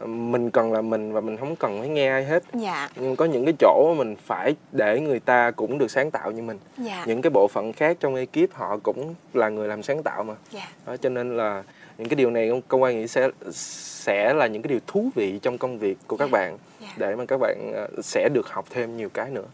mình 0.06 0.50
cần 0.50 0.72
là 0.72 0.80
mình 0.80 1.12
và 1.12 1.20
mình 1.20 1.36
không 1.36 1.56
cần 1.56 1.78
phải 1.80 1.88
nghe 1.88 2.08
ai 2.08 2.24
hết. 2.24 2.42
Dạ. 2.52 2.88
Nhưng 2.96 3.16
có 3.16 3.24
những 3.24 3.44
cái 3.44 3.54
chỗ 3.58 3.94
mình 3.98 4.16
phải 4.26 4.54
để 4.72 5.00
người 5.00 5.20
ta 5.20 5.50
cũng 5.50 5.78
được 5.78 5.90
sáng 5.90 6.10
tạo 6.10 6.30
như 6.30 6.42
mình. 6.42 6.58
Dạ. 6.78 7.04
Những 7.06 7.22
cái 7.22 7.30
bộ 7.30 7.48
phận 7.48 7.72
khác 7.72 7.96
trong 8.00 8.14
ekip 8.14 8.54
họ 8.54 8.78
cũng 8.82 9.14
là 9.32 9.48
người 9.48 9.68
làm 9.68 9.82
sáng 9.82 10.02
tạo 10.02 10.24
mà. 10.24 10.34
Dạ. 10.50 10.68
Đó, 10.86 10.96
cho 10.96 11.08
nên 11.08 11.36
là 11.36 11.62
những 11.98 12.08
cái 12.08 12.16
điều 12.16 12.30
này 12.30 12.62
công 12.68 12.82
an 12.82 12.96
nghĩ 12.96 13.08
sẽ 13.08 13.28
sẽ 14.04 14.34
là 14.34 14.46
những 14.46 14.62
cái 14.62 14.68
điều 14.68 14.80
thú 14.86 15.10
vị 15.14 15.38
trong 15.42 15.58
công 15.58 15.78
việc 15.78 15.98
của 16.06 16.16
các 16.16 16.30
bạn 16.30 16.58
dạ. 16.80 16.88
để 16.96 17.16
mà 17.16 17.24
các 17.24 17.40
bạn 17.40 17.72
ờ, 17.74 17.88
sẽ 18.02 18.28
được 18.28 18.48
học 18.48 18.64
thêm 18.70 18.96
nhiều 18.96 19.08
cái 19.08 19.30
nữa. 19.30 19.46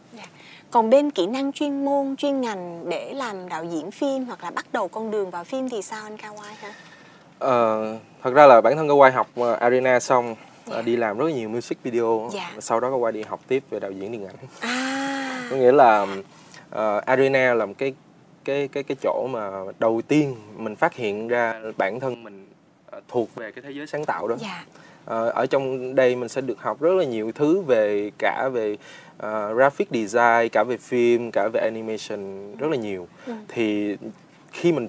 Còn 0.71 0.91
bên 0.91 1.11
kỹ 1.11 1.27
năng 1.27 1.53
chuyên 1.53 1.85
môn, 1.85 2.17
chuyên 2.17 2.41
ngành 2.41 2.91
để 2.91 3.15
làm 3.15 3.49
đạo 3.49 3.65
diễn 3.65 3.91
phim 3.91 4.25
hoặc 4.25 4.45
là 4.45 4.51
bắt 4.51 4.67
đầu 4.73 4.89
con 4.89 5.11
đường 5.11 5.31
vào 5.31 5.45
phim 5.45 5.69
thì 5.69 5.83
sao 5.83 6.03
anh 6.05 6.17
Kawai 6.17 6.55
ha? 6.61 6.75
Ờ, 7.41 7.97
thật 8.23 8.35
ra 8.35 8.47
là 8.47 8.61
bản 8.61 8.77
thân 8.77 8.89
Kawai 8.89 9.11
học 9.13 9.27
ờ, 9.37 9.53
arena 9.53 10.01
xong 10.01 10.35
ờ, 10.71 10.77
Dạ. 10.77 10.83
đi 10.83 10.97
làm 10.97 11.19
rất 11.19 11.25
là 11.25 11.31
nhiều 11.33 11.49
music 11.49 11.79
video 11.83 12.31
Dạ. 12.35 12.51
sau 12.61 12.81
đó 12.81 12.91
Kawai 12.91 13.13
đi 13.13 13.23
học 13.23 13.41
tiếp 13.49 13.63
về 13.71 13.81
đạo 13.81 13.91
diễn 13.91 14.13
điện 14.13 14.27
ảnh 14.27 14.37
À, 14.61 15.47
có 15.51 15.57
nghĩa 15.57 15.73
là 15.73 16.07
ờ, 16.71 17.01
arena 17.07 17.55
là 17.55 17.67
một 17.67 17.75
cái 17.79 17.95
cái 18.45 18.69
cái 18.69 18.83
cái 18.83 18.97
chỗ 19.03 19.27
mà 19.31 19.51
đầu 19.79 20.03
tiên 20.09 20.37
mình 20.57 20.77
phát 20.77 20.95
hiện 20.95 21.29
ra 21.29 21.61
bản 21.77 22.01
thân 22.01 22.25
mình 22.25 22.47
thuộc 23.09 23.35
về 23.35 23.51
cái 23.53 23.63
thế 23.63 23.71
giới 23.71 23.87
sáng 23.87 24.05
tạo 24.05 24.29
đó 24.29 24.37
dạ, 24.41 24.65
Ờ, 25.05 25.29
ở 25.29 25.47
trong 25.47 25.95
đây 25.95 26.17
mình 26.17 26.29
sẽ 26.29 26.41
được 26.41 26.59
học 26.61 26.81
rất 26.81 26.93
là 26.95 27.05
nhiều 27.05 27.33
thứ 27.35 27.61
về 27.61 28.11
cả 28.19 28.49
về 28.53 28.77
ờ, 29.19 29.55
graphic 29.55 29.89
design 29.91 30.49
cả 30.53 30.65
về 30.69 30.77
phim 30.77 31.31
cả 31.31 31.49
về 31.53 31.61
animation 31.61 32.57
rất 32.57 32.71
là 32.71 32.77
nhiều 32.77 33.09
Ừ. 33.27 33.33
thì 33.49 33.97
khi 34.53 34.73
mình 34.73 34.89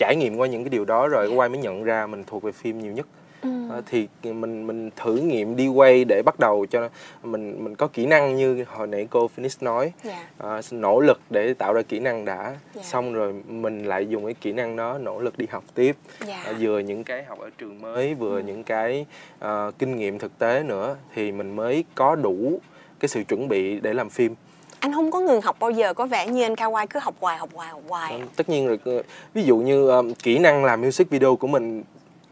trải 0.00 0.16
nghiệm 0.16 0.36
qua 0.36 0.46
những 0.48 0.64
cái 0.64 0.68
điều 0.70 0.84
đó 0.84 1.08
rồi 1.08 1.28
quay 1.34 1.48
mới 1.48 1.58
nhận 1.58 1.84
ra 1.84 2.06
mình 2.06 2.24
thuộc 2.26 2.42
về 2.42 2.52
phim 2.52 2.78
nhiều 2.78 2.92
nhất. 2.92 3.06
Ừ, 3.42 3.48
Ờ, 3.70 3.82
thì 3.86 4.08
mình 4.22 4.66
mình 4.66 4.90
thử 4.96 5.16
nghiệm 5.16 5.56
đi 5.56 5.68
quay 5.68 6.04
để 6.04 6.22
bắt 6.24 6.38
đầu 6.38 6.66
cho 6.70 6.88
mình 7.22 7.64
mình 7.64 7.74
có 7.76 7.86
kỹ 7.86 8.06
năng 8.06 8.36
như 8.36 8.64
hồi 8.68 8.86
nãy 8.86 9.06
cô 9.10 9.28
Phoenix 9.28 9.62
nói. 9.62 9.92
Dạ, 10.02 10.26
Ờ, 10.38 10.60
nỗ 10.70 11.00
lực 11.00 11.20
để 11.30 11.54
tạo 11.54 11.72
ra 11.72 11.82
kỹ 11.82 12.00
năng 12.00 12.24
đã. 12.24 12.56
Dạ. 12.74 12.82
xong 12.82 13.12
rồi 13.14 13.34
mình 13.48 13.84
lại 13.84 14.08
dùng 14.08 14.24
cái 14.24 14.34
kỹ 14.40 14.52
năng 14.52 14.76
đó 14.76 14.98
nỗ 14.98 15.20
lực 15.20 15.38
đi 15.38 15.46
học 15.50 15.64
tiếp. 15.74 15.96
Dạ, 16.26 16.42
Ờ, 16.46 16.54
vừa 16.60 16.78
những 16.78 17.04
cái 17.04 17.24
học 17.24 17.38
ở 17.38 17.50
trường 17.58 17.80
mới 17.80 18.14
vừa 18.14 18.38
những 18.38 18.64
cái 18.64 19.06
ờ, 19.38 19.72
kinh 19.78 19.96
nghiệm 19.96 20.18
thực 20.18 20.38
tế 20.38 20.62
nữa 20.62 20.96
thì 21.14 21.32
mình 21.32 21.56
mới 21.56 21.84
có 21.94 22.14
đủ 22.14 22.60
cái 23.00 23.08
sự 23.08 23.22
chuẩn 23.28 23.48
bị 23.48 23.80
để 23.80 23.94
làm 23.94 24.10
phim 24.10 24.34
Anh 24.80 24.92
không 24.92 25.10
có 25.10 25.20
ngừng 25.20 25.40
học 25.40 25.56
bao 25.60 25.70
giờ, 25.70 25.94
có 25.94 26.06
vẻ 26.06 26.26
như 26.26 26.42
anh 26.42 26.54
Kawai 26.54 26.86
cứ 26.90 26.98
học 27.02 27.14
hoài, 27.20 27.38
học 27.38 27.48
hoài, 27.54 27.68
học 27.68 27.82
hoài. 27.88 28.12
Ờ, 28.12 28.18
tất 28.36 28.48
nhiên 28.48 28.66
rồi 28.66 29.02
ví 29.34 29.42
dụ 29.42 29.56
như 29.56 29.88
ờ, 29.88 30.02
kỹ 30.22 30.38
năng 30.38 30.64
làm 30.64 30.80
music 30.82 31.10
video 31.10 31.36
của 31.36 31.46
mình 31.46 31.82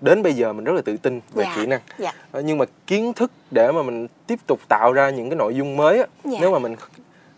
đến 0.00 0.22
bây 0.22 0.32
giờ 0.32 0.52
mình 0.52 0.64
rất 0.64 0.72
là 0.72 0.82
tự 0.84 0.96
tin 0.96 1.20
về 1.34 1.44
Dạ, 1.44 1.56
kỹ 1.56 1.66
năng 1.66 1.80
dạ. 1.98 2.12
Ờ, 2.32 2.40
nhưng 2.40 2.58
mà 2.58 2.64
kiến 2.86 3.12
thức 3.12 3.30
để 3.50 3.72
mà 3.72 3.82
mình 3.82 4.06
tiếp 4.26 4.38
tục 4.46 4.60
tạo 4.68 4.92
ra 4.92 5.10
những 5.10 5.30
cái 5.30 5.36
nội 5.36 5.54
dung 5.54 5.76
mới 5.76 5.98
á, 5.98 6.06
Dạ. 6.24 6.38
nếu 6.40 6.52
mà 6.52 6.58
mình 6.58 6.76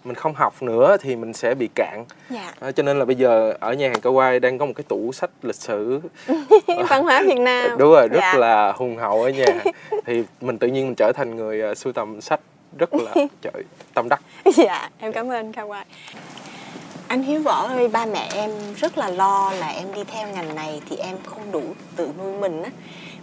mình 0.04 0.14
không 0.14 0.34
học 0.34 0.62
nữa 0.62 0.96
thì 1.00 1.16
mình 1.16 1.32
sẽ 1.32 1.54
bị 1.54 1.68
cạn 1.74 2.04
Dạ. 2.30 2.52
Ờ, 2.60 2.72
cho 2.72 2.82
nên 2.82 2.98
là 2.98 3.04
bây 3.04 3.16
giờ 3.16 3.54
ở 3.60 3.72
nhà 3.72 3.88
hàng 3.88 4.00
Kawai 4.02 4.40
đang 4.40 4.58
có 4.58 4.66
một 4.66 4.72
cái 4.76 4.84
tủ 4.88 5.12
sách 5.12 5.30
lịch 5.42 5.56
sử 5.56 6.00
Văn 6.88 7.02
hóa 7.02 7.22
Việt 7.26 7.38
Nam. 7.40 7.70
đúng 7.78 7.90
rồi 7.90 8.08
rất 8.08 8.18
Dạ. 8.20 8.34
là 8.38 8.72
hùng 8.72 8.96
hậu 8.96 9.22
ở 9.22 9.30
nhà 9.30 9.46
thì 10.06 10.24
mình 10.40 10.58
tự 10.58 10.66
nhiên 10.68 10.86
mình 10.86 10.94
trở 10.94 11.12
thành 11.12 11.36
người 11.36 11.74
sưu 11.74 11.92
tầm 11.92 12.20
sách 12.20 12.40
rất 12.78 12.94
là 12.94 13.14
trời 13.42 13.64
tâm 13.94 14.08
đắc. 14.08 14.20
Dạ 14.56 14.90
em 14.98 15.12
cảm 15.12 15.26
ơn 15.26 15.36
anh 15.36 15.52
Kawai 15.52 15.84
anh 17.08 17.22
Hiếu 17.22 17.42
Võ 17.42 17.66
ơi 17.66 17.88
ba 17.88 18.06
mẹ 18.06 18.28
em 18.34 18.50
rất 18.76 18.98
là 18.98 19.08
lo 19.08 19.52
là 19.52 19.68
em 19.68 19.94
đi 19.94 20.04
theo 20.04 20.28
ngành 20.28 20.54
này 20.54 20.80
thì 20.90 20.96
em 20.96 21.16
không 21.26 21.52
đủ 21.52 21.62
tự 21.96 22.08
nuôi 22.18 22.40
mình 22.40 22.62
á. 22.62 22.70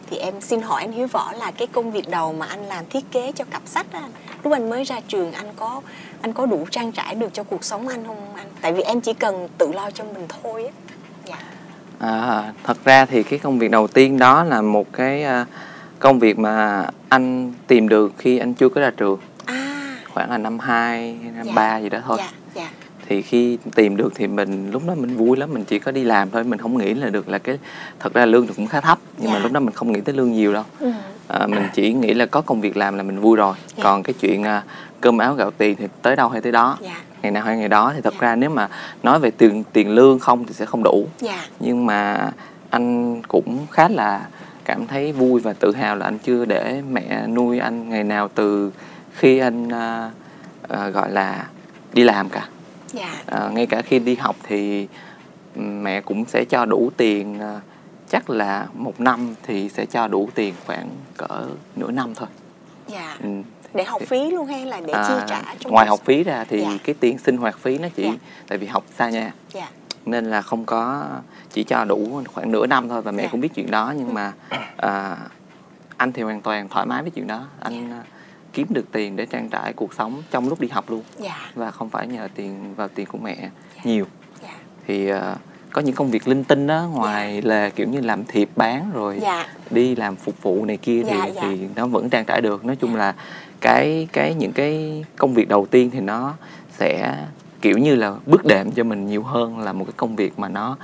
Thì 0.10 0.18
em 0.18 0.41
xin 0.41 0.62
hỏi 0.62 0.82
anh 0.82 0.91
Hiếu 0.91 1.08
Võ 1.08 1.32
là 1.32 1.52
cái 1.52 1.68
công 1.68 1.91
việc 1.91 2.10
đầu 2.10 2.34
mà 2.34 2.45
anh 2.45 2.64
làm 2.64 2.86
thiết 2.89 3.12
kế 3.12 3.32
cho 3.32 3.45
cặp 3.52 3.62
sách 3.66 3.86
á 3.91 4.04
lúc 4.43 4.54
anh 4.54 4.70
mới 4.70 4.84
ra 4.84 5.00
trường 5.08 5.32
anh 5.32 5.45
có 5.56 5.82
anh 6.22 6.34
có 6.34 6.45
đủ 6.45 6.66
trang 6.72 6.91
trải 6.91 7.16
được 7.16 7.34
cho 7.34 7.43
cuộc 7.43 7.64
sống 7.64 7.88
anh 7.88 8.08
không 8.08 8.36
anh? 8.36 8.48
Tại 8.62 8.74
vì 8.74 8.82
em 8.82 9.02
chỉ 9.02 9.14
cần 9.14 9.50
tự 9.58 9.72
lo 9.72 9.91
cho 9.91 10.04
mình 10.04 10.28
thôi 10.41 10.64
á. 10.66 10.72
Dạ. 11.26 11.38
À, 12.00 12.54
thật 12.64 12.78
ra 12.86 13.06
thì 13.06 13.24
cái 13.24 13.39
công 13.39 13.60
việc 13.60 13.72
đầu 13.72 13.88
tiên 13.88 14.20
đó 14.20 14.43
là 14.43 14.62
một 14.62 14.93
cái 14.93 15.24
à, 15.24 15.45
công 16.00 16.20
việc 16.20 16.39
mà 16.39 16.86
anh 17.10 17.54
tìm 17.68 17.89
được 17.89 18.14
khi 18.18 18.38
anh 18.38 18.54
chưa 18.54 18.70
có 18.70 18.82
ra 18.82 18.91
trường 18.98 19.20
khoảng 20.18 20.32
là 20.32 20.38
năm 20.38 20.59
2, 20.59 21.18
năm 21.36 21.45
Dạ. 21.45 21.51
3 21.55 21.78
gì 21.78 21.89
đó 21.89 21.99
thôi. 22.07 22.18
dạ 22.20 22.30
dạ 22.55 22.70
Thì 23.07 23.22
khi 23.22 23.57
tìm 23.76 23.97
được 23.97 24.11
thì 24.15 24.28
mình 24.28 24.72
lúc 24.72 24.82
đó 24.88 24.95
mình 24.95 25.15
vui 25.18 25.38
lắm, 25.38 25.49
mình 25.53 25.63
chỉ 25.63 25.80
có 25.80 25.91
đi 25.91 26.03
làm 26.03 26.30
thôi, 26.32 26.43
mình 26.43 26.59
không 26.59 26.78
nghĩ 26.78 26.93
là 26.93 27.09
được 27.09 27.30
là 27.30 27.38
cái 27.38 27.57
thật 27.99 28.13
ra 28.13 28.26
lương 28.26 28.47
thì 28.47 28.53
cũng 28.57 28.68
khá 28.68 28.82
thấp 28.82 28.97
nhưng 29.18 29.32
mà 29.32 29.38
Dạ. 29.38 29.43
lúc 29.43 29.51
đó 29.51 29.59
mình 29.59 29.74
không 29.74 29.91
nghĩ 29.91 30.01
tới 30.01 30.15
lương 30.15 30.32
nhiều 30.32 30.53
đâu. 30.53 30.63
ừ. 30.80 30.91
À, 31.28 31.47
mình 31.47 31.63
chỉ 31.74 31.93
nghĩ 31.93 32.13
là 32.13 32.26
có 32.26 32.41
công 32.41 32.61
việc 32.61 32.78
làm 32.78 32.97
là 32.97 33.03
mình 33.03 33.20
vui 33.20 33.38
rồi. 33.38 33.55
Dạ. 33.76 33.84
Còn 33.84 34.03
cái 34.03 34.13
chuyện 34.20 34.43
à, 34.43 34.63
cơm 35.01 35.18
áo 35.18 35.34
gạo 35.34 35.51
tiền 35.57 35.76
thì 35.80 35.88
tới 36.01 36.15
đâu 36.15 36.30
hay 36.30 36.41
tới 36.41 36.51
đó. 36.51 36.78
dạ 36.82 36.95
ngày 37.22 37.32
nào 37.32 37.43
hay 37.43 37.57
ngày 37.57 37.68
đó 37.68 37.91
thì 37.95 38.01
thật 38.01 38.13
ra 38.20 38.36
nếu 38.36 38.49
mà 38.49 38.70
nói 39.03 39.20
về 39.20 39.32
tiền 39.32 39.63
tiền 39.74 39.89
lương 39.89 40.20
không 40.20 40.45
thì 40.45 40.53
sẽ 40.53 40.65
không 40.65 40.84
đủ 40.84 41.07
dạ 41.20 41.45
nhưng 41.59 41.86
mà 41.86 42.32
anh 42.70 43.22
cũng 43.28 43.68
khá 43.72 43.88
là 43.89 44.26
cảm 44.65 44.88
thấy 44.88 45.11
vui 45.11 45.41
và 45.41 45.53
tự 45.53 45.76
hào 45.76 45.95
là 45.95 46.05
anh 46.05 46.18
chưa 46.20 46.45
để 46.45 46.82
mẹ 46.91 47.28
nuôi 47.28 47.59
anh 47.59 47.89
ngày 47.89 48.03
nào 48.03 48.28
từ 48.36 48.72
khi 49.18 49.38
anh 49.38 49.70
à, 49.74 50.11
à, 50.70 50.89
gọi 50.89 51.11
là 51.11 51.47
đi 51.93 52.03
làm 52.03 52.30
cả 52.30 52.47
dạ 52.93 53.15
à, 53.26 53.49
ngay 53.53 53.65
cả 53.65 53.82
khi 53.82 53.99
đi 53.99 54.15
học 54.15 54.36
thì 54.43 54.88
mẹ 55.55 56.01
cũng 56.01 56.26
sẽ 56.26 56.45
cho 56.49 56.65
đủ 56.65 56.91
tiền 56.97 57.39
à, 57.39 57.59
chắc 58.09 58.30
là 58.30 58.68
một 58.74 58.99
năm 58.99 59.36
thì 59.43 59.70
sẽ 59.70 59.86
cho 59.86 60.07
đủ 60.07 60.30
tiền 60.36 60.53
khoảng 60.65 60.89
cỡ 61.18 61.47
nửa 61.76 61.91
năm 61.91 62.15
thôi 62.15 62.28
dạ 62.88 63.18
ừ. 63.24 63.30
để 63.74 63.84
học 63.84 64.01
phí 64.07 64.32
luôn 64.32 64.45
hay 64.47 64.65
là 64.65 64.80
để 64.80 64.93
chi 64.93 65.13
À, 65.20 65.26
trả 65.30 65.41
trong 65.59 65.74
ngoài 65.74 65.88
học 65.88 65.99
phí 66.05 66.24
ra 66.24 66.45
thì 66.49 66.61
Dạ. 66.61 66.70
cái 66.84 66.95
tiền 66.99 67.18
sinh 67.18 67.38
hoạt 67.38 67.57
phí 67.59 67.78
nó 67.78 67.88
chỉ 67.95 68.03
Dạ. 68.03 68.11
tại 68.47 68.57
vì 68.57 68.68
học 68.68 68.84
xa 68.97 69.09
nhà 69.09 69.34
dạ 69.53 69.70
nên 70.05 70.26
là 70.26 70.41
không 70.41 70.65
có 70.65 71.05
chỉ 71.53 71.63
cho 71.63 71.86
đủ 71.86 72.22
khoảng 72.34 72.51
nửa 72.51 72.68
năm 72.68 72.89
thôi 72.89 73.01
và 73.01 73.11
mẹ 73.11 73.24
Dạ. 73.24 73.30
cũng 73.32 73.41
biết 73.41 73.49
chuyện 73.55 73.72
đó 73.72 73.93
nhưng 73.97 74.13
mà 74.13 74.34
à, 74.78 75.18
anh 75.97 76.11
thì 76.11 76.22
hoàn 76.22 76.41
toàn 76.41 76.70
thoải 76.70 76.86
mái 76.86 77.01
với 77.01 77.11
chuyện 77.11 77.28
đó 77.28 77.38
Dạ. 77.38 77.63
anh 77.63 77.91
à, 77.91 78.03
kiếm 78.58 78.68
được 78.70 78.91
tiền 78.91 79.16
để 79.16 79.26
trang 79.26 79.49
trải 79.49 79.74
cuộc 79.74 79.93
sống 79.93 80.24
trong 80.32 80.49
lúc 80.49 80.60
đi 80.60 80.68
học 80.68 80.89
luôn. 80.89 81.03
Dạ. 81.20 81.51
Và 81.55 81.72
không 81.72 81.89
phải 81.89 82.08
nhờ 82.08 82.28
tiền 82.36 82.76
vào 82.76 82.88
tiền 82.88 83.05
của 83.05 83.18
mẹ 83.18 83.49
nhiều. 83.84 84.05
Dạ. 84.43 84.53
Thì 84.88 85.10
à, 85.10 85.36
có 85.72 85.82
những 85.82 85.95
công 85.95 86.10
việc 86.12 86.28
linh 86.28 86.43
tinh 86.43 86.68
đó 86.68 86.89
ngoài 86.93 87.41
là 87.41 87.70
kiểu 87.70 87.88
như 87.88 88.01
làm 88.01 88.26
thiệp 88.26 88.49
bán 88.55 88.91
rồi 88.93 89.20
dạ. 89.22 89.47
đi 89.70 89.95
làm 89.95 90.16
phục 90.16 90.41
vụ 90.41 90.66
này 90.66 90.78
kia 90.78 91.03
thì 91.03 91.10
Dạ, 91.18 91.26
dạ. 91.26 91.41
thì 91.41 91.68
nó 91.76 91.88
vẫn 91.88 92.10
trang 92.10 92.26
trải 92.26 92.41
được. 92.41 92.66
Nói 92.66 92.76
chung 92.76 92.91
Dạ. 92.91 92.97
là 92.99 93.16
cái 93.62 94.08
cái 94.14 94.34
những 94.34 94.51
cái 94.51 95.05
công 95.18 95.34
việc 95.34 95.47
đầu 95.47 95.66
tiên 95.66 95.89
thì 95.93 95.99
nó 95.99 96.34
sẽ 96.72 97.18
kiểu 97.62 97.78
như 97.78 97.95
là 97.95 98.16
bước 98.26 98.45
đệm 98.45 98.72
cho 98.72 98.84
mình 98.84 99.08
nhiều 99.08 99.24
hơn 99.24 99.60
là 99.60 99.74
một 99.74 99.86
cái 99.86 99.93
công 99.97 100.16
việc 100.16 100.39
mà 100.39 100.49
nó 100.49 100.78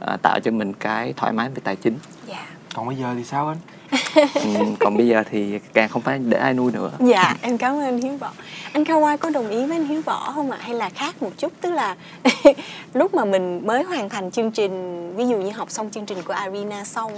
à, 0.00 0.16
tạo 0.16 0.40
cho 0.40 0.50
mình 0.50 0.72
cái 0.72 1.12
thoải 1.16 1.32
mái 1.32 1.48
về 1.48 1.60
tài 1.64 1.76
chính. 1.76 1.98
Dạ. 2.26 2.46
Còn 2.74 2.86
bây 2.86 2.96
giờ 2.96 3.14
thì 3.16 3.24
sao 3.24 3.48
anh 3.48 3.58
ừ, 4.34 4.50
còn 4.80 4.96
bây 4.96 5.08
giờ 5.08 5.22
thì 5.30 5.58
càng 5.74 5.88
không 5.88 6.02
phải 6.02 6.18
để 6.18 6.38
ai 6.38 6.54
nuôi 6.54 6.72
nữa 6.72 6.90
Dạ, 7.00 7.36
em 7.42 7.58
cảm 7.58 7.72
ơn 7.74 7.80
anh 7.84 7.98
Hiếu 7.98 8.16
Võ. 8.16 8.32
Anh 8.72 8.82
Kawai 8.84 9.16
có 9.16 9.30
đồng 9.30 9.50
ý 9.50 9.66
với 9.66 9.76
anh 9.76 9.86
Hiếu 9.86 10.02
Võ 10.02 10.32
không 10.34 10.50
ạ? 10.50 10.58
Hay 10.60 10.74
là 10.74 10.88
khác 10.88 11.22
một 11.22 11.30
chút? 11.38 11.52
Tức 11.60 11.70
là 11.72 11.96
lúc 12.94 13.14
mà 13.14 13.24
mình 13.24 13.66
mới 13.66 13.82
hoàn 13.82 14.08
thành 14.08 14.30
chương 14.30 14.50
trình, 14.50 15.16
ví 15.16 15.26
dụ 15.28 15.36
như 15.36 15.50
học 15.50 15.70
xong 15.70 15.90
chương 15.90 16.06
trình 16.06 16.18
của 16.22 16.32
Arena 16.32 16.84
xong, 16.84 17.12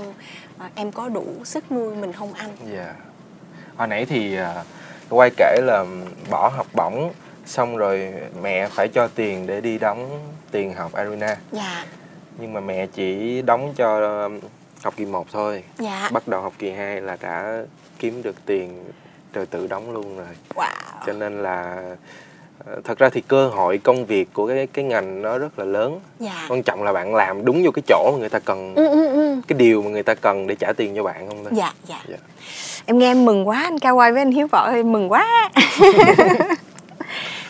à, 0.58 0.70
em 0.74 0.92
có 0.92 1.08
đủ 1.08 1.26
sức 1.44 1.72
nuôi 1.72 1.94
mình 1.94 2.12
không 2.12 2.32
anh? 2.32 2.50
Dạ. 2.74 2.94
Hồi 3.76 3.88
nãy 3.88 4.06
thì 4.06 4.36
à, 4.36 4.54
quay 5.10 5.30
kể 5.36 5.60
là 5.62 5.84
bỏ 6.30 6.48
học 6.56 6.66
bổng 6.74 7.12
xong 7.46 7.76
rồi 7.76 8.12
mẹ 8.42 8.68
phải 8.68 8.88
cho 8.88 9.08
tiền 9.08 9.46
để 9.46 9.60
đi 9.60 9.78
đóng 9.78 10.20
tiền 10.50 10.74
học 10.74 10.92
Arena 10.92 11.36
Dạ, 11.52 11.84
nhưng 12.38 12.52
mà 12.52 12.60
mẹ 12.60 12.86
chỉ 12.86 13.42
đóng 13.42 13.74
cho 13.76 14.28
học 14.82 14.94
kỳ 14.96 15.04
1 15.04 15.26
thôi. 15.32 15.62
dạ. 15.78 16.08
Bắt 16.12 16.28
đầu 16.28 16.40
học 16.40 16.52
kỳ 16.58 16.70
2 16.70 17.00
là 17.00 17.16
đã 17.20 17.62
kiếm 17.98 18.22
được 18.22 18.36
tiền 18.46 18.84
rồi 19.32 19.46
tự 19.46 19.66
đóng 19.66 19.92
luôn 19.92 20.16
rồi. 20.16 20.26
Wow. 20.54 21.06
Cho 21.06 21.12
nên 21.12 21.42
là 21.42 21.82
ờ, 22.66 22.80
thật 22.84 22.98
ra 22.98 23.08
thì 23.08 23.20
cơ 23.20 23.48
hội 23.48 23.78
công 23.78 24.06
việc 24.06 24.28
của 24.32 24.46
cái 24.46 24.66
cái 24.66 24.84
ngành 24.84 25.22
nó 25.22 25.38
rất 25.38 25.58
là 25.58 25.64
lớn. 25.64 26.00
Dạ. 26.18 26.46
Quan 26.48 26.62
trọng 26.62 26.82
là 26.82 26.92
bạn 26.92 27.14
làm 27.14 27.44
đúng 27.44 27.62
vô 27.64 27.70
cái 27.70 27.82
chỗ 27.86 28.10
mà 28.12 28.18
người 28.18 28.28
ta 28.28 28.38
cần 28.38 28.74
Ừ, 28.74 28.88
ừ, 28.88 29.08
ừ. 29.08 29.40
cái 29.48 29.58
điều 29.58 29.82
mà 29.82 29.90
người 29.90 30.02
ta 30.02 30.14
cần 30.14 30.46
để 30.46 30.54
trả 30.54 30.72
tiền 30.76 30.92
cho 30.96 31.02
bạn 31.02 31.28
không 31.28 31.44
thôi. 31.44 31.52
Dạ, 31.56 31.72
dạ. 31.88 32.02
Dạ. 32.08 32.16
Em 32.86 32.98
nghe 32.98 33.10
em 33.10 33.24
mừng 33.24 33.48
quá 33.48 33.62
anh 33.62 33.76
Kawai 33.76 34.12
với 34.12 34.22
anh 34.22 34.30
Hiếu 34.30 34.46
Võ 34.46 34.58
ơi, 34.58 34.82
mừng 34.82 35.12
quá. 35.12 35.50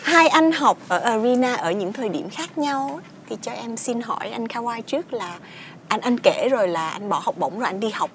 Hai 0.02 0.28
anh 0.28 0.52
học 0.52 0.78
ở 0.88 0.98
Arena 0.98 1.54
ở 1.54 1.70
những 1.70 1.92
thời 1.92 2.08
điểm 2.08 2.30
khác 2.30 2.58
nhau 2.58 3.00
thì 3.28 3.36
cho 3.42 3.52
em 3.52 3.76
xin 3.76 4.00
hỏi 4.00 4.30
anh 4.30 4.46
Kawai 4.46 4.82
trước 4.82 5.12
là 5.12 5.38
anh 5.90 6.00
anh 6.00 6.18
kể 6.18 6.48
rồi 6.50 6.68
là 6.68 6.90
anh 6.90 7.08
bỏ 7.08 7.20
học 7.22 7.34
bổng 7.38 7.58
rồi 7.58 7.66
anh 7.66 7.80
đi 7.80 7.90
học 7.90 8.10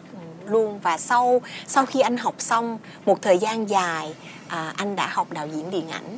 luôn. 0.46 0.80
Và 0.80 0.98
sau 0.98 1.42
sau 1.68 1.86
khi 1.86 2.00
anh 2.00 2.18
học 2.18 2.36
xong 2.38 2.78
một 3.06 3.22
thời 3.22 3.38
gian 3.38 3.70
dài 3.70 4.16
à, 4.48 4.74
anh 4.78 4.96
đã 4.96 5.08
học 5.08 5.28
đạo 5.32 5.48
diễn 5.48 5.72
điện 5.72 5.90
ảnh. 5.90 6.18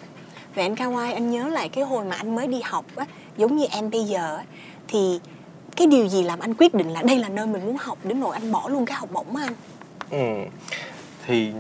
Về 0.56 0.64
anh 0.64 0.76
Kawai 0.76 1.14
anh 1.14 1.32
nhớ 1.32 1.48
lại 1.48 1.70
cái 1.70 1.84
hồi 1.84 2.06
mà 2.06 2.16
anh 2.16 2.36
mới 2.36 2.48
đi 2.48 2.62
học 2.64 2.86
á 2.96 3.06
giống 3.38 3.58
như 3.58 3.66
em 3.72 3.90
bây 3.90 4.04
giờ 4.04 4.38
á, 4.38 4.44
thì 4.88 5.20
cái 5.76 5.88
điều 5.88 6.08
gì 6.08 6.24
làm 6.24 6.40
anh 6.40 6.54
quyết 6.54 6.74
định 6.74 6.90
là 6.90 7.02
đây 7.02 7.20
là 7.20 7.30
nơi 7.30 7.48
mình 7.48 7.66
muốn 7.66 7.78
học 7.78 7.98
đến 8.04 8.20
nỗi 8.20 8.34
anh 8.34 8.52
bỏ 8.52 8.70
luôn 8.70 8.86
cái 8.86 8.98
học 8.98 9.10
bổng 9.12 9.36
anh? 9.36 9.54
Ừ. 10.12 10.50
Thì 11.28 11.52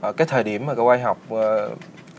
ở 0.00 0.12
cái 0.12 0.26
thời 0.26 0.44
điểm 0.44 0.66
mà 0.66 0.74
cậu 0.74 0.96
học 1.04 1.18
ờ, 1.30 1.70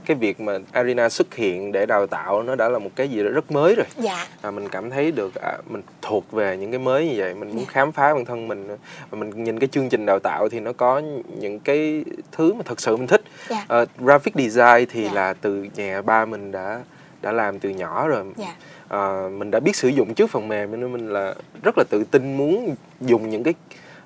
cái 0.09 0.17
việc 0.17 0.39
mà 0.41 0.57
Arena 0.71 1.09
xuất 1.09 1.35
hiện 1.35 1.71
để 1.71 1.85
đào 1.85 2.07
tạo 2.07 2.43
nó 2.43 2.55
đã 2.55 2.69
là 2.69 2.79
một 2.79 2.89
cái 2.95 3.07
gì 3.07 3.23
đó 3.23 3.29
rất 3.29 3.51
mới 3.51 3.75
rồi. 3.75 3.85
dạ 3.97 4.25
À, 4.41 4.51
mình 4.51 4.69
cảm 4.69 4.89
thấy 4.89 5.11
được 5.11 5.35
à, 5.35 5.57
mình 5.69 5.81
thuộc 6.01 6.31
về 6.31 6.57
những 6.57 6.71
cái 6.71 6.79
mới 6.79 7.07
như 7.09 7.13
vậy, 7.17 7.33
mình 7.33 7.49
muốn 7.49 7.59
Dạ. 7.59 7.65
khám 7.67 7.91
phá 7.91 8.13
bản 8.13 8.25
thân 8.25 8.47
mình 8.47 8.67
và 9.09 9.17
mình 9.19 9.43
nhìn 9.43 9.59
cái 9.59 9.67
chương 9.71 9.89
trình 9.89 10.05
đào 10.05 10.19
tạo 10.19 10.49
thì 10.49 10.59
nó 10.59 10.73
có 10.73 11.01
những 11.39 11.59
cái 11.59 12.03
thứ 12.31 12.53
mà 12.53 12.61
thật 12.65 12.81
sự 12.81 12.97
mình 12.97 13.07
thích. 13.07 13.21
dạ 13.49 13.65
Ờ, 13.67 13.85
graphic 13.97 14.35
design 14.35 14.85
thì 14.91 15.03
Dạ. 15.05 15.11
là 15.13 15.33
từ 15.33 15.67
nhà 15.75 16.01
ba 16.01 16.25
mình 16.25 16.51
đã 16.51 16.81
đã 17.21 17.31
làm 17.31 17.59
từ 17.59 17.69
nhỏ 17.69 18.07
rồi. 18.07 18.23
dạ 18.37 18.55
Ờ, 18.87 19.29
mình 19.37 19.51
đã 19.51 19.59
biết 19.59 19.75
sử 19.75 19.87
dụng 19.87 20.13
trước 20.13 20.29
phần 20.29 20.47
mềm 20.47 20.71
nên 20.71 20.91
mình 20.93 21.09
là 21.13 21.35
rất 21.63 21.77
là 21.77 21.83
tự 21.89 22.03
tin 22.11 22.37
muốn 22.37 22.75
dùng 23.01 23.29
những 23.29 23.43
cái 23.43 23.53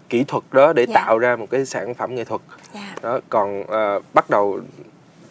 kỹ 0.09 0.23
thuật 0.27 0.43
đó 0.51 0.73
để 0.73 0.85
Dạ. 0.87 0.93
tạo 0.95 1.17
ra 1.19 1.35
một 1.35 1.47
cái 1.49 1.65
sản 1.65 1.93
phẩm 1.93 2.15
nghệ 2.15 2.23
thuật 2.23 2.41
dạ 2.73 2.95
đó 3.01 3.19
còn 3.29 3.63
ờ, 3.67 3.99
bắt 4.13 4.29
đầu 4.29 4.59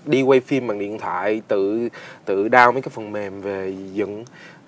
đi 0.07 0.23
quay 0.23 0.41
phim 0.41 0.67
bằng 0.67 0.79
điện 0.79 0.99
thoại, 0.99 1.43
tự 1.49 1.89
tự 2.25 2.49
đao 2.49 2.73
mấy 2.73 2.83
cái 2.83 2.91
phần 2.95 3.13
mềm 3.13 3.41
về 3.41 3.75
dựng 3.93 4.25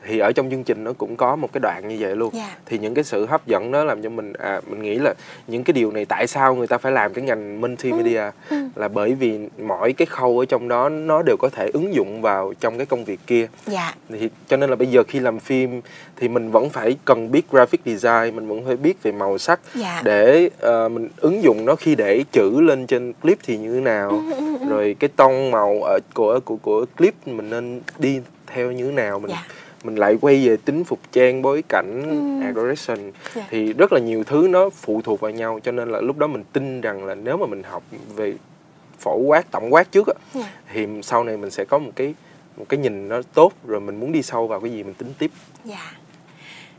thì 0.07 0.19
ở 0.19 0.33
trong 0.33 0.51
chương 0.51 0.65
trình 0.65 0.85
nó 0.85 0.93
cũng 0.93 1.17
có 1.17 1.37
một 1.37 1.53
cái 1.53 1.61
đoạn 1.61 1.89
như 1.89 1.97
vậy 2.01 2.17
luôn. 2.17 2.31
Dạ. 2.35 2.57
Thì 2.67 2.79
những 2.79 2.95
cái 2.95 3.05
sự 3.05 3.27
hấp 3.27 3.47
dẫn 3.47 3.73
đó 3.73 3.85
làm 3.85 4.03
cho 4.03 4.09
mình 4.11 4.33
à 4.33 4.61
mình 4.67 4.83
nghĩ 4.83 4.95
là 4.95 5.15
những 5.47 5.65
cái 5.65 5.73
điều 5.73 5.91
này 5.91 6.05
tại 6.05 6.27
sao 6.27 6.55
người 6.55 6.67
ta 6.67 6.79
phải 6.79 6.93
làm 6.93 7.13
cái 7.13 7.25
ngành 7.25 7.61
multimedia 7.61 8.31
ừ. 8.51 8.57
là 8.75 8.89
bởi 8.89 9.15
vì 9.15 9.39
mỗi 9.59 9.93
cái 9.93 10.07
khâu 10.07 10.39
ở 10.39 10.45
trong 10.45 10.69
đó 10.69 10.89
nó 10.89 11.23
đều 11.23 11.37
có 11.37 11.49
thể 11.49 11.71
ứng 11.73 11.95
dụng 11.95 12.23
vào 12.23 12.53
trong 12.61 12.77
cái 12.77 12.87
công 12.87 13.05
việc 13.05 13.21
kia. 13.27 13.47
Dạ. 13.67 13.95
Thì 14.09 14.29
cho 14.49 14.57
nên 14.57 14.71
là 14.71 14.77
bây 14.77 14.89
giờ 14.89 15.03
khi 15.09 15.21
làm 15.21 15.39
phim 15.39 15.81
thì 16.17 16.29
mình 16.29 16.51
vẫn 16.51 16.71
phải 16.71 16.97
cần 17.05 17.31
biết 17.31 17.51
graphic 17.51 17.81
design 17.85 18.37
mình 18.37 18.49
vẫn 18.49 18.65
phải 18.67 18.77
biết 18.77 19.03
về 19.03 19.13
màu 19.13 19.39
sắc 19.39 19.61
dạ. 19.75 20.03
để 20.05 20.51
ờ, 20.59 20.89
mình 20.89 21.09
ứng 21.17 21.43
dụng 21.43 21.65
nó 21.65 21.75
khi 21.75 21.95
để 21.95 22.25
chữ 22.33 22.61
lên 22.61 22.87
trên 22.87 23.13
clip 23.13 23.39
thì 23.43 23.57
như 23.57 23.75
thế 23.75 23.81
nào. 23.81 24.11
Ừ, 24.11 24.69
rồi 24.69 24.97
cái 24.99 25.11
tông 25.17 25.51
màu 25.51 25.83
ở 25.83 25.99
của 26.15 26.41
của 26.45 26.57
của 26.57 26.87
clip 26.97 27.15
mình 27.27 27.51
nên 27.51 27.81
đi 27.99 28.21
theo 28.47 28.73
như 28.73 28.85
thế 28.87 28.93
nào 28.93 29.19
mình 29.19 29.31
Dạ. 29.31 29.45
Mình 29.85 29.95
lại 29.95 30.17
quay 30.21 30.49
về 30.49 30.57
tính 30.57 30.85
phục 30.85 30.99
trang 31.13 31.43
bối 31.43 31.63
cảnh 31.69 32.03
Ừ. 32.41 32.47
aggression 32.47 32.99
Dạ. 33.35 33.47
thì 33.51 33.73
rất 33.73 33.93
là 33.93 34.01
nhiều 34.01 34.25
thứ 34.25 34.47
nó 34.51 34.71
phụ 34.71 35.01
thuộc 35.03 35.21
vào 35.21 35.31
nhau 35.31 35.61
cho 35.63 35.73
nên 35.73 35.89
là 35.93 36.01
lúc 36.01 36.19
đó 36.19 36.27
mình 36.27 36.45
tin 36.53 36.81
rằng 36.81 37.05
là 37.05 37.15
nếu 37.15 37.37
mà 37.37 37.47
mình 37.47 37.63
học 37.63 37.83
về 38.17 38.35
phổ 38.99 39.17
quát 39.17 39.51
tổng 39.51 39.73
quát 39.75 39.93
trước 39.93 40.07
á, 40.07 40.15
Dạ. 40.35 40.53
thì 40.73 40.87
sau 41.03 41.25
này 41.25 41.37
mình 41.37 41.51
sẽ 41.51 41.65
có 41.65 41.79
một 41.79 41.91
cái 41.97 42.15
một 42.57 42.65
cái 42.69 42.79
nhìn 42.81 43.09
nó 43.09 43.23
tốt 43.35 43.53
rồi 43.67 43.81
mình 43.81 44.01
muốn 44.01 44.13
đi 44.13 44.23
sâu 44.23 44.47
vào 44.47 44.61
cái 44.61 44.71
gì 44.73 44.83
mình 44.83 44.95
tính 44.95 45.13
tiếp 45.19 45.31
dạ 45.65 45.93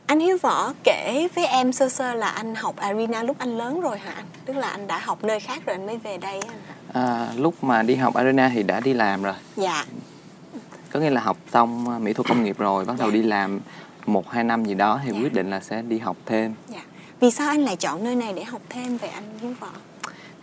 anh 0.08 0.20
Hiếu 0.20 0.38
Võ 0.42 0.74
kể 0.84 1.28
với 1.36 1.46
em 1.46 1.72
sơ 1.74 1.90
sơ 1.90 2.14
là 2.14 2.28
anh 2.30 2.56
học 2.56 2.76
Arena 2.78 3.24
lúc 3.24 3.38
anh 3.40 3.58
lớn 3.58 3.82
rồi 3.82 3.98
hả 3.98 4.12
anh? 4.12 4.26
Tức 4.46 4.58
là 4.58 4.68
anh 4.70 4.88
đã 4.88 4.98
học 5.00 5.24
nơi 5.24 5.40
khác 5.40 5.62
rồi 5.66 5.76
anh 5.76 5.86
mới 5.86 5.98
về 5.98 6.18
đây 6.18 6.40
á 6.40 6.54
anh 6.54 6.60
hả? 6.68 7.02
à, 7.02 7.30
lúc 7.38 7.64
mà 7.64 7.84
đi 7.84 7.96
học 7.96 8.14
arena 8.14 8.52
thì 8.54 8.64
đã 8.64 8.80
đi 8.80 8.94
làm 8.94 9.24
rồi 9.24 9.34
Dạ, 9.56 9.86
có 10.96 11.02
nghĩa 11.02 11.10
là 11.10 11.22
học 11.22 11.38
xong 11.54 11.90
à, 11.90 12.00
mỹ 12.00 12.14
thuật 12.14 12.28
công 12.28 12.44
nghiệp 12.44 12.58
rồi 12.58 12.86
bắt 12.86 12.96
đầu 13.00 13.12
đi 13.12 13.22
làm 13.22 13.60
một 14.06 14.30
hai 14.30 14.44
năm 14.44 14.66
gì 14.66 14.74
đó 14.74 15.00
thì 15.06 15.12
Dạ. 15.12 15.20
quyết 15.22 15.34
định 15.34 15.50
là 15.50 15.60
sẽ 15.60 15.82
đi 15.82 15.98
học 15.98 16.18
thêm 16.26 16.54
dạ. 16.68 16.82
Vì 17.20 17.32
sao 17.32 17.50
anh 17.50 17.60
lại 17.62 17.76
chọn 17.76 18.04
nơi 18.04 18.16
này 18.16 18.34
để 18.34 18.44
học 18.44 18.62
thêm 18.70 18.98
về 18.98 19.08
anh 19.08 19.24
Hiếu 19.42 19.54
Võ? 19.60 19.68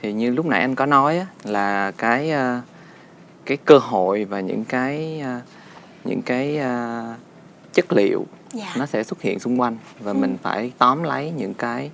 thì 0.02 0.12
như 0.12 0.30
lúc 0.30 0.46
nãy 0.46 0.60
anh 0.60 0.74
có 0.74 0.86
nói 0.86 1.18
á, 1.18 1.26
là 1.44 1.90
cái 1.90 2.30
à, 2.30 2.62
cái 3.46 3.56
cơ 3.56 3.78
hội 3.78 4.24
và 4.24 4.40
những 4.40 4.64
cái 4.64 5.20
à, 5.20 5.40
những 6.04 6.22
cái 6.22 6.60
chất 7.72 7.92
liệu 7.92 8.26
Dạ, 8.52 8.72
nó 8.76 8.86
sẽ 8.86 9.02
xuất 9.04 9.22
hiện 9.22 9.38
xung 9.38 9.60
quanh 9.60 9.76
và 10.00 10.12
Ừ. 10.12 10.14
mình 10.16 10.36
phải 10.42 10.72
tóm 10.78 11.02
lấy 11.02 11.30
những 11.36 11.54
cái 11.54 11.90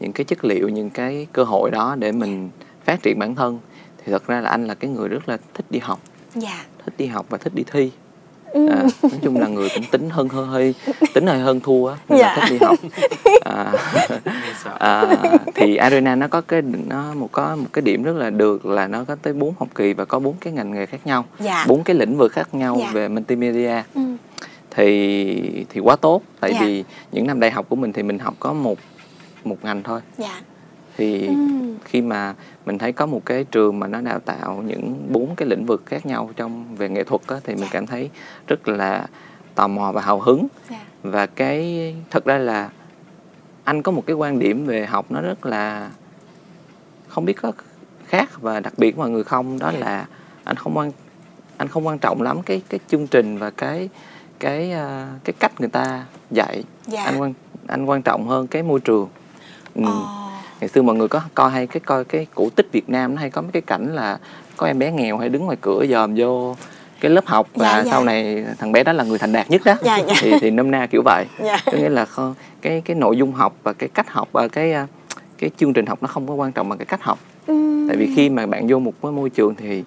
những 0.00 0.12
cái 0.12 0.24
chất 0.24 0.44
liệu 0.44 0.68
những 0.68 0.90
cái 0.90 1.26
cơ 1.32 1.44
hội 1.44 1.70
đó 1.70 1.96
để 1.98 2.12
mình 2.12 2.50
phát 2.84 3.02
triển 3.02 3.18
bản 3.18 3.34
thân 3.34 3.58
thì 3.98 4.12
thật 4.12 4.26
ra 4.26 4.40
là 4.40 4.50
anh 4.50 4.66
là 4.66 4.74
cái 4.74 4.90
người 4.90 5.08
rất 5.08 5.28
là 5.28 5.38
thích 5.54 5.66
đi 5.70 5.78
học 5.78 6.00
dạ. 6.34 6.64
thích 6.84 6.94
đi 6.98 7.06
học 7.06 7.26
và 7.28 7.38
thích 7.38 7.54
đi 7.54 7.64
thi 7.72 7.90
Ừ. 8.52 8.68
à, 8.68 8.82
nói 9.02 9.20
chung 9.22 9.40
là 9.40 9.46
người 9.46 9.68
cũng 9.74 9.84
tính 9.90 10.10
hơn 10.10 10.28
hơi 10.28 10.46
hơi 10.46 10.74
tính 11.14 11.26
hơi 11.26 11.38
hơn 11.38 11.60
thua 11.60 11.86
á 11.88 11.96
nên 12.08 12.18
Dạ. 12.18 12.36
là 12.36 12.46
thích 12.48 12.50
đi 12.50 12.58
học 12.66 12.78
à, 13.44 13.72
à, 14.78 15.02
thì 15.54 15.76
arena 15.76 16.14
nó 16.16 16.28
có 16.28 16.40
cái 16.40 16.62
nó 16.86 17.14
một 17.14 17.28
có 17.32 17.56
một 17.56 17.66
cái 17.72 17.82
điểm 17.82 18.02
rất 18.02 18.16
là 18.16 18.30
được 18.30 18.66
là 18.66 18.86
nó 18.88 19.04
có 19.04 19.16
tới 19.22 19.32
bốn 19.32 19.54
học 19.58 19.68
kỳ 19.74 19.92
và 19.92 20.04
có 20.04 20.18
bốn 20.18 20.34
cái 20.40 20.52
ngành 20.52 20.70
nghề 20.70 20.86
khác 20.86 21.06
nhau 21.06 21.24
Dạ. 21.38 21.64
bốn 21.68 21.82
cái 21.84 21.96
lĩnh 21.96 22.16
vực 22.16 22.32
khác 22.32 22.54
nhau 22.54 22.76
Dạ. 22.80 22.90
về 22.92 23.08
multimedia 23.08 23.82
Ừ. 23.94 24.00
thì 24.70 25.66
thì 25.68 25.80
quá 25.80 25.96
tốt 25.96 26.22
tại 26.40 26.52
Dạ. 26.54 26.60
vì 26.60 26.84
những 27.12 27.26
năm 27.26 27.40
đại 27.40 27.50
học 27.50 27.66
của 27.68 27.76
mình 27.76 27.92
thì 27.92 28.02
mình 28.02 28.18
học 28.18 28.34
có 28.40 28.52
một 28.52 28.78
một 29.44 29.56
ngành 29.62 29.82
thôi 29.82 30.00
Dạ. 30.18 30.40
Thì 30.96 31.26
Ừ. 31.26 31.34
khi 31.84 32.00
mà 32.02 32.34
mình 32.66 32.78
thấy 32.78 32.92
có 32.92 33.06
một 33.06 33.22
cái 33.26 33.44
trường 33.44 33.80
mà 33.80 33.86
nó 33.86 34.00
đào 34.00 34.18
tạo 34.20 34.62
những 34.66 35.06
bốn 35.12 35.36
cái 35.36 35.48
lĩnh 35.48 35.66
vực 35.66 35.82
khác 35.86 36.06
nhau 36.06 36.30
trong 36.36 36.76
về 36.76 36.88
nghệ 36.88 37.04
thuật 37.04 37.20
á, 37.26 37.36
thì 37.44 37.54
mình 37.54 37.62
Dạ. 37.64 37.68
cảm 37.72 37.86
thấy 37.86 38.10
rất 38.46 38.68
là 38.68 39.06
tò 39.54 39.68
mò 39.68 39.92
và 39.92 40.00
hào 40.02 40.20
hứng 40.20 40.46
Dạ. 40.70 40.80
và 41.02 41.26
cái 41.26 41.94
thật 42.10 42.24
ra 42.24 42.38
là 42.38 42.70
anh 43.64 43.82
có 43.82 43.92
một 43.92 44.02
cái 44.06 44.16
quan 44.16 44.38
điểm 44.38 44.66
về 44.66 44.86
học 44.86 45.06
nó 45.10 45.20
rất 45.20 45.46
là 45.46 45.90
không 47.08 47.24
biết 47.24 47.34
có 47.42 47.52
khác 48.06 48.40
và 48.40 48.60
đặc 48.60 48.72
biệt 48.76 48.98
mọi 48.98 49.10
người 49.10 49.24
không 49.24 49.58
đó 49.58 49.70
Dạ. 49.72 49.78
là 49.78 50.06
anh 50.44 50.56
không 50.56 50.76
quan 50.78 50.92
anh 51.56 51.68
không 51.68 51.86
quan 51.86 51.98
trọng 51.98 52.22
lắm 52.22 52.42
cái 52.42 52.62
cái 52.68 52.80
chương 52.88 53.06
trình 53.06 53.38
và 53.38 53.50
cái 53.50 53.88
cái 54.40 54.72
à, 54.72 55.08
cái 55.24 55.34
cách 55.40 55.52
người 55.60 55.68
ta 55.68 56.04
dạy 56.30 56.64
Dạ. 56.86 57.04
anh 57.04 57.20
quan 57.20 57.32
anh 57.66 57.84
quan 57.84 58.02
trọng 58.02 58.28
hơn 58.28 58.46
cái 58.46 58.62
môi 58.62 58.80
trường 58.80 59.08
ừ. 59.74 59.82
Ồ. 59.86 60.21
ngày 60.62 60.68
xưa 60.68 60.82
mọi 60.82 60.96
người 60.96 61.08
có 61.08 61.20
coi 61.34 61.50
hay 61.50 61.66
cái 61.66 61.80
coi 61.80 62.04
cái 62.04 62.26
cổ 62.34 62.48
tích 62.56 62.68
Việt 62.72 62.88
Nam 62.88 63.14
nó 63.14 63.20
hay 63.20 63.30
có 63.30 63.42
mấy 63.42 63.50
cái 63.52 63.62
cảnh 63.62 63.94
là 63.94 64.18
có 64.56 64.66
em 64.66 64.78
bé 64.78 64.92
nghèo 64.92 65.18
hay 65.18 65.28
đứng 65.28 65.44
ngoài 65.44 65.56
cửa 65.60 65.84
dòm 65.90 66.14
vô 66.16 66.56
cái 67.00 67.10
lớp 67.10 67.26
học 67.26 67.48
và 67.54 67.68
Dạ, 67.72 67.82
dạ. 67.84 67.90
sau 67.90 68.04
này 68.04 68.44
thằng 68.58 68.72
bé 68.72 68.84
đó 68.84 68.92
là 68.92 69.04
người 69.04 69.18
thành 69.18 69.32
đạt 69.32 69.50
nhất 69.50 69.62
đó 69.64 69.74
Dạ, 69.82 69.96
dạ. 69.96 70.14
thì 70.20 70.32
thì 70.40 70.50
nôm 70.50 70.70
na 70.70 70.86
kiểu 70.86 71.02
vậy 71.04 71.24
Dạ. 71.44 71.56
có 71.66 71.72
nghĩa 71.72 71.88
là 71.88 72.06
cái 72.62 72.82
cái 72.84 72.96
nội 72.96 73.16
dung 73.16 73.32
học 73.32 73.56
và 73.62 73.72
cái 73.72 73.88
cách 73.88 74.10
học 74.10 74.28
và 74.32 74.48
cái 74.48 74.72
à, 74.72 74.86
cái 75.38 75.50
chương 75.56 75.72
trình 75.72 75.86
học 75.86 75.98
nó 76.02 76.08
không 76.08 76.28
có 76.28 76.34
quan 76.34 76.52
trọng 76.52 76.68
bằng 76.68 76.78
cái 76.78 76.86
cách 76.86 77.02
học 77.02 77.18
Ừm. 77.46 77.88
tại 77.88 77.96
vì 77.96 78.10
khi 78.16 78.28
mà 78.30 78.46
bạn 78.46 78.66
vô 78.68 78.78
một 78.78 78.92
cái 79.02 79.12
môi 79.12 79.30
trường 79.30 79.54
thì 79.54 79.84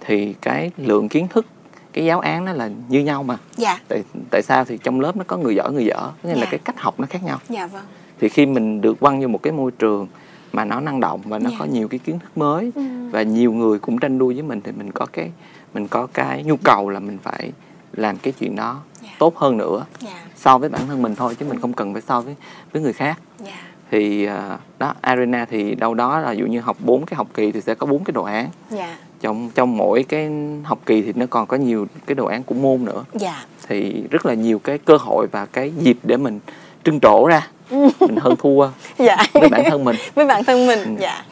thì 0.00 0.34
cái 0.42 0.70
lượng 0.76 1.08
kiến 1.08 1.28
thức 1.28 1.46
cái 1.92 2.04
giáo 2.04 2.20
án 2.20 2.44
nó 2.44 2.52
là 2.52 2.70
như 2.88 3.00
nhau 3.00 3.22
mà 3.22 3.36
Dạ. 3.56 3.78
tại 3.88 4.02
tại 4.30 4.42
sao 4.42 4.64
thì 4.64 4.78
trong 4.82 5.00
lớp 5.00 5.16
nó 5.16 5.24
có 5.26 5.36
người 5.36 5.54
giỏi 5.54 5.72
người 5.72 5.84
dở 5.84 5.96
có 6.22 6.28
nghĩa 6.28 6.34
là 6.34 6.40
Dạ. 6.40 6.48
cái 6.50 6.60
cách 6.64 6.80
học 6.80 7.00
nó 7.00 7.06
khác 7.10 7.22
nhau 7.24 7.38
Dạ 7.48 7.66
vâng. 7.66 7.84
Thì 8.20 8.28
khi 8.28 8.46
mình 8.46 8.80
được 8.80 9.00
quăng 9.00 9.20
vô 9.22 9.28
một 9.28 9.42
cái 9.42 9.52
môi 9.52 9.70
trường 9.70 10.06
mà 10.52 10.64
nó 10.64 10.80
năng 10.80 11.00
động 11.00 11.20
và 11.24 11.38
nó 11.38 11.50
Dạ. 11.50 11.56
có 11.58 11.64
nhiều 11.64 11.88
cái 11.88 11.98
kiến 11.98 12.18
thức 12.18 12.38
mới 12.38 12.72
Ừm. 12.74 13.10
và 13.10 13.22
nhiều 13.22 13.52
người 13.52 13.78
cũng 13.78 13.98
tranh 13.98 14.18
đua 14.18 14.26
với 14.32 14.42
mình 14.42 14.60
thì 14.64 14.72
mình 14.72 14.90
có 14.92 15.06
cái 15.12 15.30
mình 15.74 15.88
có 15.88 16.06
cái 16.12 16.42
nhu 16.42 16.56
cầu 16.64 16.88
là 16.90 17.00
mình 17.00 17.18
phải 17.22 17.52
làm 17.92 18.16
cái 18.18 18.32
chuyện 18.38 18.56
đó 18.56 18.80
Dạ. 19.02 19.08
tốt 19.18 19.36
hơn 19.36 19.56
nữa 19.56 19.84
Dạ. 20.00 20.10
so 20.36 20.58
với 20.58 20.68
bản 20.68 20.86
thân 20.86 21.02
mình 21.02 21.14
thôi 21.14 21.34
chứ 21.34 21.46
mình 21.48 21.60
không 21.60 21.72
cần 21.72 21.92
phải 21.92 22.02
so 22.02 22.20
với 22.20 22.34
với 22.72 22.82
người 22.82 22.92
khác 22.92 23.18
Dạ. 23.44 23.52
thì 23.90 24.24
à, 24.26 24.58
đó 24.78 24.94
arena 25.00 25.44
thì 25.44 25.74
đâu 25.74 25.94
đó 25.94 26.18
là 26.20 26.32
dụ 26.32 26.46
như 26.46 26.60
học 26.60 26.76
bốn 26.84 27.06
cái 27.06 27.16
học 27.16 27.28
kỳ 27.34 27.52
thì 27.52 27.60
sẽ 27.60 27.74
có 27.74 27.86
bốn 27.86 28.04
cái 28.04 28.12
đồ 28.12 28.22
án 28.22 28.48
Dạ. 28.70 28.96
trong 29.20 29.50
trong 29.54 29.76
mỗi 29.76 30.02
cái 30.02 30.30
học 30.64 30.78
kỳ 30.86 31.02
thì 31.02 31.12
nó 31.16 31.26
còn 31.30 31.46
có 31.46 31.56
nhiều 31.56 31.86
cái 32.06 32.14
đồ 32.14 32.26
án 32.26 32.42
của 32.42 32.54
môn 32.54 32.84
nữa 32.84 33.04
Dạ. 33.14 33.44
thì 33.68 34.04
rất 34.10 34.26
là 34.26 34.34
nhiều 34.34 34.58
cái 34.58 34.78
cơ 34.78 34.96
hội 34.96 35.26
và 35.32 35.46
cái 35.46 35.72
dịp 35.78 35.98
để 36.02 36.16
mình 36.16 36.40
trưng 36.86 37.00
trổ 37.00 37.26
ra. 37.26 37.48
Mình 38.00 38.16
hơn 38.20 38.34
thua. 38.38 38.68
Dạ. 38.98 39.16
với 39.32 39.48
bản 39.48 39.64
thân 39.70 39.84
mình. 39.84 39.96
Với 40.14 40.26
bản 40.26 40.44
thân 40.44 40.66
mình 40.66 40.78
Ừ. 40.78 40.90
dạ. 41.00 41.24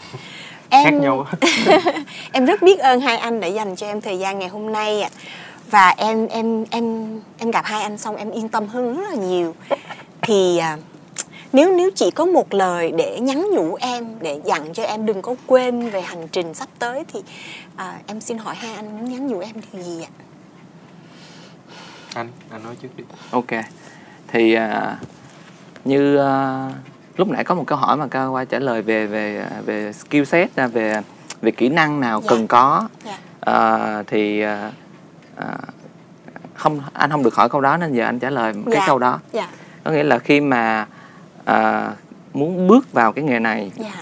Khác 0.70 0.82
em 0.84 1.00
nhau. 1.00 1.26
Em 2.32 2.44
rất 2.46 2.62
biết 2.62 2.78
ơn 2.78 3.00
hai 3.00 3.16
anh 3.16 3.40
đã 3.40 3.46
dành 3.46 3.76
cho 3.76 3.86
em 3.86 4.00
thời 4.00 4.18
gian 4.18 4.38
ngày 4.38 4.48
hôm 4.48 4.72
nay 4.72 5.02
ạ. 5.02 5.10
Và 5.70 5.94
em 5.96 6.26
em 6.26 6.64
em 6.70 7.20
em 7.38 7.50
gặp 7.50 7.64
hai 7.64 7.82
anh 7.82 7.98
xong 7.98 8.16
em 8.16 8.30
yên 8.30 8.48
tâm 8.48 8.66
hơn 8.66 8.96
rất 8.96 9.08
là 9.10 9.14
nhiều. 9.16 9.54
Thì 10.22 10.58
à, 10.58 10.78
nếu 11.52 11.76
nếu 11.76 11.90
chỉ 11.94 12.10
có 12.10 12.24
một 12.24 12.54
lời 12.54 12.92
để 12.96 13.20
nhắn 13.20 13.46
nhủ 13.52 13.74
em 13.74 14.06
để 14.20 14.40
dặn 14.44 14.72
cho 14.74 14.82
em 14.82 15.06
đừng 15.06 15.22
có 15.22 15.34
quên 15.46 15.90
về 15.90 16.00
hành 16.00 16.28
trình 16.28 16.54
sắp 16.54 16.68
tới 16.78 17.04
thì 17.12 17.20
à, 17.76 17.98
em 18.06 18.20
xin 18.20 18.38
hỏi 18.38 18.54
hai 18.54 18.74
anh 18.74 18.98
muốn 18.98 19.12
nhắn 19.12 19.26
nhủ 19.26 19.38
em 19.40 19.52
điều 19.72 19.82
gì 19.82 20.02
ạ? 20.02 20.10
Anh 22.14 22.28
anh 22.50 22.62
nói 22.64 22.76
trước 22.82 22.88
đi. 22.96 23.04
Ok. 23.30 23.64
Thì 24.28 24.54
à, 24.54 24.98
như 25.84 26.16
à, 26.16 26.68
lúc 27.16 27.28
nãy 27.28 27.44
có 27.44 27.54
một 27.54 27.64
câu 27.66 27.78
hỏi 27.78 27.96
mà 27.96 28.06
cao 28.06 28.32
qua 28.32 28.44
trả 28.44 28.58
lời 28.58 28.82
về 28.82 29.06
về 29.06 29.46
về 29.64 29.92
skill 29.92 30.24
set 30.24 30.50
về 30.72 31.00
về 31.42 31.50
kỹ 31.50 31.68
năng 31.68 32.00
nào 32.00 32.20
Dạ. 32.20 32.26
cần 32.30 32.46
có 32.46 32.88
Dạ. 33.04 33.18
à, 33.40 34.02
thì 34.06 34.40
à, 34.40 34.70
không 36.54 36.80
anh 36.92 37.10
không 37.10 37.22
được 37.22 37.34
hỏi 37.34 37.48
câu 37.48 37.60
đó 37.60 37.76
nên 37.76 37.92
giờ 37.92 38.04
anh 38.04 38.18
trả 38.18 38.30
lời 38.30 38.52
một 38.52 38.62
cái 38.66 38.74
Dạ. 38.80 38.86
câu 38.86 38.98
đó 38.98 39.20
dạ 39.32 39.48
có 39.84 39.90
nghĩa 39.90 40.02
là 40.04 40.18
khi 40.18 40.40
mà 40.40 40.86
à, 41.44 41.90
muốn 42.34 42.66
bước 42.68 42.92
vào 42.92 43.12
cái 43.12 43.24
nghề 43.24 43.38
này 43.38 43.72
dạ 43.76 43.92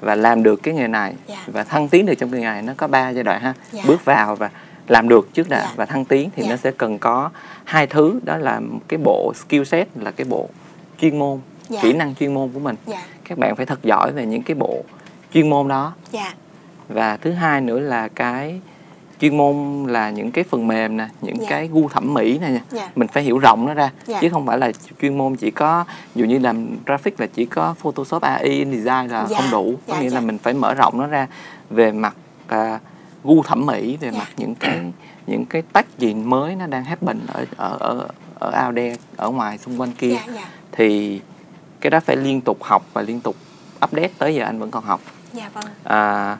và 0.00 0.14
làm 0.14 0.42
được 0.42 0.62
cái 0.62 0.74
nghề 0.74 0.86
này 0.88 1.14
Dạ. 1.26 1.44
và 1.46 1.64
thăng 1.64 1.88
tiến 1.88 2.06
được 2.06 2.14
trong 2.14 2.30
cái 2.30 2.40
nghề 2.40 2.46
này 2.46 2.62
nó 2.62 2.72
có 2.76 2.88
ba 2.88 3.08
giai 3.10 3.24
đoạn 3.24 3.40
ha 3.40 3.54
Dạ. 3.72 3.82
bước 3.86 4.04
vào 4.04 4.36
và 4.36 4.50
làm 4.88 5.08
được 5.08 5.28
trước 5.34 5.48
đã 5.48 5.60
Dạ. 5.60 5.72
và 5.76 5.86
thăng 5.86 6.04
tiến 6.04 6.30
thì 6.36 6.42
Dạ. 6.42 6.50
nó 6.50 6.56
sẽ 6.56 6.70
cần 6.70 6.98
có 6.98 7.30
hai 7.64 7.86
thứ 7.86 8.20
đó 8.24 8.36
là 8.36 8.60
cái 8.88 8.98
bộ 9.04 9.32
skill 9.36 9.64
set 9.64 9.88
là 9.94 10.10
cái 10.10 10.26
bộ 10.30 10.48
chuyên 11.00 11.18
môn 11.18 11.38
Dạ. 11.68 11.80
kỹ 11.82 11.92
năng 11.92 12.14
chuyên 12.14 12.34
môn 12.34 12.48
của 12.54 12.60
mình 12.60 12.76
dạ 12.86 13.02
các 13.24 13.38
bạn 13.38 13.56
phải 13.56 13.66
thật 13.66 13.82
giỏi 13.82 14.12
về 14.12 14.26
những 14.26 14.42
cái 14.42 14.54
bộ 14.54 14.82
chuyên 15.34 15.50
môn 15.50 15.68
đó 15.68 15.92
dạ 16.12 16.34
và 16.88 17.16
thứ 17.16 17.32
hai 17.32 17.60
nữa 17.60 17.78
là 17.80 18.08
cái 18.08 18.60
chuyên 19.20 19.36
môn 19.36 19.84
là 19.88 20.10
những 20.10 20.30
cái 20.30 20.44
phần 20.44 20.66
mềm 20.66 20.96
nè 20.96 21.08
những 21.20 21.36
Dạ. 21.40 21.46
cái 21.50 21.68
gu 21.72 21.88
thẩm 21.88 22.14
mỹ 22.14 22.38
này 22.38 22.52
nha 22.52 22.60
Dạ. 22.70 22.88
mình 22.96 23.08
phải 23.08 23.22
hiểu 23.22 23.38
rộng 23.38 23.66
nó 23.66 23.74
ra 23.74 23.90
Dạ. 24.06 24.18
chứ 24.20 24.28
không 24.28 24.46
phải 24.46 24.58
là 24.58 24.72
chuyên 25.00 25.18
môn 25.18 25.36
chỉ 25.36 25.50
có 25.50 25.84
dụ 26.14 26.24
như 26.24 26.38
làm 26.38 26.66
graphic 26.86 27.20
là 27.20 27.26
chỉ 27.34 27.44
có 27.44 27.74
photoshop 27.74 28.22
ai 28.22 28.42
InDesign 28.44 29.10
là 29.10 29.26
Dạ. 29.28 29.40
không 29.40 29.50
đủ 29.50 29.74
có 29.86 29.94
Dạ, 29.94 30.00
nghĩa 30.00 30.08
dạ. 30.08 30.14
là 30.14 30.20
mình 30.20 30.38
phải 30.38 30.54
mở 30.54 30.74
rộng 30.74 30.98
nó 30.98 31.06
ra 31.06 31.26
về 31.70 31.92
mặt 31.92 32.16
à, 32.46 32.78
gu 33.24 33.42
thẩm 33.42 33.66
mỹ 33.66 33.96
về 34.00 34.10
Dạ. 34.12 34.18
mặt 34.18 34.28
những 34.36 34.54
cái 34.54 34.80
những 35.26 35.44
cái 35.44 35.62
tách 35.72 35.86
gì 35.98 36.14
mới 36.14 36.56
nó 36.56 36.66
đang 36.66 36.84
happen 36.84 37.18
ở 37.32 37.44
ở 37.56 37.76
ở 37.80 38.08
ở 38.38 38.66
out 38.66 38.76
there 38.76 38.96
ở 39.16 39.30
ngoài 39.30 39.58
xung 39.58 39.80
quanh 39.80 39.92
kia 39.92 40.14
dạ 40.26 40.32
dạ 40.34 40.44
thì 40.72 41.20
cái 41.80 41.90
đó 41.90 42.00
phải 42.00 42.16
liên 42.16 42.40
tục 42.40 42.62
học 42.62 42.86
và 42.92 43.02
liên 43.02 43.20
tục 43.20 43.36
update 43.84 44.10
tới 44.18 44.34
giờ 44.34 44.44
anh 44.44 44.58
vẫn 44.58 44.70
còn 44.70 44.84
học. 44.84 45.00
Dạ 45.32 45.50
vâng. 45.54 45.64
À, 45.84 46.36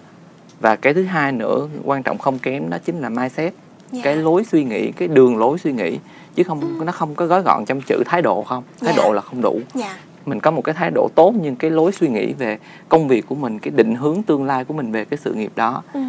và 0.60 0.76
cái 0.76 0.94
thứ 0.94 1.04
hai 1.04 1.32
nữa 1.32 1.68
quan 1.84 2.02
trọng 2.02 2.18
không 2.18 2.38
kém 2.38 2.70
đó 2.70 2.78
chính 2.84 3.00
là 3.00 3.08
mindset. 3.08 3.54
Dạ. 3.92 4.00
cái 4.04 4.16
lối 4.16 4.44
suy 4.44 4.64
nghĩ 4.64 4.92
cái 4.92 5.08
đường 5.08 5.36
lối 5.38 5.58
suy 5.58 5.72
nghĩ 5.72 5.98
chứ 6.34 6.42
không 6.42 6.86
nó 6.86 6.92
không 6.92 7.14
có 7.14 7.26
gói 7.26 7.42
gọn 7.42 7.64
trong 7.64 7.80
chữ 7.80 8.02
thái 8.06 8.22
độ 8.22 8.42
không? 8.42 8.64
Thái 8.80 8.94
Dạ. 8.96 9.02
độ 9.04 9.12
là 9.12 9.20
không 9.20 9.40
đủ. 9.40 9.60
Dạ. 9.74 9.96
Mình 10.26 10.40
có 10.40 10.50
một 10.50 10.62
cái 10.62 10.74
thái 10.74 10.90
độ 10.94 11.08
tốt 11.14 11.34
nhưng 11.42 11.56
cái 11.56 11.70
lối 11.70 11.92
suy 11.92 12.08
nghĩ 12.08 12.32
về 12.32 12.58
công 12.88 13.08
việc 13.08 13.26
của 13.28 13.34
mình 13.34 13.58
cái 13.58 13.70
định 13.76 13.94
hướng 13.94 14.22
tương 14.22 14.44
lai 14.44 14.64
của 14.64 14.74
mình 14.74 14.92
về 14.92 15.04
cái 15.04 15.18
sự 15.18 15.34
nghiệp 15.34 15.52
đó. 15.56 15.82
Ừ. 15.92 16.00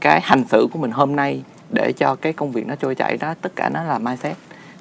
cái 0.00 0.20
hành 0.20 0.44
xử 0.48 0.68
của 0.72 0.78
mình 0.78 0.90
hôm 0.90 1.16
nay 1.16 1.42
để 1.70 1.92
cho 1.92 2.14
cái 2.14 2.32
công 2.32 2.52
việc 2.52 2.66
nó 2.66 2.74
trôi 2.74 2.94
chảy 2.94 3.16
đó 3.16 3.34
tất 3.40 3.52
cả 3.56 3.68
nó 3.68 3.82
là 3.82 3.98
mindset 3.98 4.36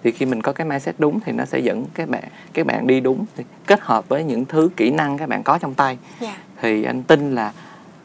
thì 0.05 0.11
khi 0.11 0.25
mình 0.25 0.41
có 0.41 0.53
cái 0.53 0.67
mindset 0.67 0.95
đúng 0.97 1.19
thì 1.19 1.31
nó 1.31 1.45
sẽ 1.45 1.59
dẫn 1.59 1.85
các 1.93 2.09
bạn 2.09 2.23
các 2.53 2.65
bạn 2.65 2.87
đi 2.87 2.99
đúng. 2.99 3.25
Thì 3.35 3.43
kết 3.67 3.81
hợp 3.81 4.09
với 4.09 4.23
những 4.23 4.45
thứ 4.45 4.69
kỹ 4.77 4.89
năng 4.91 5.17
các 5.17 5.29
bạn 5.29 5.43
có 5.43 5.57
trong 5.57 5.73
tay. 5.73 5.97
Dạ. 6.19 6.37
Thì 6.61 6.83
anh 6.83 7.03
tin 7.03 7.35
là 7.35 7.53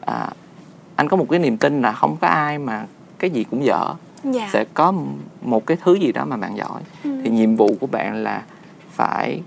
à, 0.01 0.29
anh 0.95 1.09
có 1.09 1.17
một 1.17 1.25
cái 1.29 1.39
niềm 1.39 1.57
tin 1.57 1.81
là 1.81 1.91
không 1.91 2.17
có 2.21 2.27
ai 2.27 2.57
mà 2.59 2.85
cái 3.19 3.29
gì 3.29 3.43
cũng 3.43 3.65
dở. 3.65 3.93
Dạ. 4.23 4.49
Sẽ 4.53 4.65
có 4.73 4.93
một 5.41 5.65
cái 5.65 5.77
thứ 5.83 5.93
gì 5.93 6.11
đó 6.11 6.25
mà 6.25 6.37
bạn 6.37 6.57
giỏi. 6.57 6.81
Ừ. 7.03 7.21
thì 7.23 7.29
nhiệm 7.29 7.55
vụ 7.55 7.75
của 7.79 7.87
bạn 7.87 8.23
là 8.23 8.43
phải 8.91 9.41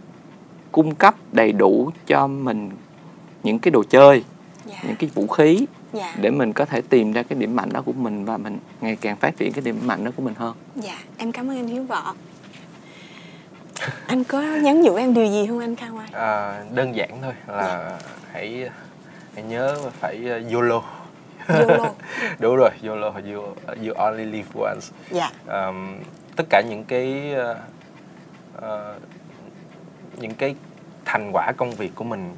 cung 0.73 0.95
cấp 0.95 1.15
đầy 1.33 1.53
đủ 1.53 1.91
cho 2.07 2.27
mình 2.27 2.71
những 3.43 3.59
cái 3.59 3.71
đồ 3.71 3.83
chơi 3.91 4.25
dạ. 4.65 4.77
những 4.87 4.97
cái 4.97 5.11
vũ 5.15 5.27
khí 5.27 5.67
dạ. 5.93 6.15
để 6.21 6.31
mình 6.31 6.53
có 6.53 6.65
thể 6.65 6.81
tìm 6.81 7.13
ra 7.13 7.23
cái 7.23 7.39
điểm 7.39 7.57
mạnh 7.57 7.73
đó 7.73 7.83
của 7.83 7.93
mình 7.93 8.25
và 8.25 8.37
mình 8.37 8.59
ngày 8.81 8.97
càng 8.97 9.17
phát 9.17 9.37
triển 9.37 9.53
cái 9.53 9.65
điểm 9.65 9.79
mạnh 9.87 10.05
đó 10.05 10.11
của 10.17 10.23
mình 10.23 10.35
hơn. 10.37 10.55
Dạ, 10.77 10.99
em 11.17 11.33
cảm 11.33 11.51
ơn 11.51 11.57
anh 11.57 11.69
Hiếu 11.69 11.85
Võ. 11.85 12.15
Anh 14.07 14.25
có 14.25 14.41
nhắn 14.41 14.83
nhủ 14.83 14.95
em 14.95 15.14
điều 15.14 15.27
gì 15.27 15.47
không 15.47 15.59
anh 15.59 15.77
Cao 15.77 15.95
Mai? 15.95 16.09
à, 16.12 16.62
đơn 16.75 16.97
giản 16.97 17.11
thôi 17.22 17.33
là 17.47 17.99
hãy 18.33 18.70
hãy 19.35 19.45
nhớ 19.45 19.77
phải 20.01 20.20
uh, 20.47 20.53
YOLO. 20.53 20.83
YOLO. 21.49 21.94
đúng 22.39 22.57
rồi 22.57 22.70
YOLO 22.82 23.09
you, 23.09 23.55
you 23.86 23.94
only 23.94 24.24
live 24.24 24.49
once. 24.55 24.86
Dạ, 25.11 25.31
um, 25.47 25.99
tất 26.36 26.44
cả 26.51 26.62
những 26.69 26.85
cái 26.85 27.35
uh, 27.51 27.57
uh, 28.59 29.03
những 30.16 30.35
cái 30.35 30.55
thành 31.05 31.31
quả 31.32 31.53
công 31.57 31.70
việc 31.70 31.93
của 31.94 32.05
mình 32.05 32.35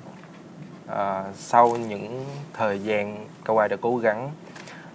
uh, 0.93 0.97
sau 1.35 1.77
những 1.77 2.25
thời 2.53 2.79
gian 2.79 3.27
cao 3.45 3.59
ai 3.59 3.69
đã 3.69 3.77
cố 3.81 3.97
gắng 3.97 4.31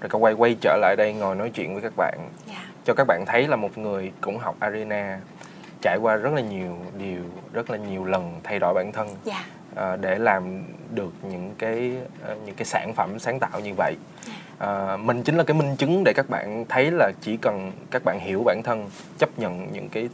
rồi 0.02 0.10
cao 0.10 0.28
ai 0.28 0.34
quay 0.34 0.56
trở 0.62 0.78
lại 0.82 0.96
đây 0.96 1.14
ngồi 1.14 1.36
nói 1.36 1.50
chuyện 1.50 1.74
với 1.74 1.82
các 1.82 1.94
bạn. 1.98 2.30
Dạ, 2.48 2.66
cho 2.86 2.94
các 2.94 3.08
bạn 3.08 3.26
thấy 3.28 3.48
là 3.48 3.56
một 3.56 3.78
người 3.78 4.12
cũng 4.22 4.38
học 4.38 4.56
arena 4.60 5.20
trải 5.82 5.98
qua 6.02 6.16
rất 6.16 6.34
là 6.34 6.42
nhiều 6.42 6.78
điều 6.98 7.22
rất 7.54 7.70
là 7.70 7.78
nhiều 7.78 8.06
lần 8.06 8.40
thay 8.44 8.60
đổi 8.60 8.74
bản 8.74 8.92
thân 8.92 9.08
dạ, 9.24 9.46
à, 9.76 9.96
để 9.96 10.18
làm 10.20 10.64
được 10.96 11.14
những 11.24 11.56
cái 11.58 11.92
ờ, 12.24 12.36
những 12.46 12.56
cái 12.56 12.66
sản 12.66 12.94
phẩm 12.96 13.20
sáng 13.20 13.40
tạo 13.40 13.60
như 13.60 13.74
vậy. 13.78 13.96
À, 14.60 14.98
mình 14.98 15.24
chính 15.24 15.36
là 15.38 15.44
cái 15.44 15.58
minh 15.58 15.76
chứng 15.76 16.04
để 16.06 16.14
các 16.16 16.30
bạn 16.30 16.66
thấy 16.70 16.92
là 16.92 17.12
chỉ 17.22 17.38
cần 17.38 17.72
các 17.92 18.02
bạn 18.06 18.20
hiểu 18.20 18.44
bản 18.46 18.62
thân 18.64 18.90
chấp 19.18 19.30
nhận 19.40 19.68
những 19.74 19.90
cái 19.90 20.10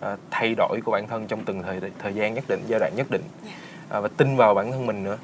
ờ, 0.00 0.16
thay 0.30 0.54
đổi 0.56 0.80
của 0.84 0.92
bản 0.92 1.06
thân 1.08 1.26
trong 1.26 1.44
từng 1.44 1.62
thời 1.62 1.80
thời 1.98 2.14
gian 2.14 2.34
nhất 2.34 2.44
định 2.48 2.60
giai 2.68 2.80
đoạn 2.80 2.92
nhất 2.96 3.06
định 3.10 3.22
Dạ. 3.44 3.50
à, 3.88 4.00
và 4.00 4.08
tin 4.16 4.36
vào 4.36 4.54
bản 4.54 4.70
thân 4.72 4.86
mình 4.86 5.04
nữa 5.04 5.18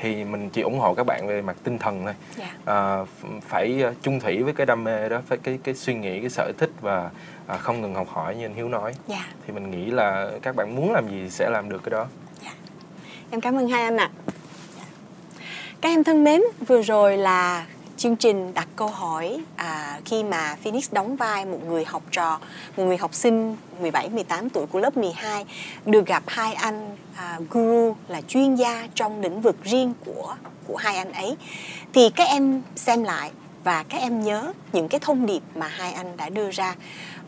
thì 0.00 0.24
mình 0.24 0.50
chỉ 0.50 0.62
ủng 0.62 0.78
hộ 0.78 0.94
các 0.94 1.06
bạn 1.06 1.26
về 1.26 1.42
mặt 1.42 1.56
tinh 1.64 1.78
thần 1.78 2.04
thôi. 2.04 2.14
Dạ, 2.36 2.54
à, 2.64 2.74
ph- 3.22 3.40
phải 3.48 3.82
ờ, 3.82 3.94
chung 4.02 4.20
thủy 4.20 4.42
với 4.42 4.52
cái 4.52 4.66
đam 4.66 4.84
mê 4.84 5.08
đó 5.08 5.20
phải 5.26 5.38
cái 5.38 5.58
cái 5.64 5.74
suy 5.74 5.94
nghĩ 5.94 6.20
cái 6.20 6.30
sở 6.30 6.52
thích 6.58 6.70
và 6.80 7.10
à, 7.46 7.56
không 7.56 7.82
ngừng 7.82 7.94
học 7.94 8.08
hỏi 8.08 8.36
như 8.36 8.46
anh 8.46 8.54
Hiếu 8.54 8.68
nói 8.68 8.94
dạ. 9.08 9.26
thì 9.46 9.52
mình 9.52 9.70
nghĩ 9.70 9.90
là 9.90 10.30
các 10.42 10.56
bạn 10.56 10.76
muốn 10.76 10.92
làm 10.92 11.08
gì 11.08 11.30
sẽ 11.30 11.50
làm 11.50 11.68
được 11.68 11.82
cái 11.84 11.90
đó 11.90 12.06
Em 13.34 13.40
cảm 13.40 13.58
ơn 13.58 13.68
hai 13.68 13.82
anh 13.82 13.96
ạ. 13.96 14.10
Dạ. 14.76 14.84
Các 15.80 15.88
em 15.88 16.04
thân 16.04 16.24
mến, 16.24 16.42
vừa 16.66 16.82
rồi 16.82 17.16
là 17.16 17.66
chương 17.96 18.16
trình 18.16 18.54
đặt 18.54 18.68
câu 18.76 18.88
hỏi 18.88 19.40
à, 19.56 20.00
khi 20.04 20.24
mà 20.24 20.56
Phoenix 20.62 20.92
đóng 20.92 21.16
vai 21.16 21.44
một 21.44 21.58
người 21.66 21.84
học 21.84 22.02
trò, 22.10 22.40
một 22.76 22.84
người 22.84 22.96
học 22.96 23.14
sinh 23.14 23.56
17 23.80 24.08
18 24.08 24.50
tuổi 24.50 24.66
của 24.66 24.80
lớp 24.80 24.96
12 24.96 25.44
được 25.86 26.06
gặp 26.06 26.22
hai 26.26 26.54
anh 26.54 26.96
à, 27.16 27.38
guru 27.50 27.96
là 28.08 28.20
chuyên 28.20 28.54
gia 28.54 28.88
trong 28.94 29.20
lĩnh 29.20 29.40
vực 29.40 29.56
riêng 29.64 29.94
của 30.04 30.36
của 30.66 30.76
hai 30.76 30.96
anh 30.96 31.12
ấy. 31.12 31.36
Thì 31.92 32.10
các 32.10 32.28
em 32.28 32.62
xem 32.76 33.04
lại 33.04 33.30
và 33.64 33.82
các 33.82 33.98
em 33.98 34.20
nhớ 34.20 34.52
những 34.72 34.88
cái 34.88 35.00
thông 35.00 35.26
điệp 35.26 35.42
mà 35.54 35.68
hai 35.68 35.92
anh 35.92 36.16
đã 36.16 36.28
đưa 36.28 36.50
ra 36.50 36.74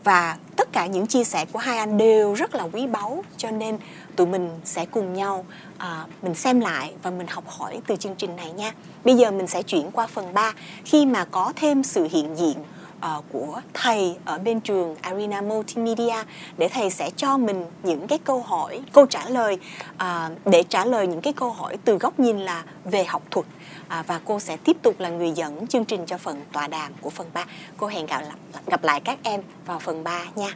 và 0.03 0.37
tất 0.55 0.71
cả 0.71 0.85
những 0.85 1.07
chia 1.07 1.23
sẻ 1.23 1.45
của 1.51 1.59
hai 1.59 1.77
anh 1.77 1.97
đều 1.97 2.33
rất 2.33 2.55
là 2.55 2.63
quý 2.63 2.87
báu 2.87 3.23
cho 3.37 3.51
nên 3.51 3.77
tụi 4.15 4.27
mình 4.27 4.49
sẽ 4.65 4.85
cùng 4.85 5.13
nhau 5.13 5.45
à, 5.77 6.05
mình 6.21 6.35
xem 6.35 6.59
lại 6.59 6.93
và 7.03 7.11
mình 7.11 7.27
học 7.27 7.43
hỏi 7.47 7.79
từ 7.87 7.95
chương 7.95 8.15
trình 8.15 8.35
này 8.35 8.51
nha. 8.51 8.71
Bây 9.05 9.15
giờ 9.15 9.31
mình 9.31 9.47
sẽ 9.47 9.63
chuyển 9.63 9.91
qua 9.91 10.07
phần 10.07 10.33
3 10.33 10.53
khi 10.85 11.05
mà 11.05 11.25
có 11.25 11.53
thêm 11.55 11.83
sự 11.83 12.07
hiện 12.11 12.35
diện 12.35 12.57
uh, 12.97 13.25
của 13.31 13.61
thầy 13.73 14.15
ở 14.25 14.37
bên 14.37 14.59
trường 14.59 14.95
Arena 15.01 15.41
Multimedia 15.41 16.23
để 16.57 16.69
thầy 16.69 16.89
sẽ 16.89 17.09
cho 17.15 17.37
mình 17.37 17.65
những 17.83 18.07
cái 18.07 18.19
câu 18.23 18.41
hỏi, 18.41 18.81
câu 18.93 19.05
trả 19.05 19.29
lời 19.29 19.57
uh, 19.95 20.01
để 20.45 20.63
trả 20.69 20.85
lời 20.85 21.07
những 21.07 21.21
cái 21.21 21.33
câu 21.33 21.49
hỏi 21.49 21.77
từ 21.85 21.97
góc 21.97 22.19
nhìn 22.19 22.39
là 22.39 22.63
về 22.85 23.03
học 23.03 23.21
thuật 23.31 23.45
à, 23.87 24.03
và 24.07 24.19
cô 24.25 24.39
sẽ 24.39 24.57
tiếp 24.57 24.77
tục 24.81 24.99
là 24.99 25.09
người 25.09 25.31
dẫn 25.31 25.67
chương 25.67 25.85
trình 25.85 26.05
cho 26.05 26.17
phần 26.17 26.41
tọa 26.53 26.67
đàm 26.67 26.91
của 27.01 27.09
phần 27.09 27.27
3. 27.33 27.45
Cô 27.77 27.87
hẹn 27.87 28.05
gặp 28.05 28.19
lại, 28.19 28.61
gặp 28.67 28.83
lại 28.83 29.01
các 29.01 29.19
em 29.23 29.41
vào 29.65 29.79
phần 29.79 30.03
3 30.03 30.25
nha. 30.35 30.53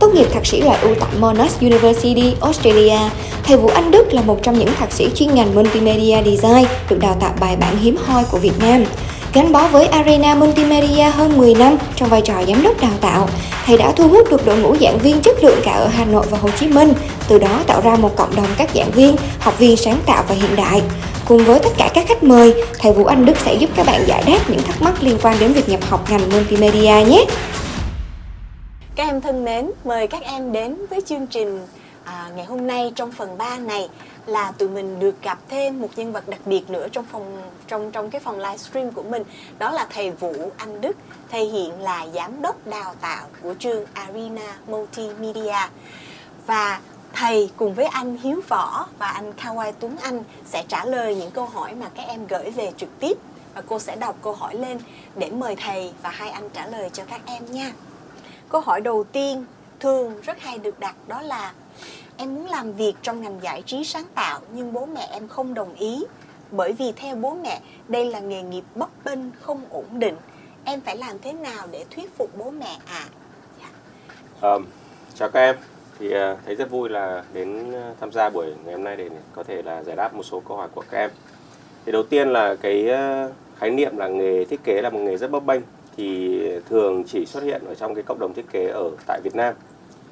Tốt 0.00 0.10
nghiệp 0.14 0.26
thạc 0.32 0.46
sĩ 0.46 0.60
loại 0.60 0.78
ưu 0.82 0.94
tại 1.00 1.10
Monash 1.18 1.60
University, 1.60 2.34
Australia, 2.40 2.98
thầy 3.44 3.56
Vũ 3.56 3.68
Anh 3.68 3.90
Đức 3.90 4.04
là 4.12 4.22
một 4.22 4.38
trong 4.42 4.58
những 4.58 4.68
thạc 4.78 4.92
sĩ 4.92 5.10
chuyên 5.14 5.34
ngành 5.34 5.54
Multimedia 5.54 6.22
Design 6.24 6.66
được 6.90 6.98
đào 7.00 7.16
tạo 7.20 7.34
bài 7.40 7.56
bản 7.56 7.76
hiếm 7.76 7.96
hoi 8.06 8.24
của 8.30 8.38
Việt 8.38 8.58
Nam. 8.60 8.84
Gắn 9.36 9.52
bó 9.52 9.68
với 9.68 9.86
Arena 9.86 10.34
Multimedia 10.34 11.02
hơn 11.02 11.38
10 11.38 11.54
năm 11.54 11.76
trong 11.96 12.08
vai 12.08 12.22
trò 12.22 12.34
giám 12.48 12.62
đốc 12.62 12.80
đào 12.80 12.92
tạo, 13.00 13.28
thầy 13.66 13.78
đã 13.78 13.92
thu 13.92 14.08
hút 14.08 14.30
được 14.30 14.46
đội 14.46 14.58
ngũ 14.58 14.76
giảng 14.76 14.98
viên 14.98 15.20
chất 15.20 15.44
lượng 15.44 15.60
cả 15.64 15.72
ở 15.72 15.86
Hà 15.86 16.04
Nội 16.04 16.26
và 16.30 16.38
Hồ 16.38 16.48
Chí 16.60 16.68
Minh, 16.68 16.92
từ 17.28 17.38
đó 17.38 17.62
tạo 17.66 17.80
ra 17.80 17.96
một 17.96 18.16
cộng 18.16 18.36
đồng 18.36 18.46
các 18.56 18.70
giảng 18.74 18.90
viên, 18.90 19.16
học 19.40 19.58
viên 19.58 19.76
sáng 19.76 19.98
tạo 20.06 20.24
và 20.28 20.34
hiện 20.34 20.56
đại. 20.56 20.82
Cùng 21.28 21.44
với 21.44 21.58
tất 21.58 21.68
cả 21.78 21.90
các 21.94 22.08
khách 22.08 22.22
mời, 22.22 22.54
thầy 22.78 22.92
Vũ 22.92 23.04
Anh 23.04 23.26
Đức 23.26 23.36
sẽ 23.36 23.54
giúp 23.54 23.70
các 23.76 23.86
bạn 23.86 24.00
giải 24.06 24.22
đáp 24.26 24.50
những 24.50 24.62
thắc 24.62 24.82
mắc 24.82 25.02
liên 25.02 25.18
quan 25.22 25.36
đến 25.40 25.52
việc 25.52 25.68
nhập 25.68 25.80
học 25.88 26.10
ngành 26.10 26.30
Multimedia 26.32 27.04
nhé. 27.08 27.24
Các 28.94 29.08
em 29.08 29.20
thân 29.20 29.44
mến, 29.44 29.70
mời 29.84 30.06
các 30.06 30.22
em 30.22 30.52
đến 30.52 30.76
với 30.90 31.00
chương 31.06 31.26
trình 31.26 31.60
à, 32.06 32.30
ngày 32.36 32.44
hôm 32.44 32.66
nay 32.66 32.92
trong 32.94 33.12
phần 33.12 33.38
3 33.38 33.58
này 33.58 33.88
là 34.26 34.52
tụi 34.52 34.68
mình 34.68 35.00
được 35.00 35.22
gặp 35.22 35.38
thêm 35.48 35.80
một 35.80 35.88
nhân 35.96 36.12
vật 36.12 36.28
đặc 36.28 36.40
biệt 36.46 36.70
nữa 36.70 36.88
trong 36.92 37.04
phòng 37.04 37.42
trong 37.66 37.92
trong 37.92 38.10
cái 38.10 38.20
phòng 38.20 38.38
livestream 38.38 38.92
của 38.92 39.02
mình. 39.02 39.22
Đó 39.58 39.70
là 39.70 39.86
thầy 39.90 40.10
Vũ 40.10 40.50
Anh 40.56 40.80
Đức 40.80 40.96
thầy 41.30 41.44
hiện 41.44 41.80
là 41.80 42.06
giám 42.14 42.42
đốc 42.42 42.66
đào 42.66 42.94
tạo 43.00 43.26
của 43.42 43.54
trường 43.54 43.84
Arena 43.94 44.56
Multimedia. 44.66 45.68
Và 46.46 46.80
thầy 47.12 47.50
cùng 47.56 47.74
với 47.74 47.86
anh 47.86 48.16
Hiếu 48.16 48.40
Võ 48.48 48.86
và 48.98 49.08
anh 49.08 49.32
Kawai 49.32 49.72
Tuấn 49.80 49.96
Anh 50.02 50.24
sẽ 50.44 50.64
trả 50.68 50.84
lời 50.84 51.14
những 51.14 51.30
câu 51.30 51.46
hỏi 51.46 51.74
mà 51.74 51.86
các 51.94 52.02
em 52.02 52.26
gửi 52.26 52.50
về 52.50 52.72
trực 52.76 53.00
tiếp. 53.00 53.18
Và 53.54 53.62
cô 53.66 53.78
sẽ 53.78 53.96
đọc 53.96 54.16
câu 54.22 54.32
hỏi 54.32 54.54
lên 54.54 54.78
để 55.16 55.30
mời 55.30 55.56
thầy 55.56 55.92
và 56.02 56.10
hai 56.10 56.30
anh 56.30 56.50
trả 56.50 56.66
lời 56.66 56.90
cho 56.92 57.04
các 57.10 57.20
em 57.26 57.52
nha. 57.52 57.72
Câu 58.48 58.60
hỏi 58.60 58.80
đầu 58.80 59.04
tiên 59.04 59.44
thường 59.80 60.20
rất 60.22 60.40
hay 60.40 60.58
được 60.58 60.80
đặt 60.80 60.94
đó 61.06 61.22
là 61.22 61.52
em 62.16 62.34
muốn 62.34 62.46
làm 62.46 62.72
việc 62.72 62.94
trong 63.02 63.22
ngành 63.22 63.40
giải 63.42 63.62
trí 63.62 63.84
sáng 63.84 64.06
tạo 64.14 64.40
nhưng 64.52 64.72
bố 64.72 64.86
mẹ 64.86 65.08
em 65.10 65.28
không 65.28 65.54
đồng 65.54 65.74
ý. 65.74 66.04
Bởi 66.50 66.72
vì 66.72 66.92
theo 66.92 67.16
bố 67.16 67.34
mẹ 67.34 67.60
đây 67.88 68.10
là 68.10 68.20
nghề 68.20 68.42
nghiệp 68.42 68.64
bấp 68.74 68.88
bênh 69.04 69.18
không 69.40 69.60
ổn 69.70 69.86
định. 69.92 70.16
Em 70.64 70.80
phải 70.80 70.96
làm 70.96 71.18
thế 71.18 71.32
nào 71.32 71.66
để 71.70 71.84
thuyết 71.90 72.16
phục 72.18 72.30
bố 72.38 72.50
mẹ 72.50 72.78
à 72.86 73.04
um, 74.40 74.64
chào 75.14 75.28
các 75.28 75.40
em. 75.40 75.56
Thì 75.98 76.06
uh, 76.06 76.38
thấy 76.46 76.54
rất 76.54 76.70
vui 76.70 76.88
là 76.88 77.24
đến 77.32 77.72
ờ, 77.72 77.94
tham 78.00 78.12
gia 78.12 78.30
buổi 78.30 78.46
ngày 78.64 78.74
hôm 78.74 78.84
nay 78.84 78.96
để 78.96 79.10
có 79.32 79.42
thể 79.42 79.62
là 79.62 79.82
giải 79.82 79.96
đáp 79.96 80.14
một 80.14 80.22
số 80.22 80.42
câu 80.48 80.56
hỏi 80.56 80.68
của 80.74 80.82
các 80.90 80.98
em. 80.98 81.10
Thì 81.86 81.92
đầu 81.92 82.02
tiên 82.02 82.28
là 82.28 82.54
cái 82.54 82.88
uh, 82.90 83.32
khái 83.58 83.70
niệm 83.70 83.96
là 83.96 84.08
nghề 84.08 84.44
thiết 84.44 84.64
kế 84.64 84.82
là 84.82 84.90
một 84.90 84.98
nghề 84.98 85.16
rất 85.16 85.30
bấp 85.30 85.44
bênh 85.44 85.60
thì 85.96 86.40
thường 86.68 87.04
chỉ 87.04 87.26
xuất 87.26 87.42
hiện 87.42 87.62
ở 87.66 87.74
trong 87.74 87.94
cái 87.94 88.02
cộng 88.02 88.18
đồng 88.18 88.34
thiết 88.34 88.50
kế 88.52 88.66
ở 88.66 88.90
tại 89.06 89.20
Việt 89.24 89.34
Nam 89.34 89.54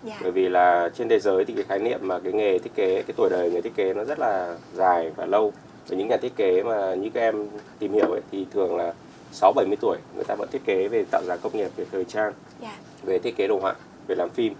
yeah. 0.06 0.16
Dạ. 0.16 0.22
bởi 0.22 0.32
vì 0.32 0.48
là 0.48 0.90
trên 0.94 1.08
thế 1.08 1.18
giới 1.18 1.44
thì 1.44 1.54
cái 1.54 1.64
khái 1.68 1.78
niệm 1.78 2.00
mà 2.02 2.18
cái 2.18 2.32
nghề 2.32 2.58
thiết 2.58 2.74
kế 2.74 3.02
cái 3.02 3.14
tuổi 3.16 3.30
đời 3.30 3.50
người 3.50 3.62
thiết 3.62 3.74
kế 3.74 3.94
nó 3.94 4.04
rất 4.04 4.18
là 4.18 4.56
dài 4.74 5.10
và 5.16 5.26
lâu 5.26 5.52
và 5.88 5.96
những 5.96 6.08
nhà 6.08 6.16
thiết 6.16 6.36
kế 6.36 6.62
mà 6.62 6.94
như 6.94 7.10
các 7.14 7.20
em 7.20 7.48
tìm 7.78 7.92
hiểu 7.92 8.10
ấy 8.10 8.20
thì 8.32 8.46
thường 8.52 8.76
là 8.76 8.92
6 9.32 9.52
70 9.52 9.76
tuổi 9.80 9.98
người 10.14 10.24
ta 10.24 10.34
vẫn 10.34 10.48
thiết 10.52 10.64
kế 10.64 10.88
về 10.88 11.04
tạo 11.10 11.22
dáng 11.24 11.38
công 11.42 11.56
nghiệp 11.56 11.70
về 11.76 11.86
thời 11.92 12.04
trang 12.04 12.32
yeah. 12.60 12.74
Dạ. 12.74 12.78
về 13.02 13.18
thiết 13.18 13.36
kế 13.36 13.46
đồ 13.46 13.58
họa 13.58 13.74
về 14.06 14.14
làm 14.14 14.30
phim 14.30 14.54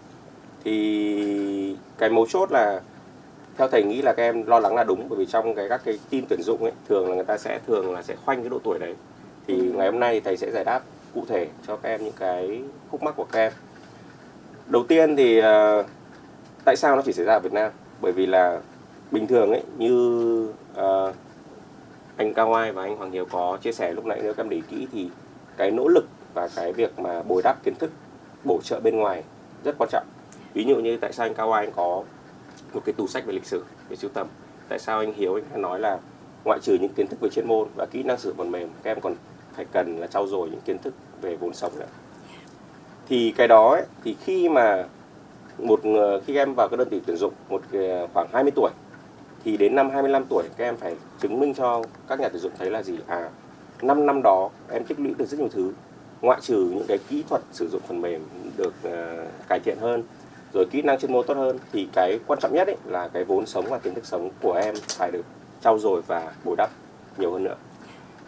thì 0.65 1.77
cái 1.99 2.11
mấu 2.11 2.27
chốt 2.27 2.53
là 2.53 2.81
theo 3.59 3.69
thầy 3.69 3.83
nghĩ 3.83 4.03
là 4.03 4.13
các 4.13 4.23
em 4.23 4.47
lo 4.47 4.61
lắng 4.61 4.75
là 4.75 4.85
đúng 4.85 5.09
bởi 5.09 5.19
vì 5.19 5.27
trong 5.27 5.55
cái 5.55 5.69
các 5.69 5.81
cái 5.85 5.99
tin 6.11 6.25
tuyển 6.29 6.43
dụng 6.43 6.63
ấy 6.63 6.73
thường 6.89 7.09
là 7.09 7.15
người 7.15 7.25
ta 7.25 7.39
sẽ 7.39 7.61
thường 7.67 7.93
là 7.93 8.03
sẽ 8.03 8.17
khoanh 8.25 8.41
cái 8.41 8.51
độ 8.51 8.59
tuổi 8.65 8.79
đấy 8.79 8.95
thì 9.47 9.55
ừ. 9.55 9.73
ngày 9.75 9.91
hôm 9.91 10.01
nay 10.01 10.21
thầy 10.21 10.37
sẽ 10.37 10.51
giải 10.51 10.65
đáp 10.65 10.81
cụ 11.15 11.25
thể 11.29 11.49
cho 11.67 11.77
các 11.77 11.89
em 11.89 12.05
những 12.05 12.15
cái 12.19 12.63
khúc 12.91 13.03
mắc 13.03 13.15
của 13.17 13.27
các 13.33 13.39
em 13.39 13.53
đầu 14.67 14.85
tiên 14.85 15.17
thì 15.17 15.39
uh, 15.39 15.87
tại 16.65 16.77
sao 16.77 16.97
nó 16.97 17.03
chỉ 17.03 17.13
xảy 17.13 17.25
ra 17.25 17.33
ở 17.33 17.41
Việt 17.41 17.53
Nam? 17.53 17.73
Bởi 18.01 18.13
vì 18.13 18.27
là 18.27 18.61
bình 19.11 19.27
thường 19.27 19.51
ấy 19.51 19.63
như 19.79 20.49
uh, 20.81 21.15
anh 22.17 22.35
Cao 22.35 22.55
Ai 22.55 22.73
và 22.73 22.83
anh 22.83 22.97
Hoàng 22.97 23.11
Hiếu 23.11 23.25
có 23.31 23.59
chia 23.63 23.73
sẻ 23.73 23.93
lúc 23.93 24.07
nãy 24.07 24.21
nếu 24.23 24.35
các 24.35 24.43
em 24.43 24.49
để 24.49 24.57
ý 24.57 24.63
kỹ 24.71 24.87
thì 24.93 25.11
cái 25.57 25.71
nỗ 25.71 25.89
lực 25.89 26.05
và 26.35 26.49
cái 26.57 26.73
việc 26.73 26.99
mà 26.99 27.23
bồi 27.23 27.43
đắp 27.43 27.65
kiến 27.65 27.75
thức 27.75 27.91
bổ 28.45 28.61
trợ 28.63 28.81
bên 28.81 28.97
ngoài 28.97 29.23
rất 29.65 29.75
quan 29.79 29.91
trọng. 29.93 30.07
Ví 30.55 30.65
dụ 30.65 30.77
như 30.77 30.97
tại 30.97 31.13
sao 31.13 31.27
anh 31.27 31.35
Cao 31.35 31.53
Ai 31.53 31.65
anh 31.65 31.73
có 31.77 32.03
một 32.73 32.83
cái 32.85 32.93
tủ 32.93 33.07
sách 33.07 33.27
về 33.27 33.33
lịch 33.33 33.47
sử 33.47 33.65
về 33.89 33.97
sưu 33.97 34.11
tầm? 34.15 34.27
Tại 34.69 34.79
sao 34.79 34.99
anh 34.99 35.13
Hiếu 35.13 35.41
anh 35.53 35.63
nói 35.63 35.81
là 35.81 35.99
ngoại 36.45 36.59
trừ 36.63 36.77
những 36.81 36.93
kiến 36.93 37.07
thức 37.07 37.21
về 37.21 37.29
chuyên 37.29 37.49
môn 37.49 37.69
và 37.77 37.87
kỹ 37.87 38.03
năng 38.03 38.19
sử 38.19 38.29
dụng 38.29 38.37
phần 38.37 38.51
mềm 38.51 38.69
các 38.83 38.91
em 38.91 39.01
còn 39.01 39.15
phải 39.57 39.65
cần 39.73 39.97
là 40.01 40.07
trau 40.07 40.27
dồi 40.27 40.51
những 40.51 40.61
kiến 40.61 40.79
thức 40.79 40.95
về 41.21 41.37
vốn 41.37 41.55
sống 41.55 41.73
nữa? 41.79 41.87
Thì 43.09 43.35
cái 43.37 43.49
đó 43.49 43.71
ấy, 43.71 43.85
thì 44.05 44.17
khi 44.25 44.49
mà 44.49 44.85
một 45.59 45.81
ờ, 45.85 46.21
khi 46.21 46.37
em 46.37 46.55
vào 46.55 46.69
cái 46.69 46.77
đơn 46.77 46.89
vị 46.89 47.01
tuyển 47.07 47.17
dụng 47.17 47.33
một 47.49 47.63
ờ, 47.73 48.07
khoảng 48.15 48.29
20 48.33 48.53
tuổi 48.55 48.71
thì 49.45 49.57
đến 49.57 49.75
năm 49.75 49.91
25 49.91 50.25
tuổi 50.31 50.45
các 50.57 50.65
em 50.65 50.77
phải 50.77 50.97
chứng 51.21 51.41
minh 51.41 51.55
cho 51.55 51.83
các 52.09 52.21
nhà 52.21 52.29
tuyển 52.29 52.43
dụng 52.43 52.53
thấy 52.59 52.71
là 52.71 52.83
gì? 52.83 52.99
À 53.07 53.31
5 53.83 54.07
năm 54.07 54.21
đó 54.23 54.51
em 54.71 54.85
tích 54.85 55.01
lũy 55.01 55.15
được 55.19 55.29
rất 55.29 55.41
nhiều 55.41 55.49
thứ 55.53 55.73
ngoại 56.23 56.41
trừ 56.41 56.71
những 56.75 56.87
cái 56.89 56.99
kỹ 57.09 57.25
thuật 57.29 57.43
sử 57.53 57.69
dụng 57.69 57.81
phần 57.89 58.01
mềm 58.01 58.25
được 58.57 58.75
uh, 58.89 59.49
cải 59.49 59.61
thiện 59.61 59.79
hơn 59.81 60.03
rồi 60.55 60.67
kỹ 60.71 60.83
năng 60.83 60.99
chuyên 60.99 61.13
môn 61.13 61.27
tốt 61.27 61.37
hơn 61.37 61.59
thì 61.73 61.89
cái 61.93 62.19
quan 62.27 62.39
trọng 62.41 62.55
nhất 62.55 62.69
ấy 62.69 62.77
là 62.85 63.09
cái 63.09 63.25
vốn 63.25 63.47
sống 63.47 63.65
và 63.69 63.79
kiến 63.79 63.95
thức 63.95 64.07
sống 64.07 64.31
của 64.43 64.53
em 64.53 64.75
phải 64.89 65.11
được 65.11 65.25
trau 65.61 65.79
dồi 65.79 66.03
và 66.07 66.33
bồi 66.45 66.57
đắp 66.57 66.71
nhiều 67.19 67.33
hơn 67.33 67.45
nữa. 67.45 67.57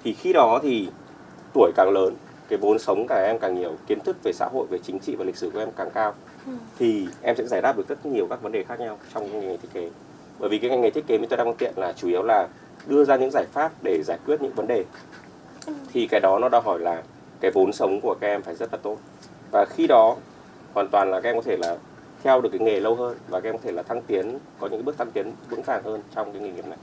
Thì 0.04 0.12
khi 0.12 0.32
đó 0.32 0.60
thì 0.62 0.88
tuổi 1.54 1.72
càng 1.76 1.90
lớn 1.90 2.14
cái 2.48 2.58
vốn 2.58 2.78
sống 2.78 3.06
cả 3.08 3.24
em 3.26 3.38
càng 3.38 3.54
nhiều 3.54 3.72
kiến 3.86 4.00
thức 4.00 4.16
về 4.22 4.32
xã 4.32 4.48
hội 4.52 4.66
về 4.70 4.78
chính 4.78 4.98
trị 4.98 5.14
và 5.14 5.24
lịch 5.24 5.36
sử 5.36 5.50
của 5.50 5.58
em 5.58 5.68
càng 5.76 5.90
cao 5.94 6.14
ừ. 6.46 6.52
thì 6.78 7.08
em 7.22 7.36
sẽ 7.36 7.46
giải 7.46 7.62
đáp 7.62 7.76
được 7.76 7.88
rất 7.88 8.06
nhiều 8.06 8.26
các 8.30 8.42
vấn 8.42 8.52
đề 8.52 8.64
khác 8.64 8.80
nhau 8.80 8.98
trong 9.14 9.32
ngành 9.32 9.48
nghề 9.48 9.56
thiết 9.56 9.68
kế 9.72 9.90
bởi 10.38 10.48
vì 10.48 10.58
cái 10.58 10.70
ngành 10.70 10.80
nghề 10.80 10.90
thiết 10.90 11.06
kế 11.06 11.18
mình 11.18 11.28
tôi 11.30 11.36
đang 11.36 11.54
tiện 11.54 11.72
là 11.76 11.92
chủ 11.92 12.08
yếu 12.08 12.22
là 12.22 12.48
đưa 12.86 13.04
ra 13.04 13.16
những 13.16 13.30
giải 13.30 13.44
pháp 13.52 13.72
để 13.82 14.02
giải 14.02 14.18
quyết 14.26 14.42
những 14.42 14.52
vấn 14.54 14.66
đề 14.66 14.84
ừ. 15.66 15.72
thì 15.92 16.06
cái 16.06 16.20
đó 16.20 16.38
nó 16.38 16.48
đòi 16.48 16.60
hỏi 16.60 16.78
là 16.78 17.02
cái 17.40 17.50
vốn 17.50 17.72
sống 17.72 18.00
của 18.00 18.16
các 18.20 18.26
em 18.26 18.42
phải 18.42 18.54
rất 18.54 18.72
là 18.72 18.78
tốt 18.82 18.98
và 19.52 19.64
khi 19.70 19.86
đó 19.86 20.16
hoàn 20.74 20.88
toàn 20.88 21.10
là 21.10 21.20
các 21.20 21.28
em 21.28 21.36
có 21.36 21.42
thể 21.42 21.56
là 21.56 21.76
theo 22.22 22.40
được 22.40 22.48
cái 22.52 22.60
nghề 22.60 22.80
lâu 22.80 22.94
hơn 22.94 23.16
và 23.28 23.40
các 23.40 23.48
em 23.48 23.58
có 23.58 23.62
thể 23.64 23.72
là 23.72 23.82
thăng 23.82 24.02
tiến 24.02 24.38
có 24.60 24.66
những 24.66 24.84
bước 24.84 24.98
thăng 24.98 25.10
tiến 25.10 25.32
vững 25.50 25.62
vàng 25.62 25.82
hơn 25.82 26.00
trong 26.14 26.32
cái 26.32 26.42
nghề 26.42 26.50
nghiệp 26.50 26.66
này 26.66 26.78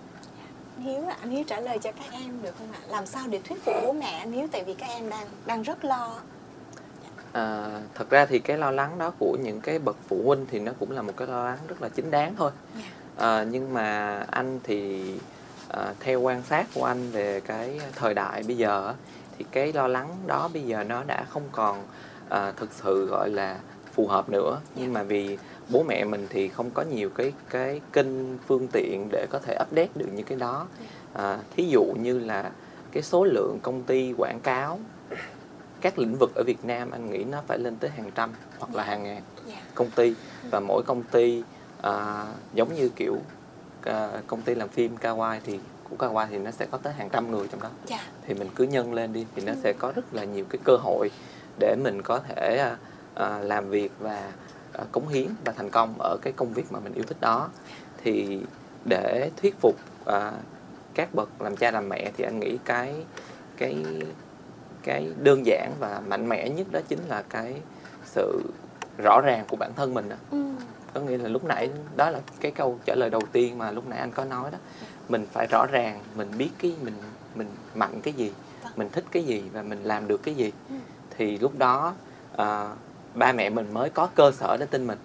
Hiếu 0.83 1.07
ạ, 1.09 1.17
anh 1.21 1.29
Hiếu 1.29 1.43
trả 1.47 1.59
lời 1.59 1.79
cho 1.79 1.91
các 1.91 2.11
em 2.11 2.41
được 2.41 2.55
không 2.57 2.71
ạ? 2.71 2.79
Làm 2.87 3.05
sao 3.05 3.27
để 3.27 3.39
thuyết 3.43 3.63
phục 3.65 3.75
bố 3.83 3.93
mẹ 3.93 4.17
anh 4.19 4.31
Hiếu 4.31 4.47
tại 4.51 4.63
vì 4.63 4.73
các 4.73 4.87
em 4.87 5.09
đang 5.09 5.27
đang 5.45 5.61
rất 5.61 5.85
lo. 5.85 6.15
À, 7.31 7.79
thật 7.95 8.09
ra 8.09 8.25
thì 8.25 8.39
cái 8.39 8.57
lo 8.57 8.71
lắng 8.71 8.97
đó 8.97 9.11
của 9.19 9.37
những 9.43 9.61
cái 9.61 9.79
bậc 9.79 9.95
phụ 10.07 10.21
huynh 10.25 10.45
thì 10.51 10.59
nó 10.59 10.71
cũng 10.79 10.91
là 10.91 11.01
một 11.01 11.13
cái 11.17 11.27
lo 11.27 11.45
lắng 11.45 11.57
rất 11.67 11.81
là 11.81 11.89
chính 11.89 12.11
đáng 12.11 12.35
thôi. 12.35 12.51
Dạ. 12.75 12.83
À, 13.17 13.43
nhưng 13.43 13.73
mà 13.73 14.19
anh 14.31 14.59
thì 14.63 15.13
à, 15.69 15.93
theo 15.99 16.21
quan 16.21 16.43
sát 16.43 16.67
của 16.73 16.85
anh 16.85 17.11
về 17.11 17.41
cái 17.41 17.81
thời 17.95 18.13
đại 18.13 18.43
bây 18.43 18.57
giờ 18.57 18.93
thì 19.37 19.45
cái 19.51 19.73
lo 19.73 19.87
lắng 19.87 20.15
đó 20.27 20.49
bây 20.53 20.61
giờ 20.61 20.83
nó 20.83 21.03
đã 21.03 21.25
không 21.29 21.43
còn 21.51 21.83
à, 22.29 22.51
thực 22.57 22.69
sự 22.73 23.05
gọi 23.05 23.29
là 23.29 23.57
phù 23.93 24.07
hợp 24.07 24.29
nữa. 24.29 24.61
Nhưng 24.75 24.85
dạ. 24.85 24.93
mà 24.93 25.03
vì 25.03 25.37
bố 25.69 25.83
mẹ 25.83 26.05
mình 26.05 26.27
thì 26.29 26.47
không 26.47 26.69
có 26.71 26.81
nhiều 26.81 27.09
cái 27.09 27.33
cái 27.49 27.81
kênh 27.93 28.37
phương 28.47 28.67
tiện 28.67 29.07
để 29.11 29.27
có 29.29 29.39
thể 29.39 29.57
update 29.61 29.89
được 29.95 30.05
những 30.13 30.25
cái 30.25 30.37
đó. 30.37 30.67
À, 31.13 31.39
thí 31.55 31.63
dụ 31.63 31.83
như 31.83 32.19
là 32.19 32.51
cái 32.91 33.03
số 33.03 33.23
lượng 33.23 33.59
công 33.61 33.83
ty 33.83 34.13
quảng 34.17 34.39
cáo 34.39 34.79
các 35.81 35.99
lĩnh 35.99 36.15
vực 36.19 36.31
ở 36.35 36.43
Việt 36.43 36.65
Nam 36.65 36.91
anh 36.91 37.11
nghĩ 37.11 37.23
nó 37.23 37.41
phải 37.47 37.59
lên 37.59 37.75
tới 37.75 37.89
hàng 37.89 38.11
trăm 38.15 38.31
hoặc 38.59 38.75
là 38.75 38.83
hàng 38.83 39.03
ngàn 39.03 39.21
công 39.75 39.89
ty. 39.91 40.13
Và 40.51 40.59
mỗi 40.59 40.83
công 40.83 41.03
ty 41.03 41.43
à, 41.81 42.25
giống 42.53 42.73
như 42.73 42.89
kiểu 42.89 43.13
uh, 43.89 44.27
công 44.27 44.41
ty 44.41 44.55
làm 44.55 44.69
phim 44.69 44.95
Kawai 44.97 45.39
thì 45.43 45.59
của 45.89 46.07
Kawai 46.07 46.27
thì 46.29 46.37
nó 46.37 46.51
sẽ 46.51 46.65
có 46.71 46.77
tới 46.77 46.93
hàng 46.93 47.09
trăm 47.09 47.31
người 47.31 47.47
trong 47.47 47.61
đó. 47.61 47.69
Dạ. 47.85 47.99
Thì 48.27 48.33
mình 48.33 48.49
cứ 48.55 48.63
nhân 48.63 48.93
lên 48.93 49.13
đi 49.13 49.25
thì 49.35 49.41
nó 49.45 49.53
sẽ 49.63 49.73
có 49.73 49.91
rất 49.95 50.13
là 50.13 50.23
nhiều 50.23 50.45
cái 50.49 50.59
cơ 50.63 50.77
hội 50.77 51.11
để 51.59 51.75
mình 51.83 52.01
có 52.01 52.19
thể 52.19 52.71
uh, 52.73 52.79
uh, 53.13 53.43
làm 53.43 53.69
việc 53.69 53.91
và 53.99 54.31
uh, 54.81 54.91
cống 54.91 55.07
hiến 55.07 55.27
và 55.45 55.51
thành 55.51 55.69
công 55.69 55.95
ở 55.99 56.17
cái 56.21 56.33
công 56.33 56.53
việc 56.53 56.71
mà 56.71 56.79
mình 56.79 56.93
yêu 56.93 57.03
thích 57.07 57.17
đó. 57.21 57.49
Thì 58.03 58.41
để 58.85 59.31
thuyết 59.37 59.55
phục 59.61 59.75
uh, 60.09 60.33
các 60.93 61.15
bậc 61.15 61.41
làm 61.41 61.55
cha 61.55 61.71
làm 61.71 61.89
mẹ 61.89 62.11
thì 62.17 62.23
anh 62.23 62.39
nghĩ 62.39 62.57
cái 62.65 62.95
cái 63.57 63.85
cái 64.83 65.11
đơn 65.17 65.45
giản 65.45 65.71
và 65.79 66.01
mạnh 66.07 66.29
mẽ 66.29 66.49
nhất 66.49 66.67
đó 66.71 66.79
chính 66.87 66.99
là 67.07 67.23
cái 67.29 67.55
sự 68.05 68.41
rõ 68.97 69.21
ràng 69.21 69.45
của 69.47 69.55
bản 69.55 69.71
thân 69.75 69.93
mình 69.93 70.09
đó. 70.09 70.15
ừ. 70.31 70.37
có 70.93 71.01
nghĩa 71.01 71.17
là 71.17 71.29
lúc 71.29 71.43
nãy 71.45 71.69
đó 71.95 72.09
là 72.09 72.19
cái 72.39 72.51
câu 72.51 72.79
trả 72.85 72.95
lời 72.95 73.09
đầu 73.09 73.21
tiên 73.31 73.57
mà 73.57 73.71
lúc 73.71 73.87
nãy 73.87 73.99
anh 73.99 74.11
có 74.11 74.25
nói 74.25 74.51
đó. 74.51 74.57
Mình 75.09 75.25
phải 75.31 75.47
rõ 75.47 75.65
ràng 75.65 75.99
mình 76.15 76.31
biết 76.37 76.49
cái 76.59 76.75
mình 76.81 76.93
mình 77.35 77.47
mạnh 77.75 78.01
cái 78.03 78.13
gì 78.13 78.33
mình 78.75 78.89
thích 78.89 79.05
cái 79.11 79.23
gì 79.23 79.43
và 79.53 79.61
mình 79.61 79.83
làm 79.83 80.07
được 80.07 80.23
cái 80.23 80.35
gì. 80.35 80.51
Thì 81.17 81.37
lúc 81.37 81.57
đó 81.57 81.93
à, 82.37 82.69
ba 83.15 83.31
mẹ 83.31 83.49
mình 83.49 83.73
mới 83.73 83.89
có 83.89 84.09
cơ 84.15 84.31
sở 84.31 84.57
để 84.59 84.65
tin 84.65 84.87
mình. 84.87 84.99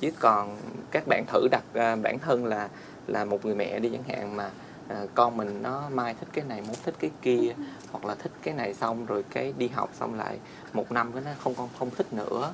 Chứ 0.00 0.10
còn 0.18 0.56
các 0.90 1.04
bạn 1.06 1.24
thử 1.26 1.48
đặt 1.50 1.62
à, 1.74 1.96
bản 1.96 2.18
thân 2.18 2.44
là 2.44 2.68
là 3.06 3.24
một 3.24 3.44
người 3.44 3.54
mẹ 3.54 3.78
đi 3.78 3.90
chẳng 3.92 4.02
hạn 4.08 4.36
mà 4.36 4.50
à, 4.88 5.02
con 5.14 5.36
mình 5.36 5.62
nó 5.62 5.82
mai 5.92 6.14
thích 6.20 6.28
cái 6.32 6.44
này 6.44 6.60
muốn 6.60 6.76
thích 6.84 6.94
cái 6.98 7.10
kia 7.22 7.54
hoặc 7.92 8.04
là 8.04 8.14
thích 8.14 8.32
cái 8.42 8.54
này 8.54 8.74
xong 8.74 9.06
rồi 9.06 9.24
cái 9.30 9.54
đi 9.58 9.68
học 9.68 9.90
xong 9.98 10.14
lại 10.14 10.38
một 10.72 10.92
năm 10.92 11.12
cái 11.12 11.22
nó 11.24 11.30
không 11.42 11.54
con 11.54 11.68
không 11.78 11.90
thích 11.90 12.12
nữa 12.12 12.52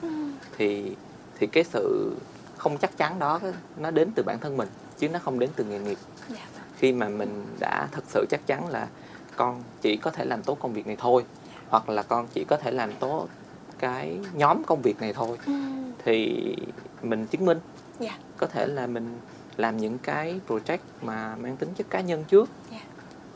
thì 0.59 0.97
thì 1.39 1.47
cái 1.47 1.65
sự 1.65 2.13
không 2.57 2.79
chắc 2.79 2.97
chắn 2.97 3.19
đó 3.19 3.41
nó 3.77 3.91
đến 3.91 4.11
từ 4.15 4.23
bản 4.23 4.39
thân 4.41 4.57
mình 4.57 4.69
chứ 4.99 5.09
nó 5.09 5.19
không 5.19 5.39
đến 5.39 5.51
từ 5.57 5.65
nghề 5.65 5.79
nghiệp. 5.79 5.99
Dạ 6.29 6.37
vâng. 6.55 6.63
khi 6.79 6.93
mà 6.93 7.09
mình 7.09 7.45
đã 7.61 7.89
thật 7.93 8.05
sự 8.09 8.27
chắc 8.31 8.47
chắn 8.47 8.69
là 8.69 8.89
con 9.37 9.63
chỉ 9.81 9.97
có 9.97 10.11
thể 10.11 10.25
làm 10.25 10.43
tốt 10.43 10.59
công 10.61 10.73
việc 10.73 10.87
này 10.87 10.97
thôi 11.01 11.25
hoặc 11.69 11.89
là 11.89 12.03
con 12.03 12.27
chỉ 12.33 12.45
có 12.45 12.57
thể 12.57 12.71
làm 12.71 12.93
tốt 13.01 13.29
cái 13.85 14.19
nhóm 14.35 14.63
công 14.65 14.83
việc 14.83 15.01
này 15.01 15.13
thôi 15.13 15.39
Ừ. 15.47 15.53
thì 16.05 16.45
mình 17.03 17.27
chứng 17.27 17.45
minh 17.45 17.59
dạ 18.01 18.19
có 18.37 18.47
thể 18.47 18.67
là 18.67 18.87
mình 18.87 19.19
làm 19.57 19.77
những 19.77 19.99
cái 19.99 20.41
project 20.49 20.79
mà 21.03 21.37
mang 21.41 21.57
tính 21.57 21.69
chất 21.77 21.87
cá 21.91 22.01
nhân 22.01 22.25
trước 22.29 22.49
Dạ. 22.73 22.81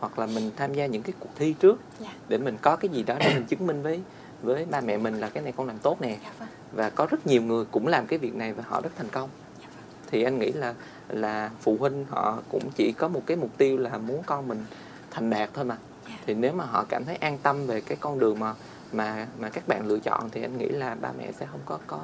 hoặc 0.00 0.18
là 0.18 0.26
mình 0.26 0.50
tham 0.56 0.74
gia 0.74 0.86
những 0.86 1.02
cái 1.02 1.12
cuộc 1.20 1.28
thi 1.36 1.54
trước 1.60 1.80
Dạ. 2.00 2.12
để 2.28 2.38
mình 2.38 2.56
có 2.62 2.76
cái 2.76 2.88
gì 2.88 3.02
đó 3.02 3.16
để 3.20 3.34
mình 3.34 3.44
chứng 3.44 3.66
minh 3.66 3.82
với 3.82 4.00
với 4.42 4.64
ba 4.64 4.80
mẹ 4.80 4.96
mình 4.96 5.20
là 5.20 5.28
cái 5.28 5.42
này 5.42 5.52
con 5.56 5.66
làm 5.66 5.78
tốt 5.78 6.00
nè 6.00 6.18
dạ 6.22 6.30
vâng 6.38 6.48
và 6.72 6.90
có 6.90 7.06
rất 7.10 7.26
nhiều 7.26 7.42
người 7.42 7.64
cũng 7.70 7.86
làm 7.86 8.06
cái 8.06 8.18
việc 8.18 8.34
này 8.34 8.52
và 8.52 8.62
họ 8.68 8.80
rất 8.80 8.90
thành 8.96 9.08
công 9.08 9.28
Dạ 9.60 9.66
vâng. 9.76 9.84
thì 10.10 10.22
anh 10.22 10.38
nghĩ 10.38 10.52
là 10.52 10.74
là 11.08 11.50
phụ 11.60 11.76
huynh 11.80 12.04
họ 12.10 12.38
cũng 12.50 12.70
chỉ 12.76 12.92
có 12.92 13.08
một 13.08 13.22
cái 13.26 13.36
mục 13.36 13.50
tiêu 13.56 13.76
là 13.78 13.98
muốn 13.98 14.22
con 14.26 14.48
mình 14.48 14.64
thành 15.10 15.30
đạt 15.30 15.50
thôi 15.54 15.64
mà 15.64 15.76
Dạ. 16.08 16.14
thì 16.26 16.34
nếu 16.34 16.52
mà 16.52 16.64
họ 16.64 16.84
cảm 16.88 17.04
thấy 17.04 17.16
an 17.16 17.38
tâm 17.42 17.66
về 17.66 17.80
cái 17.80 17.96
con 18.00 18.18
đường 18.18 18.38
mà 18.38 18.54
mà 18.92 19.26
mà 19.38 19.48
các 19.48 19.68
bạn 19.68 19.86
lựa 19.86 19.98
chọn 19.98 20.30
thì 20.32 20.42
anh 20.42 20.58
nghĩ 20.58 20.68
là 20.68 20.96
ba 21.00 21.08
mẹ 21.18 21.32
sẽ 21.32 21.46
không 21.50 21.60
có 21.66 21.78
có 21.86 22.00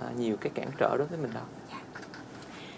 ờ, 0.00 0.08
nhiều 0.16 0.36
cái 0.40 0.52
cản 0.54 0.68
trở 0.78 0.96
đối 0.96 1.06
với 1.06 1.18
mình 1.18 1.30
đâu. 1.34 1.44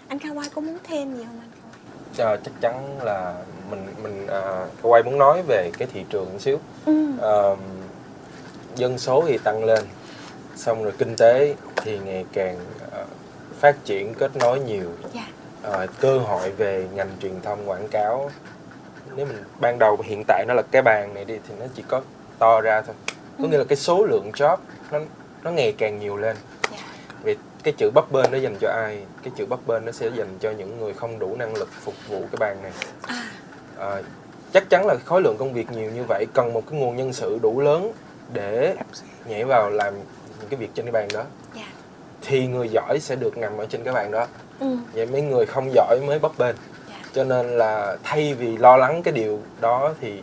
Anh 0.07 0.17
Kawai 0.17 0.49
có 0.55 0.61
muốn 0.61 0.77
thêm 0.83 1.15
gì 1.15 1.23
không 1.23 1.39
anh 1.39 1.49
Kawai? 1.49 2.25
Ờ, 2.25 2.37
chắc 2.45 2.51
chắn 2.61 2.99
là 3.03 3.35
mình 3.69 3.87
mình 4.03 4.27
à, 4.27 4.65
quay 4.81 5.03
muốn 5.03 5.17
nói 5.17 5.43
về 5.47 5.71
cái 5.77 5.87
thị 5.93 6.05
trường 6.09 6.25
một 6.25 6.39
xíu. 6.39 6.59
Ừ. 6.85 7.07
Ờ, 7.19 7.55
dân 8.75 8.97
số 8.97 9.23
thì 9.27 9.37
tăng 9.37 9.63
lên 9.63 9.85
xong 10.55 10.83
rồi 10.83 10.93
kinh 10.97 11.15
tế 11.15 11.55
thì 11.75 11.99
ngày 11.99 12.25
càng 12.33 12.57
ờ, 12.91 13.05
phát 13.59 13.85
triển 13.85 14.13
kết 14.13 14.31
nối 14.35 14.59
nhiều. 14.59 14.91
Dạ. 15.13 15.27
Ờ, 15.63 15.87
cơ 15.99 16.19
hội 16.19 16.51
về 16.51 16.87
ngành 16.93 17.09
truyền 17.21 17.41
thông 17.41 17.69
quảng 17.69 17.87
cáo 17.87 18.29
nếu 19.15 19.25
mình 19.25 19.43
ban 19.59 19.79
đầu 19.79 19.97
hiện 20.03 20.23
tại 20.27 20.45
nó 20.47 20.53
là 20.53 20.61
cái 20.71 20.81
bàn 20.81 21.13
này 21.13 21.25
đi 21.25 21.39
thì 21.47 21.55
nó 21.59 21.65
chỉ 21.75 21.83
có 21.87 22.01
to 22.39 22.61
ra 22.61 22.81
thôi 22.81 22.95
có 23.41 23.47
nghĩa 23.47 23.57
là 23.57 23.63
cái 23.63 23.77
số 23.77 24.05
lượng 24.05 24.31
job 24.33 24.57
nó 24.91 24.99
nó 25.43 25.51
ngày 25.51 25.73
càng 25.77 25.99
nhiều 25.99 26.17
lên. 26.17 26.35
Dạ. 26.71 26.77
Vì 27.23 27.35
cái 27.63 27.73
chữ 27.77 27.91
bấp 27.93 28.11
bênh 28.11 28.31
nó 28.31 28.37
dành 28.37 28.55
cho 28.61 28.69
ai? 28.69 28.99
Cái 29.23 29.31
chữ 29.35 29.45
bấp 29.45 29.59
bênh 29.67 29.85
nó 29.85 29.91
sẽ 29.91 30.09
dành 30.15 30.37
cho 30.39 30.51
những 30.51 30.79
người 30.79 30.93
không 30.93 31.19
đủ 31.19 31.35
năng 31.35 31.55
lực 31.55 31.69
phục 31.81 31.93
vụ 32.09 32.19
cái 32.19 32.37
bàn 32.39 32.57
này. 32.63 32.71
À. 33.07 33.29
Ờ, 33.77 34.03
chắc 34.53 34.69
chắn 34.69 34.85
là 34.85 34.95
khối 35.05 35.21
lượng 35.21 35.37
công 35.37 35.53
việc 35.53 35.71
nhiều 35.71 35.91
như 35.91 36.03
vậy 36.07 36.25
cần 36.33 36.53
một 36.53 36.63
cái 36.69 36.79
nguồn 36.79 36.97
nhân 36.97 37.13
sự 37.13 37.39
đủ 37.41 37.59
lớn 37.59 37.91
để 38.33 38.75
nhảy 39.27 39.43
vào 39.43 39.69
làm 39.69 39.93
những 40.39 40.49
cái 40.49 40.57
việc 40.57 40.69
trên 40.73 40.85
cái 40.85 40.91
bàn 40.91 41.07
đó. 41.13 41.23
Dạ. 41.55 41.67
Thì 42.21 42.47
người 42.47 42.69
giỏi 42.69 42.99
sẽ 43.01 43.15
được 43.15 43.37
nằm 43.37 43.57
ở 43.57 43.65
trên 43.65 43.83
cái 43.83 43.93
bàn 43.93 44.11
đó. 44.11 44.27
Ừ. 44.59 44.67
vậy 44.93 45.05
mấy 45.05 45.21
người 45.21 45.45
không 45.45 45.71
giỏi 45.73 45.99
mới 46.07 46.19
bấp 46.19 46.31
bênh. 46.37 46.55
Dạ. 46.89 46.95
cho 47.13 47.23
nên 47.23 47.49
là 47.49 47.97
thay 48.03 48.33
vì 48.33 48.57
lo 48.57 48.77
lắng 48.77 49.03
cái 49.03 49.11
điều 49.11 49.39
đó 49.61 49.93
thì 50.01 50.21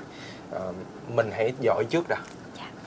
ờ, 0.51 0.73
mình 1.15 1.31
hãy 1.33 1.53
giỏi 1.61 1.85
trước 1.85 2.09
đã 2.09 2.17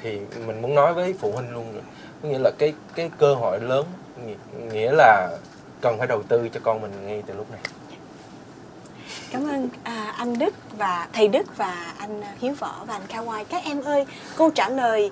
thì 0.08 0.40
mình 0.48 0.62
muốn 0.62 0.76
nói 0.76 0.94
với 0.94 1.16
phụ 1.20 1.32
huynh 1.32 1.54
luôn 1.54 1.82
có 2.24 2.30
nghĩa 2.30 2.40
là 2.40 2.52
cái 2.58 2.74
cái 2.96 3.10
cơ 3.18 3.36
hội 3.36 3.60
lớn 3.60 3.86
nghĩa- 4.28 4.72
nghĩa 4.74 4.92
là 4.92 5.38
cần 5.82 5.98
phải 5.98 6.08
đầu 6.08 6.24
tư 6.24 6.50
cho 6.54 6.60
con 6.64 6.82
mình 6.82 6.92
ngay 7.08 7.24
từ 7.28 7.34
lúc 7.34 7.52
này 7.52 7.60
Cảm 9.32 9.48
ơn 9.50 9.70
à, 9.84 10.14
anh 10.18 10.40
Đức 10.40 10.54
và 10.78 11.08
thầy 11.14 11.28
Đức 11.28 11.58
và 11.58 11.94
anh 11.98 12.22
Hiếu 12.40 12.54
Võ 12.60 12.84
và 12.88 12.94
anh 12.94 13.02
Kawai. 13.26 13.46
Các 13.50 13.64
em 13.64 13.84
ơi, 13.84 14.06
câu 14.36 14.50
trả 14.50 14.70
lời 14.70 15.12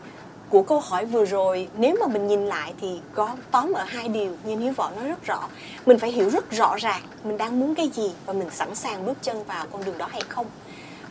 của 0.49 0.63
câu 0.63 0.79
hỏi 0.79 1.05
vừa 1.05 1.25
rồi 1.25 1.67
nếu 1.77 1.95
mà 1.99 2.07
mình 2.07 2.27
nhìn 2.27 2.45
lại 2.45 2.73
thì 2.81 2.99
có 3.13 3.35
tóm 3.51 3.73
ở 3.73 3.83
hai 3.83 4.07
điều 4.07 4.31
như 4.43 4.53
anh 4.53 4.59
Hiếu 4.59 4.73
Võ 4.75 4.89
nói 4.95 5.07
rất 5.07 5.23
rõ. 5.25 5.47
Mình 5.85 5.99
phải 5.99 6.11
hiểu 6.11 6.29
rất 6.29 6.51
rõ 6.51 6.75
ràng 6.77 7.01
mình 7.23 7.37
đang 7.37 7.59
muốn 7.59 7.75
cái 7.75 7.89
gì 7.93 8.11
và 8.25 8.33
mình 8.33 8.49
sẵn 8.49 8.75
sàng 8.75 9.05
bước 9.05 9.17
chân 9.21 9.43
vào 9.43 9.65
con 9.71 9.85
đường 9.85 9.97
đó 9.97 10.07
hay 10.11 10.21
không. 10.29 10.45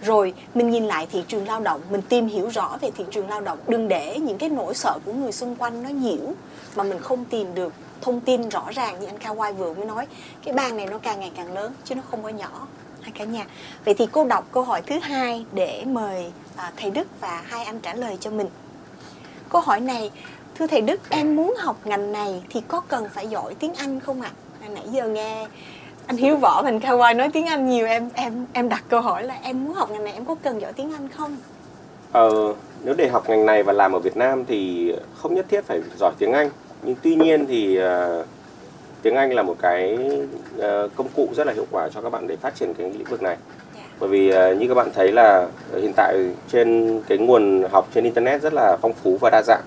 Rồi 0.05 0.35
mình 0.55 0.70
nhìn 0.70 0.85
lại 0.85 1.06
thị 1.12 1.24
trường 1.28 1.47
lao 1.47 1.60
động, 1.60 1.81
mình 1.90 2.02
tìm 2.02 2.26
hiểu 2.26 2.48
rõ 2.48 2.78
về 2.81 2.90
thị 2.97 3.05
trường 3.10 3.28
lao 3.28 3.40
động, 3.40 3.59
đừng 3.68 3.89
để 3.89 4.18
những 4.18 4.39
cái 4.39 4.48
nỗi 4.48 4.74
sợ 4.74 4.98
của 5.05 5.12
người 5.12 5.32
xung 5.32 5.56
quanh 5.56 5.82
nó 5.82 5.89
nhiễu 5.89 6.32
mà 6.76 6.82
mình 6.82 6.98
không 6.98 7.24
tìm 7.24 7.55
được 7.55 7.72
thông 8.01 8.20
tin 8.20 8.48
rõ 8.48 8.70
ràng 8.74 9.01
như 9.01 9.06
anh 9.06 9.18
Kawai 9.18 9.52
vừa 9.52 9.74
mới 9.74 9.85
nói. 9.85 10.06
Cái 10.44 10.55
bàn 10.55 10.76
này 10.76 10.86
nó 10.86 10.98
càng 10.98 11.20
ngày 11.20 11.32
càng 11.36 11.55
lớn 11.55 11.72
chứ 11.85 11.94
nó 11.94 12.02
không 12.10 12.22
có 12.22 12.28
nhỏ 12.28 12.66
hai 13.01 13.12
cả 13.14 13.24
nhà. 13.24 13.47
Vậy 13.85 13.94
thì 13.94 14.06
cô 14.12 14.24
đọc 14.24 14.48
câu 14.52 14.62
hỏi 14.62 14.82
thứ 14.86 14.98
hai 14.98 15.44
để 15.52 15.85
mời 15.86 16.32
à, 16.56 16.72
thầy 16.76 16.90
Đức 16.90 17.06
và 17.20 17.43
hai 17.47 17.64
anh 17.64 17.81
trả 17.81 17.94
lời 17.94 18.16
cho 18.20 18.31
mình. 18.31 18.48
Câu 19.48 19.60
hỏi 19.60 19.81
này, 19.81 20.10
thưa 20.55 20.66
thầy 20.66 20.81
Đức, 20.81 21.01
em 21.10 21.36
muốn 21.36 21.55
học 21.59 21.76
ngành 21.85 22.12
này 22.12 22.43
thì 22.51 22.62
có 22.68 22.81
cần 22.81 23.09
phải 23.14 23.26
giỏi 23.26 23.55
tiếng 23.55 23.74
Anh 23.74 24.01
không 24.01 24.20
ạ? 24.22 24.31
À? 24.60 24.68
Nãy 24.68 24.85
giờ 24.93 25.09
nghe 25.09 25.47
anh 26.06 26.16
Hiếu 26.16 26.36
Võ 26.36 26.62
và 26.62 26.68
anh 26.68 26.78
Kawai 26.78 27.16
nói 27.16 27.28
tiếng 27.32 27.47
Anh 27.47 27.68
nhiều 27.70 27.86
em 27.86 28.09
em 28.14 28.47
em 28.52 28.68
đặt 28.68 28.85
câu 28.89 29.01
hỏi 29.01 29.22
là 29.22 29.35
em 29.43 29.64
muốn 29.64 29.74
học 29.74 29.90
ngành 29.90 30.05
này 30.05 30.12
em 30.12 30.24
có 30.24 30.35
cần 30.43 30.60
giỏi 30.60 30.72
tiếng 30.72 30.93
Anh 30.93 31.09
không? 31.16 31.36
Ờ, 32.12 32.55
nếu 32.85 32.94
để 32.94 33.09
học 33.09 33.28
ngành 33.28 33.47
này 33.47 33.62
và 33.62 33.72
làm 33.72 33.93
ở 33.93 33.98
Việt 33.98 34.16
Nam 34.16 34.44
thì 34.44 34.93
không 35.16 35.35
nhất 35.35 35.47
thiết 35.48 35.64
phải 35.64 35.81
giỏi 35.98 36.12
tiếng 36.18 36.32
Anh 36.32 36.51
nhưng 36.82 36.94
tuy 37.02 37.14
nhiên 37.14 37.47
thì 37.47 37.76
ờ, 37.76 38.24
tiếng 39.02 39.14
Anh 39.14 39.32
là 39.35 39.43
một 39.43 39.56
cái 39.62 39.98
ờ, 40.59 40.89
công 40.97 41.09
cụ 41.16 41.28
rất 41.36 41.47
là 41.47 41.52
hiệu 41.52 41.66
quả 41.70 41.89
cho 41.94 42.01
các 42.01 42.10
bạn 42.10 42.26
để 42.26 42.36
phát 42.36 42.55
triển 42.55 42.74
cái 42.74 42.90
lĩnh 42.90 43.05
vực 43.05 43.22
này 43.22 43.36
Dạ. 43.76 43.81
bởi 44.01 44.09
vì 44.09 44.31
ờ, 44.31 44.55
như 44.55 44.68
các 44.68 44.74
bạn 44.74 44.89
thấy 44.94 45.12
là 45.12 45.48
hiện 45.81 45.93
tại 45.97 46.16
trên 46.52 47.01
cái 47.09 47.18
nguồn 47.18 47.62
học 47.72 47.89
trên 47.94 48.05
internet 48.05 48.43
rất 48.43 48.52
là 48.55 48.76
phong 48.82 48.93
phú 48.93 49.18
và 49.20 49.31
đa 49.31 49.43
dạng 49.47 49.62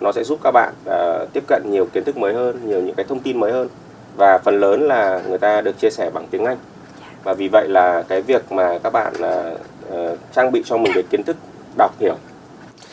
nó 0.00 0.12
sẽ 0.12 0.24
giúp 0.24 0.38
các 0.42 0.50
bạn 0.50 0.74
ờ, 0.84 1.26
tiếp 1.32 1.42
cận 1.48 1.62
nhiều 1.70 1.86
kiến 1.92 2.04
thức 2.04 2.16
mới 2.16 2.34
hơn 2.34 2.60
nhiều 2.64 2.80
những 2.82 2.94
cái 2.94 3.06
thông 3.08 3.20
tin 3.20 3.40
mới 3.40 3.52
hơn 3.52 3.68
và 4.16 4.38
phần 4.38 4.60
lớn 4.60 4.82
là 4.82 5.22
người 5.28 5.38
ta 5.38 5.60
được 5.60 5.78
chia 5.78 5.90
sẻ 5.90 6.10
bằng 6.14 6.26
tiếng 6.30 6.44
Anh. 6.44 6.56
Và 7.24 7.34
vì 7.34 7.48
vậy 7.48 7.68
là 7.68 8.04
cái 8.08 8.22
việc 8.22 8.52
mà 8.52 8.78
các 8.82 8.92
bạn 8.92 9.12
ờ, 9.90 10.16
trang 10.32 10.52
bị 10.52 10.62
cho 10.64 10.76
mình 10.76 10.92
cái 10.94 11.02
kiến 11.10 11.22
thức 11.22 11.36
đọc 11.78 12.00
hiểu 12.00 12.14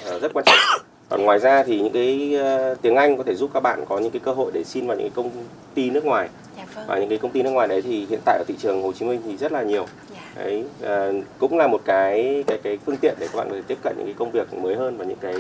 ờ, 0.06 0.20
rất 0.20 0.34
quan 0.34 0.46
trọng. 0.46 0.84
Còn 1.10 1.24
ngoài 1.24 1.40
ra 1.40 1.64
thì 1.64 1.82
những 1.82 1.94
cái 1.94 2.36
ờ, 2.40 2.76
tiếng 2.82 2.96
Anh 2.96 3.18
có 3.18 3.24
thể 3.24 3.36
giúp 3.36 3.50
các 3.54 3.60
bạn 3.60 3.86
có 3.90 3.98
những 3.98 4.12
cái 4.12 4.22
cơ 4.26 4.32
hội 4.32 4.52
để 4.54 4.64
xin 4.64 4.88
vào 4.88 4.98
những 4.98 5.10
cái 5.10 5.16
công 5.16 5.32
ty 5.74 5.90
nước 5.90 6.06
ngoài. 6.06 6.30
Dạ 6.58 6.66
vâng. 6.76 6.86
và 6.88 7.00
những 7.00 7.10
cái 7.10 7.18
công 7.18 7.32
ty 7.32 7.44
nước 7.44 7.50
ngoài 7.50 7.68
đấy 7.68 7.82
thì 7.82 8.06
hiện 8.10 8.20
tại 8.26 8.38
ở 8.38 8.44
thị 8.48 8.56
trường 8.60 8.84
Hồ 8.84 8.94
Chí 8.94 9.06
Minh 9.06 9.22
thì 9.26 9.38
rất 9.38 9.52
là 9.52 9.64
nhiều. 9.64 9.86
Dạ. 10.14 10.44
đấy 10.44 10.64
ờ, 10.82 11.14
cũng 11.40 11.58
là 11.58 11.68
một 11.68 11.82
cái 11.86 12.44
cái 12.48 12.58
cái 12.64 12.78
phương 12.86 12.98
tiện 12.98 13.16
để 13.20 13.28
các 13.28 13.38
bạn 13.38 13.50
có 13.50 13.56
thể 13.56 13.62
tiếp 13.68 13.78
cận 13.84 13.94
những 13.98 14.06
cái 14.06 14.16
công 14.18 14.32
việc 14.32 14.54
mới 14.54 14.76
hơn 14.76 14.98
và 14.98 15.06
những 15.06 15.18
cái 15.22 15.36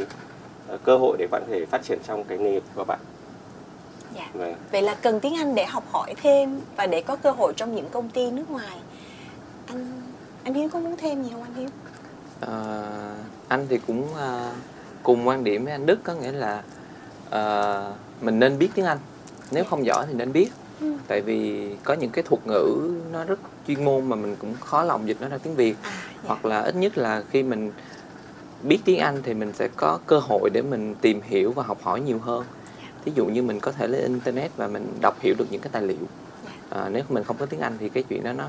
ờ, 0.67 0.77
cơ 0.83 0.97
hội 0.97 1.17
để 1.19 1.27
bạn 1.31 1.41
có 1.47 1.53
thể 1.53 1.65
phát 1.65 1.83
triển 1.83 1.99
trong 2.07 2.23
cái 2.23 2.37
nghề 2.37 2.51
nghiệp 2.51 2.63
của 2.75 2.83
bạn 2.83 2.99
Dạ. 4.15 4.27
Vâng. 4.33 4.55
Vậy 4.71 4.81
là 4.81 4.95
cần 5.01 5.19
tiếng 5.19 5.35
Anh 5.35 5.55
để 5.55 5.65
học 5.65 5.83
hỏi 5.91 6.13
thêm 6.21 6.59
và 6.75 6.87
để 6.87 7.01
có 7.01 7.15
cơ 7.15 7.31
hội 7.31 7.53
trong 7.55 7.75
những 7.75 7.89
công 7.89 8.09
ty 8.09 8.31
nước 8.31 8.49
ngoài. 8.51 8.77
Anh 9.67 10.01
anh 10.43 10.53
Hiếu 10.53 10.69
có 10.73 10.79
muốn 10.79 10.95
thêm 10.97 11.23
gì 11.23 11.29
không 11.31 11.43
anh 11.43 11.53
Hiếu? 11.55 11.69
Ờ, 12.39 12.83
anh 13.47 13.65
thì 13.69 13.79
cũng 13.87 14.07
ờ, 14.15 14.51
cùng 15.03 15.27
quan 15.27 15.43
điểm 15.43 15.63
với 15.63 15.71
anh 15.73 15.85
Đức 15.85 15.99
có 16.03 16.13
nghĩa 16.13 16.31
là 16.31 16.63
ờ, 17.29 17.93
mình 18.21 18.39
nên 18.39 18.57
biết 18.59 18.69
tiếng 18.75 18.85
Anh 18.85 18.97
nếu 19.51 19.63
không 19.63 19.85
giỏi 19.85 20.05
thì 20.07 20.13
nên 20.13 20.31
biết 20.33 20.49
Ừ. 20.81 20.93
tại 21.07 21.21
vì 21.21 21.69
có 21.83 21.93
những 21.93 22.09
cái 22.09 22.23
thuật 22.23 22.47
ngữ 22.47 22.91
nó 23.11 23.23
rất 23.23 23.39
chuyên 23.67 23.85
môn 23.85 24.09
mà 24.09 24.15
mình 24.15 24.35
cũng 24.35 24.53
khó 24.59 24.83
lòng 24.83 25.07
dịch 25.07 25.17
nó 25.21 25.27
ra 25.27 25.37
tiếng 25.37 25.55
Việt 25.55 25.75
À, 25.81 25.91
dạ. 26.15 26.21
hoặc 26.27 26.45
là 26.45 26.61
ít 26.61 26.75
nhất 26.75 26.97
là 26.97 27.23
khi 27.29 27.43
mình 27.43 27.71
biết 28.63 28.79
tiếng 28.85 28.99
Anh 28.99 29.21
thì 29.23 29.33
mình 29.33 29.53
sẽ 29.53 29.67
có 29.75 29.99
cơ 30.07 30.19
hội 30.19 30.49
để 30.53 30.61
mình 30.61 30.95
tìm 31.01 31.21
hiểu 31.23 31.51
và 31.51 31.63
học 31.63 31.77
hỏi 31.81 32.01
nhiều 32.01 32.19
hơn 32.19 32.43
thí 33.05 33.11
dụ 33.15 33.25
như 33.25 33.43
mình 33.43 33.59
có 33.59 33.71
thể 33.71 33.87
lên 33.87 34.01
internet 34.01 34.51
và 34.57 34.67
mình 34.67 34.93
đọc 35.01 35.19
hiểu 35.21 35.35
được 35.37 35.45
những 35.51 35.61
cái 35.61 35.69
tài 35.71 35.81
liệu. 35.81 36.07
Dạ. 36.45 36.77
à, 36.81 36.89
nếu 36.89 37.03
mình 37.09 37.23
không 37.23 37.37
có 37.37 37.45
tiếng 37.45 37.59
Anh 37.59 37.77
thì 37.79 37.89
cái 37.89 38.03
chuyện 38.09 38.23
đó 38.23 38.33
nó 38.33 38.45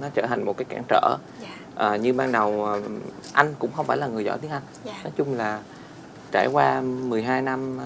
nó 0.00 0.08
trở 0.14 0.26
thành 0.26 0.44
một 0.44 0.56
cái 0.56 0.64
cản 0.64 0.82
trở. 0.88 1.16
Dạ. 1.42 1.48
À, 1.74 1.96
như 1.96 2.12
ban 2.12 2.32
đầu 2.32 2.66
à, 2.66 2.74
anh 3.32 3.54
cũng 3.58 3.70
không 3.76 3.86
phải 3.86 3.96
là 3.96 4.06
người 4.06 4.24
giỏi 4.24 4.38
tiếng 4.38 4.50
Anh. 4.50 4.62
Dạ. 4.84 5.00
Nói 5.04 5.12
chung 5.16 5.34
là 5.34 5.60
trải 6.32 6.48
qua 6.52 6.80
12 6.80 7.42
năm 7.42 7.78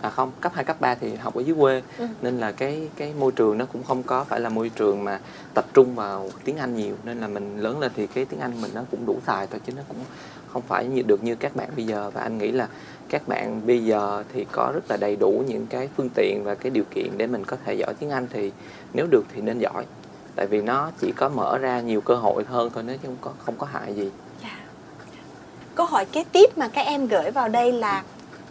à 0.00 0.10
không 0.10 0.32
cấp 0.40 0.52
2 0.54 0.64
cấp 0.64 0.80
3 0.80 0.94
thì 0.94 1.14
học 1.14 1.34
ở 1.34 1.40
dưới 1.40 1.56
quê. 1.60 1.82
Ừ. 1.98 2.06
nên 2.22 2.38
là 2.38 2.52
cái 2.52 2.88
cái 2.96 3.12
môi 3.18 3.32
trường 3.32 3.58
nó 3.58 3.64
cũng 3.64 3.82
không 3.84 4.02
có 4.02 4.24
phải 4.24 4.40
là 4.40 4.48
môi 4.48 4.68
trường 4.68 5.04
mà 5.04 5.20
tập 5.54 5.64
trung 5.74 5.94
vào 5.94 6.30
tiếng 6.44 6.56
Anh 6.56 6.76
nhiều. 6.76 6.94
Nên 7.04 7.20
là 7.20 7.28
mình 7.28 7.58
lớn 7.58 7.78
lên 7.78 7.92
thì 7.96 8.06
cái 8.06 8.24
tiếng 8.24 8.40
Anh 8.40 8.60
mình 8.62 8.70
nó 8.74 8.82
cũng 8.90 9.06
đủ 9.06 9.18
xài 9.26 9.46
thôi 9.46 9.60
chứ 9.66 9.72
nó 9.76 9.82
cũng 9.88 9.96
không 10.52 10.62
phải 10.62 10.86
như 10.86 11.02
được 11.02 11.24
như 11.24 11.34
các 11.34 11.56
bạn 11.56 11.68
bây 11.76 11.86
giờ. 11.86 12.10
Và 12.10 12.20
anh 12.20 12.38
nghĩ 12.38 12.52
là 12.52 12.68
các 13.08 13.28
bạn 13.28 13.60
bây 13.66 13.84
giờ 13.84 14.24
thì 14.32 14.46
có 14.52 14.70
rất 14.74 14.90
là 14.90 14.96
đầy 14.96 15.16
đủ 15.16 15.44
những 15.48 15.66
cái 15.66 15.88
phương 15.96 16.08
tiện 16.14 16.44
và 16.44 16.54
cái 16.54 16.70
điều 16.70 16.84
kiện 16.94 17.10
để 17.16 17.26
mình 17.26 17.44
có 17.44 17.56
thể 17.64 17.74
giỏi 17.74 17.94
tiếng 17.94 18.10
Anh 18.10 18.26
thì 18.32 18.52
nếu 18.94 19.06
được 19.10 19.24
thì 19.34 19.40
nên 19.40 19.58
giỏi 19.58 19.84
tại 20.36 20.46
vì 20.46 20.62
nó 20.62 20.90
chỉ 21.00 21.12
có 21.16 21.28
mở 21.28 21.58
ra 21.58 21.80
nhiều 21.80 22.00
cơ 22.00 22.14
hội 22.14 22.44
hơn 22.44 22.70
thôi 22.74 22.82
nếu 22.86 22.96
chứ 23.02 23.08
không 23.08 23.16
có 23.20 23.30
không 23.38 23.54
có 23.58 23.66
hại 23.72 23.94
gì 23.94 24.10
Dạ. 24.42 24.58
Câu 25.74 25.86
hỏi 25.86 26.04
kế 26.04 26.24
tiếp 26.32 26.58
mà 26.58 26.68
các 26.68 26.82
em 26.86 27.06
gửi 27.06 27.30
vào 27.30 27.48
đây 27.48 27.72
là 27.72 28.02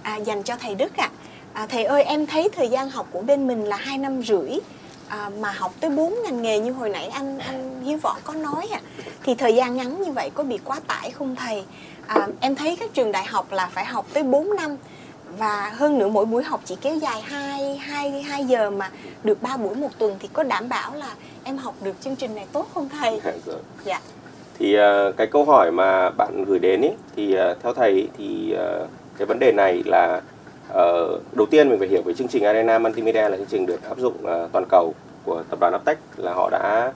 à, 0.02 0.16
dành 0.18 0.44
cho 0.44 0.56
thầy 0.56 0.76
Đức 0.76 0.98
ạ. 0.98 1.10
À, 1.54 1.68
thầy 1.68 1.84
ơi 1.84 2.04
em 2.04 2.26
thấy 2.28 2.50
thời 2.56 2.68
gian 2.68 2.90
học 2.90 3.08
của 3.12 3.22
bên 3.22 3.48
mình 3.48 3.64
là 3.64 3.76
2 3.76 3.98
năm 3.98 4.22
rưỡi 4.24 4.60
à, 5.08 5.30
mà 5.40 5.52
học 5.52 5.74
tới 5.80 5.90
4 5.90 6.16
ngành 6.24 6.42
nghề 6.42 6.60
như 6.60 6.72
hồi 6.72 6.90
nãy 6.90 7.08
anh 7.08 7.40
anh 7.40 7.82
Hiếu 7.84 7.98
Võ 8.02 8.16
có 8.24 8.34
nói 8.34 8.68
ạ. 8.72 8.82
Thì 9.24 9.36
thời 9.36 9.56
gian 9.56 9.76
ngắn 9.76 10.02
như 10.02 10.12
vậy 10.12 10.30
có 10.34 10.44
bị 10.44 10.60
quá 10.64 10.80
tải 10.88 11.12
không 11.12 11.36
thầy? 11.36 11.66
À, 12.08 12.28
em 12.40 12.56
thấy 12.56 12.78
các 12.80 12.94
trường 12.94 13.12
đại 13.12 13.26
học 13.26 13.52
là 13.52 13.70
phải 13.74 13.86
học 13.86 14.06
tới 14.14 14.24
4 14.24 14.56
năm 14.56 14.78
và 15.38 15.72
hơn 15.76 15.98
nữa 16.00 16.08
mỗi 16.08 16.26
buổi 16.26 16.44
học 16.44 16.62
chỉ 16.66 16.76
kéo 16.82 16.96
dài 16.96 17.22
2 17.22 17.78
2 17.78 18.22
2 18.22 18.46
giờ 18.46 18.70
mà 18.70 18.90
được 19.24 19.42
3 19.42 19.58
buổi 19.58 19.76
một 19.76 19.90
tuần 19.98 20.16
thì 20.20 20.30
có 20.34 20.44
đảm 20.44 20.70
bảo 20.70 20.96
là 20.96 21.16
em 21.44 21.58
học 21.58 21.76
được 21.84 21.96
chương 22.02 22.16
trình 22.16 22.36
này 22.36 22.46
tốt 22.52 22.68
không 22.74 22.90
thầy? 22.90 23.20
Rồi. 23.46 23.56
Dạ. 23.86 24.00
thì 24.60 24.74
ờ, 24.76 25.12
cái 25.18 25.28
câu 25.28 25.46
hỏi 25.46 25.72
mà 25.72 26.10
bạn 26.10 26.46
gửi 26.48 26.60
đến 26.60 26.82
ý, 26.82 26.90
thì 27.16 27.34
ờ, 27.34 27.56
theo 27.64 27.74
thầy 27.74 27.92
ý, 27.92 28.08
thì 28.18 28.52
ờ, 28.52 28.88
cái 29.18 29.26
vấn 29.26 29.40
đề 29.40 29.52
này 29.52 29.84
là 29.86 30.22
ờ, 30.70 31.20
đầu 31.32 31.46
tiên 31.46 31.70
mình 31.70 31.80
phải 31.80 31.88
hiểu 31.88 32.02
về 32.06 32.14
chương 32.14 32.28
trình 32.28 32.44
Arena 32.44 32.80
Multimedia 32.80 33.30
là 33.30 33.38
chương 33.38 33.46
trình 33.46 33.66
được 33.66 33.84
áp 33.84 33.98
dụng 33.98 34.26
ờ, 34.26 34.50
toàn 34.52 34.66
cầu 34.70 34.94
của 35.24 35.44
tập 35.50 35.60
đoàn 35.60 35.74
Aptech 35.74 35.98
là 36.18 36.34
họ 36.34 36.50
đã 36.50 36.92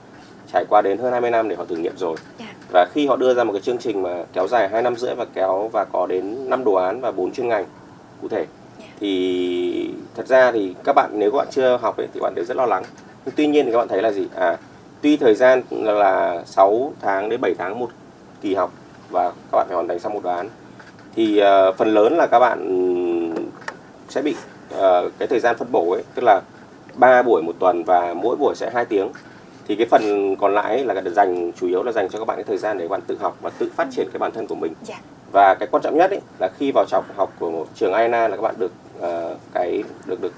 trải 0.52 0.64
qua 0.68 0.82
đến 0.82 0.98
hơn 0.98 1.12
20 1.12 1.30
năm 1.30 1.48
để 1.48 1.56
họ 1.56 1.64
thử 1.64 1.76
nghiệm 1.76 1.96
rồi 1.96 2.16
Dạ. 2.38 2.46
và 2.72 2.86
khi 2.92 3.06
họ 3.06 3.16
đưa 3.16 3.34
ra 3.34 3.44
một 3.44 3.52
cái 3.52 3.62
chương 3.62 3.78
trình 3.78 4.02
mà 4.02 4.24
kéo 4.32 4.48
dài 4.48 4.68
2 4.68 4.82
năm 4.82 4.96
rưỡi 4.96 5.14
và 5.14 5.24
kéo 5.34 5.68
và 5.72 5.84
có 5.84 6.06
đến 6.06 6.50
5 6.50 6.64
đồ 6.64 6.74
án 6.74 7.00
và 7.00 7.10
4 7.12 7.32
chuyên 7.32 7.48
ngành 7.48 7.64
cụ 8.22 8.28
thể 8.28 8.46
Dạ. 8.78 8.84
thì 9.00 9.94
thật 10.16 10.26
ra 10.26 10.52
thì 10.52 10.74
các 10.84 10.92
bạn 10.96 11.10
nếu 11.14 11.30
các 11.30 11.38
bạn 11.38 11.46
chưa 11.50 11.76
học 11.82 11.96
ấy, 11.96 12.06
thì 12.14 12.20
các 12.20 12.22
bạn 12.22 12.34
đều 12.34 12.44
rất 12.44 12.56
lo 12.56 12.66
lắng 12.66 12.82
nhưng 13.26 13.34
tuy 13.36 13.46
nhiên 13.46 13.66
thì 13.66 13.72
các 13.72 13.78
bạn 13.78 13.88
thấy 13.88 14.02
là 14.02 14.12
gì 14.12 14.26
à 14.36 14.56
tuy 15.02 15.16
thời 15.16 15.34
gian 15.34 15.62
là 15.70 16.42
6 16.46 16.92
tháng 17.00 17.28
đến 17.28 17.40
7 17.40 17.54
tháng 17.58 17.78
một 17.78 17.88
kỳ 18.42 18.54
học 18.54 18.72
và 19.10 19.28
các 19.30 19.56
bạn 19.58 19.66
phải 19.68 19.74
hoàn 19.74 19.88
thành 19.88 19.98
xong 19.98 20.12
một 20.14 20.20
đồ 20.24 20.30
án 20.30 20.48
thì 21.16 21.38
ờ, 21.38 21.72
phần 21.72 21.94
lớn 21.94 22.16
là 22.16 22.26
các 22.26 22.38
bạn 22.38 22.60
sẽ 24.08 24.22
bị 24.22 24.34
ờ, 24.76 25.10
cái 25.18 25.28
thời 25.28 25.40
gian 25.40 25.56
phân 25.58 25.72
bổ 25.72 25.90
ấy 25.92 26.02
tức 26.14 26.22
là 26.24 26.40
3 26.94 27.22
buổi 27.22 27.42
một 27.42 27.52
tuần 27.58 27.84
và 27.84 28.14
mỗi 28.14 28.36
buổi 28.36 28.54
sẽ 28.56 28.70
2 28.74 28.84
tiếng 28.84 29.08
thì 29.68 29.76
cái 29.76 29.86
phần 29.90 30.36
còn 30.36 30.54
lại 30.54 30.84
là 30.84 31.02
dành 31.06 31.52
chủ 31.60 31.66
yếu 31.66 31.82
là 31.82 31.92
dành 31.92 32.08
cho 32.08 32.18
các 32.18 32.24
bạn 32.24 32.36
cái 32.36 32.44
thời 32.44 32.58
gian 32.58 32.78
để 32.78 32.84
các 32.84 32.90
bạn 32.90 33.00
tự 33.06 33.16
học 33.20 33.36
và 33.40 33.50
tự 33.58 33.70
phát 33.76 33.86
triển 33.90 34.08
cái 34.12 34.18
bản 34.18 34.32
thân 34.34 34.46
của 34.46 34.54
mình 34.54 34.72
Dạ. 34.84 34.94
và 35.32 35.54
cái 35.60 35.68
quan 35.70 35.82
trọng 35.82 35.98
nhất 35.98 36.10
ấy 36.10 36.20
là 36.40 36.48
khi 36.58 36.72
vào 36.74 36.84
học 36.92 37.04
học 37.16 37.32
của 37.38 37.50
một 37.50 37.66
trường 37.74 37.92
AINA 37.92 38.28
là 38.28 38.36
các 38.36 38.42
bạn 38.42 38.54
được 38.58 38.72
ờ, 39.00 39.36
cái 39.54 39.82
được 40.06 40.20
được 40.20 40.32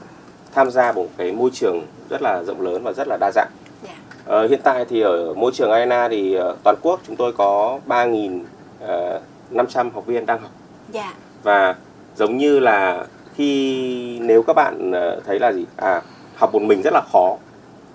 tham 0.54 0.70
gia 0.70 0.92
một 0.92 1.06
cái 1.16 1.32
môi 1.32 1.50
trường 1.52 1.82
rất 2.10 2.22
là 2.22 2.42
rộng 2.42 2.60
lớn 2.60 2.82
và 2.82 2.92
rất 2.92 3.08
là 3.08 3.16
đa 3.20 3.30
dạng 3.34 3.50
Dạ. 3.84 3.94
Ờ, 4.26 4.46
hiện 4.48 4.60
tại 4.64 4.84
thì 4.88 5.00
ở 5.00 5.34
môi 5.34 5.52
trường 5.54 5.70
AINA 5.70 6.08
thì 6.08 6.34
ờ, 6.34 6.56
toàn 6.64 6.76
quốc 6.82 7.00
chúng 7.06 7.16
tôi 7.16 7.32
có 7.32 7.78
3.500 7.86 9.90
học 9.94 10.06
viên 10.06 10.26
đang 10.26 10.40
học 10.40 10.50
Dạ. 10.92 11.12
và 11.42 11.74
giống 12.16 12.36
như 12.36 12.58
là 12.58 13.06
khi 13.34 14.18
nếu 14.22 14.42
các 14.42 14.52
bạn 14.56 14.92
ờ, 14.92 15.20
thấy 15.26 15.38
là 15.38 15.52
gì 15.52 15.66
à 15.76 16.02
học 16.36 16.52
một 16.52 16.62
mình 16.62 16.82
rất 16.82 16.92
là 16.92 17.00
khó 17.12 17.36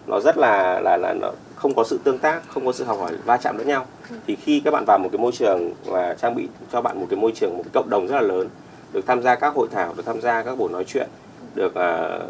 nó 0.07 0.19
rất 0.19 0.37
là 0.37 0.79
là 0.79 0.97
là 0.97 1.13
nó 1.13 1.31
không 1.55 1.73
có 1.73 1.83
sự 1.83 1.99
tương 2.03 2.17
tác 2.17 2.41
không 2.49 2.65
có 2.65 2.71
sự 2.71 2.83
học 2.83 2.97
hỏi 2.99 3.11
va 3.25 3.37
chạm 3.37 3.57
lẫn 3.57 3.67
nhau. 3.67 3.85
Thì 4.27 4.35
khi 4.35 4.61
các 4.65 4.71
bạn 4.71 4.83
vào 4.87 4.99
một 4.99 5.09
cái 5.11 5.19
môi 5.19 5.31
trường 5.31 5.71
và 5.85 6.13
trang 6.13 6.35
bị 6.35 6.47
cho 6.71 6.81
bạn 6.81 6.99
một 6.99 7.07
cái 7.09 7.19
môi 7.19 7.31
trường 7.35 7.57
một 7.57 7.63
cái 7.63 7.71
cộng 7.73 7.89
đồng 7.89 8.07
rất 8.07 8.15
là 8.15 8.21
lớn 8.21 8.49
được 8.93 9.05
tham 9.07 9.21
gia 9.21 9.35
các 9.35 9.55
hội 9.55 9.67
thảo 9.71 9.93
được 9.97 10.05
tham 10.05 10.21
gia 10.21 10.43
các 10.43 10.57
buổi 10.57 10.69
nói 10.69 10.83
chuyện 10.83 11.07
được 11.55 11.73
uh, 11.75 12.23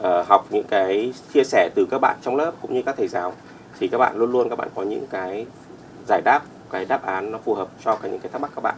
uh, 0.00 0.26
học 0.28 0.46
những 0.50 0.64
cái 0.70 1.12
chia 1.34 1.44
sẻ 1.44 1.70
từ 1.74 1.86
các 1.90 1.98
bạn 1.98 2.16
trong 2.22 2.36
lớp 2.36 2.52
cũng 2.62 2.74
như 2.74 2.82
các 2.82 2.94
thầy 2.96 3.08
giáo 3.08 3.32
thì 3.78 3.88
các 3.88 3.98
bạn 3.98 4.16
luôn 4.16 4.32
luôn 4.32 4.48
các 4.48 4.56
bạn 4.56 4.68
có 4.74 4.82
những 4.82 5.06
cái 5.06 5.46
giải 6.08 6.20
đáp 6.24 6.40
cái 6.70 6.84
đáp 6.84 7.06
án 7.06 7.30
nó 7.30 7.38
phù 7.44 7.54
hợp 7.54 7.68
cho 7.84 7.96
cái 7.96 8.10
những 8.10 8.20
cái 8.20 8.32
thắc 8.32 8.40
mắc 8.40 8.50
các 8.54 8.60
bạn. 8.62 8.74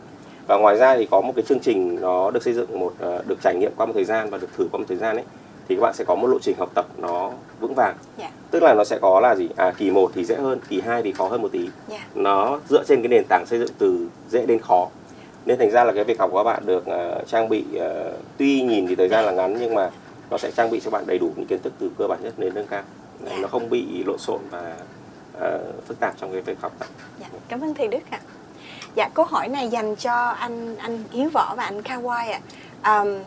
Và 0.47 0.57
ngoài 0.57 0.77
ra 0.77 0.97
thì 0.97 1.07
có 1.11 1.21
một 1.21 1.33
cái 1.37 1.45
chương 1.49 1.61
trình 1.61 2.01
nó 2.01 2.31
được 2.31 2.43
xây 2.43 2.55
dựng 2.55 2.79
một 2.79 2.93
uh, 3.07 3.27
được 3.27 3.39
trải 3.43 3.55
nghiệm 3.55 3.73
qua 3.77 3.87
một 3.87 3.93
thời 3.95 4.05
gian 4.05 4.31
và 4.31 4.39
được 4.39 4.49
thử 4.57 4.69
qua 4.73 4.79
một 4.79 4.85
thời 4.89 4.97
gian 4.97 5.17
ấy 5.17 5.25
thì 5.69 5.75
các 5.75 5.81
bạn 5.83 5.95
sẽ 5.95 6.05
có 6.05 6.15
một 6.15 6.27
lộ 6.27 6.39
trình 6.39 6.57
học 6.59 6.71
tập 6.75 6.87
nó 6.99 7.31
vững 7.61 7.75
vàng 7.75 7.97
Dạ. 8.19 8.31
tức 8.51 8.63
là 8.63 8.75
nó 8.75 8.85
sẽ 8.85 8.99
có 9.03 9.21
là 9.21 9.35
gì 9.35 9.49
à 9.57 9.73
kỳ 9.79 9.91
1 9.91 10.11
thì 10.15 10.25
dễ 10.25 10.35
hơn 10.35 10.61
kỳ 10.69 10.81
2 10.81 11.03
thì 11.03 11.13
khó 11.13 11.29
hơn 11.29 11.43
một 11.43 11.49
tí 11.53 11.69
Dạ. 11.89 11.99
nó 12.15 12.59
dựa 12.69 12.85
trên 12.85 13.03
cái 13.03 13.09
nền 13.09 13.25
tảng 13.29 13.47
xây 13.47 13.59
dựng 13.59 13.69
từ 13.79 14.09
dễ 14.29 14.47
đến 14.47 14.59
khó 14.61 14.89
nên 15.47 15.59
thành 15.59 15.71
ra 15.71 15.85
là 15.85 15.93
cái 15.93 16.05
việc 16.05 16.19
học 16.19 16.31
của 16.33 16.39
các 16.39 16.43
bạn 16.45 16.67
được 16.67 16.87
ờ, 16.87 17.23
trang 17.27 17.49
bị 17.49 17.65
ờ, 17.79 18.13
tuy 18.39 18.61
nhìn 18.63 18.87
thì 18.87 18.95
thời 18.95 19.09
gian 19.09 19.25
là 19.25 19.33
ngắn 19.33 19.57
nhưng 19.61 19.75
mà 19.75 19.91
nó 20.31 20.39
sẽ 20.39 20.51
trang 20.51 20.71
bị 20.71 20.81
cho 20.81 20.91
bạn 20.91 21.05
đầy 21.07 21.19
đủ 21.19 21.31
những 21.37 21.47
kiến 21.47 21.59
thức 21.63 21.73
từ 21.79 21.91
cơ 21.99 22.07
bản 22.09 22.19
nhất 22.23 22.35
đến 22.37 22.55
nâng 22.55 22.67
cao 22.67 22.83
Dạ. 23.27 23.37
nó 23.43 23.49
không 23.49 23.71
bị 23.71 24.05
lộn 24.05 24.19
xộn 24.19 24.39
và 24.51 24.77
ờ, 25.41 25.61
phức 25.87 26.01
tạp 26.01 26.15
trong 26.21 26.33
cái 26.33 26.41
việc 26.41 26.61
học 26.61 26.73
tập 26.79 26.89
Dạ, 27.21 27.27
cảm 27.49 27.61
ơn 27.61 27.75
thầy 27.75 27.89
Đức 27.89 27.99
ạ. 28.11 28.21
Dạ, 28.95 29.09
câu 29.15 29.25
hỏi 29.25 29.49
này 29.49 29.69
dành 29.69 29.97
cho 29.97 30.13
anh 30.29 30.77
anh 30.77 31.05
Hiếu 31.11 31.29
Võ 31.33 31.55
và 31.57 31.65
anh 31.65 31.81
Kawai 31.81 32.33
ạ. 32.33 32.41
Ờm, 32.83 33.19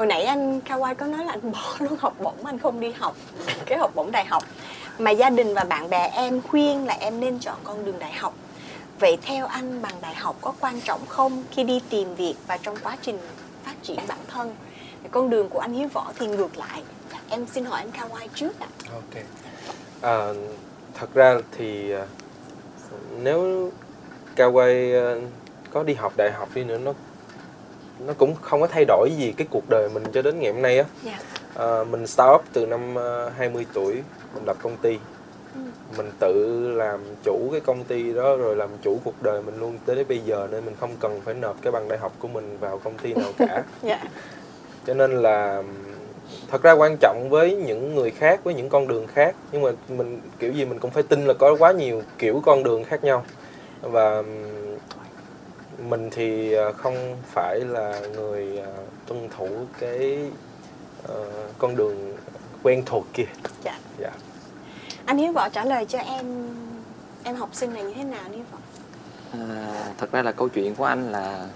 hồi 0.00 0.06
nãy 0.06 0.24
anh 0.24 0.60
Kawai 0.60 0.94
có 0.94 1.06
nói 1.06 1.24
là 1.24 1.32
anh 1.32 1.52
bỏ 1.52 1.76
luôn 1.78 1.96
học 1.98 2.14
bổng, 2.20 2.46
anh 2.46 2.58
không 2.58 2.80
đi 2.80 2.92
học 2.92 3.16
cái 3.66 3.78
học 3.78 3.90
bổng 3.94 4.10
đại 4.10 4.24
học. 4.24 4.42
Mà 4.98 5.10
gia 5.10 5.30
đình 5.30 5.54
và 5.54 5.64
bạn 5.64 5.90
bè 5.90 6.10
em 6.14 6.42
khuyên 6.42 6.86
là 6.86 6.96
em 7.00 7.20
nên 7.20 7.38
chọn 7.38 7.56
con 7.64 7.84
đường 7.84 7.98
đại 7.98 8.12
học. 8.12 8.34
Vậy 9.00 9.18
theo 9.22 9.46
anh 9.46 9.82
bằng 9.82 9.94
đại 10.02 10.14
học 10.14 10.36
có 10.40 10.52
quan 10.60 10.80
trọng 10.80 11.06
không 11.06 11.44
khi 11.50 11.64
đi 11.64 11.80
tìm 11.90 12.14
việc 12.14 12.34
và 12.46 12.56
trong 12.56 12.76
quá 12.82 12.96
trình 13.02 13.18
phát 13.64 13.74
triển 13.82 13.98
bản 14.08 14.18
thân? 14.28 14.54
Con 15.10 15.30
đường 15.30 15.48
của 15.48 15.58
anh 15.58 15.72
Hiếu 15.72 15.88
Võ 15.92 16.12
thì 16.18 16.26
ngược 16.26 16.58
lại. 16.58 16.82
Em 17.28 17.46
xin 17.46 17.64
hỏi 17.64 17.80
anh 17.80 17.90
Kawai 17.90 18.28
trước 18.34 18.60
ạ. 18.60 18.66
Ok. 18.92 19.22
À, 20.00 20.28
thật 20.94 21.14
ra 21.14 21.38
thì 21.58 21.92
à, 21.92 22.06
nếu 23.22 23.70
Kawai 24.36 25.04
à, 25.04 25.20
có 25.70 25.82
đi 25.82 25.94
học 25.94 26.12
đại 26.16 26.32
học 26.32 26.48
đi 26.54 26.64
nữa 26.64 26.78
nó 26.78 26.92
nó 28.06 28.12
cũng 28.18 28.34
không 28.40 28.60
có 28.60 28.66
thay 28.66 28.84
đổi 28.84 29.10
gì 29.18 29.34
cái 29.36 29.46
cuộc 29.50 29.64
đời 29.68 29.88
mình 29.94 30.02
cho 30.12 30.22
đến 30.22 30.40
ngày 30.40 30.52
hôm 30.52 30.62
nay 30.62 30.78
á. 30.78 30.84
Dạ. 31.02 31.18
À, 31.54 31.84
mình 31.84 32.06
start 32.06 32.30
up 32.34 32.44
từ 32.52 32.66
năm 32.66 32.98
à, 32.98 33.30
20 33.36 33.66
tuổi, 33.72 33.94
mình 34.34 34.44
lập 34.46 34.56
công 34.62 34.76
ty. 34.76 34.98
Ừ. 35.54 35.60
Mình 35.96 36.10
tự 36.18 36.58
làm 36.74 37.00
chủ 37.24 37.48
cái 37.52 37.60
công 37.60 37.84
ty 37.84 38.12
đó 38.12 38.36
rồi 38.36 38.56
làm 38.56 38.68
chủ 38.82 38.98
cuộc 39.04 39.22
đời 39.22 39.42
mình 39.42 39.60
luôn 39.60 39.78
tới 39.86 39.96
đến 39.96 40.06
bây 40.08 40.18
giờ 40.18 40.48
nên 40.50 40.64
mình 40.64 40.74
không 40.80 40.96
cần 41.00 41.20
phải 41.24 41.34
nộp 41.34 41.62
cái 41.62 41.72
bằng 41.72 41.88
đại 41.88 41.98
học 41.98 42.12
của 42.18 42.28
mình 42.28 42.56
vào 42.60 42.78
công 42.78 42.98
ty 42.98 43.14
nào 43.14 43.32
cả. 43.38 43.62
Dạ. 43.82 44.00
cho 44.86 44.94
nên 44.94 45.10
là 45.10 45.62
thật 46.50 46.62
ra 46.62 46.72
quan 46.72 46.96
trọng 47.00 47.28
với 47.30 47.56
những 47.56 47.94
người 47.94 48.10
khác 48.10 48.44
với 48.44 48.54
những 48.54 48.68
con 48.68 48.88
đường 48.88 49.06
khác 49.06 49.34
nhưng 49.52 49.62
mà 49.62 49.70
mình 49.88 50.20
kiểu 50.38 50.52
gì 50.52 50.64
mình 50.64 50.78
cũng 50.78 50.90
phải 50.90 51.02
tin 51.02 51.24
là 51.24 51.34
có 51.34 51.56
quá 51.58 51.72
nhiều 51.72 52.02
kiểu 52.18 52.42
con 52.44 52.62
đường 52.62 52.84
khác 52.84 53.04
nhau 53.04 53.24
và 53.82 54.22
mình 55.90 56.10
thì 56.12 56.52
à, 56.52 56.72
không 56.72 57.16
phải 57.26 57.60
là 57.60 58.00
người 58.14 58.58
à, 58.58 58.72
tuân 59.06 59.28
thủ 59.36 59.48
cái 59.80 60.18
ờ, 61.08 61.24
con 61.58 61.76
đường 61.76 62.16
quen 62.62 62.82
thuộc 62.86 63.06
kia 63.12 63.24
Dạ. 63.64 63.78
dạ 63.98 64.10
Anh 65.04 65.18
Hiếu 65.18 65.32
Võ 65.32 65.48
trả 65.48 65.64
lời 65.64 65.84
cho 65.88 65.98
em 65.98 66.48
em 67.24 67.36
học 67.36 67.48
sinh 67.52 67.74
này 67.74 67.82
như 67.82 67.92
thế 67.94 68.04
nào 68.04 68.20
anh 68.22 68.32
Hiếu 68.32 68.44
Võ? 68.52 68.58
À, 69.32 69.92
thật 69.98 70.12
ra 70.12 70.22
là 70.22 70.32
câu 70.32 70.48
chuyện 70.48 70.74
của 70.74 70.84
anh 70.84 71.12
là 71.12 71.46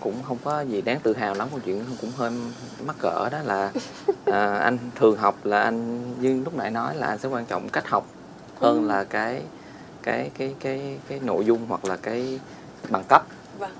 cũng 0.00 0.22
không 0.22 0.38
có 0.44 0.60
gì 0.60 0.80
đáng 0.82 1.00
tự 1.00 1.16
hào 1.16 1.34
lắm 1.34 1.48
câu 1.50 1.60
chuyện 1.64 1.84
cũng 2.00 2.10
hơi 2.16 2.30
mắc 2.86 2.96
cỡ 2.98 3.28
đó 3.32 3.38
là 3.44 3.72
à, 4.26 4.58
anh 4.58 4.78
thường 4.94 5.16
học 5.16 5.34
là 5.44 5.60
anh 5.60 6.00
như 6.20 6.42
lúc 6.44 6.54
nãy 6.54 6.70
nói 6.70 6.96
là 6.96 7.06
anh 7.06 7.18
sẽ 7.18 7.28
quan 7.28 7.44
trọng 7.46 7.68
cách 7.68 7.88
học 7.88 8.06
hơn 8.60 8.84
là 8.88 9.04
cái 9.04 9.42
cái 10.02 10.30
cái 10.38 10.54
cái 10.60 10.98
cái 11.08 11.20
nội 11.20 11.44
dung 11.44 11.66
hoặc 11.68 11.84
là 11.84 11.96
cái 11.96 12.40
bằng 12.90 13.04
cấp 13.08 13.22
Vâng. 13.58 13.70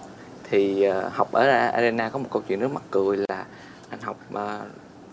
thì 0.51 0.82
à, 0.82 1.10
học 1.12 1.32
ở 1.32 1.48
arena 1.68 2.09
có 2.09 2.18
một 2.18 2.28
câu 2.30 2.42
chuyện 2.48 2.60
rất 2.60 2.72
mắc 2.72 2.82
cười 2.90 3.16
là 3.28 3.44
anh 3.90 4.01
học 4.01 4.16
à, 4.34 4.60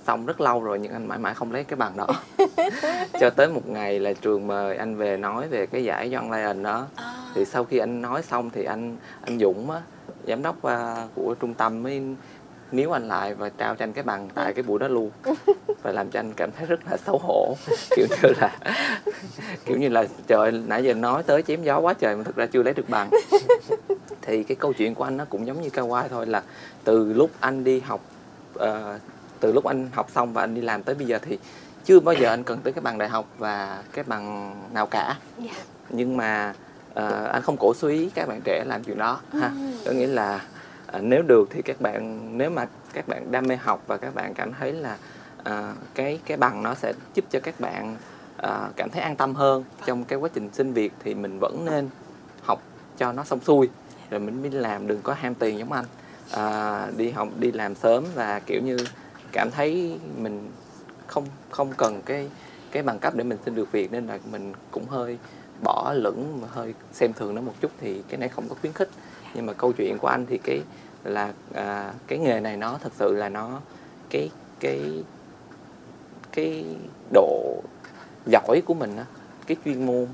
xong 0.08 0.26
rất 0.26 0.42
lâu 0.42 0.64
rồi 0.64 0.80
nhưng 0.80 0.92
anh 0.92 1.08
mãi 1.08 1.20
mãi 1.20 1.34
không 1.34 1.52
lấy 1.52 1.64
cái 1.64 1.78
bằng 1.78 1.98
đó. 1.98 2.08
Cho 3.20 3.30
tới 3.30 3.48
một 3.48 3.68
ngày 3.68 4.00
là 4.00 4.14
trường 4.14 4.48
mời 4.48 4.78
anh 4.78 4.96
về 4.96 5.18
nói 5.18 5.48
về 5.48 5.66
cái 5.66 5.84
giải 5.84 6.14
Young 6.14 6.32
Lion 6.32 6.64
đó. 6.64 6.88
À, 6.96 7.14
thì 7.36 7.46
sau 7.46 7.64
khi 7.64 7.78
anh 7.78 8.02
nói 8.02 8.24
xong 8.24 8.50
thì 8.50 8.64
anh 8.64 8.98
anh 9.22 9.40
Dũng 9.40 9.72
á, 9.72 9.82
giám 10.28 10.42
đốc 10.42 10.64
à, 10.64 11.08
của 11.16 11.36
trung 11.40 11.54
tâm 11.54 11.84
mới 11.84 12.02
níu 12.74 12.96
anh 12.96 13.08
lại 13.08 13.34
và 13.34 13.50
trao 13.50 13.76
cho 13.76 13.84
anh 13.84 13.94
cái 13.94 14.04
bằng 14.04 14.30
tại 14.36 14.54
cái 14.54 14.64
buổi 14.64 14.80
đó 14.80 14.88
luôn. 14.88 15.12
Và 15.84 15.92
làm 15.92 16.10
cho 16.10 16.20
anh 16.20 16.34
cảm 16.34 16.52
thấy 16.52 16.66
rất 16.66 16.80
là 16.92 16.98
xấu 16.98 17.18
hổ. 17.18 17.56
Kiểu 17.96 18.08
như 18.10 18.34
là 18.40 18.58
kiểu 19.66 19.78
như 19.78 19.90
là 19.90 20.06
trời 20.28 20.52
nãy 20.52 20.84
giờ 20.84 20.94
nói 20.94 21.24
tới 21.24 21.42
chém 21.42 21.64
gió 21.64 21.80
quá 21.80 21.94
trời 21.94 22.16
mà 22.16 22.24
thực 22.24 22.36
ra 22.36 22.46
chưa 22.46 22.64
lấy 22.64 22.74
được 22.74 22.90
bằng. 22.90 23.10
Thì 24.22 24.44
cái 24.44 24.56
câu 24.56 24.74
chuyện 24.74 24.96
của 24.96 25.04
anh 25.04 25.18
nó 25.18 25.26
cũng 25.26 25.48
giống 25.48 25.62
như 25.62 25.70
Kawai 25.70 26.08
thôi 26.10 26.26
là 26.26 26.44
từ 26.84 27.14
lúc 27.14 27.32
anh 27.40 27.64
đi 27.64 27.80
học 27.80 28.02
uh, 28.60 28.64
từ 29.40 29.52
lúc 29.52 29.66
anh 29.66 29.90
học 29.94 30.08
xong 30.12 30.34
và 30.34 30.44
anh 30.44 30.56
đi 30.56 30.62
làm 30.62 30.84
tới 30.84 30.96
bây 30.96 31.08
giờ 31.08 31.20
thì 31.22 31.38
chưa 31.86 32.00
bao 32.00 32.16
giờ 32.16 32.30
anh 32.30 32.44
cần 32.44 32.60
tới 32.64 32.74
cái 32.74 32.82
bằng 32.82 32.98
đại 32.98 33.10
học 33.10 33.26
và 33.38 33.84
cái 33.94 34.04
bằng 34.08 34.56
nào 34.74 34.88
cả. 34.88 35.18
Dạ. 35.38 35.52
nhưng 35.90 36.18
mà 36.18 36.54
ờ, 36.94 37.26
anh 37.26 37.42
không 37.42 37.58
cổ 37.58 37.74
suý 37.74 38.10
các 38.16 38.28
bạn 38.28 38.42
trẻ 38.44 38.64
làm 38.68 38.84
chuyện 38.84 38.98
đó 38.98 39.20
ha. 39.34 39.52
Có 39.86 39.92
nghĩa 39.92 40.08
là 40.08 40.42
à, 40.92 41.00
nếu 41.00 41.22
được 41.22 41.48
thì 41.52 41.62
các 41.62 41.82
bạn 41.82 42.30
nếu 42.38 42.50
mà 42.50 42.68
các 42.94 43.08
bạn 43.08 43.32
đam 43.32 43.48
mê 43.48 43.56
học 43.56 43.84
và 43.88 43.98
các 43.98 44.16
bạn 44.16 44.34
cảm 44.34 44.54
thấy 44.60 44.74
là 44.74 44.98
à, 45.44 45.74
cái 45.96 46.20
cái 46.26 46.38
bằng 46.38 46.64
nó 46.64 46.74
sẽ 46.74 46.94
giúp 47.14 47.26
cho 47.30 47.40
các 47.40 47.60
bạn 47.60 47.96
à, 48.38 48.70
cảm 48.76 48.90
thấy 48.90 49.02
an 49.02 49.16
tâm 49.16 49.36
hơn 49.36 49.64
trong 49.86 50.04
cái 50.04 50.20
quá 50.20 50.30
trình 50.34 50.50
xin 50.54 50.74
việc 50.74 50.94
thì 51.04 51.14
mình 51.14 51.38
vẫn 51.42 51.66
nên 51.66 51.90
học 52.44 52.62
cho 52.98 53.12
nó 53.12 53.24
xong 53.24 53.40
xuôi. 53.40 53.70
Rồi 54.10 54.20
mình 54.20 54.42
mới 54.42 54.52
làm 54.52 54.88
đừng 54.88 55.02
có 55.02 55.14
ham 55.14 55.36
tiền 55.36 55.58
giống 55.58 55.72
anh. 55.72 55.86
À, 56.32 56.88
đi 56.98 57.12
học 57.12 57.28
đi 57.40 57.52
làm 57.52 57.76
sớm 57.76 58.04
và 58.16 58.40
kiểu 58.40 58.62
như 58.62 58.78
cảm 59.32 59.52
thấy 59.52 60.00
mình 60.18 60.52
không 61.08 61.26
không 61.50 61.74
cần 61.78 62.02
cái 62.06 62.30
cái 62.72 62.84
bằng 62.84 63.00
cấp 63.00 63.16
để 63.16 63.24
mình 63.24 63.38
xin 63.46 63.56
được 63.56 63.72
việc 63.72 63.92
nên 63.92 64.08
là 64.08 64.20
mình 64.32 64.54
cũng 64.72 64.86
hơi 64.88 65.18
bỏ 65.64 65.94
lửng 65.94 66.42
hơi 66.52 66.74
xem 66.92 67.14
thường 67.14 67.36
nó 67.36 67.42
một 67.42 67.54
chút 67.62 67.72
thì 67.82 68.04
cái 68.08 68.18
này 68.18 68.30
không 68.30 68.50
có 68.50 68.56
khuyến 68.62 68.74
khích. 68.74 68.90
Nhưng 69.34 69.46
mà 69.46 69.54
câu 69.54 69.72
chuyện 69.72 69.98
của 69.98 70.08
anh 70.08 70.26
thì 70.26 70.38
cái 70.44 70.62
là 71.04 71.34
à, 71.54 71.94
cái 72.08 72.20
nghề 72.20 72.40
này 72.40 72.58
nó 72.58 72.78
thật 72.84 72.92
sự 72.96 73.14
là 73.14 73.30
nó 73.30 73.62
cái 74.10 74.30
cái 74.60 75.04
cái 76.32 76.66
độ 77.14 77.62
giỏi 78.26 78.62
của 78.66 78.74
mình 78.74 78.98
á 78.98 79.06
cái 79.48 79.58
chuyên 79.66 79.86
môn 79.86 80.08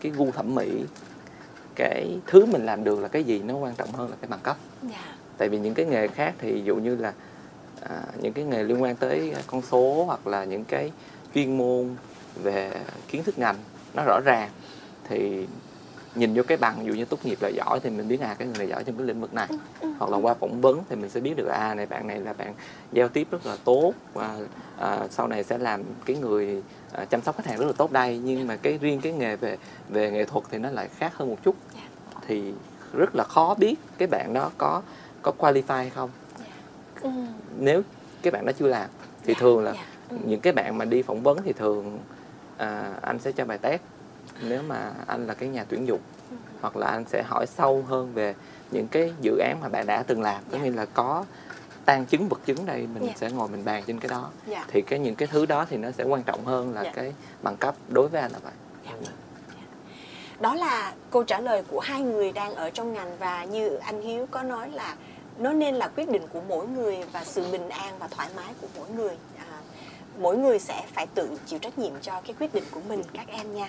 cái 0.00 0.12
gu 0.12 0.30
thẩm 0.30 0.54
mỹ 0.54 0.84
cái 1.74 2.18
thứ 2.26 2.46
mình 2.46 2.66
làm 2.66 2.84
được 2.84 3.00
là 3.00 3.08
cái 3.08 3.24
gì 3.24 3.42
nó 3.42 3.54
quan 3.54 3.74
trọng 3.74 3.92
hơn 3.92 4.10
là 4.10 4.16
cái 4.20 4.28
bằng 4.28 4.40
cấp 4.42 4.56
Dạ. 4.90 5.14
tại 5.38 5.48
vì 5.48 5.58
những 5.58 5.74
cái 5.74 5.86
nghề 5.86 6.08
khác 6.08 6.34
thì 6.38 6.52
ví 6.52 6.62
dụ 6.62 6.76
như 6.76 6.96
là 6.96 7.12
à, 7.82 8.02
những 8.20 8.32
cái 8.32 8.44
nghề 8.44 8.62
liên 8.64 8.82
quan 8.82 8.96
tới 8.96 9.34
con 9.46 9.62
số 9.62 10.04
hoặc 10.04 10.26
là 10.26 10.44
những 10.44 10.64
cái 10.64 10.92
chuyên 11.34 11.58
môn 11.58 11.96
về 12.42 12.72
kiến 13.08 13.22
thức 13.24 13.38
ngành 13.38 13.56
nó 13.94 14.02
rõ 14.06 14.20
ràng 14.24 14.50
thì 15.08 15.46
nhìn 16.14 16.34
vô 16.34 16.42
cái 16.46 16.56
bằng 16.56 16.78
ví 16.78 16.86
dụ 16.86 16.92
như 16.92 17.04
tốt 17.04 17.18
nghiệp 17.24 17.38
là 17.40 17.48
giỏi 17.48 17.80
thì 17.82 17.90
mình 17.90 18.08
biết 18.08 18.20
à 18.20 18.34
cái 18.38 18.48
người 18.48 18.58
này 18.58 18.68
giỏi 18.68 18.84
trong 18.84 18.96
cái 18.96 19.06
lĩnh 19.06 19.20
vực 19.20 19.34
này. 19.34 19.48
Hoặc 19.98 20.10
là 20.10 20.16
qua 20.16 20.34
phỏng 20.34 20.60
vấn 20.60 20.82
thì 20.88 20.96
mình 20.96 21.10
sẽ 21.10 21.20
biết 21.20 21.34
được 21.36 21.46
à 21.46 21.74
này 21.74 21.86
bạn 21.86 22.06
này 22.06 22.20
là 22.20 22.32
bạn 22.32 22.54
giao 22.92 23.08
tiếp 23.08 23.28
rất 23.30 23.46
là 23.46 23.56
tốt 23.64 23.92
và 24.14 24.38
à, 24.78 25.06
sau 25.10 25.28
này 25.28 25.44
sẽ 25.44 25.58
làm 25.58 25.82
cái 26.04 26.16
người 26.16 26.62
à, 26.92 27.04
chăm 27.04 27.22
sóc 27.22 27.36
khách 27.36 27.46
hàng 27.46 27.58
rất 27.58 27.66
là 27.66 27.72
tốt 27.72 27.92
đây. 27.92 28.20
Nhưng 28.24 28.46
mà 28.46 28.56
cái 28.56 28.78
riêng 28.78 29.00
cái 29.00 29.12
nghề 29.12 29.36
về 29.36 29.58
về 29.88 30.10
nghệ 30.10 30.24
thuật 30.24 30.44
thì 30.50 30.58
nó 30.58 30.70
lại 30.70 30.88
khác 30.98 31.12
hơn 31.16 31.28
một 31.28 31.38
chút. 31.44 31.56
Thì 32.26 32.52
rất 32.92 33.14
là 33.14 33.24
khó 33.24 33.54
biết 33.54 33.74
cái 33.98 34.08
bạn 34.08 34.32
đó 34.32 34.50
có 34.58 34.82
có 35.22 35.32
qualify 35.38 35.76
hay 35.76 35.90
không. 35.90 36.10
Ừ. 37.02 37.10
nếu 37.58 37.82
cái 38.22 38.30
bạn 38.30 38.46
đó 38.46 38.52
chưa 38.58 38.68
làm 38.68 38.90
thì 39.24 39.34
thường 39.34 39.64
là 39.64 39.72
dạ. 39.72 39.86
Ừ. 40.08 40.16
những 40.24 40.40
cái 40.40 40.52
bạn 40.52 40.78
mà 40.78 40.84
đi 40.84 41.02
phỏng 41.02 41.22
vấn 41.22 41.38
thì 41.44 41.52
thường 41.52 41.98
à, 42.56 42.94
anh 43.02 43.18
sẽ 43.18 43.32
cho 43.32 43.44
bài 43.44 43.58
test 43.58 43.82
nếu 44.48 44.62
mà 44.62 44.92
anh 45.06 45.26
là 45.26 45.34
cái 45.34 45.48
nhà 45.48 45.64
tuyển 45.68 45.86
dụng 45.88 46.00
hoặc 46.60 46.76
là 46.76 46.86
anh 46.86 47.04
sẽ 47.08 47.22
hỏi 47.26 47.46
sâu 47.46 47.84
hơn 47.88 48.12
về 48.14 48.34
những 48.70 48.88
cái 48.88 49.12
dự 49.20 49.38
án 49.38 49.58
mà 49.60 49.68
bạn 49.68 49.86
đã 49.86 50.02
từng 50.02 50.22
làm 50.22 50.42
có 50.50 50.58
Dạ. 50.58 50.64
nghĩa 50.64 50.70
là 50.70 50.84
có 50.86 51.24
tan 51.84 52.04
chứng 52.06 52.28
vật 52.28 52.40
chứng 52.46 52.66
đây 52.66 52.86
mình 52.94 53.06
Dạ. 53.06 53.12
sẽ 53.16 53.30
ngồi 53.30 53.48
mình 53.48 53.64
bàn 53.64 53.82
trên 53.86 54.00
cái 54.00 54.08
đó 54.08 54.30
Dạ. 54.46 54.64
thì 54.68 54.82
cái 54.82 54.98
những 54.98 55.14
cái 55.14 55.28
thứ 55.32 55.46
đó 55.46 55.66
thì 55.70 55.76
nó 55.76 55.90
sẽ 55.90 56.04
quan 56.04 56.22
trọng 56.22 56.44
hơn 56.44 56.74
là 56.74 56.82
Dạ. 56.82 56.92
cái 56.94 57.12
bằng 57.42 57.56
cấp 57.56 57.74
đối 57.88 58.08
với 58.08 58.20
anh 58.20 58.32
là 58.32 58.38
vậy 58.42 58.52
đó 60.40 60.54
là 60.54 60.92
câu 61.10 61.22
trả 61.24 61.40
lời 61.40 61.62
của 61.68 61.80
hai 61.80 62.00
người 62.00 62.32
đang 62.32 62.54
ở 62.54 62.70
trong 62.70 62.92
ngành 62.92 63.16
và 63.18 63.44
như 63.44 63.74
anh 63.76 64.00
Hiếu 64.00 64.26
có 64.30 64.42
nói 64.42 64.70
là 64.70 64.96
nó 65.38 65.52
nên 65.52 65.74
là 65.74 65.88
quyết 65.96 66.10
định 66.10 66.22
của 66.32 66.40
mỗi 66.48 66.66
người 66.66 66.98
và 67.12 67.24
sự 67.24 67.44
bình 67.52 67.68
an 67.68 67.94
và 67.98 68.08
thoải 68.08 68.28
mái 68.36 68.54
của 68.60 68.66
mỗi 68.78 68.88
người 68.96 69.16
à, 69.38 69.44
mỗi 70.18 70.36
người 70.36 70.58
sẽ 70.58 70.84
phải 70.94 71.06
tự 71.14 71.28
chịu 71.46 71.58
trách 71.58 71.78
nhiệm 71.78 71.92
cho 72.02 72.20
cái 72.26 72.34
quyết 72.40 72.54
định 72.54 72.64
của 72.70 72.80
mình 72.88 73.02
các 73.12 73.28
em 73.28 73.54
nha 73.54 73.68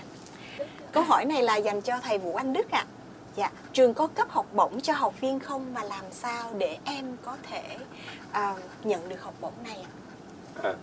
câu 0.94 1.04
hỏi 1.04 1.26
này 1.26 1.44
là 1.44 1.58
dành 1.58 1.82
cho 1.82 1.94
thầy 2.04 2.18
Vũ 2.18 2.36
Anh 2.36 2.54
Đức 2.54 2.72
ạ 2.72 2.86
dạ 3.36 3.52
trường 3.74 3.94
có 3.94 4.08
cấp 4.08 4.28
học 4.30 4.46
bổng 4.54 4.82
cho 4.82 4.94
học 4.94 5.22
viên 5.22 5.40
không 5.40 5.74
mà 5.74 5.84
làm 5.84 6.06
sao 6.12 6.50
để 6.58 6.78
em 6.86 7.06
có 7.26 7.38
thể 7.50 7.64
uh, 8.30 8.86
nhận 8.86 9.10
được 9.10 9.22
học 9.22 9.34
bổng 9.42 9.54
này 9.64 9.86
ạ 9.86 9.92
À, 10.64 10.74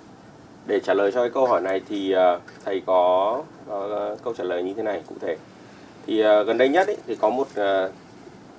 để 0.67 0.81
trả 0.81 0.95
lời 0.95 1.13
cho 1.13 1.21
cái 1.21 1.31
câu 1.35 1.47
hỏi 1.47 1.61
này 1.61 1.81
thì 1.89 2.15
uh, 2.15 2.43
thầy 2.65 2.83
có, 2.87 3.43
uh, 3.67 4.23
câu 4.25 4.35
trả 4.35 4.45
lời 4.45 4.63
như 4.63 4.75
thế 4.75 4.83
này 4.83 5.03
cụ 5.09 5.15
thể. 5.21 5.37
Thì 6.07 6.23
uh, 6.23 6.47
gần 6.47 6.59
đây 6.59 6.69
nhất 6.69 6.89
ý, 6.89 6.95
thì 7.07 7.17
có 7.17 7.31
một 7.31 7.49
uh, 7.61 7.93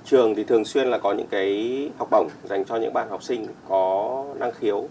trường 0.06 0.36
thì 0.36 0.44
thường 0.44 0.66
xuyên 0.66 0.88
là 0.88 0.98
có 0.98 1.14
những 1.14 1.28
cái 1.28 1.90
học 1.98 2.08
bổng 2.12 2.30
dành 2.44 2.66
cho 2.66 2.76
những 2.76 2.94
bạn 2.94 3.10
học 3.10 3.24
sinh 3.24 3.48
có 3.70 4.26
năng 4.40 4.52
khiếu 4.52 4.88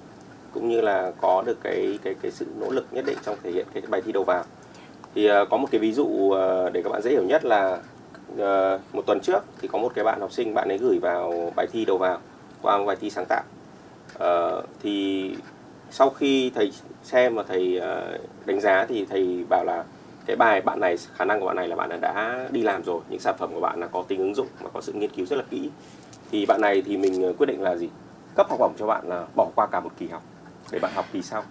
cũng 0.54 0.68
như 0.68 0.80
là 0.80 1.12
có 1.20 1.42
được 1.46 1.58
cái 1.62 1.98
cái 2.02 2.14
cái 2.22 2.30
sự 2.30 2.46
nỗ 2.60 2.70
lực 2.70 2.86
nhất 2.90 3.04
định 3.06 3.18
trong 3.22 3.36
thể 3.42 3.50
hiện 3.50 3.66
cái 3.74 3.82
bài 3.88 4.02
thi 4.06 4.12
đầu 4.12 4.24
vào. 4.24 4.44
Thì 5.14 5.26
ờ, 5.26 5.44
có 5.50 5.56
một 5.56 5.68
cái 5.70 5.78
ví 5.78 5.92
dụ 5.92 6.30
ờ, 6.30 6.70
để 6.70 6.82
các 6.82 6.90
bạn 6.92 7.02
dễ 7.02 7.10
hiểu 7.10 7.24
nhất 7.24 7.44
là 7.44 7.78
ờ, 8.38 8.80
một 8.92 9.02
tuần 9.06 9.20
trước 9.20 9.40
thì 9.60 9.68
có 9.68 9.78
một 9.78 9.92
cái 9.94 10.04
bạn 10.04 10.20
học 10.20 10.32
sinh, 10.32 10.54
bạn 10.54 10.68
ấy 10.68 10.78
gửi 10.78 10.98
vào 10.98 11.52
bài 11.56 11.66
thi 11.72 11.84
đầu 11.84 11.98
vào, 11.98 12.18
qua 12.62 12.78
một 12.78 12.84
bài 12.84 12.96
thi 13.00 13.10
sáng 13.10 13.24
tạo. 13.28 13.42
Thì 14.82 15.30
sau 15.90 16.10
khi 16.10 16.50
thầy 16.54 16.72
xem 17.02 17.34
và 17.34 17.42
thầy 17.42 17.80
đánh 18.46 18.60
giá 18.60 18.86
thì 18.88 19.06
thầy 19.10 19.44
bảo 19.48 19.64
là 19.64 19.84
cái 20.26 20.36
bài 20.36 20.60
bạn 20.60 20.80
này, 20.80 20.96
khả 21.14 21.24
năng 21.24 21.40
của 21.40 21.46
bạn 21.46 21.56
này 21.56 21.68
là 21.68 21.76
bạn 21.76 22.00
đã 22.00 22.46
đi 22.50 22.62
làm 22.62 22.84
rồi, 22.84 23.00
những 23.08 23.20
sản 23.20 23.34
phẩm 23.38 23.50
của 23.54 23.60
bạn 23.60 23.80
là 23.80 23.86
có 23.86 24.04
tính 24.08 24.18
ứng 24.18 24.34
dụng 24.34 24.46
và 24.62 24.70
có 24.72 24.80
sự 24.80 24.92
nghiên 24.92 25.10
cứu 25.10 25.26
rất 25.26 25.36
là 25.36 25.44
kỹ. 25.50 25.70
Thì 26.30 26.46
bạn 26.46 26.60
này 26.60 26.82
thì 26.86 26.96
mình 26.96 27.34
quyết 27.38 27.46
định 27.46 27.62
là 27.62 27.76
gì? 27.76 27.88
Cấp 28.36 28.46
học 28.50 28.58
bổng 28.58 28.74
cho 28.78 28.86
bạn 28.86 29.08
là 29.08 29.26
bỏ 29.36 29.48
qua 29.54 29.66
cả 29.66 29.80
một 29.80 29.90
kỳ 29.98 30.08
học 30.08 30.22
để 30.72 30.78
bạn 30.78 30.92
học 30.94 31.04
kỳ 31.12 31.22
sau 31.22 31.42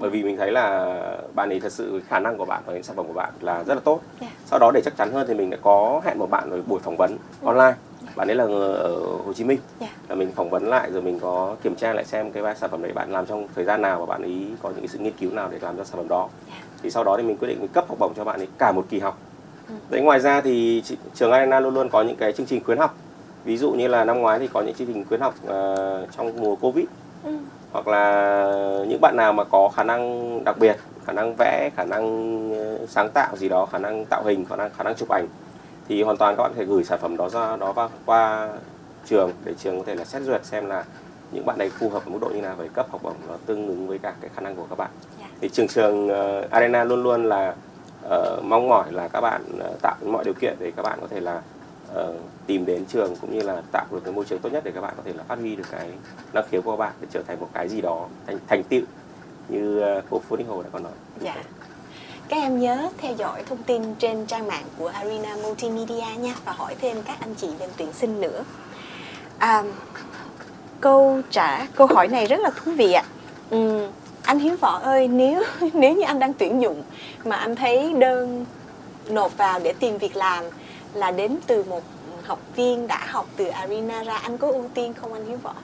bởi 0.00 0.10
vì 0.10 0.22
mình 0.22 0.36
thấy 0.36 0.52
là 0.52 0.96
bạn 1.34 1.48
ấy 1.48 1.60
thật 1.60 1.72
sự 1.72 2.00
khả 2.08 2.18
năng 2.18 2.38
của 2.38 2.44
bạn 2.44 2.62
và 2.66 2.72
những 2.72 2.82
sản 2.82 2.96
phẩm 2.96 3.06
của 3.06 3.12
bạn 3.12 3.32
là 3.40 3.64
rất 3.64 3.74
là 3.74 3.80
tốt. 3.84 4.00
Dạ. 4.20 4.28
sau 4.46 4.58
đó 4.58 4.70
để 4.74 4.80
chắc 4.84 4.96
chắn 4.96 5.12
hơn 5.12 5.26
thì 5.28 5.34
mình 5.34 5.50
đã 5.50 5.58
có 5.62 6.00
hẹn 6.04 6.18
một 6.18 6.30
bạn 6.30 6.50
rồi 6.50 6.62
buổi 6.66 6.80
phỏng 6.80 6.96
vấn 6.96 7.16
online. 7.44 7.74
Bạn 8.16 8.28
ấy 8.28 8.36
là 8.36 8.44
người 8.44 8.74
ở 8.74 8.96
Hồ 9.26 9.32
Chí 9.32 9.44
Minh. 9.44 9.58
Dạ. 9.80 9.88
là 10.08 10.14
mình 10.14 10.32
phỏng 10.32 10.50
vấn 10.50 10.66
lại 10.66 10.92
rồi 10.92 11.02
mình 11.02 11.20
có 11.20 11.56
kiểm 11.62 11.74
tra 11.74 11.92
lại 11.92 12.04
xem 12.04 12.32
cái 12.32 12.56
sản 12.56 12.70
phẩm 12.70 12.82
đấy 12.82 12.92
bạn 12.92 13.12
làm 13.12 13.26
trong 13.26 13.48
thời 13.54 13.64
gian 13.64 13.82
nào 13.82 14.00
và 14.00 14.06
bạn 14.06 14.22
ấy 14.22 14.46
có 14.62 14.68
những 14.68 14.78
cái 14.78 14.88
sự 14.88 14.98
nghiên 14.98 15.12
cứu 15.12 15.32
nào 15.32 15.48
để 15.52 15.58
làm 15.60 15.76
ra 15.76 15.84
sản 15.84 15.96
phẩm 15.96 16.08
đó. 16.08 16.28
Thì 16.82 16.90
sau 16.90 17.04
đó 17.04 17.16
thì 17.16 17.22
mình 17.22 17.36
quyết 17.36 17.48
định 17.48 17.60
mình 17.60 17.68
cấp 17.68 17.84
học 17.88 17.98
bổng 17.98 18.12
cho 18.16 18.24
bạn 18.24 18.40
ấy 18.40 18.48
cả 18.58 18.72
một 18.72 18.86
kỳ 18.88 18.98
học. 18.98 19.18
Đấy 19.90 20.00
ngoài 20.00 20.20
ra 20.20 20.40
thì 20.40 20.82
trường 21.14 21.32
Arena 21.32 21.60
luôn 21.60 21.74
luôn 21.74 21.88
có 21.88 22.02
những 22.02 22.16
cái 22.16 22.32
chương 22.32 22.46
trình 22.46 22.64
khuyến 22.64 22.78
học. 22.78 22.94
Ví 23.44 23.56
dụ 23.56 23.70
như 23.70 23.88
là 23.88 24.04
năm 24.04 24.18
ngoái 24.18 24.38
thì 24.38 24.48
có 24.52 24.62
những 24.62 24.74
chương 24.74 24.86
trình 24.86 25.04
khuyến 25.08 25.20
học 25.20 25.34
ờ, 25.46 26.06
trong 26.16 26.36
mùa 26.40 26.56
Covid. 26.56 26.86
Ừ. 27.24 27.38
hoặc 27.72 27.88
là 27.88 28.84
những 28.88 29.00
bạn 29.00 29.16
nào 29.16 29.32
mà 29.32 29.44
có 29.44 29.68
khả 29.76 29.84
năng 29.84 30.44
đặc 30.44 30.58
biệt 30.58 30.76
khả 31.06 31.12
năng 31.12 31.34
vẽ 31.38 31.70
khả 31.76 31.84
năng 31.84 32.04
ờ, 32.58 32.86
sáng 32.88 33.10
tạo 33.10 33.36
gì 33.36 33.48
đó 33.48 33.66
khả 33.66 33.78
năng 33.78 34.04
tạo 34.04 34.22
hình 34.24 34.44
khả 34.44 34.56
năng 34.56 34.70
khả 34.76 34.84
năng 34.84 34.94
chụp 34.94 35.08
ảnh 35.08 35.26
thì 35.88 36.02
hoàn 36.02 36.16
toàn 36.16 36.36
các 36.36 36.42
bạn 36.42 36.52
có 36.52 36.58
thể 36.58 36.64
gửi 36.64 36.84
sản 36.84 36.98
phẩm 37.02 37.16
đó 37.16 37.28
ra 37.28 37.56
đó 37.56 37.72
vào 37.72 37.90
qua 38.06 38.48
trường 39.06 39.32
để 39.44 39.52
trường 39.58 39.78
có 39.78 39.84
thể 39.86 39.94
là 39.94 40.04
xét 40.04 40.22
duyệt 40.22 40.44
xem 40.44 40.66
là 40.68 40.84
những 41.32 41.46
bạn 41.46 41.58
này 41.58 41.70
phù 41.70 41.88
hợp 41.88 42.02
ở 42.06 42.10
mức 42.10 42.18
độ 42.20 42.28
như 42.28 42.40
nào 42.40 42.54
về 42.58 42.68
cấp 42.74 42.86
học 42.90 43.02
bổng 43.02 43.14
nó 43.28 43.34
tương 43.46 43.66
ứng 43.68 43.88
với 43.88 43.98
cả 43.98 44.12
cái 44.20 44.30
khả 44.34 44.40
năng 44.40 44.56
của 44.56 44.66
các 44.70 44.78
bạn 44.78 44.90
Dạ. 45.20 45.26
thì 45.40 45.48
trường 45.48 45.68
trường 45.68 46.08
ờ, 46.08 46.46
Arena 46.50 46.84
luôn 46.84 47.02
luôn 47.02 47.24
là 47.24 47.54
ờ, 48.08 48.40
mong 48.44 48.68
mỏi 48.68 48.84
là 48.92 49.08
các 49.08 49.20
bạn 49.20 49.42
ờ, 49.60 49.70
tạo 49.82 49.94
mọi 50.06 50.24
điều 50.24 50.34
kiện 50.34 50.56
để 50.58 50.72
các 50.76 50.82
bạn 50.82 50.98
có 51.00 51.06
thể 51.10 51.20
là 51.20 51.40
Ờ, 51.94 52.14
tìm 52.46 52.66
đến 52.66 52.84
trường 52.84 53.16
cũng 53.20 53.38
như 53.38 53.42
là 53.42 53.62
tạo 53.72 53.86
được 53.90 54.00
cái 54.04 54.14
môi 54.14 54.24
trường 54.24 54.38
tốt 54.38 54.52
nhất 54.52 54.64
để 54.64 54.70
các 54.74 54.80
bạn 54.80 54.94
có 54.96 55.02
thể 55.06 55.12
là 55.12 55.24
phát 55.28 55.38
huy 55.38 55.56
được 55.56 55.64
cái 55.70 55.88
năng 56.32 56.44
khiếu 56.50 56.62
của 56.62 56.70
các 56.70 56.76
bạn 56.76 56.92
để 57.00 57.06
trở 57.10 57.22
thành 57.22 57.40
một 57.40 57.48
cái 57.52 57.68
gì 57.68 57.80
đó 57.80 58.06
thành 58.26 58.38
thành 58.48 58.62
tựu 58.64 58.82
như 59.48 59.80
ờ, 59.80 60.02
cô 60.10 60.22
Phú 60.28 60.36
Đinh 60.36 60.46
Hồ 60.46 60.62
đã 60.62 60.68
có 60.72 60.78
nói. 60.78 60.92
Dạ. 61.20 61.36
Các 62.28 62.36
em 62.36 62.60
nhớ 62.60 62.90
theo 62.98 63.12
dõi 63.12 63.42
thông 63.48 63.62
tin 63.62 63.94
trên 63.94 64.26
trang 64.26 64.46
mạng 64.46 64.64
của 64.78 64.88
Arena 64.88 65.36
Multimedia 65.36 66.16
nha 66.18 66.34
và 66.44 66.52
hỏi 66.52 66.74
thêm 66.80 67.02
các 67.02 67.16
anh 67.20 67.34
chị 67.34 67.48
bên 67.58 67.68
tuyển 67.76 67.92
sinh 67.92 68.20
nữa. 68.20 68.44
À, 69.38 69.62
câu 70.80 71.20
trả 71.30 71.66
câu 71.74 71.86
hỏi 71.86 72.08
này 72.08 72.26
rất 72.26 72.40
là 72.40 72.50
thú 72.56 72.72
vị 72.72 72.92
ạ. 72.92 73.04
Ừ, 73.50 73.88
anh 74.22 74.38
Hiếu 74.38 74.56
Võ 74.60 74.78
ơi, 74.78 75.08
nếu 75.08 75.42
nếu 75.74 75.94
như 75.94 76.02
anh 76.02 76.18
đang 76.18 76.32
tuyển 76.34 76.62
dụng 76.62 76.82
mà 77.24 77.36
anh 77.36 77.56
thấy 77.56 77.92
đơn 77.98 78.44
nộp 79.10 79.36
vào 79.36 79.60
để 79.60 79.72
tìm 79.72 79.98
việc 79.98 80.16
làm 80.16 80.44
là 80.94 81.10
đến 81.10 81.36
từ 81.46 81.62
một 81.62 81.82
học 82.24 82.38
viên 82.56 82.86
đã 82.86 83.06
học 83.06 83.26
từ 83.36 83.46
Arena 83.46 84.04
ra, 84.04 84.16
anh 84.16 84.38
có 84.38 84.50
ưu 84.50 84.64
tiên 84.74 84.94
không 84.94 85.12
anh 85.12 85.26
Hiếu 85.26 85.38
Võ? 85.42 85.54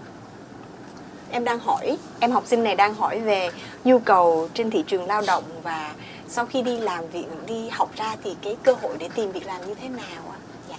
Em 1.30 1.44
đang 1.44 1.58
hỏi, 1.58 1.98
em 2.20 2.30
học 2.30 2.46
sinh 2.46 2.64
này 2.64 2.76
đang 2.76 2.94
hỏi 2.94 3.20
về 3.20 3.50
nhu 3.84 3.98
cầu 3.98 4.48
trên 4.54 4.70
thị 4.70 4.84
trường 4.86 5.06
lao 5.06 5.22
động 5.26 5.44
và 5.62 5.94
sau 6.28 6.46
khi 6.46 6.62
đi 6.62 6.80
làm 6.80 7.08
việc 7.08 7.26
đi 7.46 7.68
học 7.68 7.90
ra 7.96 8.16
thì 8.24 8.36
cái 8.42 8.56
cơ 8.62 8.74
hội 8.82 8.96
để 8.98 9.08
tìm 9.14 9.32
việc 9.32 9.46
làm 9.46 9.66
như 9.66 9.74
thế 9.74 9.88
nào 9.88 10.22
ạ? 10.30 10.38
Dạ. 10.68 10.76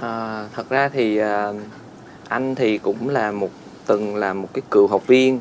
À, 0.00 0.44
thật 0.52 0.68
ra 0.68 0.88
thì 0.88 1.16
à, 1.16 1.52
anh 2.28 2.54
thì 2.54 2.78
cũng 2.78 3.08
là 3.08 3.32
một 3.32 3.50
từng 3.86 4.16
là 4.16 4.32
một 4.32 4.48
cái 4.52 4.62
cựu 4.70 4.86
học 4.86 5.06
viên 5.06 5.40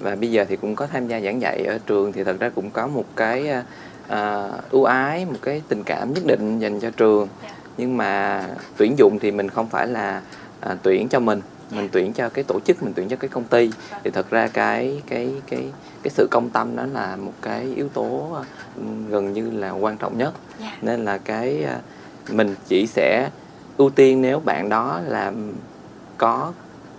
và 0.00 0.14
bây 0.14 0.30
giờ 0.30 0.44
thì 0.48 0.56
cũng 0.56 0.76
có 0.76 0.86
tham 0.86 1.08
gia 1.08 1.20
giảng 1.20 1.40
dạy 1.40 1.64
ở 1.64 1.78
trường 1.86 2.12
thì 2.12 2.24
thật 2.24 2.36
ra 2.40 2.50
cũng 2.54 2.70
có 2.70 2.86
một 2.86 3.04
cái 3.16 3.48
à, 3.48 3.64
à, 4.12 4.48
ưu 4.70 4.84
ái 4.84 5.24
một 5.24 5.38
cái 5.42 5.62
tình 5.68 5.84
cảm 5.84 6.14
nhất 6.14 6.24
định 6.26 6.58
dành 6.58 6.80
cho 6.80 6.90
trường. 6.90 7.28
Nhưng 7.76 7.96
mà 7.96 8.44
tuyển 8.76 8.94
dụng 8.98 9.18
thì 9.18 9.30
mình 9.30 9.48
không 9.48 9.68
phải 9.68 9.86
là 9.86 10.22
à, 10.60 10.76
tuyển 10.82 11.08
cho 11.08 11.20
mình. 11.20 11.40
Mình 11.70 11.88
tuyển 11.92 12.12
cho 12.12 12.28
cái 12.28 12.44
tổ 12.44 12.60
chức 12.60 12.82
mình 12.82 12.92
tuyển 12.96 13.08
cho 13.08 13.16
cái 13.16 13.28
công 13.28 13.44
ty. 13.44 13.70
Thì 14.04 14.10
thật 14.10 14.30
ra 14.30 14.48
cái 14.48 15.02
cái 15.06 15.32
cái 15.46 15.70
cái 16.02 16.10
sự 16.10 16.28
công 16.30 16.50
tâm 16.50 16.76
đó 16.76 16.86
là 16.92 17.16
một 17.16 17.32
cái 17.42 17.72
yếu 17.76 17.88
tố 17.88 18.36
ừ, 18.76 18.82
gần 19.08 19.32
như 19.32 19.50
là 19.50 19.70
quan 19.70 19.96
trọng 19.96 20.18
nhất. 20.18 20.34
Dạ. 20.60 20.76
nên 20.82 21.04
là 21.04 21.18
cái 21.18 21.64
à, 21.64 21.78
mình 22.30 22.54
chỉ 22.68 22.86
sẽ 22.86 23.30
ưu 23.76 23.90
tiên 23.90 24.22
nếu 24.22 24.40
bạn 24.40 24.68
đó 24.68 25.00
là 25.06 25.32
có 26.18 26.52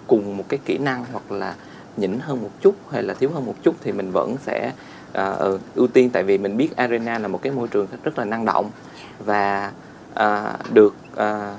cùng 0.08 0.38
một 0.38 0.44
cái 0.50 0.60
kỹ 0.66 0.78
năng 0.78 1.06
hoặc 1.12 1.32
là 1.32 1.56
nhỉnh 1.98 2.20
hơn 2.20 2.42
một 2.42 2.50
chút 2.62 2.76
hay 2.92 3.04
là 3.04 3.14
thiếu 3.14 3.30
hơn 3.34 3.46
một 3.46 3.56
chút 3.64 3.76
thì 3.82 3.92
mình 3.92 4.12
vẫn 4.12 4.36
sẽ 4.46 4.72
à, 5.14 5.26
ừ, 5.26 5.60
ưu 5.76 5.88
tiên 5.88 6.10
tại 6.10 6.24
vì 6.24 6.38
mình 6.38 6.58
biết 6.58 6.76
arena 6.76 7.20
là 7.20 7.28
một 7.28 7.42
cái 7.42 7.52
môi 7.52 7.68
trường 7.68 7.88
rất 8.04 8.20
là 8.20 8.26
năng 8.26 8.46
động 8.46 8.72
và 9.20 9.72
à, 10.14 10.54
được 10.74 10.96
à, 11.16 11.56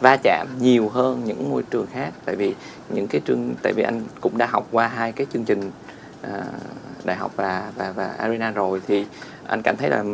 va 0.00 0.16
chạm 0.16 0.46
nhiều 0.60 0.88
hơn 0.88 1.22
những 1.24 1.50
môi 1.50 1.62
trường 1.62 1.86
khác. 1.92 2.12
Tại 2.24 2.36
vì 2.36 2.54
những 2.88 3.06
cái 3.08 3.20
trường 3.24 3.54
tại 3.62 3.72
vì 3.72 3.82
anh 3.82 4.02
cũng 4.20 4.38
đã 4.38 4.46
học 4.46 4.66
qua 4.70 4.88
hai 4.88 5.12
cái 5.12 5.26
chương 5.32 5.44
trình 5.44 5.70
à, 6.22 6.42
đại 7.04 7.16
học 7.16 7.32
và 7.36 7.72
và 7.76 7.92
và 7.92 8.06
arena 8.18 8.50
rồi 8.50 8.82
thì 8.86 9.06
anh 9.46 9.62
cảm 9.62 9.76
thấy 9.76 9.90
là 9.90 10.04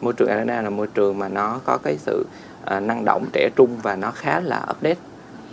môi 0.00 0.12
trường 0.12 0.28
arena 0.28 0.62
là 0.62 0.70
môi 0.70 0.86
trường 0.86 1.18
mà 1.18 1.28
nó 1.28 1.60
có 1.64 1.78
cái 1.78 1.96
sự 1.98 2.26
à, 2.64 2.80
năng 2.80 3.04
động 3.04 3.26
trẻ 3.32 3.48
trung 3.56 3.78
và 3.82 3.96
nó 3.96 4.10
khá 4.10 4.40
là 4.40 4.66
update 4.70 4.98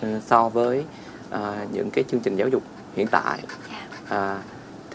ừ, 0.02 0.08
so 0.26 0.50
với 0.50 0.84
à, 1.30 1.66
những 1.72 1.90
cái 1.92 2.04
chương 2.08 2.20
trình 2.20 2.36
giáo 2.36 2.48
dục 2.48 2.64
hiện 2.96 3.08
tại. 3.08 3.40
À, 4.10 4.38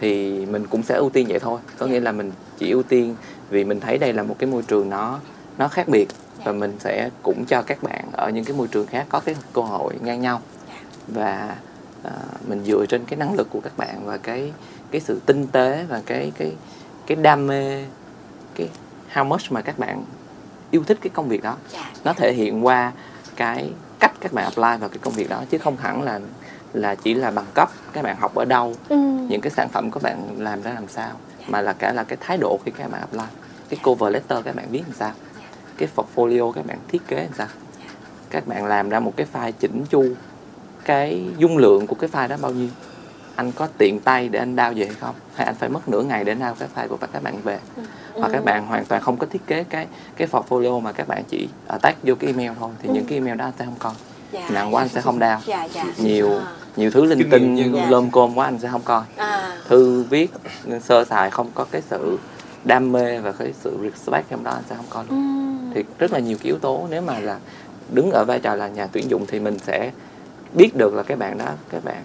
thì 0.00 0.46
mình 0.46 0.66
cũng 0.66 0.82
sẽ 0.82 0.94
ưu 0.94 1.10
tiên 1.10 1.26
vậy 1.28 1.38
thôi. 1.38 1.60
Có 1.78 1.86
nghĩa 1.86 2.00
là 2.00 2.12
mình 2.12 2.32
chỉ 2.58 2.70
ưu 2.70 2.82
tiên 2.82 3.16
vì 3.50 3.64
mình 3.64 3.80
thấy 3.80 3.98
đây 3.98 4.12
là 4.12 4.22
một 4.22 4.36
cái 4.38 4.50
môi 4.50 4.62
trường 4.62 4.90
nó 4.90 5.20
nó 5.58 5.68
khác 5.68 5.88
biệt 5.88 6.08
và 6.44 6.52
mình 6.52 6.76
sẽ 6.78 7.10
cũng 7.22 7.44
cho 7.44 7.62
các 7.62 7.82
bạn 7.82 8.04
ở 8.12 8.30
những 8.30 8.44
cái 8.44 8.56
môi 8.56 8.68
trường 8.68 8.86
khác 8.86 9.06
có 9.08 9.20
cái 9.20 9.36
cơ 9.52 9.62
hội 9.62 9.94
ngang 10.02 10.20
nhau. 10.20 10.40
Và 11.08 11.56
à, 12.02 12.12
mình 12.48 12.64
dựa 12.64 12.86
trên 12.88 13.04
cái 13.04 13.18
năng 13.18 13.34
lực 13.34 13.50
của 13.50 13.60
các 13.60 13.72
bạn 13.76 14.02
và 14.04 14.16
cái 14.16 14.52
cái 14.90 15.00
sự 15.00 15.20
tinh 15.26 15.46
tế 15.46 15.84
và 15.88 16.02
cái 16.06 16.32
cái 16.38 16.52
cái 17.06 17.16
đam 17.16 17.46
mê 17.46 17.84
cái 18.54 18.68
how 19.12 19.24
much 19.24 19.40
mà 19.50 19.60
các 19.60 19.78
bạn 19.78 20.04
yêu 20.70 20.84
thích 20.86 20.98
cái 21.00 21.10
công 21.14 21.28
việc 21.28 21.42
đó. 21.42 21.56
Dạ. 21.72 21.90
nó 22.04 22.12
thể 22.12 22.32
hiện 22.32 22.66
qua 22.66 22.92
cái 23.36 23.70
cách 23.98 24.12
các 24.20 24.32
bạn 24.32 24.44
apply 24.44 24.80
vào 24.80 24.88
cái 24.88 24.98
công 25.00 25.14
việc 25.14 25.28
đó 25.28 25.44
chứ 25.50 25.58
không 25.58 25.76
hẳn 25.76 26.02
là 26.02 26.20
là 26.72 26.94
chỉ 26.94 27.14
là 27.14 27.30
bằng 27.30 27.46
cấp 27.54 27.70
các 27.92 28.04
bạn 28.04 28.16
học 28.16 28.34
ở 28.34 28.44
đâu 28.44 28.74
Ừ. 28.88 28.96
những 29.28 29.40
cái 29.40 29.50
sản 29.50 29.68
phẩm 29.68 29.90
của 29.90 30.00
bạn 30.00 30.34
làm 30.38 30.62
ra 30.62 30.70
làm 30.74 30.88
sao 30.88 31.10
mà 31.48 31.60
là 31.60 31.72
cả 31.72 31.92
là 31.92 32.04
cái 32.04 32.18
thái 32.20 32.38
độ 32.38 32.58
khi 32.64 32.72
các 32.78 32.90
bạn 32.90 33.00
apply 33.00 33.24
cái 33.68 33.80
cover 33.82 34.12
letter 34.14 34.44
các 34.44 34.54
bạn 34.54 34.66
viết 34.70 34.82
làm 34.86 34.92
sao 34.96 35.12
cái 35.78 35.88
portfolio 35.96 36.52
các 36.52 36.66
bạn 36.66 36.78
thiết 36.88 37.06
kế 37.08 37.16
làm 37.16 37.32
sao. 37.38 37.46
Các 38.30 38.46
bạn 38.46 38.66
làm 38.66 38.88
ra 38.88 39.00
một 39.00 39.12
cái 39.16 39.26
file 39.32 39.52
chỉnh 39.52 39.84
chu 39.90 40.04
cái 40.84 41.24
dung 41.38 41.58
lượng 41.58 41.86
của 41.86 41.94
cái 41.94 42.10
file 42.12 42.28
đó 42.28 42.36
bao 42.40 42.52
nhiêu 42.52 42.68
anh 43.36 43.52
có 43.52 43.68
tiện 43.78 44.00
tay 44.00 44.28
để 44.28 44.38
anh 44.38 44.56
đao 44.56 44.72
về 44.76 44.86
hay 44.86 44.94
không 45.00 45.14
hay 45.34 45.46
anh 45.46 45.54
phải 45.54 45.68
mất 45.68 45.88
nửa 45.88 46.02
ngày 46.02 46.24
để 46.24 46.34
đao 46.34 46.54
cái 46.58 46.68
file 46.74 46.88
của 46.88 46.96
các 47.12 47.22
bạn 47.22 47.42
về. 47.42 47.58
Hoặc 48.14 48.30
các 48.32 48.44
bạn 48.44 48.66
hoàn 48.66 48.84
toàn 48.84 49.02
không 49.02 49.16
có 49.16 49.26
thiết 49.26 49.46
kế 49.46 49.64
cái 49.64 49.86
cái 50.16 50.28
portfolio 50.28 50.80
mà 50.80 50.92
các 50.92 51.08
bạn 51.08 51.22
chỉ 51.28 51.48
tag 51.82 51.94
vô 52.02 52.14
cái 52.14 52.30
email 52.30 52.50
thôi 52.60 52.70
thì 52.82 52.88
những 52.92 53.06
cái 53.06 53.18
email 53.18 53.36
đó 53.36 53.44
anh 53.44 53.52
sẽ 53.58 53.64
không 53.64 53.74
coi 53.78 53.92
Dạ. 54.32 54.48
nặng 54.50 54.74
quá 54.74 54.82
anh 54.82 54.88
sẽ 54.88 55.00
không 55.00 55.18
đao 55.18 55.40
Dạ, 55.46 55.64
dạ. 55.74 55.84
nhiều 55.98 56.30
À. 56.38 56.46
nhiều 56.76 56.90
thứ 56.90 57.04
linh 57.04 57.30
tinh 57.30 57.54
nha. 57.54 57.86
lôm 57.90 58.10
côm 58.10 58.38
quá 58.38 58.44
anh 58.46 58.58
sẽ 58.58 58.68
không 58.68 58.82
coi 58.84 59.02
À. 59.16 59.56
thư 59.68 60.02
viết 60.10 60.30
sơ 60.84 61.04
sài 61.04 61.30
không 61.30 61.50
có 61.54 61.66
cái 61.70 61.82
sự 61.90 62.18
đam 62.64 62.92
mê 62.92 63.18
và 63.18 63.32
cái 63.32 63.52
sự 63.60 63.78
respect 63.82 64.30
trong 64.30 64.44
đó 64.44 64.50
anh 64.50 64.62
sẽ 64.70 64.76
không 64.76 64.84
coi 64.90 65.04
luôn 65.08 65.18
Ừm. 65.18 65.70
thì 65.74 65.84
rất 65.98 66.12
là 66.12 66.18
nhiều 66.18 66.36
cái 66.36 66.46
yếu 66.46 66.58
tố 66.58 66.86
nếu 66.90 67.02
mà 67.02 67.18
là 67.18 67.38
đứng 67.92 68.10
ở 68.10 68.24
vai 68.24 68.40
trò 68.40 68.54
là 68.54 68.68
nhà 68.68 68.86
tuyển 68.92 69.10
dụng 69.10 69.26
thì 69.26 69.40
mình 69.40 69.58
sẽ 69.58 69.90
biết 70.52 70.76
được 70.76 70.94
là 70.94 71.02
cái 71.02 71.16
bạn 71.16 71.38
đó 71.38 71.46
các 71.70 71.84
bạn 71.84 72.02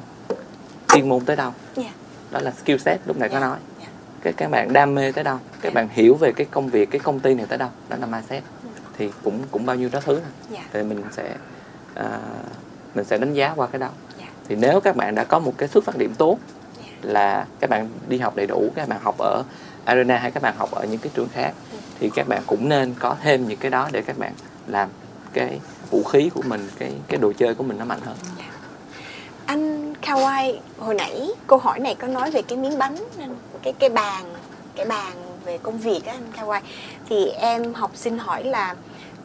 chuyên 0.94 1.10
môn 1.10 1.26
tới 1.26 1.36
đâu 1.36 1.52
Dạ. 1.76 1.90
đó 2.32 2.40
là 2.40 2.52
skill 2.52 2.78
set 2.78 3.00
lúc 3.06 3.18
nãy 3.18 3.30
có 3.30 3.40
nói 3.40 3.58
Dạ. 3.82 3.88
cái 4.22 4.34
các 4.34 4.52
bạn 4.52 4.74
đam 4.74 4.95
mê 4.95 5.12
tới 5.12 5.24
đâu 5.24 5.38
các 5.52 5.64
Dạ. 5.64 5.70
bạn 5.76 5.88
hiểu 5.91 6.16
về 6.16 6.32
cái 6.32 6.48
công 6.52 6.68
việc 6.70 6.91
cái 6.91 7.00
công 7.00 7.20
ty 7.20 7.34
này 7.34 7.45
tới 7.50 7.58
đâu 7.58 7.70
đó 7.90 7.98
là 8.00 8.06
mindset 8.06 8.44
thì 8.98 9.10
cũng 9.24 9.40
cũng 9.52 9.66
bao 9.66 9.76
nhiêu 9.76 9.90
đó 9.91 10.00
thứ 10.06 10.20
Dạ. 10.50 10.60
thì 10.74 10.84
mình 10.84 11.04
sẽ 11.12 11.36
à, 11.95 12.20
mình 12.95 13.06
sẽ 13.06 13.18
đánh 13.18 13.34
giá 13.34 13.53
qua 13.56 13.68
cái 13.68 13.80
đó 13.80 13.90
Dạ. 14.20 14.26
thì 14.48 14.56
nếu 14.56 14.80
các 14.80 14.95
bạn 14.95 15.15
đã 15.15 15.24
có 15.24 15.40
một 15.40 15.53
cái 15.57 15.70
xuất 15.70 15.84
phát 15.84 15.98
điểm 15.98 16.14
tốt 16.18 16.38
Dạ. 16.78 16.84
là 17.02 17.45
các 17.60 17.70
bạn 17.70 17.90
đi 18.07 18.18
học 18.18 18.36
đầy 18.36 18.48
đủ 18.48 18.72
các 18.76 18.88
bạn 18.90 18.99
học 19.03 19.15
ở 19.20 19.44
arena 19.86 20.18
hay 20.18 20.32
các 20.32 20.44
bạn 20.44 20.53
học 20.57 20.72
ở 20.72 20.86
những 20.86 20.99
cái 20.99 21.11
trường 21.15 21.28
khác 21.34 21.53
Ừ. 21.72 21.78
thì 21.99 22.10
các 22.15 22.28
bạn 22.28 22.41
cũng 22.48 22.70
nên 22.70 22.94
có 22.99 23.15
thêm 23.22 23.48
những 23.48 23.60
cái 23.60 23.72
đó 23.72 23.90
để 23.91 24.02
các 24.02 24.18
bạn 24.18 24.34
làm 24.68 24.90
cái 25.34 25.60
vũ 25.91 26.03
khí 26.03 26.30
của 26.34 26.41
mình 26.41 26.70
cái 26.80 26.94
cái 27.07 27.20
đồ 27.20 27.34
chơi 27.38 27.56
của 27.56 27.64
mình 27.64 27.78
nó 27.78 27.86
mạnh 27.86 27.99
hơn 28.06 28.15
anh 29.45 29.94
Kawai 30.02 30.56
hồi 30.80 30.95
nãy 30.95 31.28
câu 31.48 31.60
hỏi 31.60 31.80
này 31.80 31.95
có 31.95 32.07
nói 32.07 32.32
về 32.32 32.41
cái 32.41 32.57
miếng 32.57 32.78
bánh 32.78 32.95
cái 33.64 33.74
cái 33.80 33.90
bàn 33.90 34.26
cái 34.76 34.86
bàn 34.86 35.14
về 35.45 35.57
công 35.57 35.78
việc 35.78 36.06
á 36.06 36.14
anh 36.14 36.48
Kawai 36.48 36.61
thì 37.10 37.26
em 37.30 37.74
học 37.74 37.91
sinh 37.95 38.18
hỏi 38.18 38.44
là 38.44 38.76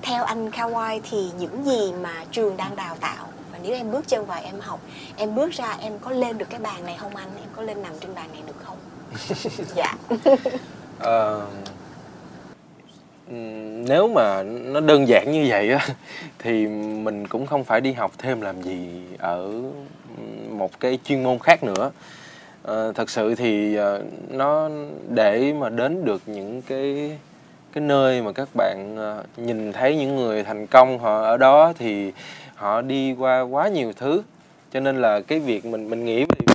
theo 0.03 0.25
anh 0.25 0.51
Kawai 0.51 1.01
thì 1.11 1.31
những 1.39 1.65
gì 1.65 1.93
mà 2.03 2.25
trường 2.33 2.57
đang 2.57 2.77
đào 2.77 2.97
tạo 3.01 3.27
và 3.53 3.59
nếu 3.63 3.75
em 3.75 3.91
bước 3.93 4.09
chân 4.09 4.27
vào 4.27 4.41
em 4.45 4.61
học 4.61 4.81
em 5.17 5.35
bước 5.35 5.53
ra 5.53 5.77
em 5.81 5.99
có 5.99 6.11
lên 6.11 6.39
được 6.39 6.47
cái 6.51 6.61
bàn 6.61 6.85
này 6.87 6.97
không 6.99 7.17
anh? 7.17 7.29
Em 7.41 7.49
có 7.57 7.63
lên 7.63 7.83
nằm 7.83 7.93
trên 8.01 8.15
bàn 8.15 8.29
này 8.33 8.43
được 8.47 8.57
không? 8.65 8.77
Dạ. 9.77 9.95
Ờ, 10.99 11.47
ừm, 13.29 13.85
nếu 13.85 14.09
mà 14.09 14.43
nó 14.43 14.81
đơn 14.81 15.09
giản 15.09 15.33
như 15.33 15.47
vậy 15.49 15.71
á 15.71 15.87
thì 16.39 16.67
mình 17.03 17.27
cũng 17.27 17.47
không 17.47 17.65
phải 17.65 17.81
đi 17.81 17.93
học 17.93 18.13
thêm 18.19 18.41
làm 18.41 18.63
gì 18.63 19.03
ở 19.19 19.53
một 20.51 20.81
cái 20.81 20.99
chuyên 21.05 21.23
môn 21.23 21.39
khác 21.39 21.65
nữa. 21.65 21.91
Ờ, 22.63 22.93
thật 22.93 23.11
sự 23.11 23.35
thì 23.35 23.77
ờ, 23.77 24.03
nó 24.29 24.69
để 25.09 25.53
mà 25.53 25.69
đến 25.69 26.05
được 26.05 26.23
những 26.27 26.63
cái 26.63 27.19
cái 27.79 27.87
nơi 27.87 28.23
mà 28.23 28.33
các 28.33 28.49
bạn 28.55 28.97
ờ, 28.97 29.25
nhìn 29.37 29.73
thấy 29.73 29.97
những 29.97 30.17
người 30.17 30.45
thành 30.45 30.67
công 30.67 30.99
họ 30.99 31.23
ở 31.23 31.37
đó 31.37 31.73
thì 31.79 32.13
họ 32.55 32.81
đi 32.83 33.13
qua 33.13 33.41
quá 33.41 33.69
nhiều 33.69 33.93
thứ. 33.97 34.23
Cho 34.73 34.81
nên 34.81 34.97
là 34.97 35.21
cái 35.21 35.41
việc 35.41 35.65
mình 35.65 35.91
mình 35.91 36.05
nghĩ 36.05 36.19
về 36.19 36.55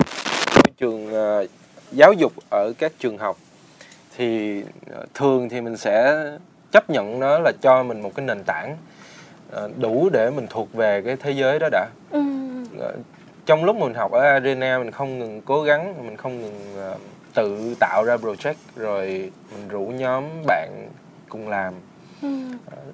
môi 0.56 0.74
trường 0.78 1.14
ờ, 1.14 1.46
giáo 1.92 2.14
dục 2.14 2.34
ở 2.50 2.74
các 2.78 2.92
trường 3.00 3.18
học 3.18 3.38
thì 4.18 4.62
ờ, 4.92 5.06
thường 5.14 5.50
thì 5.50 5.62
mình 5.62 5.78
sẽ 5.78 6.26
chấp 6.72 6.90
nhận 6.90 7.20
nó 7.20 7.40
là 7.40 7.52
cho 7.62 7.84
mình 7.84 8.02
một 8.02 8.12
cái 8.16 8.26
nền 8.26 8.44
tảng 8.46 8.78
đủ 9.80 10.10
để 10.14 10.30
mình 10.30 10.48
thuộc 10.50 10.74
về 10.74 11.02
cái 11.02 11.16
thế 11.16 11.32
giới 11.32 11.60
đó 11.60 11.70
đã. 11.72 11.88
Ờ, 12.80 12.94
trong 13.46 13.64
lúc 13.66 13.76
mình 13.76 13.94
học 13.94 14.12
ở 14.12 14.22
arena 14.22 14.78
mình 14.78 14.92
không 14.92 15.20
ngừng 15.20 15.42
cố 15.42 15.64
gắng 15.64 16.08
mình 16.08 16.18
không 16.18 16.42
ngừng 16.42 16.76
tự 17.34 17.76
tạo 17.80 18.04
ra 18.04 18.16
project 18.16 18.54
rồi 18.76 19.32
mình 19.52 19.68
rủ 19.68 19.86
nhóm 19.86 20.24
bạn 20.48 20.90
cùng 21.34 21.50
làm. 21.50 21.74
Ừm, 22.22 22.52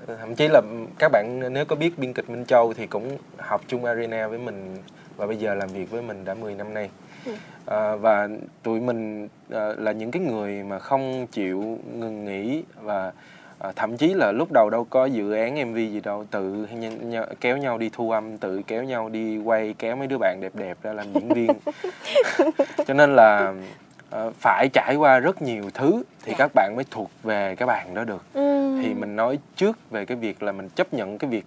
Ờ, 0.08 0.16
thậm 0.20 0.36
chí 0.36 0.48
là 0.48 0.62
các 1.00 1.12
bạn 1.12 1.40
nếu 1.54 1.66
có 1.66 1.76
biết 1.76 2.00
biên 2.00 2.14
kịch 2.14 2.30
Minh 2.30 2.46
Châu 2.46 2.74
thì 2.74 2.88
cũng 2.88 3.18
học 3.38 3.62
chung 3.68 3.86
arena 3.86 4.28
với 4.28 4.38
mình 4.40 4.78
và 5.18 5.28
bây 5.28 5.38
giờ 5.38 5.54
làm 5.54 5.70
việc 5.70 5.92
với 5.92 6.02
mình 6.02 6.26
đã 6.26 6.34
10 6.34 6.56
năm 6.56 6.74
nay. 6.74 6.90
Ừ. 7.26 7.32
Ờ, 7.66 7.98
và 7.98 8.28
tụi 8.64 8.80
mình 8.80 9.28
ờ, 9.50 9.76
là 9.80 9.92
những 9.92 10.12
cái 10.12 10.22
người 10.22 10.64
mà 10.64 10.80
không 10.80 11.28
chịu 11.32 11.78
ngừng 12.00 12.26
nghỉ 12.26 12.64
và 12.82 13.12
ờ, 13.60 13.72
thậm 13.76 13.98
chí 13.98 14.14
là 14.14 14.32
lúc 14.32 14.50
đầu 14.54 14.70
đâu 14.70 14.88
có 14.90 15.06
dự 15.06 15.32
án 15.34 15.56
MV 15.56 15.76
gì 15.76 16.00
đâu 16.04 16.26
tự 16.32 16.68
nhân, 16.72 17.10
nhau- 17.10 17.26
kéo 17.42 17.58
nhau 17.58 17.78
đi 17.78 17.90
thu 17.94 18.12
âm 18.12 18.38
tự 18.38 18.62
kéo 18.68 18.84
nhau 18.84 19.10
đi 19.10 19.38
quay 19.38 19.76
kéo 19.80 19.96
mấy 19.96 20.08
đứa 20.08 20.18
bạn 20.18 20.38
đẹp 20.42 20.52
đẹp 20.56 20.78
ra 20.84 20.94
làm 20.94 21.14
diễn 21.14 21.30
viên. 21.30 21.52
Cho 22.88 22.94
nên 22.94 23.16
là 23.16 23.54
phải 24.40 24.70
trải 24.74 24.96
qua 24.96 25.20
rất 25.20 25.42
nhiều 25.42 25.64
thứ 25.74 26.04
thì 26.24 26.32
Dạ. 26.32 26.36
các 26.38 26.52
bạn 26.56 26.74
mới 26.76 26.86
thuộc 26.92 27.12
về 27.24 27.56
cái 27.56 27.68
bàn 27.68 27.94
đó 27.94 28.04
được 28.04 28.24
ừm. 28.34 28.82
thì 28.84 28.94
mình 28.94 29.16
nói 29.16 29.40
trước 29.56 29.78
về 29.92 30.06
cái 30.06 30.18
việc 30.18 30.44
là 30.44 30.52
mình 30.52 30.70
chấp 30.70 30.94
nhận 30.94 31.18
cái 31.18 31.30
việc 31.30 31.46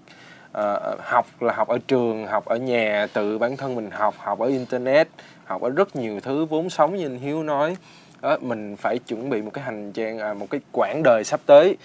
ờ, 0.52 0.96
học 1.00 1.26
là 1.40 1.52
học 1.54 1.68
ở 1.68 1.78
trường 1.86 2.26
học 2.26 2.44
ở 2.44 2.56
nhà 2.56 3.06
tự 3.12 3.38
bản 3.38 3.56
thân 3.56 3.74
mình 3.74 3.90
học 3.90 4.14
học 4.18 4.38
ở 4.38 4.46
internet 4.48 5.08
học 5.44 5.62
ở 5.62 5.70
rất 5.70 5.96
nhiều 5.96 6.20
thứ 6.20 6.44
vốn 6.44 6.70
sống 6.70 6.96
như 6.96 7.06
anh 7.06 7.18
hiếu 7.18 7.42
nói 7.42 7.76
đó, 8.22 8.38
mình 8.40 8.76
phải 8.76 8.98
chuẩn 8.98 9.30
bị 9.30 9.42
một 9.42 9.50
cái 9.54 9.64
hành 9.64 9.92
trang 9.92 10.18
à, 10.18 10.34
một 10.34 10.46
cái 10.50 10.60
quãng 10.72 11.02
đời 11.04 11.22
sắp 11.24 11.40
tới 11.46 11.76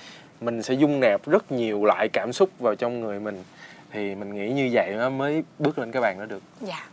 mình 0.41 0.63
sẽ 0.63 0.73
dung 0.73 0.99
nạp 0.99 1.25
rất 1.27 1.51
nhiều 1.51 1.85
loại 1.85 2.09
cảm 2.09 2.33
xúc 2.33 2.49
vào 2.59 2.75
trong 2.75 3.01
người 3.01 3.19
mình 3.19 3.43
thì 3.91 4.15
mình 4.15 4.35
nghĩ 4.35 4.49
như 4.53 4.69
vậy 4.73 4.93
nó 4.97 5.09
mới 5.09 5.43
bước 5.59 5.79
lên 5.79 5.91
cái 5.91 6.01
bàn 6.01 6.19
đó 6.19 6.25
được 6.25 6.41
Dạ. 6.61 6.85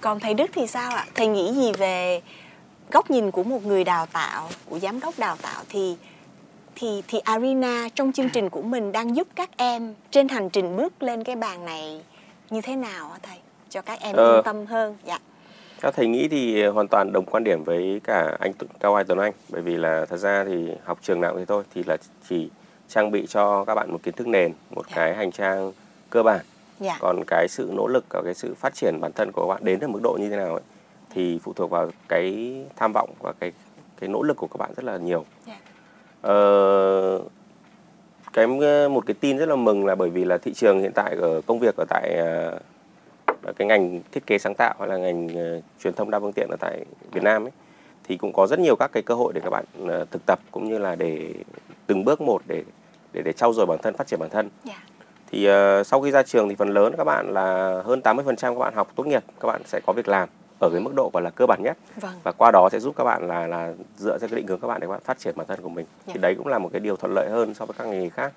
Còn 0.00 0.20
thầy 0.20 0.34
Đức 0.34 0.50
thì 0.54 0.66
sao 0.66 0.90
ạ? 0.96 1.06
Thầy 1.14 1.26
nghĩ 1.26 1.52
gì 1.54 1.72
về 1.72 2.20
góc 2.92 3.10
nhìn 3.10 3.30
của 3.30 3.42
một 3.44 3.66
người 3.66 3.84
đào 3.84 4.06
tạo, 4.06 4.48
của 4.70 4.78
giám 4.78 5.00
đốc 5.00 5.18
đào 5.18 5.36
tạo 5.42 5.62
thì 5.68 5.96
thì 6.74 7.02
thì 7.08 7.18
Arena 7.18 7.88
trong 7.94 8.12
chương 8.12 8.28
trình 8.30 8.50
của 8.50 8.62
mình 8.62 8.92
đang 8.92 9.16
giúp 9.16 9.28
các 9.36 9.50
em 9.56 9.94
trên 10.10 10.28
hành 10.28 10.50
trình 10.50 10.76
bước 10.76 11.02
lên 11.02 11.24
cái 11.24 11.36
bàn 11.36 11.64
này 11.64 12.02
như 12.50 12.60
thế 12.60 12.76
nào 12.76 13.08
hả 13.08 13.18
thầy? 13.22 13.36
Cho 13.70 13.82
các 13.82 14.00
em 14.00 14.16
Ờ. 14.16 14.36
yên 14.36 14.42
tâm 14.44 14.66
hơn. 14.66 14.96
Dạ. 15.04 15.18
Theo 15.82 15.92
thầy 15.92 16.06
nghĩ 16.06 16.28
thì 16.28 16.66
hoàn 16.66 16.88
toàn 16.88 17.12
đồng 17.12 17.24
quan 17.24 17.44
điểm 17.44 17.64
với 17.64 18.00
cả 18.04 18.36
anh 18.40 18.52
Cao 18.80 18.94
Ai 18.94 19.04
Tuấn 19.04 19.18
Anh 19.18 19.32
bởi 19.48 19.62
vì 19.62 19.76
là 19.76 20.06
thật 20.06 20.16
ra 20.16 20.44
thì 20.44 20.68
học 20.84 20.98
trường 21.02 21.20
nào 21.20 21.30
cũng 21.30 21.38
thế 21.40 21.44
thôi 21.44 21.64
thì 21.74 21.82
là 21.86 21.96
chỉ 22.28 22.50
trang 22.88 23.10
bị 23.10 23.26
cho 23.26 23.64
các 23.64 23.74
bạn 23.74 23.92
một 23.92 23.98
kiến 24.02 24.14
thức 24.14 24.26
nền, 24.26 24.52
một 24.70 24.82
Dạ. 24.88 24.96
cái 24.96 25.14
hành 25.14 25.32
trang 25.32 25.72
cơ 26.10 26.22
bản. 26.22 26.40
Dạ. 26.80 26.96
Còn 27.00 27.22
cái 27.26 27.46
sự 27.48 27.70
nỗ 27.76 27.86
lực 27.86 28.04
và 28.10 28.22
cái 28.24 28.34
sự 28.34 28.54
phát 28.54 28.74
triển 28.74 29.00
bản 29.00 29.12
thân 29.12 29.32
của 29.32 29.42
các 29.42 29.54
bạn 29.54 29.64
đến 29.64 29.80
ở 29.80 29.88
mức 29.88 30.00
độ 30.02 30.16
như 30.20 30.28
thế 30.30 30.36
nào 30.36 30.52
ấy 30.52 30.62
thì 31.16 31.38
phụ 31.42 31.52
thuộc 31.52 31.70
vào 31.70 31.90
cái 32.08 32.54
tham 32.76 32.92
vọng 32.92 33.10
và 33.20 33.32
cái 33.40 33.52
cái 34.00 34.08
nỗ 34.08 34.22
lực 34.22 34.36
của 34.36 34.46
các 34.46 34.56
bạn 34.58 34.70
rất 34.76 34.84
là 34.84 34.96
nhiều. 34.96 35.24
Dạ. 35.46 35.58
Ờ, 36.22 37.20
cái 38.32 38.46
một 38.90 39.06
cái 39.06 39.14
tin 39.20 39.36
rất 39.38 39.48
là 39.48 39.56
mừng 39.56 39.86
là 39.86 39.94
bởi 39.94 40.10
vì 40.10 40.24
là 40.24 40.38
thị 40.38 40.52
trường 40.54 40.80
hiện 40.80 40.92
tại 40.94 41.16
ở 41.20 41.40
công 41.46 41.58
việc 41.58 41.76
ở 41.76 41.84
tại 41.88 42.14
ờ, 42.16 42.58
ở 43.42 43.52
cái 43.56 43.68
ngành 43.68 44.00
thiết 44.12 44.26
kế 44.26 44.38
sáng 44.38 44.54
tạo 44.54 44.74
hay 44.78 44.88
là 44.88 44.96
ngành 44.96 45.28
ờ, 45.28 45.60
truyền 45.80 45.94
thông 45.94 46.10
đa 46.10 46.20
phương 46.20 46.32
tiện 46.32 46.48
ở 46.50 46.56
tại 46.60 46.84
Việt 47.12 47.22
Nam 47.22 47.44
ấy 47.44 47.52
thì 48.04 48.16
cũng 48.16 48.32
có 48.32 48.46
rất 48.46 48.58
nhiều 48.58 48.76
các 48.76 48.90
cái 48.92 49.02
cơ 49.02 49.14
hội 49.14 49.32
để 49.32 49.40
các 49.44 49.50
bạn 49.50 49.64
ờ, 49.88 50.04
thực 50.10 50.26
tập 50.26 50.38
cũng 50.50 50.64
như 50.68 50.78
là 50.78 50.94
để 50.96 51.32
từng 51.86 52.04
bước 52.04 52.20
một 52.20 52.42
để 52.46 52.62
để 53.12 53.22
để 53.22 53.32
trau 53.32 53.52
dồi 53.52 53.66
bản 53.66 53.78
thân 53.82 53.94
phát 53.94 54.06
triển 54.06 54.20
bản 54.20 54.30
thân 54.30 54.48
Dạ. 54.64 54.82
thì 55.30 55.44
ờ, 55.46 55.84
sau 55.84 56.00
khi 56.00 56.10
ra 56.10 56.22
trường 56.22 56.48
thì 56.48 56.54
phần 56.54 56.68
lớn 56.68 56.94
các 56.98 57.04
bạn 57.04 57.32
là 57.32 57.82
hơn 57.84 58.00
80% 58.04 58.24
các 58.54 58.58
bạn 58.58 58.74
học 58.74 58.88
tốt 58.96 59.06
nghiệp 59.06 59.24
các 59.40 59.46
bạn 59.48 59.62
sẽ 59.64 59.80
có 59.86 59.92
việc 59.92 60.08
làm 60.08 60.28
ở 60.60 60.70
cái 60.70 60.80
mức 60.80 60.94
độ 60.94 61.10
gọi 61.12 61.22
là 61.22 61.30
cơ 61.30 61.46
bản 61.46 61.62
nhất 61.62 61.76
Vâng. 62.00 62.12
và 62.22 62.32
qua 62.32 62.50
đó 62.50 62.68
sẽ 62.72 62.80
giúp 62.80 62.94
các 62.96 63.04
bạn 63.04 63.28
là 63.28 63.46
là 63.46 63.72
dựa 63.96 64.18
trên 64.20 64.30
cái 64.30 64.36
định 64.36 64.46
hướng 64.46 64.60
các 64.60 64.68
bạn 64.68 64.80
để 64.80 64.86
các 64.86 64.90
bạn 64.90 65.00
phát 65.04 65.18
triển 65.18 65.34
bản 65.36 65.46
thân 65.46 65.60
của 65.62 65.68
mình 65.68 65.86
Dạ. 66.06 66.12
thì 66.14 66.20
đấy 66.20 66.34
cũng 66.34 66.46
là 66.46 66.58
một 66.58 66.68
cái 66.72 66.80
điều 66.80 66.96
thuận 66.96 67.14
lợi 67.14 67.28
hơn 67.30 67.54
so 67.54 67.64
với 67.66 67.74
các 67.78 67.86
nghề 67.86 68.08
khác 68.08 68.32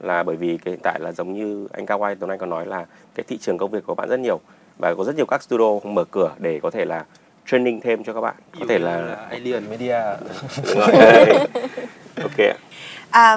là 0.00 0.22
bởi 0.22 0.36
vì 0.36 0.58
cái 0.64 0.72
hiện 0.72 0.80
tại 0.82 1.00
là 1.00 1.12
giống 1.12 1.34
như 1.34 1.68
anh 1.72 1.86
Cao 1.86 2.02
Ai 2.06 2.14
Tuấn 2.14 2.30
Anh 2.30 2.38
có 2.38 2.46
nói 2.46 2.66
là 2.66 2.86
cái 3.14 3.24
thị 3.28 3.38
trường 3.38 3.58
công 3.58 3.70
việc 3.70 3.86
của 3.86 3.94
bạn 3.94 4.08
rất 4.08 4.20
nhiều 4.20 4.40
và 4.78 4.94
có 4.98 5.04
rất 5.04 5.16
nhiều 5.16 5.26
các 5.26 5.42
studio 5.42 5.78
mở 5.84 6.04
cửa 6.10 6.32
để 6.38 6.60
có 6.62 6.70
thể 6.70 6.84
là 6.84 7.04
training 7.46 7.80
thêm 7.80 8.04
cho 8.04 8.12
các 8.12 8.20
bạn 8.20 8.34
có 8.60 8.66
thể 8.68 8.78
là 8.78 9.26
Alien 9.30 9.70
Media 9.70 10.00
ok 12.22 12.38
ạ. 12.38 12.54
À, 13.10 13.36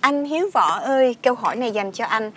anh 0.00 0.24
Hiếu 0.24 0.50
Võ 0.54 0.78
ơi, 0.78 1.16
câu 1.22 1.34
hỏi 1.34 1.56
này 1.56 1.70
dành 1.72 1.92
cho 1.92 2.04
anh. 2.04 2.30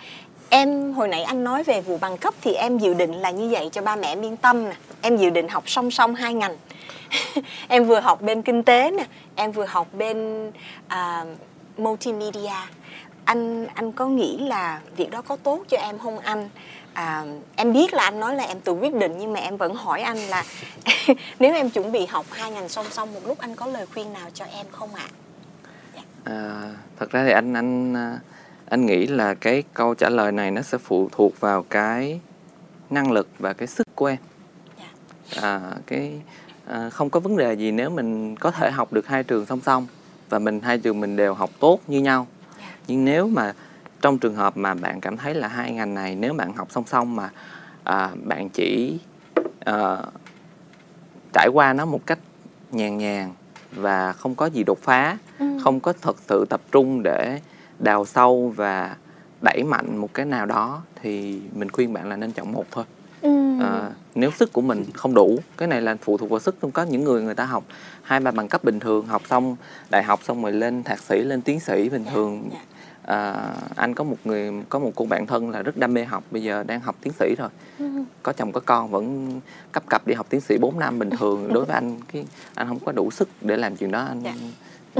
Em 0.52 0.92
hồi 0.92 1.08
nãy 1.08 1.22
anh 1.22 1.44
nói 1.44 1.62
về 1.62 1.80
vụ 1.80 1.98
bằng 1.98 2.18
cấp 2.18 2.34
thì 2.40 2.52
em 2.52 2.78
dự 2.78 2.94
định 2.94 3.12
là 3.12 3.30
như 3.30 3.48
vậy 3.48 3.68
cho 3.72 3.82
ba 3.82 3.96
mẹ 3.96 4.08
em 4.08 4.24
yên 4.24 4.36
tâm 4.36 4.64
nè. 4.64 4.76
Em 5.02 5.16
dự 5.16 5.30
định 5.30 5.48
học 5.48 5.62
song 5.66 5.90
song 5.90 6.14
hai 6.14 6.34
ngành. 6.34 6.56
em 7.68 7.84
vừa 7.84 8.00
học 8.00 8.22
bên 8.22 8.42
kinh 8.42 8.62
tế 8.62 8.90
nè, 8.90 9.06
em 9.34 9.52
vừa 9.52 9.64
học 9.64 9.88
bên 9.92 10.48
uh, 10.86 11.28
multimedia. 11.76 12.50
Anh 13.24 13.66
anh 13.66 13.92
có 13.92 14.06
nghĩ 14.06 14.38
là 14.38 14.80
việc 14.96 15.10
đó 15.10 15.22
có 15.22 15.36
tốt 15.36 15.64
cho 15.68 15.76
em 15.76 15.98
không 15.98 16.18
anh? 16.18 16.48
À, 16.94 17.24
em 17.56 17.72
biết 17.72 17.94
là 17.94 18.02
anh 18.02 18.20
nói 18.20 18.34
là 18.34 18.44
em 18.44 18.60
tự 18.60 18.72
quyết 18.72 18.94
định 18.94 19.12
nhưng 19.18 19.32
mà 19.32 19.40
em 19.40 19.56
vẫn 19.56 19.74
hỏi 19.74 20.02
anh 20.02 20.18
là 20.18 20.44
nếu 21.38 21.54
em 21.54 21.70
chuẩn 21.70 21.92
bị 21.92 22.06
học 22.06 22.26
hai 22.30 22.50
ngành 22.50 22.68
song 22.68 22.86
song 22.90 23.14
một 23.14 23.20
lúc 23.26 23.38
anh 23.38 23.54
có 23.54 23.66
lời 23.66 23.86
khuyên 23.86 24.12
nào 24.12 24.28
cho 24.34 24.44
em 24.44 24.66
không 24.70 24.94
ạ? 24.94 25.06
Dạ. 25.94 26.02
À, 26.24 26.70
thật 26.98 27.10
ra 27.10 27.24
thì 27.24 27.32
anh 27.32 27.54
anh 27.54 27.96
à, 27.96 28.18
anh 28.70 28.86
nghĩ 28.86 29.06
là 29.06 29.34
cái 29.34 29.62
câu 29.74 29.94
trả 29.94 30.08
lời 30.08 30.32
này 30.32 30.50
nó 30.50 30.62
sẽ 30.62 30.78
phụ 30.78 31.08
thuộc 31.12 31.40
vào 31.40 31.62
cái 31.62 32.20
năng 32.90 33.12
lực 33.12 33.28
và 33.38 33.52
cái 33.52 33.68
sức 33.68 33.86
của 33.94 34.06
em. 34.06 34.18
Dạ. 34.78 34.86
À, 35.42 35.60
cái 35.86 36.20
à, 36.66 36.90
không 36.90 37.10
có 37.10 37.20
vấn 37.20 37.36
đề 37.36 37.54
gì 37.54 37.72
nếu 37.72 37.90
mình 37.90 38.36
có 38.36 38.50
thể 38.50 38.70
học 38.70 38.92
được 38.92 39.06
hai 39.06 39.24
trường 39.24 39.46
song 39.46 39.60
song 39.60 39.86
và 40.28 40.38
mình 40.38 40.60
hai 40.60 40.78
trường 40.78 41.00
mình 41.00 41.16
đều 41.16 41.34
học 41.34 41.50
tốt 41.60 41.80
như 41.86 42.00
nhau. 42.00 42.26
Dạ. 42.58 42.64
Nhưng 42.86 43.04
nếu 43.04 43.28
mà 43.28 43.54
trong 44.00 44.18
trường 44.18 44.34
hợp 44.34 44.56
mà 44.56 44.74
bạn 44.74 45.00
cảm 45.00 45.16
thấy 45.16 45.34
là 45.34 45.48
hai 45.48 45.72
ngành 45.72 45.94
này 45.94 46.16
nếu 46.16 46.34
bạn 46.34 46.52
học 46.52 46.68
song 46.70 46.84
song 46.86 47.16
mà 47.16 47.30
à, 47.84 48.10
bạn 48.24 48.48
chỉ 48.48 48.98
à, 49.60 49.96
trải 51.32 51.48
qua 51.52 51.72
nó 51.72 51.84
một 51.84 52.06
cách 52.06 52.18
nhàn 52.72 52.98
nhàn 52.98 53.30
và 53.72 54.12
không 54.12 54.34
có 54.34 54.46
gì 54.46 54.62
đột 54.66 54.78
phá 54.82 55.18
không 55.64 55.80
có 55.80 55.92
thật 56.02 56.16
sự 56.28 56.46
tập 56.50 56.60
trung 56.72 57.02
để 57.02 57.40
đào 57.80 58.04
sâu 58.04 58.52
và 58.56 58.96
đẩy 59.42 59.62
mạnh 59.64 59.96
một 59.96 60.14
cái 60.14 60.26
nào 60.26 60.46
đó 60.46 60.82
thì 61.02 61.40
mình 61.54 61.70
khuyên 61.70 61.92
bạn 61.92 62.08
là 62.08 62.16
nên 62.16 62.32
chọn 62.32 62.52
một 62.52 62.64
thôi. 62.70 62.84
À, 63.60 63.90
nếu 64.14 64.30
sức 64.30 64.52
của 64.52 64.60
mình 64.60 64.84
không 64.94 65.14
đủ 65.14 65.38
cái 65.56 65.68
này 65.68 65.80
là 65.82 65.96
phụ 66.02 66.16
thuộc 66.18 66.30
vào 66.30 66.40
sức 66.40 66.56
không 66.60 66.70
có 66.70 66.82
những 66.82 67.04
người 67.04 67.22
người 67.22 67.34
ta 67.34 67.44
học 67.44 67.64
hai 68.02 68.20
ba 68.20 68.30
bằng 68.30 68.48
cấp 68.48 68.64
bình 68.64 68.80
thường 68.80 69.06
học 69.06 69.22
xong 69.28 69.56
đại 69.90 70.02
học 70.02 70.20
xong 70.22 70.42
rồi 70.42 70.52
lên 70.52 70.82
thạc 70.82 70.98
sĩ 70.98 71.22
lên 71.22 71.42
tiến 71.42 71.60
sĩ 71.60 71.88
bình 71.88 72.04
Dạ, 72.06 72.12
thường. 72.12 72.48
dạ. 72.52 72.58
à, 73.02 73.50
anh 73.76 73.94
có 73.94 74.04
một 74.04 74.16
người 74.24 74.52
có 74.68 74.78
một 74.78 74.90
cô 74.94 75.04
bạn 75.04 75.26
thân 75.26 75.50
là 75.50 75.62
rất 75.62 75.76
đam 75.76 75.94
mê 75.94 76.04
học 76.04 76.24
bây 76.30 76.42
giờ 76.42 76.64
đang 76.64 76.80
học 76.80 76.96
tiến 77.02 77.12
sĩ 77.18 77.34
rồi. 77.38 77.48
Có 78.22 78.32
chồng 78.32 78.52
có 78.52 78.60
con 78.66 78.90
vẫn 78.90 79.30
cấp 79.72 79.82
cặp 79.90 80.06
đi 80.06 80.14
học 80.14 80.26
tiến 80.30 80.40
sĩ 80.40 80.58
4 80.60 80.78
năm 80.78 80.98
bình 80.98 81.10
thường. 81.10 81.48
Đối 81.52 81.64
với 81.64 81.74
anh 81.74 82.00
cái 82.12 82.24
anh 82.54 82.68
không 82.68 82.78
có 82.78 82.92
đủ 82.92 83.10
sức 83.10 83.28
để 83.40 83.56
làm 83.56 83.76
chuyện 83.76 83.90
đó 83.90 84.04
anh 84.08 84.22
Dạ. 84.22 84.34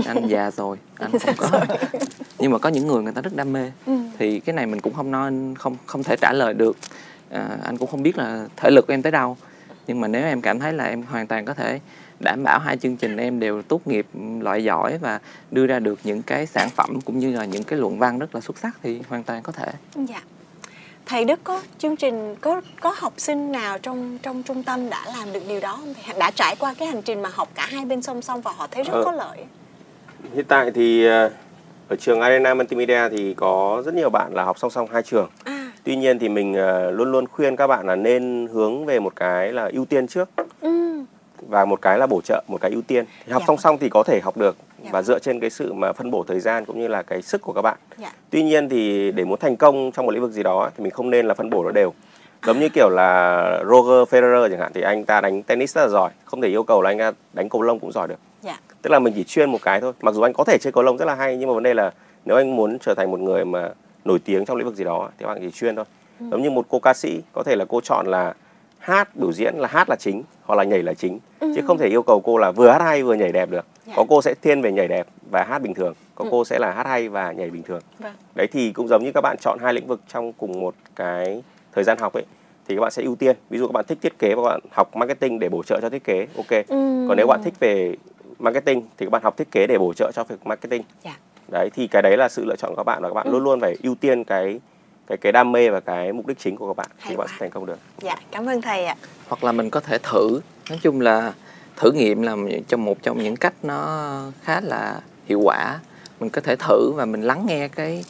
Anh 0.06 0.26
già 0.28 0.50
rồi 0.50 0.76
anh 0.98 1.18
không 1.18 1.34
có 1.36 1.60
nhưng 2.38 2.50
mà 2.52 2.58
có 2.58 2.68
những 2.68 2.86
người 2.86 3.02
người 3.02 3.12
ta 3.12 3.20
rất 3.20 3.36
đam 3.36 3.52
mê 3.52 3.70
thì 4.18 4.40
cái 4.40 4.54
này 4.54 4.66
mình 4.66 4.80
cũng 4.80 4.94
không 4.94 5.10
nói 5.10 5.32
không 5.58 5.76
không 5.86 6.02
thể 6.02 6.16
trả 6.20 6.32
lời 6.32 6.54
được 6.54 6.76
à, 7.30 7.48
anh 7.64 7.76
cũng 7.76 7.90
không 7.90 8.02
biết 8.02 8.18
là 8.18 8.46
thể 8.56 8.70
lực 8.70 8.86
của 8.86 8.92
em 8.94 9.02
tới 9.02 9.12
đâu 9.12 9.36
nhưng 9.86 10.00
mà 10.00 10.08
nếu 10.08 10.22
em 10.26 10.40
cảm 10.40 10.58
thấy 10.58 10.72
là 10.72 10.84
em 10.84 11.02
hoàn 11.02 11.26
toàn 11.26 11.44
có 11.44 11.54
thể 11.54 11.80
đảm 12.20 12.42
bảo 12.44 12.58
hai 12.58 12.76
chương 12.76 12.96
trình 12.96 13.16
em 13.16 13.40
đều 13.40 13.62
tốt 13.62 13.86
nghiệp 13.86 14.06
loại 14.40 14.64
giỏi 14.64 14.98
và 14.98 15.20
đưa 15.50 15.66
ra 15.66 15.78
được 15.78 15.98
những 16.04 16.22
cái 16.22 16.46
sản 16.46 16.68
phẩm 16.70 17.00
cũng 17.04 17.18
như 17.18 17.32
là 17.36 17.44
những 17.44 17.64
cái 17.64 17.78
luận 17.78 17.98
văn 17.98 18.18
rất 18.18 18.34
là 18.34 18.40
xuất 18.40 18.58
sắc 18.58 18.76
thì 18.82 19.00
hoàn 19.08 19.22
toàn 19.22 19.42
có 19.42 19.52
thể 19.52 19.72
Dạ. 19.94 20.22
Thầy 21.06 21.24
Đức 21.24 21.40
có 21.44 21.62
chương 21.78 21.96
trình 21.96 22.36
có 22.40 22.60
có 22.80 22.94
học 22.96 23.12
sinh 23.16 23.52
nào 23.52 23.78
trong 23.78 24.18
trong 24.22 24.42
trung 24.42 24.62
tâm 24.62 24.90
đã 24.90 25.06
làm 25.18 25.32
được 25.32 25.42
điều 25.48 25.60
đó 25.60 25.76
không? 25.76 25.94
Thầy 26.06 26.18
đã 26.18 26.30
trải 26.30 26.56
qua 26.58 26.74
cái 26.74 26.88
hành 26.88 27.02
trình 27.02 27.22
mà 27.22 27.28
học 27.32 27.48
cả 27.54 27.68
hai 27.70 27.84
bên 27.84 28.02
song 28.02 28.22
song 28.22 28.40
và 28.40 28.52
họ 28.52 28.66
thấy 28.70 28.82
rất 28.82 28.92
Ờ. 28.92 29.02
có 29.04 29.12
lợi. 29.12 29.38
Hiện 30.34 30.44
tại 30.48 30.70
thì 30.70 31.06
ờ, 31.06 31.30
ở 31.88 31.97
trường 31.97 32.20
Arena 32.20 32.55
Multimedia 32.55 33.09
thì 33.10 33.34
có 33.34 33.82
rất 33.86 33.94
nhiều 33.94 34.10
bạn 34.10 34.30
là 34.34 34.44
học 34.44 34.59
song 34.59 34.70
song 34.70 34.88
hai 34.92 35.02
trường. 35.02 35.28
À, 35.44 35.72
tuy 35.84 35.97
nhiên 35.97 36.18
thì 36.18 36.28
mình 36.28 36.55
ờ, 36.55 36.90
luôn 36.90 37.12
luôn 37.12 37.26
khuyên 37.26 37.56
các 37.56 37.66
bạn 37.66 37.86
là 37.86 37.97
nên 37.97 38.48
hướng 38.52 38.86
về 38.86 38.98
một 39.01 39.12
cái 39.16 39.52
là 39.52 39.70
ưu 39.72 39.84
tiên 39.84 40.06
trước. 40.06 40.28
Ừ, 40.60 40.68
và 41.48 41.64
một 41.64 41.82
cái 41.82 41.98
là 41.98 42.06
bổ 42.06 42.20
trợ 42.20 42.42
một 42.48 42.60
cái 42.60 42.70
ưu 42.70 42.82
tiên. 42.82 43.05
Thì 43.26 43.32
học 43.32 43.42
Dạ. 43.42 43.47
song 43.47 43.59
song 43.59 43.78
thì 43.78 43.88
có 43.88 44.02
thể 44.02 44.20
học 44.20 44.36
được 44.36 44.56
Dạ. 44.84 44.90
và 44.92 45.02
dựa 45.02 45.18
trên 45.18 45.40
cái 45.40 45.51
sự 45.51 45.72
mà 45.72 45.92
phân 45.92 46.10
bổ 46.10 46.24
thời 46.28 46.40
gian 46.40 46.64
cũng 46.64 46.78
như 46.80 46.88
là 46.88 47.02
cái 47.02 47.22
sức 47.22 47.40
của 47.42 47.52
các 47.52 47.62
bạn. 47.62 47.78
Dạ. 47.98 48.12
tuy 48.30 48.42
nhiên 48.42 48.68
thì 48.68 49.12
để 49.12 49.24
muốn 49.24 49.38
thành 49.38 49.56
công 49.56 49.90
trong 49.94 50.06
một 50.06 50.12
lĩnh 50.12 50.22
vực 50.22 50.32
gì 50.32 50.42
đó 50.42 50.70
thì 50.76 50.82
mình 50.84 50.90
không 50.92 51.10
nên 51.10 51.26
là 51.26 51.34
phân 51.34 51.51
bổ 51.51 51.64
nó 51.64 51.70
đều 51.70 51.92
giống 52.46 52.60
như 52.60 52.68
kiểu 52.68 52.88
là 52.88 53.62
Roger 53.64 54.08
Federer 54.08 54.48
chẳng 54.50 54.60
hạn 54.60 54.72
thì 54.74 54.80
anh 54.80 55.04
ta 55.04 55.20
đánh 55.20 55.42
tennis 55.42 55.74
rất 55.74 55.82
là 55.82 55.88
giỏi. 55.88 56.10
Không 56.24 56.40
thể 56.40 56.48
yêu 56.48 56.62
cầu 56.62 56.82
là 56.82 56.90
anh 56.90 56.98
ta 56.98 57.12
đánh 57.32 57.48
cầu 57.48 57.62
lông 57.62 57.78
cũng 57.78 57.92
giỏi 57.92 58.08
được. 58.08 58.18
Dạ. 58.42 58.58
tức 58.82 58.90
là 58.90 58.98
mình 58.98 59.14
chỉ 59.16 59.24
chuyên 59.24 59.50
một 59.50 59.58
cái 59.62 59.80
thôi. 59.80 59.92
Mặc 60.00 60.14
dù 60.14 60.22
anh 60.22 60.32
có 60.32 60.44
thể 60.44 60.58
chơi 60.58 60.72
cầu 60.72 60.82
lông 60.82 60.96
rất 60.96 61.04
là 61.04 61.14
hay 61.14 61.36
nhưng 61.36 61.48
mà 61.48 61.54
vấn 61.54 61.62
đề 61.62 61.74
là 61.74 61.90
nếu 62.24 62.36
anh 62.36 62.56
muốn 62.56 62.78
trở 62.78 62.94
thành 62.94 63.10
một 63.10 63.20
người 63.20 63.44
mà 63.44 63.70
nổi 64.04 64.18
tiếng 64.24 64.44
trong 64.44 64.56
lĩnh 64.56 64.66
vực 64.66 64.76
gì 64.76 64.84
đó 64.84 65.10
thì 65.18 65.26
bạn 65.26 65.38
chỉ 65.40 65.50
chuyên 65.50 65.76
thôi. 65.76 65.84
Giống 66.20 66.42
như 66.42 66.50
một 66.50 66.66
cô 66.68 66.78
ca 66.78 66.94
sĩ 66.94 67.20
có 67.32 67.42
thể 67.42 67.56
là 67.56 67.64
cô 67.68 67.80
chọn 67.80 68.06
là 68.06 68.34
hát 68.78 69.16
biểu 69.16 69.32
diễn 69.32 69.54
là 69.56 69.68
hát 69.68 69.88
là 69.88 69.96
chính 69.96 70.22
hoặc 70.44 70.56
là 70.56 70.64
nhảy 70.64 70.82
là 70.82 70.94
chính. 70.94 71.18
Chứ 71.40 71.60
không 71.66 71.78
thể 71.78 71.88
yêu 71.88 72.02
cầu 72.02 72.20
cô 72.20 72.38
là 72.38 72.50
vừa 72.50 72.70
hát 72.70 72.82
hay 72.82 73.02
vừa 73.02 73.14
nhảy 73.14 73.32
đẹp 73.32 73.50
được. 73.50 73.64
Dạ. 73.86 73.92
có 73.96 74.04
cô 74.08 74.22
sẽ 74.22 74.34
thiên 74.42 74.62
về 74.62 74.72
nhảy 74.72 74.88
đẹp 74.88 75.06
và 75.30 75.44
hát 75.44 75.58
bình 75.58 75.74
thường. 75.74 75.94
Có 76.14 76.24
cô 76.30 76.44
sẽ 76.44 76.58
là 76.58 76.72
hát 76.72 76.86
hay 76.86 77.08
và 77.08 77.32
nhảy 77.32 77.50
bình 77.50 77.62
thường. 77.62 77.82
Vâng. 77.98 78.12
đấy 78.34 78.46
thì 78.52 78.72
cũng 78.72 78.88
giống 78.88 79.04
như 79.04 79.12
các 79.12 79.20
bạn 79.20 79.36
chọn 79.40 79.58
hai 79.58 79.74
lĩnh 79.74 79.86
vực 79.86 80.00
trong 80.08 80.32
cùng 80.32 80.60
một 80.60 80.74
cái 80.96 81.42
thời 81.74 81.84
gian 81.84 81.98
học 81.98 82.12
ấy 82.12 82.24
thì 82.68 82.74
các 82.76 82.80
bạn 82.80 82.90
sẽ 82.90 83.02
ưu 83.02 83.16
tiên 83.16 83.36
ví 83.51 83.59
dụ 83.59 83.66
các 83.66 83.72
bạn 83.72 83.84
thích 83.88 83.98
thiết 84.02 84.18
kế 84.18 84.34
và 84.34 84.42
các 84.42 84.48
bạn 84.51 84.60
học 84.72 84.97
marketing 84.97 85.38
để 85.38 85.48
bổ 85.48 85.62
trợ 85.62 85.78
cho 85.82 85.88
thiết 85.90 86.05
kế 86.05 86.26
ok 86.36 86.51
Ừ. 86.68 87.06
còn 87.09 87.16
nếu 87.16 87.26
bạn 87.26 87.40
thích 87.44 87.55
về 87.60 87.94
marketing 88.38 88.80
thì 88.98 89.06
các 89.06 89.10
bạn 89.10 89.22
học 89.22 89.36
thiết 89.36 89.51
kế 89.51 89.66
để 89.66 89.78
bổ 89.78 89.92
trợ 89.94 90.10
cho 90.14 90.24
việc 90.24 90.47
marketing 90.47 90.82
Dạ. 91.05 91.16
đấy 91.48 91.70
thì 91.74 91.86
cái 91.86 92.02
đấy 92.02 92.16
là 92.16 92.28
sự 92.28 92.44
lựa 92.44 92.56
chọn 92.56 92.70
của 92.70 92.76
các 92.76 92.82
bạn 92.84 93.02
và 93.02 93.09
các 93.09 93.14
bạn 93.14 93.26
Ừ. 93.26 93.32
luôn 93.32 93.44
luôn 93.44 93.60
phải 93.60 93.76
ưu 93.82 93.94
tiên 93.94 94.24
cái 94.24 94.60
cái 95.06 95.18
cái 95.18 95.32
đam 95.32 95.52
mê 95.52 95.70
và 95.70 95.80
cái 95.80 96.12
mục 96.12 96.26
đích 96.26 96.38
chính 96.38 96.56
của 96.56 96.66
các 96.66 96.76
bạn 96.76 96.86
Hay 96.98 97.09
thì 97.10 97.14
các 97.16 97.18
bạn 97.18 97.28
sẽ 97.28 97.34
thành 97.40 97.51
công 97.51 97.66
được 97.66 97.78
Dạ, 97.98 98.16
cảm 98.30 98.47
ơn 98.48 98.62
thầy 98.62 98.84
ạ. 98.84 98.97
hoặc 99.28 99.44
là 99.44 99.52
mình 99.52 99.70
có 99.70 99.80
thể 99.80 99.98
thử 100.02 100.40
nói 100.70 100.78
chung 100.82 101.01
là 101.01 101.32
thử 101.76 101.92
nghiệm 101.92 102.22
là 102.22 102.36
trong 102.68 102.84
một 102.84 103.02
trong 103.02 103.18
những 103.22 103.36
cách 103.36 103.55
nó 103.62 104.20
khá 104.42 104.60
là 104.60 105.01
hiệu 105.26 105.40
quả 105.40 105.78
mình 106.20 106.30
có 106.30 106.40
thể 106.40 106.56
thử 106.56 106.92
và 106.92 107.05
mình 107.05 107.22
lắng 107.22 107.47
nghe 107.47 107.68
cái 107.68 108.05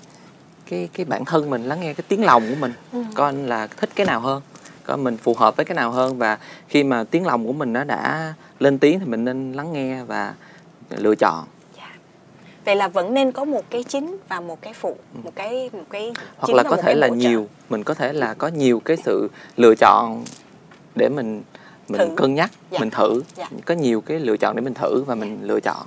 cái 0.71 0.89
cái 0.93 1.05
bản 1.05 1.25
thân 1.25 1.51
mình 1.51 1.63
lắng 1.69 1.81
nghe 1.81 1.95
cái 1.95 2.05
tiếng 2.09 2.25
lòng 2.25 2.43
của 2.49 2.55
mình 2.61 2.73
Ừ. 2.93 3.05
coi 3.15 3.33
là 3.33 3.67
thích 3.67 3.91
cái 3.95 4.07
nào 4.07 4.21
hơn 4.21 4.43
coi 4.85 4.97
mình 4.97 5.17
phù 5.17 5.35
hợp 5.35 5.57
với 5.57 5.65
cái 5.67 5.75
nào 5.75 5.91
hơn 5.91 6.19
và 6.19 6.39
khi 6.69 6.85
mà 6.85 7.05
tiếng 7.05 7.27
lòng 7.27 7.47
của 7.47 7.53
mình 7.53 7.73
nó 7.73 7.85
đã 7.85 8.35
lên 8.59 8.79
tiếng 8.79 9.01
thì 9.01 9.07
mình 9.07 9.25
nên 9.25 9.53
lắng 9.53 9.73
nghe 9.73 10.03
và 10.05 10.35
lựa 10.91 11.15
chọn 11.15 11.45
Dạ. 11.77 11.91
Vậy 12.65 12.77
là 12.77 12.89
vẫn 12.89 13.15
nên 13.15 13.33
có 13.33 13.45
một 13.45 13.65
cái 13.71 13.83
chính 13.85 14.17
và 14.29 14.41
một 14.41 14.63
cái 14.63 14.73
phụ, 14.73 14.97
một 15.23 15.33
cái 15.35 15.71
một 15.73 15.85
cái 15.91 16.13
hoặc 16.37 16.55
là 16.55 16.63
có 16.63 16.77
thể 16.77 16.95
là 16.95 17.09
bổ 17.09 17.15
trợ. 17.15 17.29
nhiều 17.29 17.49
mình 17.69 17.85
có 17.85 17.95
thể 17.95 18.13
là 18.13 18.35
có 18.35 18.49
nhiều 18.49 18.81
cái 18.85 18.97
sự 19.05 19.29
lựa 19.57 19.75
chọn 19.75 20.25
để 20.95 21.09
mình 21.09 21.43
mình 21.89 22.01
Thử. 22.09 22.15
cân 22.17 22.35
nhắc 22.35 22.51
Dạ. 22.71 22.79
mình 22.81 22.91
thử 22.91 23.23
Dạ. 23.37 23.47
có 23.65 23.75
nhiều 23.75 24.01
cái 24.01 24.21
lựa 24.21 24.37
chọn 24.37 24.57
để 24.57 24.63
mình 24.63 24.75
thử 24.75 25.03
và 25.03 25.15
mình 25.15 25.39
lựa 25.43 25.61
chọn 25.61 25.87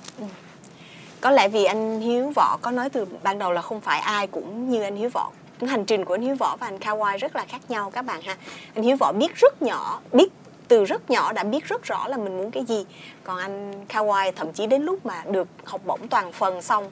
có 1.24 1.32
lẽ 1.32 1.48
vì 1.48 1.64
anh 1.64 2.00
Hiếu 2.00 2.32
Võ 2.36 2.58
có 2.62 2.72
nói 2.72 2.90
từ 2.90 3.06
ban 3.24 3.40
đầu 3.40 3.52
là 3.52 3.62
không 3.62 3.82
phải 3.82 4.00
ai 4.00 4.28
cũng 4.28 4.70
như 4.70 4.82
anh 4.82 4.96
Hiếu 4.96 5.10
Võ. 5.14 5.32
Cái 5.60 5.70
hành 5.70 5.86
trình 5.86 6.06
của 6.06 6.14
anh 6.14 6.22
Hiếu 6.22 6.36
Võ 6.36 6.56
và 6.56 6.68
anh 6.68 6.78
Kawai 6.78 7.18
rất 7.18 7.36
là 7.36 7.46
khác 7.46 7.62
nhau 7.70 7.92
các 7.92 8.02
bạn 8.02 8.22
ha. 8.22 8.38
Anh 8.76 8.84
Hiếu 8.84 8.98
Võ 9.00 9.12
biết 9.12 9.36
rất 9.36 9.62
nhỏ, 9.62 10.02
biết 10.12 10.32
từ 10.68 10.86
rất 10.86 11.10
nhỏ 11.10 11.34
đã 11.34 11.44
biết 11.44 11.66
rất 11.66 11.84
rõ 11.84 12.08
là 12.08 12.18
mình 12.18 12.38
muốn 12.38 12.52
cái 12.52 12.66
gì 12.66 12.86
còn 13.24 13.38
anh 13.38 13.86
Kawai 13.90 14.32
thậm 14.36 14.54
chí 14.54 14.68
đến 14.68 14.82
lúc 14.82 15.06
mà 15.06 15.24
được 15.28 15.48
học 15.64 15.82
bổng 15.86 16.08
toàn 16.08 16.32
phần 16.32 16.62
xong 16.62 16.92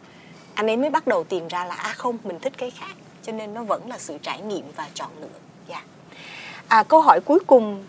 anh 0.53 0.69
ấy 0.69 0.77
mới 0.77 0.89
bắt 0.89 1.07
đầu 1.07 1.23
tìm 1.23 1.47
ra 1.47 1.65
là 1.65 1.75
à 1.75 1.93
không 1.97 2.17
mình 2.23 2.39
thích 2.39 2.53
cái 2.57 2.71
khác 2.71 2.95
cho 3.23 3.31
nên 3.31 3.53
nó 3.53 3.63
vẫn 3.63 3.89
là 3.89 3.97
sự 3.97 4.17
trải 4.21 4.41
nghiệm 4.41 4.65
và 4.75 4.87
chọn 4.93 5.09
lựa 5.21 5.27
dạ 5.67 5.83
à, 6.67 6.83
câu 6.83 7.01
hỏi 7.01 7.19
cuối 7.25 7.39
cùng 7.47 7.83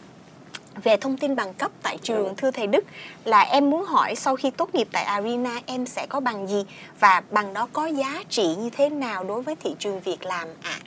về 0.83 0.97
thông 0.97 1.17
tin 1.17 1.37
bằng 1.37 1.55
cấp 1.55 1.71
tại 1.83 1.99
trường 2.03 2.35
thưa 2.37 2.51
thầy 2.51 2.67
Đức 2.67 2.85
là 3.25 3.41
em 3.41 3.71
muốn 3.71 3.85
hỏi 3.85 4.15
sau 4.15 4.37
khi 4.37 4.51
tốt 4.51 4.75
nghiệp 4.75 4.89
tại 4.93 5.05
Arena 5.05 5.61
em 5.67 5.87
sẽ 5.87 6.07
có 6.07 6.21
bằng 6.21 6.47
gì 6.47 6.65
và 7.01 7.23
bằng 7.31 7.55
đó 7.55 7.69
có 7.73 7.87
giá 7.87 8.23
trị 8.29 8.55
như 8.59 8.71
thế 8.71 8.91
nào 8.91 9.25
đối 9.25 9.43
với 9.43 9.57
thị 9.57 9.75
trường 9.79 10.01
việc 10.01 10.25
làm 10.25 10.49
ạ? 10.49 10.55
À? 10.63 10.79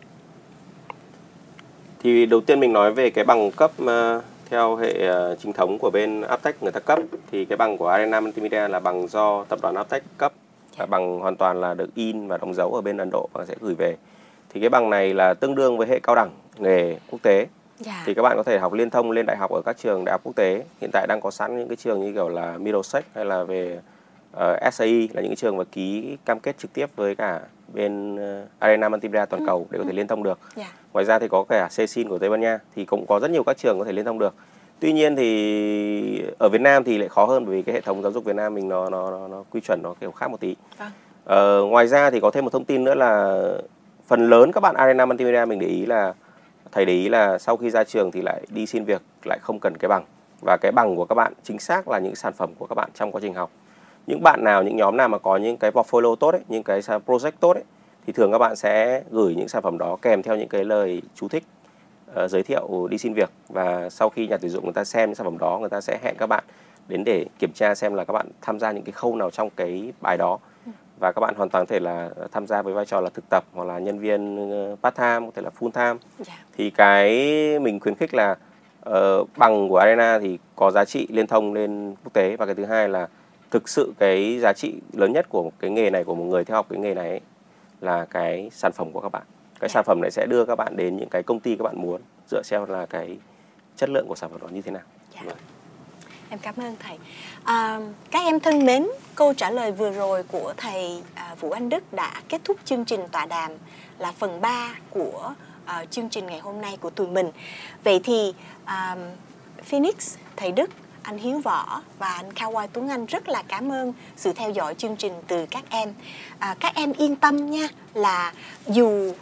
Thì 2.00 2.26
đầu 2.26 2.42
tiên 2.42 2.60
mình 2.60 2.74
nói 2.74 2.94
về 2.94 3.10
cái 3.10 3.26
bằng 3.26 3.52
cấp 3.52 3.72
uh, 3.84 4.24
theo 4.50 4.76
hệ 4.76 5.10
uh, 5.10 5.40
chính 5.40 5.54
thống 5.54 5.78
của 5.80 5.90
bên 5.94 6.22
Aptech 6.22 6.64
người 6.64 6.72
ta 6.72 6.80
cấp 6.80 7.00
thì 7.32 7.46
cái 7.46 7.58
bằng 7.58 7.78
của 7.78 7.88
Arena 7.88 8.20
Multimedia 8.20 8.68
là 8.68 8.80
bằng 8.80 9.08
do 9.08 9.44
tập 9.44 9.60
đoàn 9.62 9.76
Aptech 9.76 10.04
cấp 10.18 10.34
là 10.78 10.86
bằng 10.86 11.20
hoàn 11.20 11.36
toàn 11.36 11.62
là 11.62 11.74
được 11.74 11.96
in 11.96 12.28
và 12.28 12.38
đóng 12.38 12.54
dấu 12.54 12.74
ở 12.74 12.82
bên 12.82 12.98
Ấn 12.98 13.10
Độ 13.12 13.30
và 13.34 13.46
sẽ 13.46 13.56
gửi 13.62 13.76
về. 13.76 13.98
Thì 14.50 14.60
cái 14.60 14.70
bằng 14.70 14.90
này 14.90 15.14
là 15.14 15.34
tương 15.34 15.56
đương 15.56 15.78
với 15.78 15.88
hệ 15.88 16.00
cao 16.00 16.16
đẳng 16.16 16.30
nghề 16.58 16.98
quốc 17.10 17.20
tế. 17.22 17.48
Yeah. 17.80 17.96
Dạ. 17.96 18.04
Thì 18.06 18.14
các 18.14 18.22
bạn 18.22 18.38
có 18.38 18.44
thể 18.44 18.60
học 18.60 18.74
liên 18.74 18.90
thông 18.90 19.12
lên 19.12 19.26
đại 19.26 19.38
học 19.38 19.52
ở 19.52 19.62
các 19.66 19.78
trường 19.78 20.06
đại 20.06 20.14
học 20.14 20.22
quốc 20.24 20.36
tế. 20.36 20.64
Hiện 20.82 20.90
tại 20.94 21.08
đang 21.08 21.22
có 21.22 21.32
sẵn 21.32 21.58
những 21.58 21.68
cái 21.68 21.76
trường 21.76 22.02
như 22.02 22.14
kiểu 22.14 22.30
là 22.30 22.58
Middlesex 22.58 23.04
hay 23.16 23.26
là 23.26 23.44
về 23.44 23.80
uh, 24.38 24.74
SAE 24.74 25.08
là 25.14 25.22
những 25.22 25.30
cái 25.30 25.36
trường 25.36 25.58
mà 25.58 25.64
ký 25.72 26.18
cam 26.26 26.40
kết 26.40 26.58
trực 26.58 26.74
tiếp 26.74 26.90
với 26.96 27.16
cả 27.16 27.40
bên 27.74 28.16
uh, 28.16 28.48
Arena 28.60 28.90
Multimedia 28.90 29.26
toàn 29.26 29.44
ừ. 29.44 29.48
cầu 29.48 29.68
để 29.70 29.78
có 29.78 29.84
thể 29.84 29.92
ừ. 29.92 29.96
liên 29.96 30.08
thông 30.08 30.24
được. 30.24 30.40
Yeah. 30.56 30.68
Dạ. 30.68 30.80
Ngoài 30.94 31.06
ra 31.06 31.20
thì 31.20 31.28
có 31.28 31.44
cả 31.44 31.70
CECIN 31.78 32.10
của 32.10 32.18
Tây 32.18 32.30
Ban 32.30 32.42
Nha 32.42 32.60
thì 32.76 32.86
cũng 32.86 33.06
có 33.06 33.20
rất 33.20 33.32
nhiều 33.32 33.44
các 33.44 33.58
trường 33.58 33.80
có 33.80 33.86
thể 33.86 33.92
liên 33.92 34.06
thông 34.06 34.20
được. 34.20 34.34
Tuy 34.80 34.94
nhiên 34.94 35.16
thì 35.16 36.24
ở 36.38 36.50
Việt 36.50 36.62
Nam 36.62 36.84
thì 36.84 36.98
lại 36.98 37.10
khó 37.10 37.26
hơn 37.26 37.46
bởi 37.46 37.56
vì 37.56 37.62
cái 37.62 37.76
hệ 37.76 37.82
thống 37.82 38.02
giáo 38.02 38.12
dục 38.12 38.26
Việt 38.26 38.36
Nam 38.36 38.54
mình 38.54 38.68
nó 38.68 38.90
nó 38.90 39.12
nó, 39.12 39.28
nó 39.28 39.44
quy 39.52 39.62
chuẩn 39.62 39.80
nó 39.84 39.94
kiểu 40.00 40.12
khác 40.12 40.28
một 40.32 40.40
tí. 40.40 40.56
Vâng. 40.78 40.90
Ờ, 41.26 41.62
ngoài 41.64 41.88
ra 41.88 42.10
thì 42.10 42.20
có 42.20 42.32
thêm 42.32 42.44
một 42.44 42.50
thông 42.54 42.66
tin 42.66 42.84
nữa 42.84 42.96
là 42.96 43.42
phần 44.08 44.30
lớn 44.30 44.52
các 44.52 44.62
bạn 44.62 44.76
Arena 44.76 45.06
Multimedia 45.06 45.46
mình 45.46 45.60
để 45.60 45.68
ý 45.68 45.86
là 45.86 46.14
thầy 46.72 46.86
để 46.86 46.94
ý 46.94 47.10
là 47.10 47.38
sau 47.38 47.58
khi 47.58 47.70
ra 47.70 47.84
trường 47.84 48.12
thì 48.12 48.22
lại 48.22 48.46
đi 48.50 48.66
xin 48.66 48.84
việc 48.84 49.02
lại 49.26 49.40
không 49.42 49.60
cần 49.60 49.78
cái 49.78 49.90
bằng. 49.90 50.04
Và 50.42 50.58
cái 50.62 50.72
bằng 50.72 50.96
của 50.96 51.06
các 51.06 51.16
bạn 51.16 51.34
chính 51.44 51.60
xác 51.60 51.88
là 51.88 52.00
những 52.00 52.16
sản 52.16 52.34
phẩm 52.34 52.54
của 52.58 52.66
các 52.66 52.76
bạn 52.76 52.90
trong 52.94 53.12
quá 53.12 53.22
trình 53.22 53.34
học. 53.34 53.52
Những 54.08 54.24
bạn 54.24 54.44
nào 54.44 54.64
những 54.64 54.78
nhóm 54.78 54.98
nào 54.98 55.08
mà 55.08 55.18
có 55.18 55.38
những 55.38 55.58
cái 55.58 55.72
portfolio 55.72 56.16
tốt 56.16 56.32
ấy, 56.32 56.42
những 56.48 56.64
cái 56.64 56.80
project 56.80 57.32
tốt 57.40 57.54
ấy, 57.54 57.64
thì 58.08 58.14
thường 58.14 58.32
các 58.32 58.38
bạn 58.38 58.56
sẽ 58.56 59.04
gửi 59.12 59.36
những 59.36 59.48
sản 59.48 59.62
phẩm 59.62 59.78
đó 59.78 59.98
kèm 60.02 60.24
theo 60.24 60.36
những 60.36 60.50
cái 60.50 60.64
lời 60.64 61.02
chú 61.16 61.28
thích 61.28 61.44
uh, 62.24 62.30
giới 62.30 62.44
thiệu 62.44 62.88
đi 62.90 62.98
xin 62.98 63.14
việc. 63.14 63.30
Và 63.50 63.90
sau 63.90 64.10
khi 64.10 64.28
nhà 64.28 64.38
tuyển 64.38 64.52
dụng 64.52 64.64
người 64.64 64.74
ta 64.74 64.84
xem 64.84 65.10
những 65.10 65.16
sản 65.16 65.26
phẩm 65.26 65.38
đó 65.38 65.58
người 65.60 65.70
ta 65.70 65.82
sẽ 65.82 66.00
hẹn 66.04 66.16
các 66.18 66.28
bạn 66.28 66.44
đến 66.88 67.04
để 67.04 67.26
kiểm 67.40 67.52
tra 67.54 67.76
xem 67.76 67.94
là 67.94 68.06
các 68.06 68.14
bạn 68.14 68.28
tham 68.42 68.60
gia 68.60 68.72
những 68.72 68.84
cái 68.84 68.92
khâu 68.92 69.16
nào 69.16 69.30
trong 69.30 69.50
cái 69.50 69.94
bài 70.02 70.18
đó 70.18 70.40
và 71.00 71.12
các 71.12 71.20
bạn 71.20 71.36
hoàn 71.38 71.50
toàn 71.50 71.66
có 71.66 71.70
thể 71.70 71.80
là 71.80 72.10
tham 72.32 72.48
gia 72.48 72.62
với 72.62 72.74
vai 72.74 72.86
trò 72.86 73.02
là 73.02 73.10
thực 73.10 73.26
tập 73.30 73.44
hoặc 73.54 73.64
là 73.64 73.80
nhân 73.80 74.00
viên 74.00 74.50
ờ, 74.52 74.76
part 74.84 74.96
time 74.96 75.20
có 75.26 75.32
thể 75.36 75.42
là 75.42 75.50
full 75.60 75.72
time 75.72 75.86
yeah. 75.86 76.00
Dạ. 76.20 76.34
thì 76.58 76.70
cái 76.70 77.10
mình 77.60 77.80
khuyến 77.80 77.96
khích 77.96 78.14
là 78.14 78.36
uh, 78.90 79.30
bằng 79.38 79.70
của 79.70 79.78
arena 79.78 80.20
thì 80.20 80.40
có 80.56 80.72
giá 80.72 80.86
trị 80.86 81.08
liên 81.10 81.28
thông 81.28 81.54
lên 81.54 81.96
quốc 82.04 82.14
tế 82.14 82.36
và 82.38 82.46
cái 82.46 82.56
thứ 82.56 82.66
hai 82.66 82.90
là 82.90 83.08
thực 83.52 83.70
sự 83.70 83.94
cái 84.00 84.40
giá 84.40 84.54
trị 84.54 84.74
lớn 84.94 85.14
nhất 85.14 85.26
của 85.30 85.52
cái 85.60 85.70
nghề 85.70 85.90
này 85.90 86.04
của 86.04 86.16
một 86.16 86.24
người 86.24 86.46
theo 86.46 86.56
học 86.56 86.66
cái 86.70 86.80
nghề 86.80 86.94
này 86.94 87.10
ấy, 87.10 87.22
là 87.82 88.06
cái 88.06 88.50
sản 88.52 88.72
phẩm 88.72 88.92
của 88.92 89.02
các 89.02 89.12
bạn 89.12 89.24
cái. 89.60 89.70
Dạ. 89.70 89.74
sản 89.74 89.84
phẩm 89.88 90.02
này 90.02 90.12
sẽ 90.12 90.26
đưa 90.30 90.46
các 90.46 90.56
bạn 90.56 90.78
đến 90.78 90.98
những 90.98 91.10
cái 91.10 91.24
công 91.24 91.40
ty 91.40 91.56
các 91.56 91.64
bạn 91.64 91.82
muốn 91.82 92.02
dựa 92.28 92.42
theo 92.50 92.66
là 92.66 92.86
cái 92.86 93.18
chất 93.76 93.90
lượng 93.90 94.08
của 94.08 94.16
sản 94.16 94.30
phẩm 94.30 94.42
đó 94.42 94.48
như 94.52 94.62
thế 94.62 94.72
nào 94.72 94.84
yeah. 95.16 95.38
Em 96.30 96.40
cảm 96.40 96.56
ơn 96.58 96.76
thầy. 96.80 96.98
À, 97.44 97.80
các 98.12 98.20
em 98.20 98.40
thân 98.40 98.66
mến 98.66 98.88
câu 99.16 99.34
trả 99.34 99.50
lời 99.50 99.72
vừa 99.72 99.92
rồi 99.92 100.24
của 100.24 100.54
thầy 100.58 101.02
à, 101.14 101.36
Vũ 101.40 101.52
Anh 101.52 101.70
Đức 101.70 101.94
đã 101.94 102.22
kết 102.30 102.42
thúc 102.44 102.58
chương 102.66 102.86
trình 102.86 103.02
tọa 103.12 103.26
đàm 103.26 103.52
là 104.00 104.12
phần 104.12 104.42
3 104.42 104.76
của 104.90 105.34
à, 105.66 105.86
chương 105.86 106.10
trình 106.10 106.28
ngày 106.28 106.40
hôm 106.40 106.62
nay 106.62 106.78
của 106.82 106.90
tụi 106.90 107.08
mình. 107.08 107.32
Vậy 107.84 108.00
thì 108.04 108.34
à, 108.66 108.96
Phoenix 109.64 110.16
thầy 110.36 110.52
Đức 110.52 110.70
anh 111.06 111.18
Hiếu 111.18 111.40
Võ 111.40 111.82
và 112.00 112.08
anh 112.08 112.30
Kawai 112.30 112.68
Tuấn 112.74 112.90
Anh 112.90 113.06
rất 113.06 113.30
là 113.30 113.44
cảm 113.48 113.72
ơn 113.72 113.94
sự 114.16 114.34
theo 114.34 114.52
dõi 114.52 114.76
chương 114.76 114.96
trình 114.96 115.14
từ 115.28 115.46
các 115.46 115.64
em. 115.70 115.94
À, 116.40 116.56
các 116.60 116.76
em 116.76 116.94
yên 116.94 117.16
tâm 117.16 117.52
nha 117.52 117.68
là 117.94 118.34
dù 118.68 119.14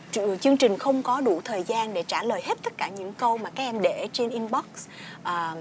chương 0.41 0.57
trình 0.57 0.77
không 0.77 1.03
có 1.03 1.21
đủ 1.21 1.41
thời 1.43 1.63
gian 1.63 1.93
để 1.93 2.03
trả 2.07 2.23
lời 2.23 2.41
hết 2.45 2.63
tất 2.63 2.73
cả 2.77 2.87
những 2.87 3.13
câu 3.13 3.37
mà 3.37 3.49
các 3.49 3.63
em 3.63 3.81
để 3.81 4.07
trên 4.13 4.29
inbox, 4.29 4.65
à, 5.23 5.55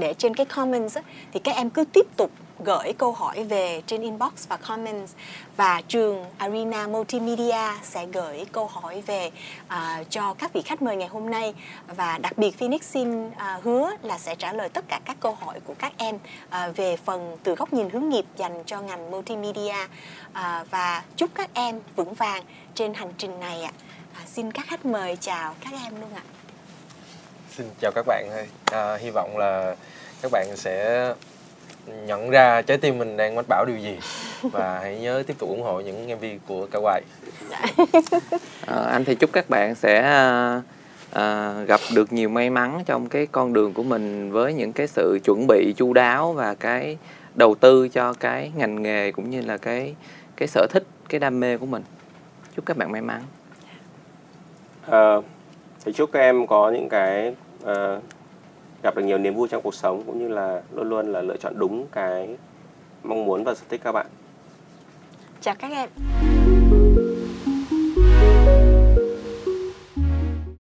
để 0.00 0.14
trên 0.14 0.34
cái 0.34 0.46
comments 0.46 0.96
thì 1.32 1.40
các 1.40 1.56
em 1.56 1.70
cứ 1.70 1.84
tiếp 1.84 2.06
tục 2.16 2.30
gửi 2.58 2.92
câu 2.98 3.12
hỏi 3.12 3.44
về 3.44 3.82
trên 3.86 4.02
inbox 4.02 4.48
và 4.48 4.56
comments 4.56 5.12
và 5.56 5.82
trường 5.88 6.24
Arena 6.38 6.86
Multimedia 6.86 7.72
sẽ 7.82 8.06
gửi 8.06 8.44
câu 8.52 8.66
hỏi 8.66 9.02
về 9.06 9.30
uh, 9.66 10.10
cho 10.10 10.34
các 10.34 10.52
vị 10.52 10.62
khách 10.62 10.82
mời 10.82 10.96
ngày 10.96 11.08
hôm 11.08 11.30
nay 11.30 11.54
và 11.86 12.18
đặc 12.18 12.38
biệt 12.38 12.58
Phoenix 12.58 12.82
xin 12.82 13.26
uh, 13.26 13.32
hứa 13.62 13.90
là 14.02 14.18
sẽ 14.18 14.34
trả 14.34 14.52
lời 14.52 14.68
tất 14.68 14.84
cả 14.88 15.00
các 15.04 15.16
câu 15.20 15.34
hỏi 15.34 15.60
của 15.64 15.74
các 15.78 15.92
em 15.96 16.16
uh, 16.16 16.76
về 16.76 16.96
phần 16.96 17.36
từ 17.42 17.54
góc 17.54 17.72
nhìn 17.72 17.90
hướng 17.90 18.08
nghiệp 18.08 18.24
dành 18.36 18.62
cho 18.66 18.80
ngành 18.80 19.10
multimedia 19.10 19.82
uh, 20.30 20.70
và 20.70 21.02
chúc 21.16 21.30
các 21.34 21.50
em 21.54 21.80
vững 21.96 22.14
vàng 22.14 22.44
trên 22.74 22.94
hành 22.94 23.12
trình 23.18 23.40
này 23.40 23.62
ạ. 23.62 23.72
Uh, 24.22 24.28
xin 24.28 24.52
các 24.52 24.66
khách 24.68 24.86
mời 24.86 25.16
chào 25.20 25.54
các 25.60 25.72
em 25.84 26.00
luôn 26.00 26.10
ạ. 26.14 26.22
Xin 27.56 27.66
chào 27.80 27.92
các 27.94 28.06
bạn 28.06 28.28
ơi. 28.30 28.46
À, 28.72 28.96
hy 28.96 29.10
vọng 29.10 29.38
là 29.38 29.76
các 30.22 30.30
bạn 30.32 30.46
sẽ 30.56 31.12
nhận 32.06 32.30
ra 32.30 32.62
trái 32.62 32.78
tim 32.78 32.98
mình 32.98 33.16
đang 33.16 33.34
mách 33.34 33.48
bảo 33.48 33.64
điều 33.68 33.76
gì. 33.76 33.98
Và 34.42 34.78
hãy 34.82 34.98
nhớ 34.98 35.22
tiếp 35.26 35.34
tục 35.38 35.48
ủng 35.48 35.62
hộ 35.62 35.80
những 35.80 36.06
MV 36.06 36.24
của 36.46 36.66
Cao 36.70 36.82
Hoài. 36.82 37.02
à, 38.66 38.76
anh 38.90 39.04
thì 39.04 39.14
chúc 39.14 39.32
các 39.32 39.50
bạn 39.50 39.74
sẽ 39.74 40.02
à, 41.10 41.52
gặp 41.66 41.80
được 41.94 42.12
nhiều 42.12 42.28
may 42.28 42.50
mắn 42.50 42.82
trong 42.86 43.08
cái 43.08 43.26
con 43.26 43.52
đường 43.52 43.72
của 43.72 43.82
mình 43.82 44.32
với 44.32 44.54
những 44.54 44.72
cái 44.72 44.86
sự 44.86 45.18
chuẩn 45.24 45.46
bị 45.46 45.74
chu 45.76 45.92
đáo 45.92 46.32
và 46.32 46.54
cái 46.54 46.98
đầu 47.34 47.54
tư 47.54 47.88
cho 47.88 48.12
cái 48.12 48.52
ngành 48.56 48.82
nghề 48.82 49.12
cũng 49.12 49.30
như 49.30 49.40
là 49.40 49.56
cái 49.56 49.94
cái 50.36 50.48
sở 50.48 50.66
thích 50.70 50.84
cái 51.08 51.20
đam 51.20 51.40
mê 51.40 51.58
của 51.58 51.66
mình. 51.66 51.82
Chúc 52.56 52.66
các 52.66 52.76
bạn 52.76 52.92
may 52.92 53.02
mắn. 53.02 53.22
À, 54.90 55.16
thì 55.84 55.92
chúc 55.92 56.10
các 56.12 56.20
em 56.20 56.46
có 56.46 56.70
những 56.70 56.88
cái 56.88 57.34
uh, 57.62 58.02
gặp 58.84 58.96
được 58.96 59.02
nhiều 59.02 59.18
niềm 59.18 59.34
vui 59.34 59.48
trong 59.48 59.62
cuộc 59.62 59.74
sống 59.74 60.02
cũng 60.06 60.18
như 60.18 60.28
là 60.28 60.62
luôn 60.74 60.88
luôn 60.88 61.12
là 61.12 61.22
lựa 61.22 61.36
chọn 61.36 61.58
đúng 61.58 61.86
cái 61.92 62.36
mong 63.02 63.24
muốn 63.24 63.44
và 63.44 63.54
sở 63.54 63.64
thích 63.68 63.80
các 63.84 63.92
bạn. 63.92 64.06
Chào 65.40 65.54
các 65.58 65.70
em. 65.72 65.88